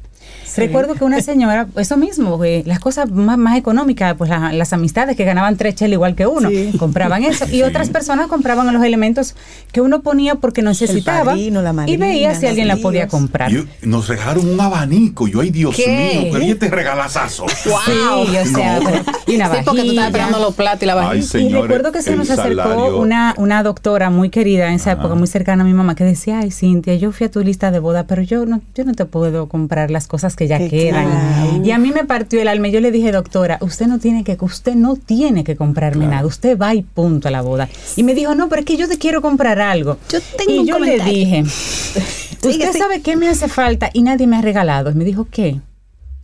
Recuerdo 0.57 0.95
que 0.95 1.03
una 1.03 1.22
señora, 1.22 1.68
eso 1.77 1.98
mismo, 1.98 2.40
que 2.40 2.64
las 2.65 2.80
cosas 2.80 3.11
más, 3.11 3.38
más 3.38 3.57
económicas, 3.57 4.15
pues 4.18 4.30
la- 4.30 4.53
las 4.53 4.73
amistades 4.73 5.15
que 5.15 5.23
ganaban 5.26 5.57
tres 5.57 5.76
cheles 5.76 5.94
igual 5.95 6.15
que 6.15 6.26
uno, 6.27 6.49
Sí. 6.49 6.72
compraban 6.77 7.23
eso. 7.23 7.45
Y 7.52 7.64
otras 7.64 7.90
personas 7.90 8.27
compraban 8.27 8.72
los 8.73 8.84
elementos 8.84 9.36
que 9.72 9.82
uno 9.82 10.02
ponía 10.02 10.36
porque 10.36 10.61
necesitaba 10.61 11.26
padrino, 11.32 11.61
la 11.61 11.73
y 11.88 11.98
veía 11.98 12.36
si 12.36 12.48
alguien 12.48 12.68
la 12.68 12.77
podía 12.77 13.07
comprar. 13.07 13.52
Nos 13.82 14.07
regalaron 14.07 14.48
un 14.49 14.60
abanico. 14.60 15.27
Yo, 15.27 15.41
ay, 15.41 15.49
Dios 15.52 15.76
¿Qué? 15.76 16.19
mío, 16.22 16.30
pero 16.32 16.44
¿y 16.45 16.52
este 16.52 16.69
regalazazo? 16.69 17.45
Sí, 17.65 17.69
o 17.69 18.45
sea, 18.45 18.80
No. 18.80 18.90
y 19.27 19.36
una 19.36 19.45
Sí, 19.45 19.52
porque 19.52 19.64
tú 19.64 19.72
vajilla. 19.76 19.91
estás 19.91 20.06
esperando 20.07 20.40
los 20.40 20.56
platos 20.56 20.84
y 20.84 20.86
la 20.86 20.94
Ay, 20.94 21.19
vajilla. 21.22 21.40
Y 21.40 21.53
recuerdo 21.61 21.91
que 21.91 22.02
se 22.02 22.15
nos 22.15 22.30
acercó 22.30 22.61
salario- 22.64 22.98
una, 22.99 23.34
una 23.38 23.64
doctora 23.64 24.10
muy 24.10 24.30
querida 24.30 24.68
en 24.68 24.76
esa 24.76 24.94
época, 24.94 25.15
muy 25.15 25.27
cercana 25.27 25.64
a 25.64 25.65
mi 25.65 25.73
mamá, 25.73 25.95
que 25.95 26.03
decía, 26.03 26.40
ay, 26.40 26.52
Cintia, 26.52 26.95
yo 26.95 27.11
fui 27.11 27.26
a 27.27 27.32
tu 27.32 27.41
lista 27.41 27.72
de 27.72 27.80
boda, 27.80 28.06
pero 28.07 28.22
yo 28.22 28.45
no, 28.45 28.61
yo 28.76 28.86
no 28.86 28.94
te 28.94 29.06
puedo 29.06 29.48
comprar 29.48 29.91
las 29.91 30.07
cosas 30.07 30.36
que 30.36 30.44
ya 30.47 30.57
Que 30.57 30.69
quedan. 30.69 31.05
claro. 31.05 31.61
Y 31.65 31.72
a 31.72 31.77
mí 31.77 31.91
me 31.91 32.05
partió 32.05 32.41
el 32.41 32.47
alma 32.47 32.67
y 32.67 32.72
yo 32.72 32.80
le 32.81 32.91
dije, 32.91 33.11
doctora, 33.11 33.57
usted 33.61 33.88
no 33.88 33.99
tiene 33.99 34.23
que, 34.23 34.38
usted 34.39 34.76
no 34.76 34.95
tiene 34.95 35.43
que 35.43 35.55
comprarme 35.55 36.07
nada, 36.07 36.26
usted 36.26 36.57
va 36.57 36.73
y 36.76 36.81
punto 36.84 37.27
a 37.27 37.31
la 37.31 37.41
boda. 37.41 37.67
Y 37.95 38.03
me 38.03 38.13
dijo, 38.13 38.35
no, 38.35 38.49
pero 38.49 38.59
es 38.61 38.65
que 38.65 38.77
yo 38.77 38.88
te 38.88 38.97
quiero 38.97 39.22
comprar 39.22 39.59
algo. 39.59 39.97
Yo 40.09 40.19
tengo 40.38 40.51
y 40.51 40.57
un 40.59 40.65
yo 40.67 40.80
le 40.80 40.97
comentario. 40.97 41.13
dije, 41.13 41.41
usted 42.43 42.72
sabe 42.77 43.01
qué 43.01 43.15
me 43.15 43.27
hace 43.30 43.47
falta 43.47 43.89
y 43.93 44.01
nadie 44.01 44.27
me 44.27 44.38
ha 44.38 44.41
regalado. 44.41 44.91
Y 44.91 44.93
me 44.95 45.03
dijo, 45.05 45.27
¿qué? 45.31 45.59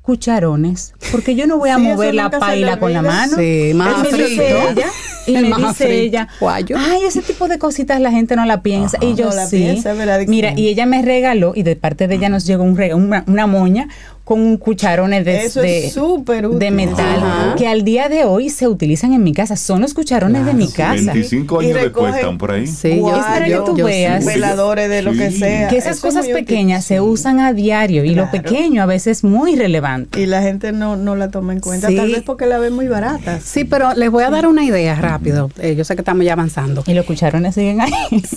Cucharones, 0.01 0.93
porque 1.11 1.35
yo 1.35 1.45
no 1.45 1.57
voy 1.57 1.69
a 1.69 1.75
Sí, 1.75 1.81
mover 1.83 2.15
la 2.15 2.23
le 2.29 2.39
paila 2.39 2.79
con 2.79 2.91
la 2.91 3.03
mano. 3.03 3.37
Sí, 3.37 3.71
más 3.75 3.99
Y 3.99 4.11
me 4.11 4.17
dice 4.23 4.35
frito. 4.35 4.69
ella, 4.71 4.87
y 5.27 5.35
El 5.35 5.47
me 5.47 5.55
dice 5.55 5.73
frito. 5.85 5.91
ella, 5.91 6.27
Guayo. 6.39 6.75
ay, 6.79 7.01
ese 7.07 7.21
tipo 7.21 7.47
de 7.47 7.57
cositas 7.59 7.99
la 8.01 8.11
gente 8.11 8.35
no 8.35 8.45
la 8.45 8.61
piensa. 8.61 8.97
Y 9.01 9.15
yo 9.15 9.25
No 9.29 9.35
la 9.35 9.45
sí. 9.47 9.57
piensa. 9.57 9.93
Mira, 10.27 10.53
y 10.57 10.67
ella 10.67 10.85
me 10.85 11.01
regaló, 11.01 11.53
y 11.55 11.63
de 11.63 11.75
parte 11.75 12.07
de 12.07 12.15
ella 12.15 12.29
nos 12.29 12.45
llegó 12.45 12.63
un 12.63 12.75
rega- 12.77 12.95
una, 12.95 13.23
una 13.27 13.47
moña 13.47 13.87
con 14.23 14.39
un 14.39 14.57
cucharones 14.57 15.25
de, 15.25 15.45
Eso 15.45 15.61
de, 15.61 15.87
es 15.87 15.93
súper 15.93 16.45
útil. 16.45 16.59
de 16.59 16.71
metal 16.71 17.17
Ajá. 17.23 17.55
que 17.57 17.67
al 17.67 17.83
día 17.83 18.07
de 18.07 18.23
hoy 18.23 18.49
se 18.49 18.67
utilizan 18.67 19.13
en 19.13 19.23
mi 19.23 19.33
casa. 19.33 19.55
Son 19.57 19.81
los 19.81 19.93
cucharones 19.93 20.45
de 20.45 20.53
mi 20.53 20.67
casa. 20.71 21.11
25 21.13 21.61
Y 21.61 21.65
años 21.65 21.81
después 21.81 22.13
recogen- 22.13 22.15
están 22.19 22.37
por 22.37 22.51
ahí. 22.51 22.67
Sí, 22.67 22.91
Es 22.91 23.01
para 23.01 23.45
que 23.45 23.55
tú 23.65 23.75
yo 23.75 23.85
veas. 23.85 24.23
veladores 24.25 24.89
de 24.89 25.01
lo 25.01 25.11
que 25.13 25.31
sea. 25.31 25.67
Que 25.67 25.77
esas 25.77 25.97
Eso 25.97 26.07
es 26.07 26.13
cosas 26.13 26.23
útil. 26.25 26.35
pequeñas 26.35 26.85
se 26.85 27.01
usan 27.01 27.39
a 27.39 27.51
diario 27.53 28.05
y 28.05 28.13
lo 28.15 28.29
pequeño 28.31 28.83
a 28.83 28.85
veces 28.85 29.17
es 29.17 29.23
muy 29.23 29.55
relevante. 29.55 30.21
Y 30.21 30.27
la 30.27 30.41
gente 30.41 30.71
no, 30.71 30.95
no 30.95 31.15
la 31.15 31.29
toma 31.29 31.53
en 31.53 31.59
cuenta, 31.59 31.87
Sí. 31.89 31.95
tal 31.95 32.11
vez 32.11 32.21
porque 32.23 32.45
la 32.45 32.57
ve 32.59 32.69
muy 32.69 32.87
barata. 32.87 33.39
Sí, 33.43 33.65
pero 33.65 33.93
les 33.95 34.09
voy 34.11 34.23
a 34.23 34.29
dar 34.29 34.47
una 34.47 34.63
idea 34.63 34.95
rápido. 34.95 35.49
Eh, 35.59 35.75
yo 35.75 35.83
sé 35.83 35.95
que 35.95 36.01
estamos 36.01 36.23
ya 36.25 36.33
avanzando. 36.33 36.83
Y 36.87 36.93
los 36.93 37.05
cucharones 37.05 37.55
siguen 37.55 37.81
ahí. 37.81 37.91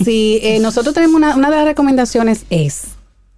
Sí, 0.05 0.40
eh, 0.43 0.59
nosotros 0.61 0.94
tenemos 0.94 1.15
una, 1.16 1.36
una 1.36 1.51
de 1.51 1.56
las 1.56 1.65
recomendaciones 1.66 2.47
es 2.51 2.82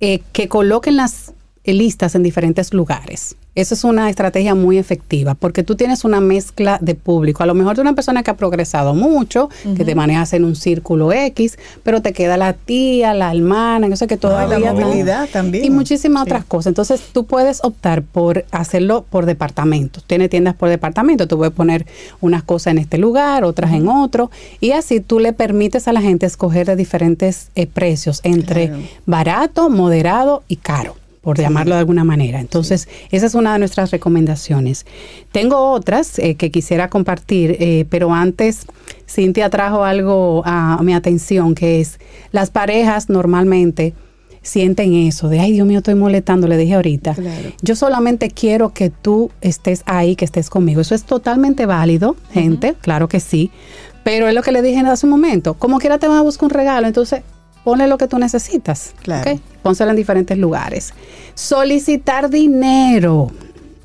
eh, 0.01 0.20
que 0.32 0.47
coloquen 0.48 0.97
las 0.97 1.32
listas 1.75 2.15
en 2.15 2.23
diferentes 2.23 2.73
lugares. 2.75 3.37
Esa 3.55 3.75
es 3.75 3.85
una 3.85 4.11
estrategia 4.11 4.55
muy 4.55 4.77
efectiva 4.77 5.35
porque 5.35 5.63
tú 5.63 5.77
tienes 5.77 6.05
una 6.05 6.21
mezcla 6.21 6.79
de 6.83 6.95
público. 6.95 7.43
A 7.43 7.47
lo 7.47 7.55
mejor 7.55 7.75
de 7.77 7.81
una 7.81 7.95
persona 7.95 8.23
que 8.23 8.31
ha 8.31 8.37
progresado 8.37 8.93
mucho, 8.93 9.49
que 9.77 9.83
te 9.83 9.95
manejas 9.95 10.35
en 10.35 10.45
un 10.45 10.57
círculo 10.57 11.11
X, 11.11 11.59
pero 11.83 12.03
te 12.03 12.13
queda 12.13 12.37
la 12.37 12.53
tía, 12.53 13.15
la 13.15 13.33
hermana, 13.33 13.89
yo 13.89 13.97
sé 13.97 14.07
que 14.07 14.19
todavía 14.19 14.59
la 14.59 14.73
no. 14.75 14.81
movilidad 14.81 15.27
también. 15.31 15.65
Y 15.65 15.71
muchísimas 15.71 16.25
Sí. 16.25 16.29
otras 16.29 16.45
cosas. 16.45 16.67
Entonces 16.67 17.01
tú 17.15 17.25
puedes 17.25 17.65
optar 17.65 18.03
por 18.03 18.45
hacerlo 18.51 19.07
por 19.09 19.25
departamentos. 19.25 20.05
Tiene 20.05 20.29
tiendas 20.29 20.55
por 20.55 20.69
departamento. 20.69 21.27
Tú 21.27 21.39
puedes 21.39 21.55
poner 21.55 21.87
unas 22.21 22.43
cosas 22.43 22.73
en 22.73 22.79
este 22.79 22.99
lugar, 22.99 23.43
otras 23.45 23.73
en 23.73 23.89
otro. 23.89 24.31
Y 24.61 24.73
así 24.73 25.01
tú 25.01 25.19
le 25.19 25.33
permites 25.33 25.89
a 25.89 25.95
la 25.95 26.03
gente 26.03 26.27
escoger 26.27 26.67
de 26.67 26.77
diferentes 26.77 27.49
eh, 27.55 27.67
precios 27.67 28.21
entre 28.23 28.67
Claro. 28.69 28.83
barato, 29.07 29.71
moderado 29.71 30.43
y 30.47 30.57
caro 30.57 30.95
por 31.27 31.40
llamarlo 31.40 31.74
de 31.74 31.81
alguna 31.81 32.05
manera. 32.05 32.39
Entonces, 32.39 32.86
esa 33.11 33.27
es 33.27 33.35
una 33.35 33.55
de 33.55 33.59
nuestras 33.59 33.90
recomendaciones. 33.90 34.86
Tengo 35.32 35.73
otras 35.73 36.20
eh, 36.20 36.36
que 36.36 36.53
quisiera 36.53 36.89
compartir, 36.89 37.57
eh, 37.59 37.85
pero 37.90 38.15
antes 38.15 38.65
Cintia 39.11 39.51
trajo 39.51 39.82
algo 39.82 40.44
a 40.47 40.81
mi 40.85 40.94
atención, 40.94 41.57
que 41.57 41.81
es 41.81 41.98
las 42.31 42.51
parejas 42.51 43.09
normalmente 43.09 43.93
sienten 44.43 44.94
eso 44.94 45.28
de, 45.28 45.40
ay 45.40 45.51
Dios 45.51 45.66
mío, 45.66 45.78
estoy 45.78 45.97
molestando, 45.97 46.47
le 46.47 46.57
dije 46.57 46.74
ahorita. 46.74 47.15
Claro. 47.15 47.51
Yo 47.61 47.74
solamente 47.74 48.31
quiero 48.31 48.73
que 48.73 48.90
tú 48.90 49.32
estés 49.40 49.82
ahí, 49.85 50.15
que 50.15 50.24
estés 50.24 50.48
conmigo. 50.48 50.81
Eso 50.81 50.94
es 50.94 51.03
totalmente 51.03 51.66
válido, 51.66 52.15
gente, 52.31 52.77
claro 52.81 53.09
que 53.09 53.19
sí. 53.19 53.51
Pero 54.05 54.28
es 54.28 54.35
lo 54.35 54.43
que 54.43 54.53
le 54.53 54.62
dije 54.62 54.78
hace 54.78 55.07
un 55.07 55.11
momento. 55.11 55.55
Como 55.55 55.81
quiera 55.81 55.98
te 55.98 56.07
van 56.07 56.19
a 56.19 56.23
buscar 56.23 56.44
un 56.44 56.51
regalo, 56.51 56.86
entonces 56.86 57.23
ponle 57.67 57.89
lo 57.89 57.99
que 57.99 58.07
tú 58.07 58.17
necesitas. 58.21 58.95
Claro. 59.03 59.29
¿ok? 59.33 59.41
Pónselo 59.65 59.91
en 59.91 59.97
diferentes 59.97 60.39
lugares. 60.39 60.95
Solicitar 61.35 62.31
dinero. 62.31 63.33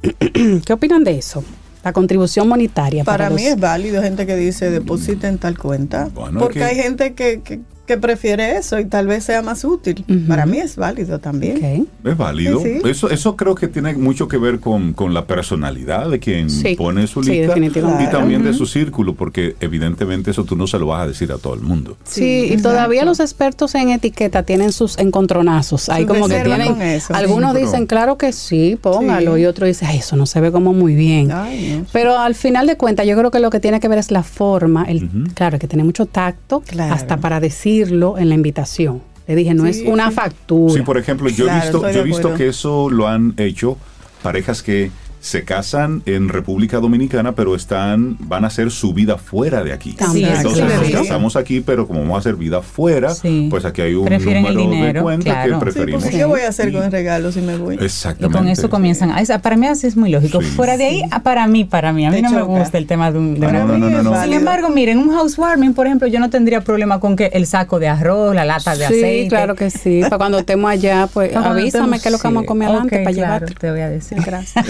¿Qué 0.66 0.72
opinan 0.74 1.04
de 1.04 1.18
eso? 1.18 1.44
La 1.84 1.92
contribución 1.92 2.48
monetaria. 2.48 3.04
Para, 3.04 3.32
mí 3.32 3.38
los- 3.44 3.54
es 3.54 3.60
válido 3.60 4.04
gente 4.04 4.28
que 4.28 4.36
dice 4.36 4.70
deposita 4.70 5.28
en 5.28 5.40
tal 5.40 5.58
cuenta. 5.58 6.10
Bueno, 6.14 6.40
porque 6.40 6.60
es 6.60 6.66
que- 6.66 6.72
hay 6.72 6.78
gente 6.84 7.14
que, 7.16 7.42
que, 7.42 7.60
que 7.86 7.98
prefiere 7.98 8.58
eso 8.58 8.80
y 8.80 8.86
tal 8.86 9.08
vez 9.08 9.24
sea 9.26 9.42
más 9.42 9.64
útil. 9.66 10.06
Para 10.28 10.46
mí 10.46 10.58
es 10.60 10.76
válido 10.78 11.20
también. 11.20 11.88
Es 12.04 12.18
válido. 12.18 12.60
Sí, 12.62 12.80
sí. 12.82 12.90
Eso, 12.90 13.10
eso 13.10 13.36
creo 13.36 13.56
que 13.56 13.68
tiene 13.68 13.94
mucho 13.96 14.28
que 14.28 14.38
ver 14.38 14.60
con, 14.60 14.94
con 14.94 15.14
la 15.14 15.26
personalidad 15.26 16.10
de 16.10 16.20
quien 16.20 16.50
Sí. 16.50 16.76
pone 16.76 17.06
su 17.08 17.24
Sí, 17.24 17.32
lista 17.32 17.48
definitivamente. 17.48 18.04
y 18.06 18.08
también 18.08 18.44
de 18.44 18.54
su 18.54 18.66
círculo, 18.66 19.16
porque 19.16 19.56
evidentemente 19.60 20.32
eso 20.32 20.46
tú 20.46 20.56
no 20.56 20.68
se 20.68 20.80
lo 20.80 20.86
vas 20.88 21.04
a 21.04 21.08
decir 21.08 21.32
a 21.32 21.38
todo 21.38 21.54
el 21.54 21.62
mundo. 21.62 21.98
Sí, 22.04 22.22
Sí, 22.48 22.54
y 22.54 22.58
todavía 22.62 23.04
los 23.04 23.20
expertos 23.20 23.76
en 23.76 23.90
etiqueta 23.90 24.44
tienen 24.44 24.72
sus 24.72 24.98
encontronazos. 24.98 25.90
Hay 25.90 26.04
Sus 26.06 26.14
como 26.14 26.28
que 26.28 26.40
tienen. 26.42 26.68
con 26.74 26.82
eso. 26.82 27.14
algunos 27.14 27.54
pero- 27.54 27.66
dicen, 27.66 27.88
claro 27.88 28.18
que 28.18 28.32
sí, 28.32 28.78
póngalo. 28.82 29.36
Sí. 29.36 29.42
Y 29.42 29.46
otros 29.46 29.68
dicen, 29.68 29.88
ay, 29.90 29.98
eso 29.98 30.16
no 30.16 30.26
se 30.26 30.40
ve 30.40 30.52
como 30.52 30.74
muy 30.74 30.96
bien. 30.96 31.32
Ay, 31.32 31.78
no. 31.80 31.86
Pero 31.92 32.18
al 32.18 32.36
final 32.36 32.68
de 32.68 32.78
cuentas, 32.78 33.06
yo 33.06 33.18
creo 33.18 33.32
que 33.32 33.40
lo 33.40 33.50
que 33.50 33.60
tiene 33.60 33.80
que 33.80 33.88
ver 33.88 34.00
es 34.00 34.12
la 34.12 34.24
forma. 34.24 34.84
El, 34.86 35.06
Ujú. 35.06 35.24
Claro, 35.34 35.56
hay 35.56 35.60
que 35.60 35.68
tener 35.68 35.86
mucho 35.86 36.06
tacto 36.06 36.62
Claro. 36.66 36.94
hasta 36.94 37.18
para 37.18 37.40
decirlo 37.84 38.18
en 38.18 38.30
la 38.30 38.36
invitación. 38.36 39.02
Le 39.28 39.36
dije, 39.36 39.54
no 39.54 39.64
Sí, 39.72 39.82
es 39.82 39.88
una 39.88 40.10
sí. 40.10 40.16
factura. 40.16 40.74
Sí, 40.74 40.82
por 40.82 40.98
ejemplo, 40.98 41.30
yo 41.30 41.46
Claro, 41.46 41.60
he 41.60 41.62
visto, 41.64 41.92
yo 41.92 42.00
he 42.00 42.04
visto 42.04 42.34
que 42.36 42.48
eso 42.48 42.90
lo 42.90 43.08
han 43.08 43.34
hecho 43.38 43.78
parejas 44.24 44.62
que 44.64 44.92
se 45.22 45.44
casan 45.44 46.02
en 46.08 46.30
República 46.30 46.80
Dominicana, 46.80 47.34
pero 47.36 47.56
están, 47.56 48.18
van 48.20 48.44
a 48.44 48.48
hacer 48.48 48.72
su 48.72 48.92
vida 48.94 49.18
fuera 49.18 49.64
de 49.64 49.72
aquí. 49.72 49.94
También, 49.94 50.30
Entonces 50.36 50.64
claro. 50.66 50.80
nos 50.80 50.88
Sí. 50.88 50.94
casamos 50.94 51.36
aquí, 51.36 51.62
pero 51.62 51.88
como 51.88 52.02
vamos 52.02 52.16
a 52.16 52.20
hacer 52.20 52.36
vida 52.36 52.62
fuera, 52.64 53.14
Sí. 53.14 53.48
pues 53.50 53.64
aquí 53.64 53.82
hay 53.82 53.94
un 53.94 54.06
Prefieren 54.06 54.44
de 54.44 55.00
cuenta 55.02 55.24
claro. 55.32 55.44
que 55.44 55.50
Sí, 55.50 55.54
Sí, 55.54 55.60
preferimos. 55.60 56.04
porque 56.04 56.18
¿qué 56.18 56.26
voy 56.26 56.42
a 56.42 56.50
hacer 56.50 56.70
Y- 56.70 56.74
con 56.74 56.84
el 56.84 56.92
regalo 56.92 57.32
si 57.32 57.42
me 57.42 57.56
voy? 57.56 57.78
Y 57.80 57.86
Exactamente. 57.86 58.38
con 58.38 58.48
eso 58.48 58.70
comienzan. 58.70 59.12
a- 59.12 59.22
esa- 59.22 59.40
para 59.40 59.56
mí 59.58 59.68
así 59.68 59.86
es 59.88 59.96
muy 59.96 60.10
lógico. 60.10 60.42
Sí. 60.42 60.48
Fuera 60.50 60.76
de 60.76 60.86
ahí, 60.86 61.04
ah, 61.12 61.22
para 61.22 61.46
mí, 61.48 61.66
para 61.66 61.94
mí. 61.94 62.06
A 62.06 62.10
mí 62.10 62.16
Te 62.18 62.22
no 62.24 62.32
me 62.32 62.42
gusta 62.42 62.78
el 62.80 62.88
tema 62.88 63.12
de, 63.12 63.20
un, 63.20 63.40
de 63.40 63.46
Ah, 63.46 63.50
una 63.50 63.60
no, 63.60 63.68
no, 63.68 63.78
no, 63.78 63.90
no, 63.90 64.04
no. 64.04 64.16
Es 64.16 64.24
Sin 64.24 64.34
embargo, 64.34 64.70
miren, 64.70 64.98
un 64.98 65.12
housewarming, 65.12 65.74
por 65.76 65.86
ejemplo, 65.86 66.08
yo 66.08 66.20
no 66.20 66.30
tendría 66.32 66.62
problema 66.62 67.00
con 67.00 67.16
que 67.16 67.28
el 67.34 67.46
saco 67.46 67.80
de 67.80 67.88
arroz, 67.88 68.34
la 68.36 68.44
lata 68.46 68.72
de 68.76 68.88
sí, 68.88 68.94
aceite. 68.96 69.28
claro 69.30 69.56
que 69.56 69.70
sí. 69.70 70.00
Para 70.02 70.18
cuando 70.18 70.40
estemos 70.40 70.70
allá, 70.72 71.08
pues 71.14 71.32
avísame 71.36 72.00
que 72.00 72.10
es 72.10 72.12
lo 72.12 72.18
que 72.18 72.28
vamos 72.28 72.44
a 72.44 72.46
comer 72.48 72.68
sí. 72.68 72.72
adelante 72.74 72.98
para 73.04 73.16
claro, 73.16 73.16
llevarte. 73.46 73.54
te 73.60 73.72
voy 73.72 73.80
a 73.82 73.90
decir. 73.90 74.18
Gracias. 74.26 74.66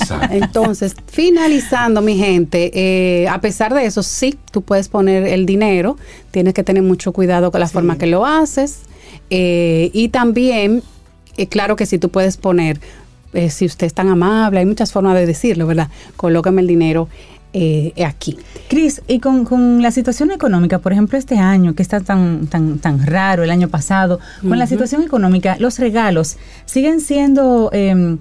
Exacto. 0.00 0.34
Entonces, 0.34 0.94
finalizando, 1.06 2.02
mi 2.02 2.16
gente, 2.16 2.70
eh, 2.74 3.28
a 3.28 3.40
pesar 3.40 3.74
de 3.74 3.86
eso, 3.86 4.02
sí, 4.02 4.38
tú 4.50 4.62
puedes 4.62 4.88
poner 4.88 5.26
el 5.26 5.46
dinero, 5.46 5.96
tienes 6.30 6.54
que 6.54 6.62
tener 6.62 6.82
mucho 6.82 7.12
cuidado 7.12 7.50
con 7.50 7.60
la 7.60 7.68
forma 7.68 7.98
que 7.98 8.06
lo 8.06 8.24
haces. 8.26 8.80
eh, 9.30 9.90
y 9.92 10.08
también, 10.08 10.82
eh, 11.36 11.46
claro 11.48 11.76
que 11.76 11.86
sí, 11.86 11.98
tú 11.98 12.10
puedes 12.10 12.36
poner, 12.36 12.80
eh, 13.32 13.50
si 13.50 13.66
usted 13.66 13.86
es 13.86 13.94
tan 13.94 14.08
amable, 14.08 14.60
hay 14.60 14.66
muchas 14.66 14.92
formas 14.92 15.14
de 15.14 15.26
decirlo, 15.26 15.66
¿verdad? 15.66 15.88
Colócame 16.16 16.60
el 16.62 16.66
dinero 16.68 17.08
eh, 17.52 17.92
aquí. 18.04 18.36
Cris, 18.68 19.00
y 19.08 19.18
con, 19.18 19.44
con 19.44 19.80
la 19.80 19.90
situación 19.90 20.30
económica, 20.30 20.78
por 20.78 20.92
ejemplo, 20.92 21.16
este 21.16 21.38
año 21.38 21.74
que 21.74 21.82
está 21.82 22.00
tan, 22.00 22.48
tan, 22.48 22.78
tan 22.78 23.06
raro, 23.06 23.44
el 23.44 23.50
año 23.50 23.68
pasado, 23.68 24.20
con 24.46 24.58
la 24.58 24.66
situación 24.66 25.02
económica, 25.02 25.56
los 25.58 25.78
regalos 25.78 26.36
siguen 26.66 27.00
siendo 27.00 27.70
eh, 27.72 28.18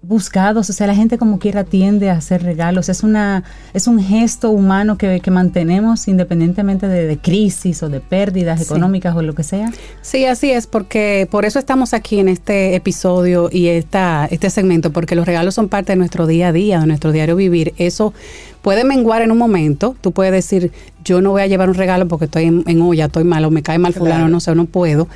buscados, 0.00 0.70
o 0.70 0.72
sea, 0.72 0.86
la 0.86 0.94
gente 0.94 1.18
como 1.18 1.38
quiera 1.40 1.64
tiende 1.64 2.08
a 2.08 2.14
hacer 2.14 2.42
regalos, 2.44 2.88
es 2.88 3.02
una 3.02 3.42
es 3.74 3.88
un 3.88 4.00
gesto 4.00 4.50
humano 4.50 4.96
que, 4.96 5.18
que 5.20 5.30
mantenemos 5.32 6.06
independientemente 6.06 6.86
de, 6.86 7.06
de 7.06 7.18
crisis 7.18 7.82
o 7.82 7.88
de 7.88 8.00
pérdidas 8.00 8.60
Sí. 8.60 8.64
económicas 8.66 9.16
o 9.16 9.22
lo 9.22 9.34
que 9.34 9.42
sea. 9.42 9.72
Sí, 10.00 10.24
así 10.24 10.50
es, 10.52 10.66
porque 10.68 11.26
por 11.30 11.44
eso 11.44 11.58
estamos 11.58 11.94
aquí 11.94 12.20
en 12.20 12.28
este 12.28 12.76
episodio 12.76 13.48
y 13.52 13.66
esta, 13.66 14.26
este 14.30 14.50
segmento, 14.50 14.92
porque 14.92 15.16
los 15.16 15.26
regalos 15.26 15.54
son 15.54 15.68
parte 15.68 15.92
de 15.92 15.96
nuestro 15.96 16.26
día 16.28 16.48
a 16.48 16.52
día, 16.52 16.78
de 16.80 16.86
nuestro 16.86 17.10
diario 17.10 17.34
vivir. 17.34 17.74
Eso 17.76 18.14
puede 18.62 18.84
menguar 18.84 19.22
en 19.22 19.32
un 19.32 19.38
momento. 19.38 19.96
Tú 20.00 20.12
puedes 20.12 20.32
decir, 20.32 20.70
yo 21.04 21.20
no 21.20 21.32
voy 21.32 21.42
a 21.42 21.46
llevar 21.48 21.68
un 21.68 21.74
regalo 21.74 22.06
porque 22.06 22.26
estoy 22.26 22.44
en, 22.44 22.62
en 22.66 22.80
olla, 22.82 23.06
estoy 23.06 23.24
mal, 23.24 23.44
o 23.44 23.50
me 23.50 23.62
cae 23.62 23.78
mal 23.78 23.92
fulano, 23.94 24.16
Claro. 24.20 24.28
no 24.30 24.38
sé, 24.40 24.54
no 24.54 24.66
puedo. 24.66 25.08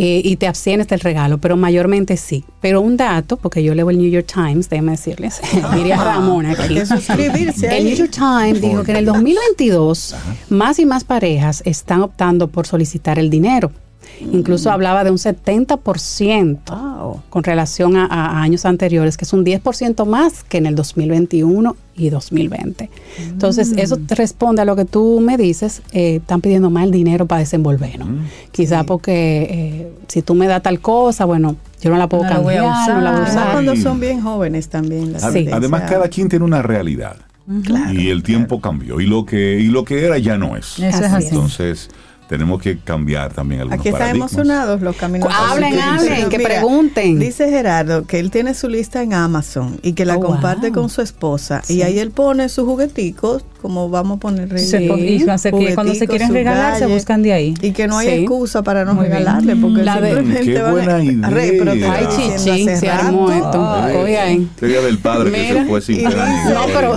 Eh, 0.00 0.22
y 0.22 0.36
te 0.36 0.46
abstienes 0.46 0.86
del 0.86 1.00
regalo, 1.00 1.38
pero 1.38 1.56
mayormente 1.56 2.16
sí. 2.16 2.44
Pero 2.60 2.80
un 2.80 2.96
dato, 2.96 3.36
porque 3.36 3.64
yo 3.64 3.74
leo 3.74 3.90
el 3.90 3.98
New 3.98 4.08
York 4.08 4.30
Times, 4.32 4.70
déjame 4.70 4.92
decirles, 4.92 5.40
Miriam 5.74 5.98
Ramón 5.98 6.46
aquí. 6.46 6.78
El. 6.78 7.84
New 7.84 7.96
York 7.96 8.12
Times 8.12 8.60
dijo 8.60 8.84
que 8.84 8.92
en 8.92 8.98
el 8.98 9.04
2022 9.06 10.14
más 10.50 10.78
y 10.78 10.86
más 10.86 11.02
parejas 11.02 11.62
están 11.64 12.02
optando 12.02 12.46
por 12.46 12.68
solicitar 12.68 13.18
el 13.18 13.28
dinero. 13.28 13.72
Incluso 14.32 14.70
hablaba 14.70 15.04
de 15.04 15.10
un 15.10 15.18
70% 15.18 16.58
Wow. 16.98 17.22
con 17.30 17.42
relación 17.44 17.96
a, 17.96 18.06
a 18.06 18.42
años 18.42 18.64
anteriores, 18.64 19.16
que 19.16 19.24
es 19.24 19.32
un 19.32 19.44
10% 19.44 20.04
más 20.06 20.42
que 20.44 20.58
en 20.58 20.66
el 20.66 20.74
2021 20.74 21.76
y 21.96 22.10
2020. 22.10 22.90
Entonces, 23.28 23.72
eso 23.76 23.96
te 23.96 24.14
responde 24.14 24.62
a 24.62 24.64
lo 24.64 24.76
que 24.76 24.84
tú 24.84 25.20
me 25.20 25.36
dices, 25.36 25.82
eh, 25.92 26.16
están 26.16 26.40
pidiendo 26.40 26.70
más 26.70 26.84
el 26.84 26.90
dinero 26.90 27.26
para 27.26 27.40
desenvolvernos. 27.40 28.08
Quizá 28.52 28.84
porque 28.84 29.46
eh, 29.50 29.92
si 30.08 30.22
tú 30.22 30.34
me 30.34 30.46
das 30.46 30.62
tal 30.62 30.80
cosa, 30.80 31.24
bueno, 31.24 31.56
yo 31.80 31.90
no 31.90 31.96
la 31.96 32.08
puedo 32.08 32.24
No 32.24 32.30
la 32.30 32.38
voy 32.40 32.54
a 32.54 32.62
cambiar, 32.62 32.88
no 32.96 33.00
la 33.00 33.10
voy 33.12 33.20
a 33.20 33.22
usar. 33.22 33.36
Además, 33.38 33.52
cuando 33.52 33.74
Sí. 33.76 33.82
son 33.82 34.00
bien 34.00 34.20
jóvenes 34.20 34.68
también. 34.68 35.12
las 35.12 35.22
tendencias. 35.22 35.56
Además, 35.56 35.82
cada 35.88 36.08
quien 36.08 36.28
tiene 36.28 36.44
una 36.44 36.62
realidad. 36.62 37.16
y 37.92 38.08
el 38.10 38.22
tiempo 38.22 38.60
cambió. 38.60 39.00
Y 39.00 39.06
lo 39.06 39.24
que, 39.24 39.58
y 39.58 39.68
lo 39.68 39.82
que 39.84 40.04
era 40.04 40.18
ya 40.18 40.36
no 40.36 40.56
es. 40.56 40.78
Eso 40.78 40.86
es 40.86 40.94
Así 40.96 41.04
así. 41.14 41.26
Entonces, 41.28 41.88
tenemos 42.28 42.60
que 42.60 42.78
cambiar 42.78 43.32
también 43.32 43.62
algunos 43.62 43.80
Aquí 43.80 43.88
están 43.88 44.00
paradigmas. 44.00 44.32
emocionados 44.32 44.80
los 44.82 44.96
caminos. 44.96 45.28
Hablen, 45.34 45.70
Dice, 45.72 45.82
hablen, 45.82 46.28
que 46.28 46.38
mira, 46.38 46.50
pregunten. 46.50 47.18
Dice 47.18 47.48
Gerardo 47.50 48.04
que 48.06 48.18
él 48.18 48.30
tiene 48.30 48.54
su 48.54 48.68
lista 48.68 49.02
en 49.02 49.14
Amazon 49.14 49.78
y 49.82 49.92
que 49.94 50.04
la 50.04 50.16
Oh, 50.16 50.20
comparte 50.20 50.68
wow. 50.70 50.80
con 50.82 50.90
su 50.90 51.00
esposa. 51.02 51.62
Sí. 51.64 51.74
Y 51.76 51.82
ahí 51.82 51.98
él 51.98 52.10
pone 52.10 52.48
sus 52.48 52.64
jugueticos, 52.66 53.44
como 53.62 53.88
vamos 53.88 54.18
a 54.18 54.20
poner 54.20 54.58
Se 54.60 54.82
y 54.84 54.88
cuando 54.88 55.38
se, 55.38 55.50
que- 55.50 55.74
cuando 55.74 55.94
se 55.94 56.06
jugueticos, 56.06 56.08
quieren 56.08 56.32
regalar, 56.32 56.78
se 56.78 56.86
buscan 56.86 57.22
de 57.22 57.32
ahí. 57.32 57.54
Y 57.62 57.72
que 57.72 57.86
no 57.88 57.98
hay 57.98 58.08
Sí. 58.08 58.14
excusa 58.22 58.62
para 58.62 58.84
no 58.84 58.94
Muy 58.94 59.06
bien. 59.06 59.18
regalarle, 59.18 59.56
porque 59.56 59.82
La 59.82 59.94
simplemente 59.94 60.40
Qué 60.44 60.62
van 60.62 60.88
a- 60.90 61.02
idea. 61.02 61.28
Re, 61.30 61.60
Ay, 61.90 62.06
hace 62.36 62.76
se 62.76 62.88
armó 62.90 63.30
esto. 63.32 63.68
Ahí. 63.68 64.48
Sería 64.58 64.80
del 64.80 64.98
padre 64.98 65.30
que 65.32 65.38
Mira, 65.38 65.62
se 65.62 65.68
fue 65.68 65.80
sin 65.80 65.94
y 65.96 65.98
dice- 66.04 66.16
No, 66.54 66.66
pero 66.74 66.94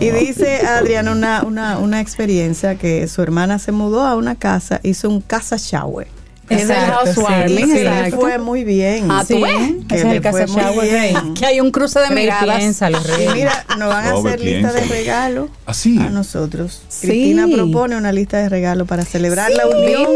Y 0.00 0.10
dice 0.10 0.58
Adriana 0.66 1.12
una, 1.12 1.42
una, 1.44 1.78
una 1.78 2.00
experiencia 2.00 2.74
que 2.76 3.06
su 3.08 3.22
hermana 3.22 3.58
se 3.58 3.72
mudó 3.72 4.02
a 4.02 4.16
una 4.16 4.34
casa, 4.34 4.71
hizo 4.82 5.08
un 5.08 5.20
casa 5.20 5.56
shower. 5.58 6.06
Exacto, 6.50 7.12
sí, 7.14 7.54
que 7.54 7.84
le 7.84 8.10
fue 8.10 8.36
muy 8.38 8.62
bien. 8.64 9.10
Ah, 9.10 9.24
¿tú 9.26 9.36
Sí, 9.36 9.42
ves? 9.42 9.86
Que 9.88 9.94
ese 9.94 10.08
es 10.08 10.14
el 10.16 10.20
casa 10.20 10.46
fue 10.46 10.62
muy 10.62 10.86
shower. 10.86 11.14
Que 11.38 11.46
hay 11.46 11.60
un 11.60 11.70
cruce 11.70 11.98
de 12.00 12.10
miradas. 12.10 12.58
piénsalo. 12.58 12.98
Y 12.98 13.32
mira, 13.34 13.64
nos 13.78 13.88
van 13.88 14.04
a 14.06 14.10
Robert, 14.10 14.36
hacer 14.36 14.40
lista 14.40 14.72
de 14.72 14.80
regalos 14.84 15.50
Así. 15.64 15.98
a 15.98 16.10
nosotros. 16.10 16.82
Sí. 16.88 17.06
Cristina 17.06 17.46
propone 17.50 17.96
una 17.96 18.12
lista 18.12 18.38
de 18.38 18.48
regalos 18.50 18.86
para 18.86 19.04
celebrar 19.04 19.50
la 19.52 19.66
unión. 19.66 20.10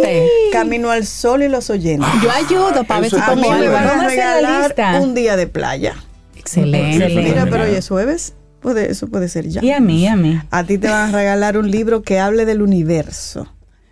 Camino 0.52 0.90
al 0.90 1.06
Sol 1.06 1.42
y 1.42 1.48
los 1.48 1.70
oyentes. 1.70 2.08
Yo 2.22 2.30
ayudo 2.30 2.84
para 2.84 3.00
ver 3.00 3.10
si 3.10 3.16
muy 3.36 3.50
me 3.60 3.68
van 3.68 3.88
a 3.88 3.96
la 4.02 4.08
regalar 4.08 4.64
lista. 4.68 5.00
un 5.00 5.14
día 5.14 5.36
de 5.36 5.46
playa. 5.46 5.94
Excelente. 6.36 6.96
Excelente. 6.96 7.30
Mira, 7.30 7.46
pero 7.50 7.64
hoy 7.64 7.74
es 7.76 7.88
jueves. 7.88 8.34
Puede, 8.60 8.90
eso 8.90 9.06
puede 9.06 9.28
ser 9.28 9.48
ya. 9.48 9.64
Y 9.64 9.70
a 9.70 9.80
mí, 9.80 10.06
a 10.06 10.16
mí. 10.16 10.38
A 10.50 10.64
ti 10.64 10.76
te 10.76 10.88
van 10.88 11.10
a 11.10 11.12
regalar 11.16 11.56
un 11.56 11.70
libro 11.70 12.02
que 12.02 12.18
hable 12.18 12.44
del 12.44 12.62
universo. 12.62 13.46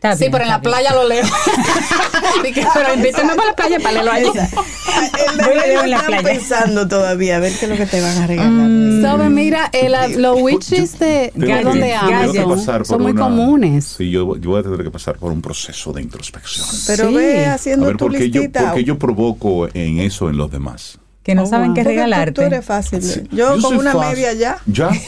Está 0.04 0.16
Sí, 0.16 0.20
bien, 0.24 0.32
pero 0.32 0.44
en 0.44 0.50
la 0.50 0.58
bien. 0.58 0.70
playa 0.70 0.92
lo 0.94 1.08
leo. 1.08 1.24
Pero 2.74 2.94
invítame 2.94 3.34
para 3.34 3.48
la 3.48 3.56
playa 3.56 3.78
para 3.80 3.92
leerlo 3.92 4.12
allí. 4.12 4.26
El 4.28 5.38
Yo 5.46 5.54
le 5.54 5.66
leo 5.68 5.84
en 5.84 5.90
la 5.90 6.02
playa. 6.04 6.22
pensando 6.22 6.86
todavía 6.86 7.36
a 7.36 7.38
ver 7.38 7.52
qué 7.58 7.64
es 7.64 7.70
lo 7.70 7.76
que 7.78 7.86
te 7.86 8.00
van 8.02 8.18
a 8.18 8.26
regalar. 8.26 8.50
Mm. 8.52 9.00
Sabe, 9.02 9.30
mira, 9.30 9.70
la- 9.88 10.08
los 10.08 10.40
witches 10.42 10.98
de, 10.98 11.32
que- 11.34 11.46
de 11.46 11.94
Amazon 11.94 12.84
son 12.84 13.02
muy 13.02 13.12
una- 13.12 13.22
comunes. 13.22 13.94
Sí, 13.96 14.10
yo, 14.10 14.36
yo 14.36 14.50
voy 14.50 14.60
a 14.60 14.62
tener 14.62 14.82
que 14.82 14.90
pasar 14.90 15.16
por 15.16 15.32
un 15.32 15.40
proceso 15.40 15.92
de 15.92 16.02
introspección. 16.02 16.66
Pero 16.86 17.08
Sí. 17.08 17.14
ve 17.14 17.46
a 17.46 17.54
haciendo 17.54 17.86
ver, 17.86 17.96
tu 17.96 18.04
¿por 18.06 18.12
qué, 18.12 18.28
yo, 18.30 18.40
listita. 18.42 18.60
por 18.66 18.74
qué 18.74 18.84
yo 18.84 18.98
provoco 18.98 19.68
en 19.72 20.00
eso 20.00 20.28
en 20.28 20.36
los 20.36 20.50
demás? 20.50 20.98
Que 21.22 21.34
no 21.34 21.44
Oh, 21.44 21.46
saben 21.46 21.68
wow. 21.68 21.74
qué 21.76 21.80
Porque 21.82 21.94
tú- 21.94 22.00
regalarte. 22.04 22.32
Tú 22.32 22.42
eres 22.42 22.64
fácil. 22.66 23.02
Sí. 23.02 23.22
Yo, 23.32 23.52
con 23.52 23.62
soy 23.62 23.76
una 23.78 23.92
fácil. 23.94 24.08
media 24.16 24.32
ya. 24.34 24.58
¿Ya? 24.66 24.90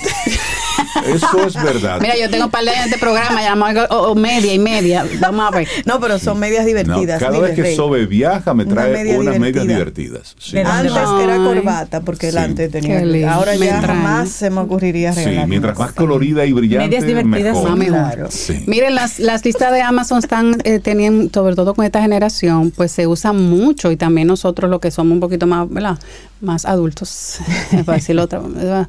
Eso 1.06 1.46
es 1.46 1.54
verdad. 1.54 1.98
Mira, 2.00 2.14
yo 2.18 2.28
tengo 2.30 2.46
un 2.46 2.50
par 2.50 2.64
de 2.64 2.70
este 2.72 2.98
programa 2.98 3.42
llamado 3.42 3.86
o, 3.90 4.12
o 4.12 4.14
media 4.14 4.52
y 4.52 4.58
media. 4.58 5.04
Vamos 5.20 5.46
a 5.46 5.56
ver. 5.56 5.68
No, 5.84 6.00
pero 6.00 6.18
son 6.18 6.38
medias 6.38 6.62
No, 6.62 6.68
divertidas. 6.68 7.20
cada 7.20 7.38
vez 7.38 7.54
que 7.54 7.62
Rey. 7.62 7.76
Sobe 7.76 8.06
viaja 8.06 8.54
me 8.54 8.64
Una 8.64 8.74
trae 8.74 8.92
media 8.92 9.18
unas 9.18 9.38
medias 9.38 9.64
divertida. 9.66 9.74
divertidas. 9.74 10.34
Sí. 10.38 10.56
¿De 10.56 10.64
dónde 10.64 10.88
Antes 10.88 11.24
era 11.24 11.36
corbata, 11.36 12.00
porque 12.00 12.28
el 12.28 12.32
Sí. 12.34 12.38
antes 12.38 12.70
tenía. 12.70 13.32
Ahora 13.34 13.52
Me 13.58 13.66
ya 13.66 13.80
jamás 13.82 14.28
se 14.30 14.50
me 14.50 14.60
ocurriría 14.60 15.12
Sí, 15.12 15.24
regalar. 15.24 15.48
mientras 15.48 15.76
una 15.76 15.86
más 15.86 15.94
colorida 15.94 16.44
y 16.46 16.52
brillante, 16.52 16.86
Medias 16.88 17.06
divertidas 17.06 17.54
mejor. 17.54 17.68
son 17.68 17.78
mejor. 17.78 17.96
Claro. 17.98 18.26
Sí. 18.30 18.64
Miren, 18.66 18.94
las, 18.94 19.18
las 19.18 19.44
listas 19.44 19.72
de 19.72 19.82
Amazon 19.82 20.18
están 20.18 20.56
eh, 20.64 20.78
teniendo, 20.80 21.30
sobre 21.32 21.54
todo 21.54 21.74
con 21.74 21.84
esta 21.84 22.00
generación, 22.00 22.70
pues 22.70 22.92
se 22.92 23.06
usan 23.06 23.40
mucho 23.48 23.90
y 23.90 23.96
también 23.96 24.26
nosotros 24.28 24.70
los 24.70 24.80
que 24.80 24.90
somos 24.90 25.12
un 25.14 25.20
poquito 25.20 25.46
más, 25.46 25.68
¿verdad? 25.70 25.98
Más 26.40 26.64
adultos, 26.64 27.38
para 27.86 27.96
decirlo 27.98 28.22
otra 28.24 28.40
¿verdad? 28.40 28.88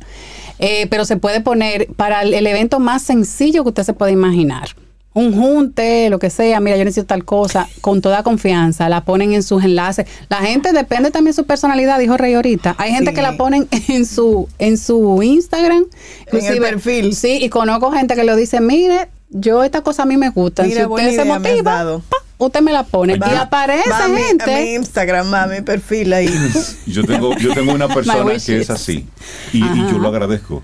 Eh, 0.60 0.88
pero 0.90 1.06
se 1.06 1.18
puede 1.18 1.42
poner 1.42 1.88
para 1.96 2.22
el, 2.24 2.34
el 2.34 2.48
evento 2.48 2.80
más 2.80 3.02
sencillo 3.04 3.64
que 3.64 3.70
usted 3.70 3.84
se 3.84 3.94
puede 3.94 4.12
imaginar. 4.12 4.70
Un 5.14 5.34
junte, 5.34 6.12
lo 6.12 6.20
que 6.20 6.30
sea, 6.30 6.60
mira, 6.60 6.78
yo 6.78 6.84
necesito 6.86 7.08
tal 7.08 7.26
cosa, 7.26 7.68
con 7.82 8.02
toda 8.02 8.22
confianza, 8.22 8.88
la 8.88 9.04
ponen 9.04 9.34
en 9.34 9.42
sus 9.42 9.64
enlaces. 9.64 10.06
La 10.30 10.38
gente 10.38 10.74
depende 10.74 11.10
también 11.10 11.32
de 11.32 11.42
su 11.42 11.46
personalidad, 11.48 11.98
dijo 11.98 12.18
Rey 12.18 12.36
ahorita. 12.36 12.76
Hay 12.78 12.92
gente 12.92 13.10
Sí. 13.12 13.16
que 13.16 13.22
la 13.24 13.36
ponen 13.36 13.68
en 13.88 14.06
su, 14.06 14.48
en 14.60 14.78
su 14.78 15.24
Instagram, 15.24 15.86
En 16.32 16.46
el 16.46 16.60
perfil. 16.60 17.16
Sí, 17.16 17.40
y 17.42 17.50
conozco 17.50 17.92
gente 17.92 18.14
que 18.14 18.24
lo 18.26 18.36
dice, 18.36 18.62
mire, 18.62 19.10
yo 19.32 19.64
esta 19.64 19.82
cosa 19.82 20.04
a 20.04 20.06
mí 20.06 20.18
me 20.18 20.30
gusta. 20.30 20.64
Mira, 20.64 20.82
si 20.86 20.88
usted 20.88 21.16
se 21.16 21.26
motiva, 21.26 22.00
usted 22.38 22.62
me 22.62 22.72
la 22.72 22.84
pone. 22.84 23.18
Va- 23.18 23.32
y 23.32 23.36
aparece 23.36 23.90
Va 23.90 24.06
a 24.06 24.08
mi- 24.08 24.16
A 24.16 24.18
mi 24.18 24.24
gente. 24.28 24.74
Instagram, 24.76 25.32
va 25.34 25.44
a 25.44 25.48
mi 25.48 25.62
perfil 25.62 26.14
ahí. 26.14 26.30
Yo 26.88 27.04
tengo, 27.04 27.36
yo 27.38 27.54
tengo 27.54 27.74
una 27.74 27.88
persona 27.88 28.24
que 28.44 28.60
es 28.60 28.70
así 28.70 29.06
y, 29.54 29.60
yo 29.60 29.98
lo 30.00 30.08
agradezco. 30.08 30.64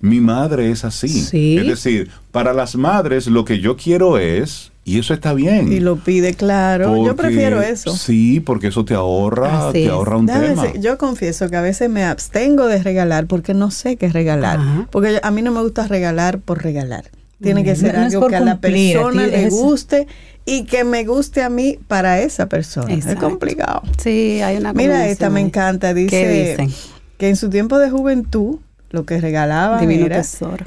Mi 0.00 0.20
madre 0.20 0.70
es 0.70 0.84
así. 0.84 1.08
Sí. 1.08 1.58
Es 1.58 1.66
decir, 1.66 2.10
para 2.32 2.54
las 2.54 2.74
madres 2.74 3.26
lo 3.26 3.44
que 3.44 3.60
yo 3.60 3.76
quiero 3.76 4.16
es, 4.18 4.72
y 4.82 4.98
eso 4.98 5.12
está 5.12 5.34
bien. 5.34 5.70
Y 5.70 5.78
lo 5.80 5.96
pide 5.96 6.32
claro. 6.32 7.04
Yo 7.04 7.14
prefiero 7.14 7.60
eso. 7.60 7.94
Sí, 7.94 8.40
porque 8.40 8.68
eso 8.68 8.84
te 8.86 8.94
ahorra, 8.94 9.68
Así 9.68 9.72
te 9.74 9.84
es. 9.84 9.90
ahorra 9.90 10.16
un 10.16 10.24
Déjame 10.24 10.48
tema. 10.48 10.62
decir, 10.64 10.80
yo 10.80 10.96
confieso 10.96 11.50
que 11.50 11.56
a 11.56 11.60
veces 11.60 11.90
me 11.90 12.02
abstengo 12.04 12.66
de 12.66 12.82
regalar 12.82 13.26
porque 13.26 13.52
no 13.52 13.70
sé 13.70 13.96
qué 13.96 14.08
regalar. 14.08 14.58
Ajá. 14.58 14.88
Porque 14.90 15.12
yo- 15.12 15.18
a 15.22 15.30
mí 15.30 15.42
no 15.42 15.52
me 15.52 15.60
gusta 15.60 15.86
regalar 15.86 16.38
por 16.40 16.62
regalar. 16.62 17.04
Tiene 17.42 17.64
que 17.64 17.74
ser 17.76 17.94
no 17.96 18.04
algo 18.04 18.26
que 18.28 18.36
a 18.36 18.40
la 18.40 18.52
a 18.52 18.58
persona 18.60 19.24
ti 19.24 19.30
le 19.30 19.44
es- 19.46 19.50
guste 19.54 20.06
y 20.44 20.64
que 20.64 20.84
me 20.84 21.04
guste 21.04 21.42
a 21.42 21.48
mí 21.48 21.78
para 21.88 22.20
esa 22.20 22.46
persona. 22.48 22.92
Exacto. 22.92 23.12
Es 23.26 23.30
complicado. 23.30 23.82
Sí, 24.02 24.40
hay 24.42 24.56
una 24.56 24.72
Mira, 24.72 25.06
esta 25.08 25.30
me 25.30 25.40
encanta. 25.40 25.94
Dice 25.94 26.10
¿Qué 26.10 26.50
dicen? 26.66 26.74
que 27.18 27.28
en 27.28 27.36
su 27.36 27.48
tiempo 27.50 27.78
de 27.78 27.90
juventud 27.90 28.58
lo 28.90 29.06
que 29.06 29.20
regalaban 29.20 29.80
Divino 29.80 30.06
era... 30.06 30.16
tesoro. 30.18 30.66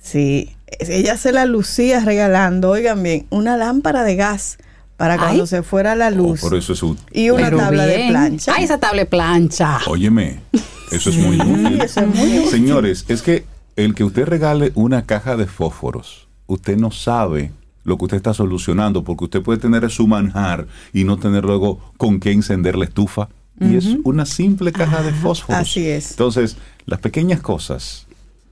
Sí, 0.00 0.54
ella 0.80 1.16
se 1.16 1.32
la 1.32 1.46
lucía 1.46 2.00
regalando, 2.00 2.70
oigan 2.70 3.02
bien, 3.02 3.26
una 3.30 3.56
lámpara 3.56 4.04
de 4.04 4.14
gas 4.16 4.58
para 4.96 5.16
cuando 5.18 5.42
Ay. 5.44 5.48
se 5.48 5.62
fuera 5.62 5.94
la 5.96 6.08
Oh, 6.08 6.12
luz. 6.12 6.40
por 6.40 6.54
eso 6.54 6.72
es 6.72 6.82
un- 6.82 6.98
y 7.12 7.30
una 7.30 7.44
Pero 7.46 7.58
tabla 7.58 7.86
de 7.86 8.08
plancha. 8.08 8.54
Ay, 8.56 8.64
esa 8.64 8.78
tabla 8.78 9.00
de 9.02 9.06
plancha. 9.06 9.78
Óyeme, 9.86 10.38
eso 10.92 11.10
es 11.10 11.16
muy 11.16 11.36
útil. 11.40 11.80
eso 11.82 12.00
es 12.00 12.06
muy 12.06 12.38
útil. 12.38 12.50
Señores, 12.50 13.04
es 13.08 13.22
que 13.22 13.44
el 13.76 13.94
que 13.94 14.04
usted 14.04 14.26
regale 14.26 14.72
una 14.74 15.04
caja 15.06 15.36
de 15.36 15.46
fósforos, 15.46 16.28
usted 16.46 16.76
no 16.76 16.90
sabe 16.90 17.52
lo 17.84 17.96
que 17.98 18.04
usted 18.06 18.16
está 18.16 18.34
solucionando, 18.34 19.04
porque 19.04 19.24
usted 19.24 19.42
puede 19.42 19.58
tener 19.60 19.88
su 19.90 20.06
manjar 20.08 20.66
y 20.92 21.04
no 21.04 21.18
tener 21.18 21.44
luego 21.44 21.80
con 21.96 22.18
qué 22.18 22.32
encender 22.32 22.76
la 22.76 22.84
estufa. 22.86 23.28
Y 23.60 23.76
es 23.76 23.86
una 24.04 24.26
simple 24.26 24.70
caja 24.72 25.02
de 25.02 25.12
fósforos. 25.12 25.62
así 25.62 25.86
es. 25.86 26.10
Entonces, 26.10 26.56
las 26.84 26.98
pequeñas 27.00 27.40
cosas 27.40 28.06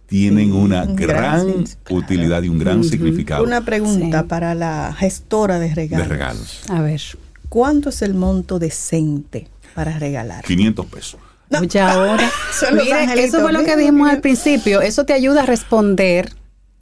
tienen 0.06 0.46
Sí, 0.46 0.52
una 0.52 0.84
un 0.84 0.96
gran 0.96 1.08
gran 1.08 1.46
sen- 1.48 1.76
claro. 1.84 2.02
utilidad 2.04 2.42
y 2.42 2.48
un 2.48 2.58
gran 2.58 2.84
significado 2.84 3.42
Una 3.44 3.62
pregunta 3.62 4.20
Sí. 4.22 4.26
para 4.28 4.54
la 4.54 4.94
gestora 4.96 5.58
de 5.58 5.68
de 5.70 5.74
regalos. 5.74 6.08
regalos. 6.08 6.60
A 6.70 6.80
ver. 6.80 7.00
¿Cuánto 7.48 7.88
es 7.90 8.02
el 8.02 8.14
monto 8.14 8.58
decente 8.58 9.48
para 9.74 9.98
regalar? 9.98 10.44
500 10.44 10.86
pesos. 10.86 11.20
Oye, 11.50 11.80
ahora. 11.80 12.30
Angelitos, 12.68 13.18
eso 13.18 13.40
fue 13.40 13.52
lo 13.52 13.60
que 13.60 13.64
mira, 13.64 13.76
dijimos 13.76 14.02
mira. 14.02 14.14
al 14.14 14.20
principio. 14.20 14.80
Eso 14.80 15.04
te 15.04 15.12
ayuda 15.12 15.42
a 15.42 15.46
responder 15.46 16.30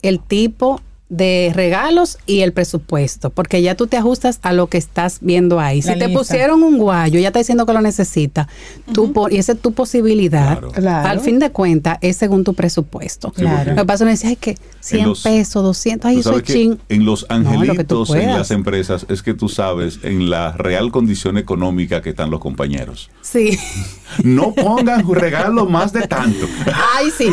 el 0.01 0.19
tipo 0.19 0.81
de 1.15 1.51
regalos 1.53 2.17
y 2.25 2.39
el 2.41 2.53
presupuesto, 2.53 3.29
porque 3.29 3.61
ya 3.61 3.75
tú 3.75 3.85
te 3.85 3.97
ajustas 3.97 4.39
a 4.41 4.51
lo 4.51 4.65
que 4.67 4.79
estás 4.79 5.19
viendo 5.21 5.59
ahí. 5.59 5.81
La 5.83 5.93
si 5.93 5.99
te 5.99 6.09
pusieron 6.09 6.63
un 6.63 6.77
guayo, 6.79 7.19
ya 7.19 7.27
está 7.27 7.37
diciendo 7.39 7.67
que 7.67 7.73
lo 7.73 7.81
necesita, 7.81 8.47
tú 8.93 9.13
po- 9.13 9.29
y 9.29 9.37
esa 9.37 9.51
es 9.51 9.59
tu 9.59 9.73
posibilidad. 9.73 10.57
Claro. 10.57 10.71
Claro. 10.71 11.07
Al 11.09 11.19
fin 11.19 11.37
de 11.37 11.51
cuentas, 11.51 11.99
es 12.01 12.17
según 12.17 12.43
tu 12.43 12.55
presupuesto. 12.55 13.31
Claro. 13.31 13.71
Lo 13.75 13.81
que 13.83 13.85
pasa 13.85 14.11
es 14.11 14.21
que 14.21 14.27
ay, 14.27 14.35
que 14.37 14.57
100 14.79 15.07
los- 15.09 15.21
pesos, 15.21 15.63
200, 15.63 16.09
ay, 16.09 16.15
Tú 16.15 16.19
eso 16.21 16.29
sabes 16.29 16.41
es 16.43 16.47
que 16.47 16.53
ching. 16.53 16.79
en 16.89 17.05
los 17.05 17.27
No, 17.29 17.37
lo 17.37 17.43
tú 17.43 17.49
angelitos, 17.49 18.09
en 18.09 18.15
puedas. 18.15 18.37
las 18.39 18.51
empresas, 18.51 19.05
es 19.07 19.21
que 19.21 19.33
tú 19.35 19.49
sabes 19.49 19.99
en 20.01 20.31
la 20.31 20.53
real 20.53 20.91
condición 20.91 21.37
económica 21.37 22.01
que 22.01 22.09
están 22.09 22.31
los 22.31 22.39
compañeros. 22.39 23.09
Sí. 23.21 23.57
No 24.23 24.53
pongan 24.53 25.11
regalo 25.11 25.65
más 25.65 25.91
de 25.91 26.01
tanto. 26.03 26.45
Ay, 26.95 27.07
sí. 27.17 27.29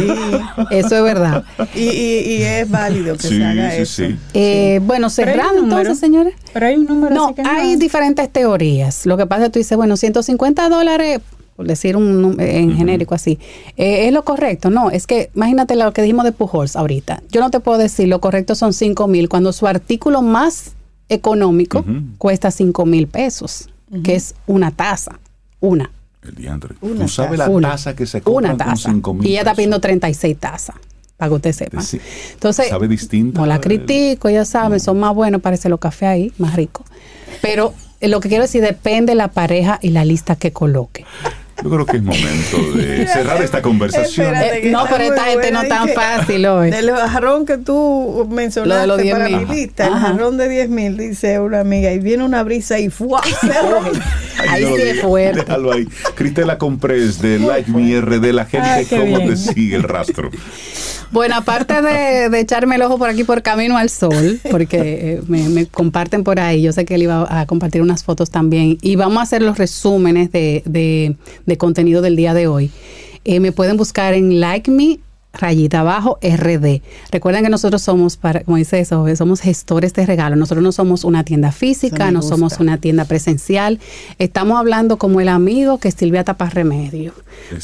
Eso 0.71 0.97
es 0.97 1.03
verdad. 1.03 1.45
Y, 1.75 1.81
y- 1.83 2.37
y 2.39 2.43
es 2.43 2.71
válido 2.71 3.19
que 3.19 3.29
Sí, 3.29 3.37
se 3.37 3.45
haga 3.45 3.70
sí, 3.77 3.83
eso. 3.83 4.07
sí. 4.07 4.17
Eh, 4.35 4.81
bueno, 4.83 5.11
cerrando 5.11 5.63
entonces, 5.63 5.99
señores. 5.99 6.35
Pero 6.53 6.67
hay 6.67 6.77
un 6.77 6.87
número 6.87 7.15
No, 7.15 7.25
así 7.27 7.35
que 7.35 7.43
hay 7.43 7.73
no. 7.75 7.79
diferentes 7.79 8.29
teorías. 8.31 9.07
Lo 9.07 9.17
que 9.17 9.27
pasa 9.27 9.43
es 9.45 9.49
que 9.49 9.53
tú 9.55 9.59
dices, 9.61 9.77
bueno, 9.77 9.97
150 9.97 10.69
dólares, 10.69 11.21
por 11.57 11.67
decir 11.67 11.97
un 11.97 12.23
num- 12.23 12.41
en 12.41 12.77
genérico 12.77 13.15
así, 13.15 13.39
eh, 13.77 14.07
es 14.07 14.13
lo 14.13 14.25
correcto. 14.25 14.71
No, 14.71 14.91
es 14.91 15.07
que 15.07 15.31
imagínate 15.35 15.77
lo 15.77 15.93
que 15.93 16.03
dijimos 16.03 16.25
de 16.25 16.33
Pujols 16.33 16.77
ahorita. 16.77 17.23
Yo 17.31 17.41
no 17.41 17.51
te 17.51 17.61
puedo 17.61 17.79
decir 17.79 18.09
lo 18.09 18.21
correcto 18.21 18.55
son 18.55 18.73
5 18.73 19.07
mil 19.09 19.29
cuando 19.29 19.53
su 19.53 19.67
artículo 19.67 20.23
más 20.23 20.73
económico 21.09 21.85
cuesta 22.19 22.51
5 22.51 22.87
mil 22.87 23.07
pesos, 23.09 23.69
que 24.05 24.15
es 24.15 24.35
una 24.47 24.71
taza. 24.71 25.19
Una. 25.61 25.91
El 26.23 26.35
diantre. 26.35 26.75
Una 26.81 27.03
Tú 27.03 27.09
sabes 27.09 27.39
la 27.39 27.49
Una. 27.49 27.71
taza 27.71 27.97
que 27.97 28.07
se 28.07 28.21
compra 28.21 28.51
Una 28.55 28.57
taza. 28.57 28.89
con 28.89 28.95
5 28.97 29.15
mil 29.15 29.27
Y 29.27 29.31
ella 29.33 29.41
está 29.41 29.55
pidiendo 29.55 29.81
36 29.81 30.37
tazas, 30.39 30.77
para 31.21 31.29
que 31.29 31.35
usted 31.37 31.53
sepa. 31.53 31.83
Sí. 31.83 32.01
Entonces, 32.33 32.69
Sabe 32.69 32.89
distinto. 32.89 33.41
no 33.41 33.47
la 33.47 33.57
El- 33.57 33.61
critico, 33.61 34.29
ya 34.31 34.45
saben, 34.45 34.81
son 34.81 34.99
más 34.99 35.15
buenos, 35.15 35.41
parece 35.43 35.69
los 35.69 35.79
cafés 35.79 36.09
ahí, 36.09 36.33
más 36.39 36.57
ricos. 36.57 36.87
Pero 37.43 37.75
eh, 38.01 38.09
lo 38.09 38.21
que 38.21 38.29
quiero 38.31 38.43
decir, 38.43 38.63
depende 38.63 39.15
la 39.15 39.29
pareja 39.29 39.79
y 39.83 39.91
la 39.91 40.05
lista 40.05 40.35
que 40.35 40.53
coloque. 40.53 41.05
Yo 41.63 41.71
creo 41.71 41.87
que 41.87 41.97
es 41.99 42.03
momento 42.03 42.73
de 42.77 43.07
cerrar 43.13 43.43
esta 43.43 43.61
conversación. 43.63 44.27
Espérate, 44.35 44.69
Eh, 44.69 44.71
no, 44.71 44.85
pero 44.91 45.05
esta 45.05 45.25
gente 45.25 45.51
no 45.53 45.65
tan 45.65 45.89
fácil 45.91 46.47
hoy. 46.47 46.71
Del 46.71 46.91
jarrón 46.91 47.45
que 47.47 47.59
tú 47.59 48.27
mencionaste 48.31 48.69
Lo 48.69 48.81
de 48.81 48.87
los 48.87 49.03
10 49.03 49.15
para 49.15 49.29
mil. 49.29 49.47
mi 49.47 49.55
lista, 49.55 49.87
el 49.87 49.95
jarrón 49.95 50.37
de 50.37 50.49
10 50.49 50.69
mil, 50.71 50.97
dice 50.97 51.39
una 51.41 51.61
amiga, 51.61 51.93
y 51.93 51.99
viene 51.99 52.25
una 52.25 52.43
brisa 52.43 52.79
y 52.79 52.89
¡fua! 52.91 53.21
Ahí 54.49 54.65
no 54.65 54.75
sí 54.77 54.83
es 54.83 55.01
fuerte. 55.03 55.41
Déjalo 55.41 55.73
ahí. 55.73 55.87
Cristela 56.15 56.57
Comprés 56.57 57.21
de 57.21 57.39
Like 57.39 57.71
Me 57.71 58.01
RD, 58.01 58.33
la 58.33 58.47
gente, 58.47 58.67
Ah, 58.69 58.81
qué 58.89 58.97
¿cómo 58.99 59.19
bien. 59.19 59.29
te 59.29 59.37
sigue 59.37 59.77
el 59.77 59.83
rastro? 59.83 60.31
Bueno, 61.13 61.35
aparte 61.35 61.83
de, 61.83 62.31
de 62.31 62.41
echarme 62.41 62.77
el 62.77 62.83
ojo 62.83 62.97
por 62.97 63.09
aquí 63.11 63.25
por 63.25 63.43
Camino 63.43 63.77
al 63.77 63.91
Sol, 63.91 64.41
porque 64.51 64.79
eh, 64.79 65.21
me, 65.27 65.49
me 65.49 65.67
comparten 65.67 66.23
por 66.23 66.39
ahí, 66.39 66.63
yo 66.63 66.73
sé 66.73 66.85
que 66.85 66.95
él 66.95 67.03
iba 67.03 67.27
a 67.29 67.47
compartir 67.47 67.83
unas 67.83 68.05
fotos 68.05 68.31
también, 68.31 68.79
y 68.81 68.95
vamos 68.95 69.19
a 69.19 69.23
hacer 69.23 69.43
los 69.43 69.59
resúmenes 69.59 70.31
de, 70.31 70.63
de- 70.67 71.17
de 71.51 71.59
contenido 71.59 72.01
del 72.01 72.17
día 72.17 72.33
de 72.33 72.47
hoy. 72.47 72.71
Eh, 73.25 73.41
me 73.41 73.53
pueden 73.53 73.77
buscar 73.77 74.15
en 74.15 74.41
Like 74.41 74.71
Me 74.71 75.01
rayita 75.33 75.81
abajo 75.81 76.19
RD. 76.23 76.83
Recuerden 77.13 77.45
que 77.45 77.51
nosotros 77.51 77.83
somos, 77.83 78.17
para, 78.17 78.41
como 78.43 78.57
dice 78.57 78.81
eso, 78.81 79.07
somos 79.17 79.41
gestores 79.41 79.93
de 79.95 80.05
regalos. 80.07 80.39
Nosotros 80.39 80.63
no 80.63 80.73
somos 80.73 81.05
una 81.05 81.25
tienda 81.25 81.53
física, 81.53 82.11
no 82.11 82.21
gusta. 82.21 82.35
somos 82.37 82.59
una 82.61 82.79
tienda 82.79 83.05
presencial. 83.05 83.79
Estamos 84.19 84.59
hablando 84.59 84.97
como 84.99 85.21
el 85.21 85.29
amigo 85.29 85.79
que 85.79 85.91
Silvia 85.93 86.25
tapa 86.25 86.51
remedio. 86.51 87.13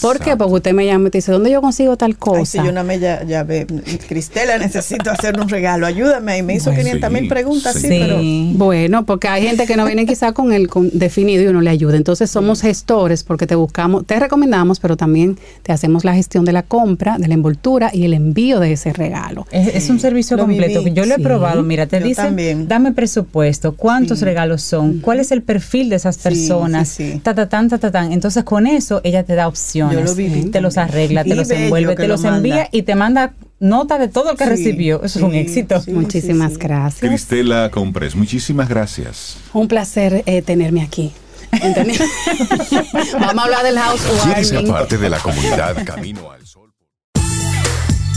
¿Por 0.00 0.18
qué? 0.18 0.22
Exacto. 0.30 0.38
Porque 0.38 0.54
usted 0.54 0.72
me 0.74 0.86
llama 0.86 1.08
y 1.08 1.10
te 1.10 1.18
dice, 1.18 1.32
¿dónde 1.32 1.50
yo 1.50 1.60
consigo 1.60 1.96
tal 1.96 2.16
cosa? 2.16 2.38
Ay, 2.40 2.46
si 2.46 2.58
yo 2.58 2.70
una 2.70 2.82
me 2.84 2.98
ya, 2.98 3.24
ya 3.24 3.42
ve, 3.42 3.66
Cristela, 4.08 4.58
necesito 4.58 5.10
hacer 5.10 5.38
un 5.40 5.48
regalo, 5.48 5.86
ayúdame. 5.86 6.38
Y 6.38 6.42
me 6.42 6.54
hizo 6.54 6.70
Bueno, 6.70 6.82
500 6.84 7.10
mil 7.10 7.22
sí, 7.22 7.28
preguntas, 7.28 7.74
sí, 7.74 7.80
sí. 7.82 7.88
pero 7.88 8.18
Bueno, 8.54 9.04
porque 9.04 9.28
hay 9.28 9.42
gente 9.46 9.66
que 9.66 9.76
no 9.76 9.84
viene 9.86 10.06
quizá 10.06 10.32
con 10.32 10.52
el 10.52 10.68
con- 10.68 10.90
definido 10.92 11.42
y 11.42 11.46
uno 11.46 11.60
le 11.60 11.70
ayuda. 11.70 11.96
Entonces 11.96 12.30
somos 12.30 12.62
gestores 12.62 13.24
porque 13.24 13.46
te 13.46 13.54
buscamos, 13.54 14.06
te 14.06 14.18
recomendamos, 14.18 14.80
pero 14.80 14.96
también 14.96 15.38
te 15.62 15.72
hacemos 15.72 16.04
la 16.04 16.14
gestión 16.14 16.44
de 16.44 16.52
la 16.52 16.62
compra, 16.62 17.18
de 17.18 17.28
la 17.28 17.34
envoltura 17.56 17.90
y 17.92 18.04
el 18.04 18.12
envío 18.14 18.60
de 18.60 18.72
ese 18.72 18.92
regalo. 18.92 19.46
Es, 19.50 19.68
es 19.74 19.90
un 19.90 19.98
servicio 19.98 20.36
Lo 20.36 20.44
completo. 20.44 20.80
viví. 20.82 20.94
Yo 20.94 21.04
lo 21.06 21.14
he 21.14 21.16
Sí. 21.16 21.22
probado. 21.22 21.62
Mira, 21.62 21.86
te 21.86 22.00
Yo 22.00 22.06
dice, 22.06 22.22
también. 22.22 22.68
dame 22.68 22.92
presupuesto, 22.92 23.72
cuántos 23.74 24.18
Sí. 24.18 24.24
regalos 24.24 24.62
son, 24.62 25.00
cuál 25.00 25.20
es 25.20 25.32
el 25.32 25.42
perfil 25.42 25.88
de 25.88 25.96
esas 25.96 26.16
Sí, 26.16 26.22
personas, 26.24 26.88
sí, 26.88 27.12
sí. 27.14 27.18
ta, 27.20 27.34
ta, 27.34 27.48
tan, 27.48 27.68
ta, 27.68 27.78
ta, 27.78 27.90
tan. 27.90 28.12
Entonces, 28.12 28.44
con 28.44 28.66
eso, 28.66 29.00
ella 29.04 29.22
te 29.24 29.34
da 29.34 29.48
opciones. 29.48 29.98
Yo 29.98 30.04
lo 30.04 30.14
viví 30.14 30.50
te 30.50 30.60
los 30.60 30.76
arregla, 30.76 31.24
te 31.24 31.34
los 31.34 31.50
envuelve, 31.50 31.94
te 31.96 32.02
lo 32.02 32.14
los 32.14 32.24
envía 32.24 32.68
y 32.72 32.82
te 32.82 32.94
manda 32.94 33.32
nota 33.58 33.98
de 33.98 34.08
todo 34.08 34.32
lo 34.32 34.36
que 34.36 34.44
Sí, 34.44 34.50
recibió. 34.50 35.02
Eso 35.02 35.18
es 35.18 35.24
un 35.24 35.32
sí, 35.32 35.38
éxito. 35.38 35.80
sí. 35.80 35.90
Muchísimas 35.92 36.52
sí. 36.52 36.58
gracias. 36.60 37.00
Cristela 37.00 37.70
Comprés, 37.70 38.14
muchísimas 38.14 38.68
gracias. 38.68 39.36
Un 39.54 39.66
placer 39.68 40.22
eh, 40.26 40.42
tenerme 40.42 40.82
aquí. 40.82 41.12
Vamos 41.52 43.38
a 43.38 43.42
hablar 43.44 43.62
del 43.64 43.76
¿Quieres 44.24 44.48
ser 44.48 44.66
parte 44.66 44.98
de 44.98 45.08
la 45.08 45.18
comunidad 45.18 45.84
Camino 45.84 46.30
al 46.30 46.44
Sol? 46.46 46.65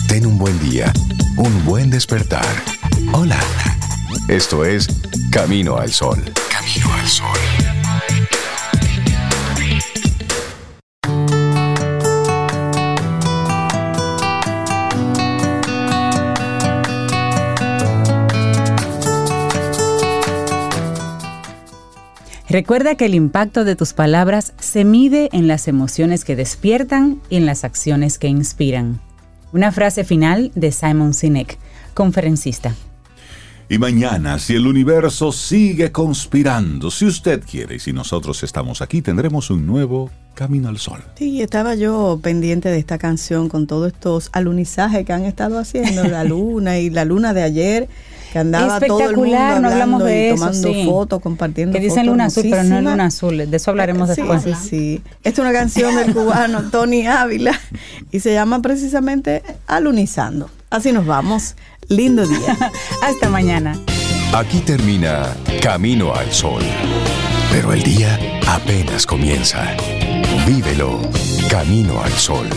Ten 0.09 0.25
un 0.25 0.39
buen 0.39 0.59
día, 0.59 0.91
un 1.37 1.65
buen 1.65 1.91
despertar. 1.91 2.43
Hola. 3.13 3.39
Esto 4.27 4.65
es 4.65 4.87
Camino 5.31 5.77
al 5.77 5.91
Sol. 5.91 6.17
Camino 6.49 6.91
al 6.95 7.07
Sol. 7.07 7.37
Recuerda 22.49 22.95
que 22.95 23.05
el 23.05 23.13
impacto 23.13 23.63
de 23.63 23.75
tus 23.75 23.93
palabras 23.93 24.53
se 24.59 24.85
mide 24.85 25.29
en 25.33 25.47
las 25.47 25.67
emociones 25.67 26.25
que 26.25 26.35
despiertan 26.35 27.21
y 27.29 27.35
en 27.35 27.45
las 27.45 27.63
acciones 27.63 28.17
que 28.17 28.27
inspiran. 28.27 28.99
Una 29.51 29.71
frase 29.71 30.03
final 30.03 30.51
de 30.55 30.71
Simon 30.71 31.13
Sinek, 31.13 31.57
conferencista. 31.93 32.75
Y 33.71 33.77
mañana, 33.77 34.39
si 34.39 34.55
el 34.55 34.65
universo 34.65 35.31
sigue 35.31 35.91
conspirando, 35.91 36.89
si 36.89 37.05
usted 37.05 37.43
quiere 37.43 37.75
y 37.75 37.79
si 37.79 37.93
nosotros 37.93 38.41
estamos 38.41 38.81
aquí, 38.81 39.01
tendremos 39.03 39.51
un 39.51 39.67
nuevo 39.67 40.09
Camino 40.33 40.69
al 40.69 40.77
Sol. 40.77 41.03
Sí, 41.15 41.41
estaba 41.41 41.75
yo 41.75 42.19
pendiente 42.23 42.69
de 42.69 42.77
esta 42.77 42.97
canción 42.97 43.49
con 43.49 43.67
todos 43.67 43.91
estos 43.91 44.29
alunizajes 44.31 45.05
que 45.05 45.13
han 45.13 45.25
estado 45.25 45.59
haciendo, 45.59 46.05
la 46.05 46.23
luna 46.25 46.79
y 46.79 46.89
la 46.89 47.05
luna 47.05 47.33
de 47.33 47.43
ayer, 47.43 47.89
que 48.31 48.39
andaba 48.39 48.79
todo 48.79 48.99
el 49.09 49.15
mundo 49.15 49.35
Espectacular, 49.35 49.61
no 49.61 49.67
hablamos 49.69 50.03
de 50.03 50.21
y 50.21 50.25
eso, 50.27 50.35
tomando 50.35 50.73
sí. 50.73 50.85
fotos, 50.85 51.21
compartiendo 51.21 51.73
Que 51.73 51.79
dicen 51.83 52.05
luna 52.05 52.25
azul, 52.25 52.45
pero 52.49 52.63
no 52.63 52.77
es 52.77 52.83
luna 52.83 53.05
azul. 53.05 53.37
De 53.49 53.57
eso 53.57 53.71
hablaremos 53.71 54.09
Sí, 54.09 54.15
después. 54.21 54.43
Sí, 54.43 54.53
sí. 54.69 55.01
Esta 55.23 55.29
es 55.29 55.39
una 55.39 55.53
canción 55.53 55.95
del 55.95 56.13
cubano 56.13 56.63
Tony 56.71 57.07
Ávila 57.07 57.59
y 58.11 58.19
se 58.19 58.33
llama 58.33 58.61
precisamente 58.61 59.43
Alunizando. 59.67 60.49
Así 60.69 60.91
nos 60.91 61.05
vamos. 61.05 61.55
Lindo 61.87 62.27
día. 62.27 62.55
Hasta 63.01 63.29
mañana. 63.29 63.79
Aquí 64.33 64.59
termina 64.59 65.35
Camino 65.61 66.13
al 66.13 66.31
Sol. 66.31 66.61
Pero 67.51 67.73
el 67.73 67.81
día 67.81 68.19
apenas 68.47 69.07
comienza. 69.07 69.75
Vívelo 70.45 70.99
Camino 71.49 72.01
al 72.03 72.11
Sol. 72.11 72.47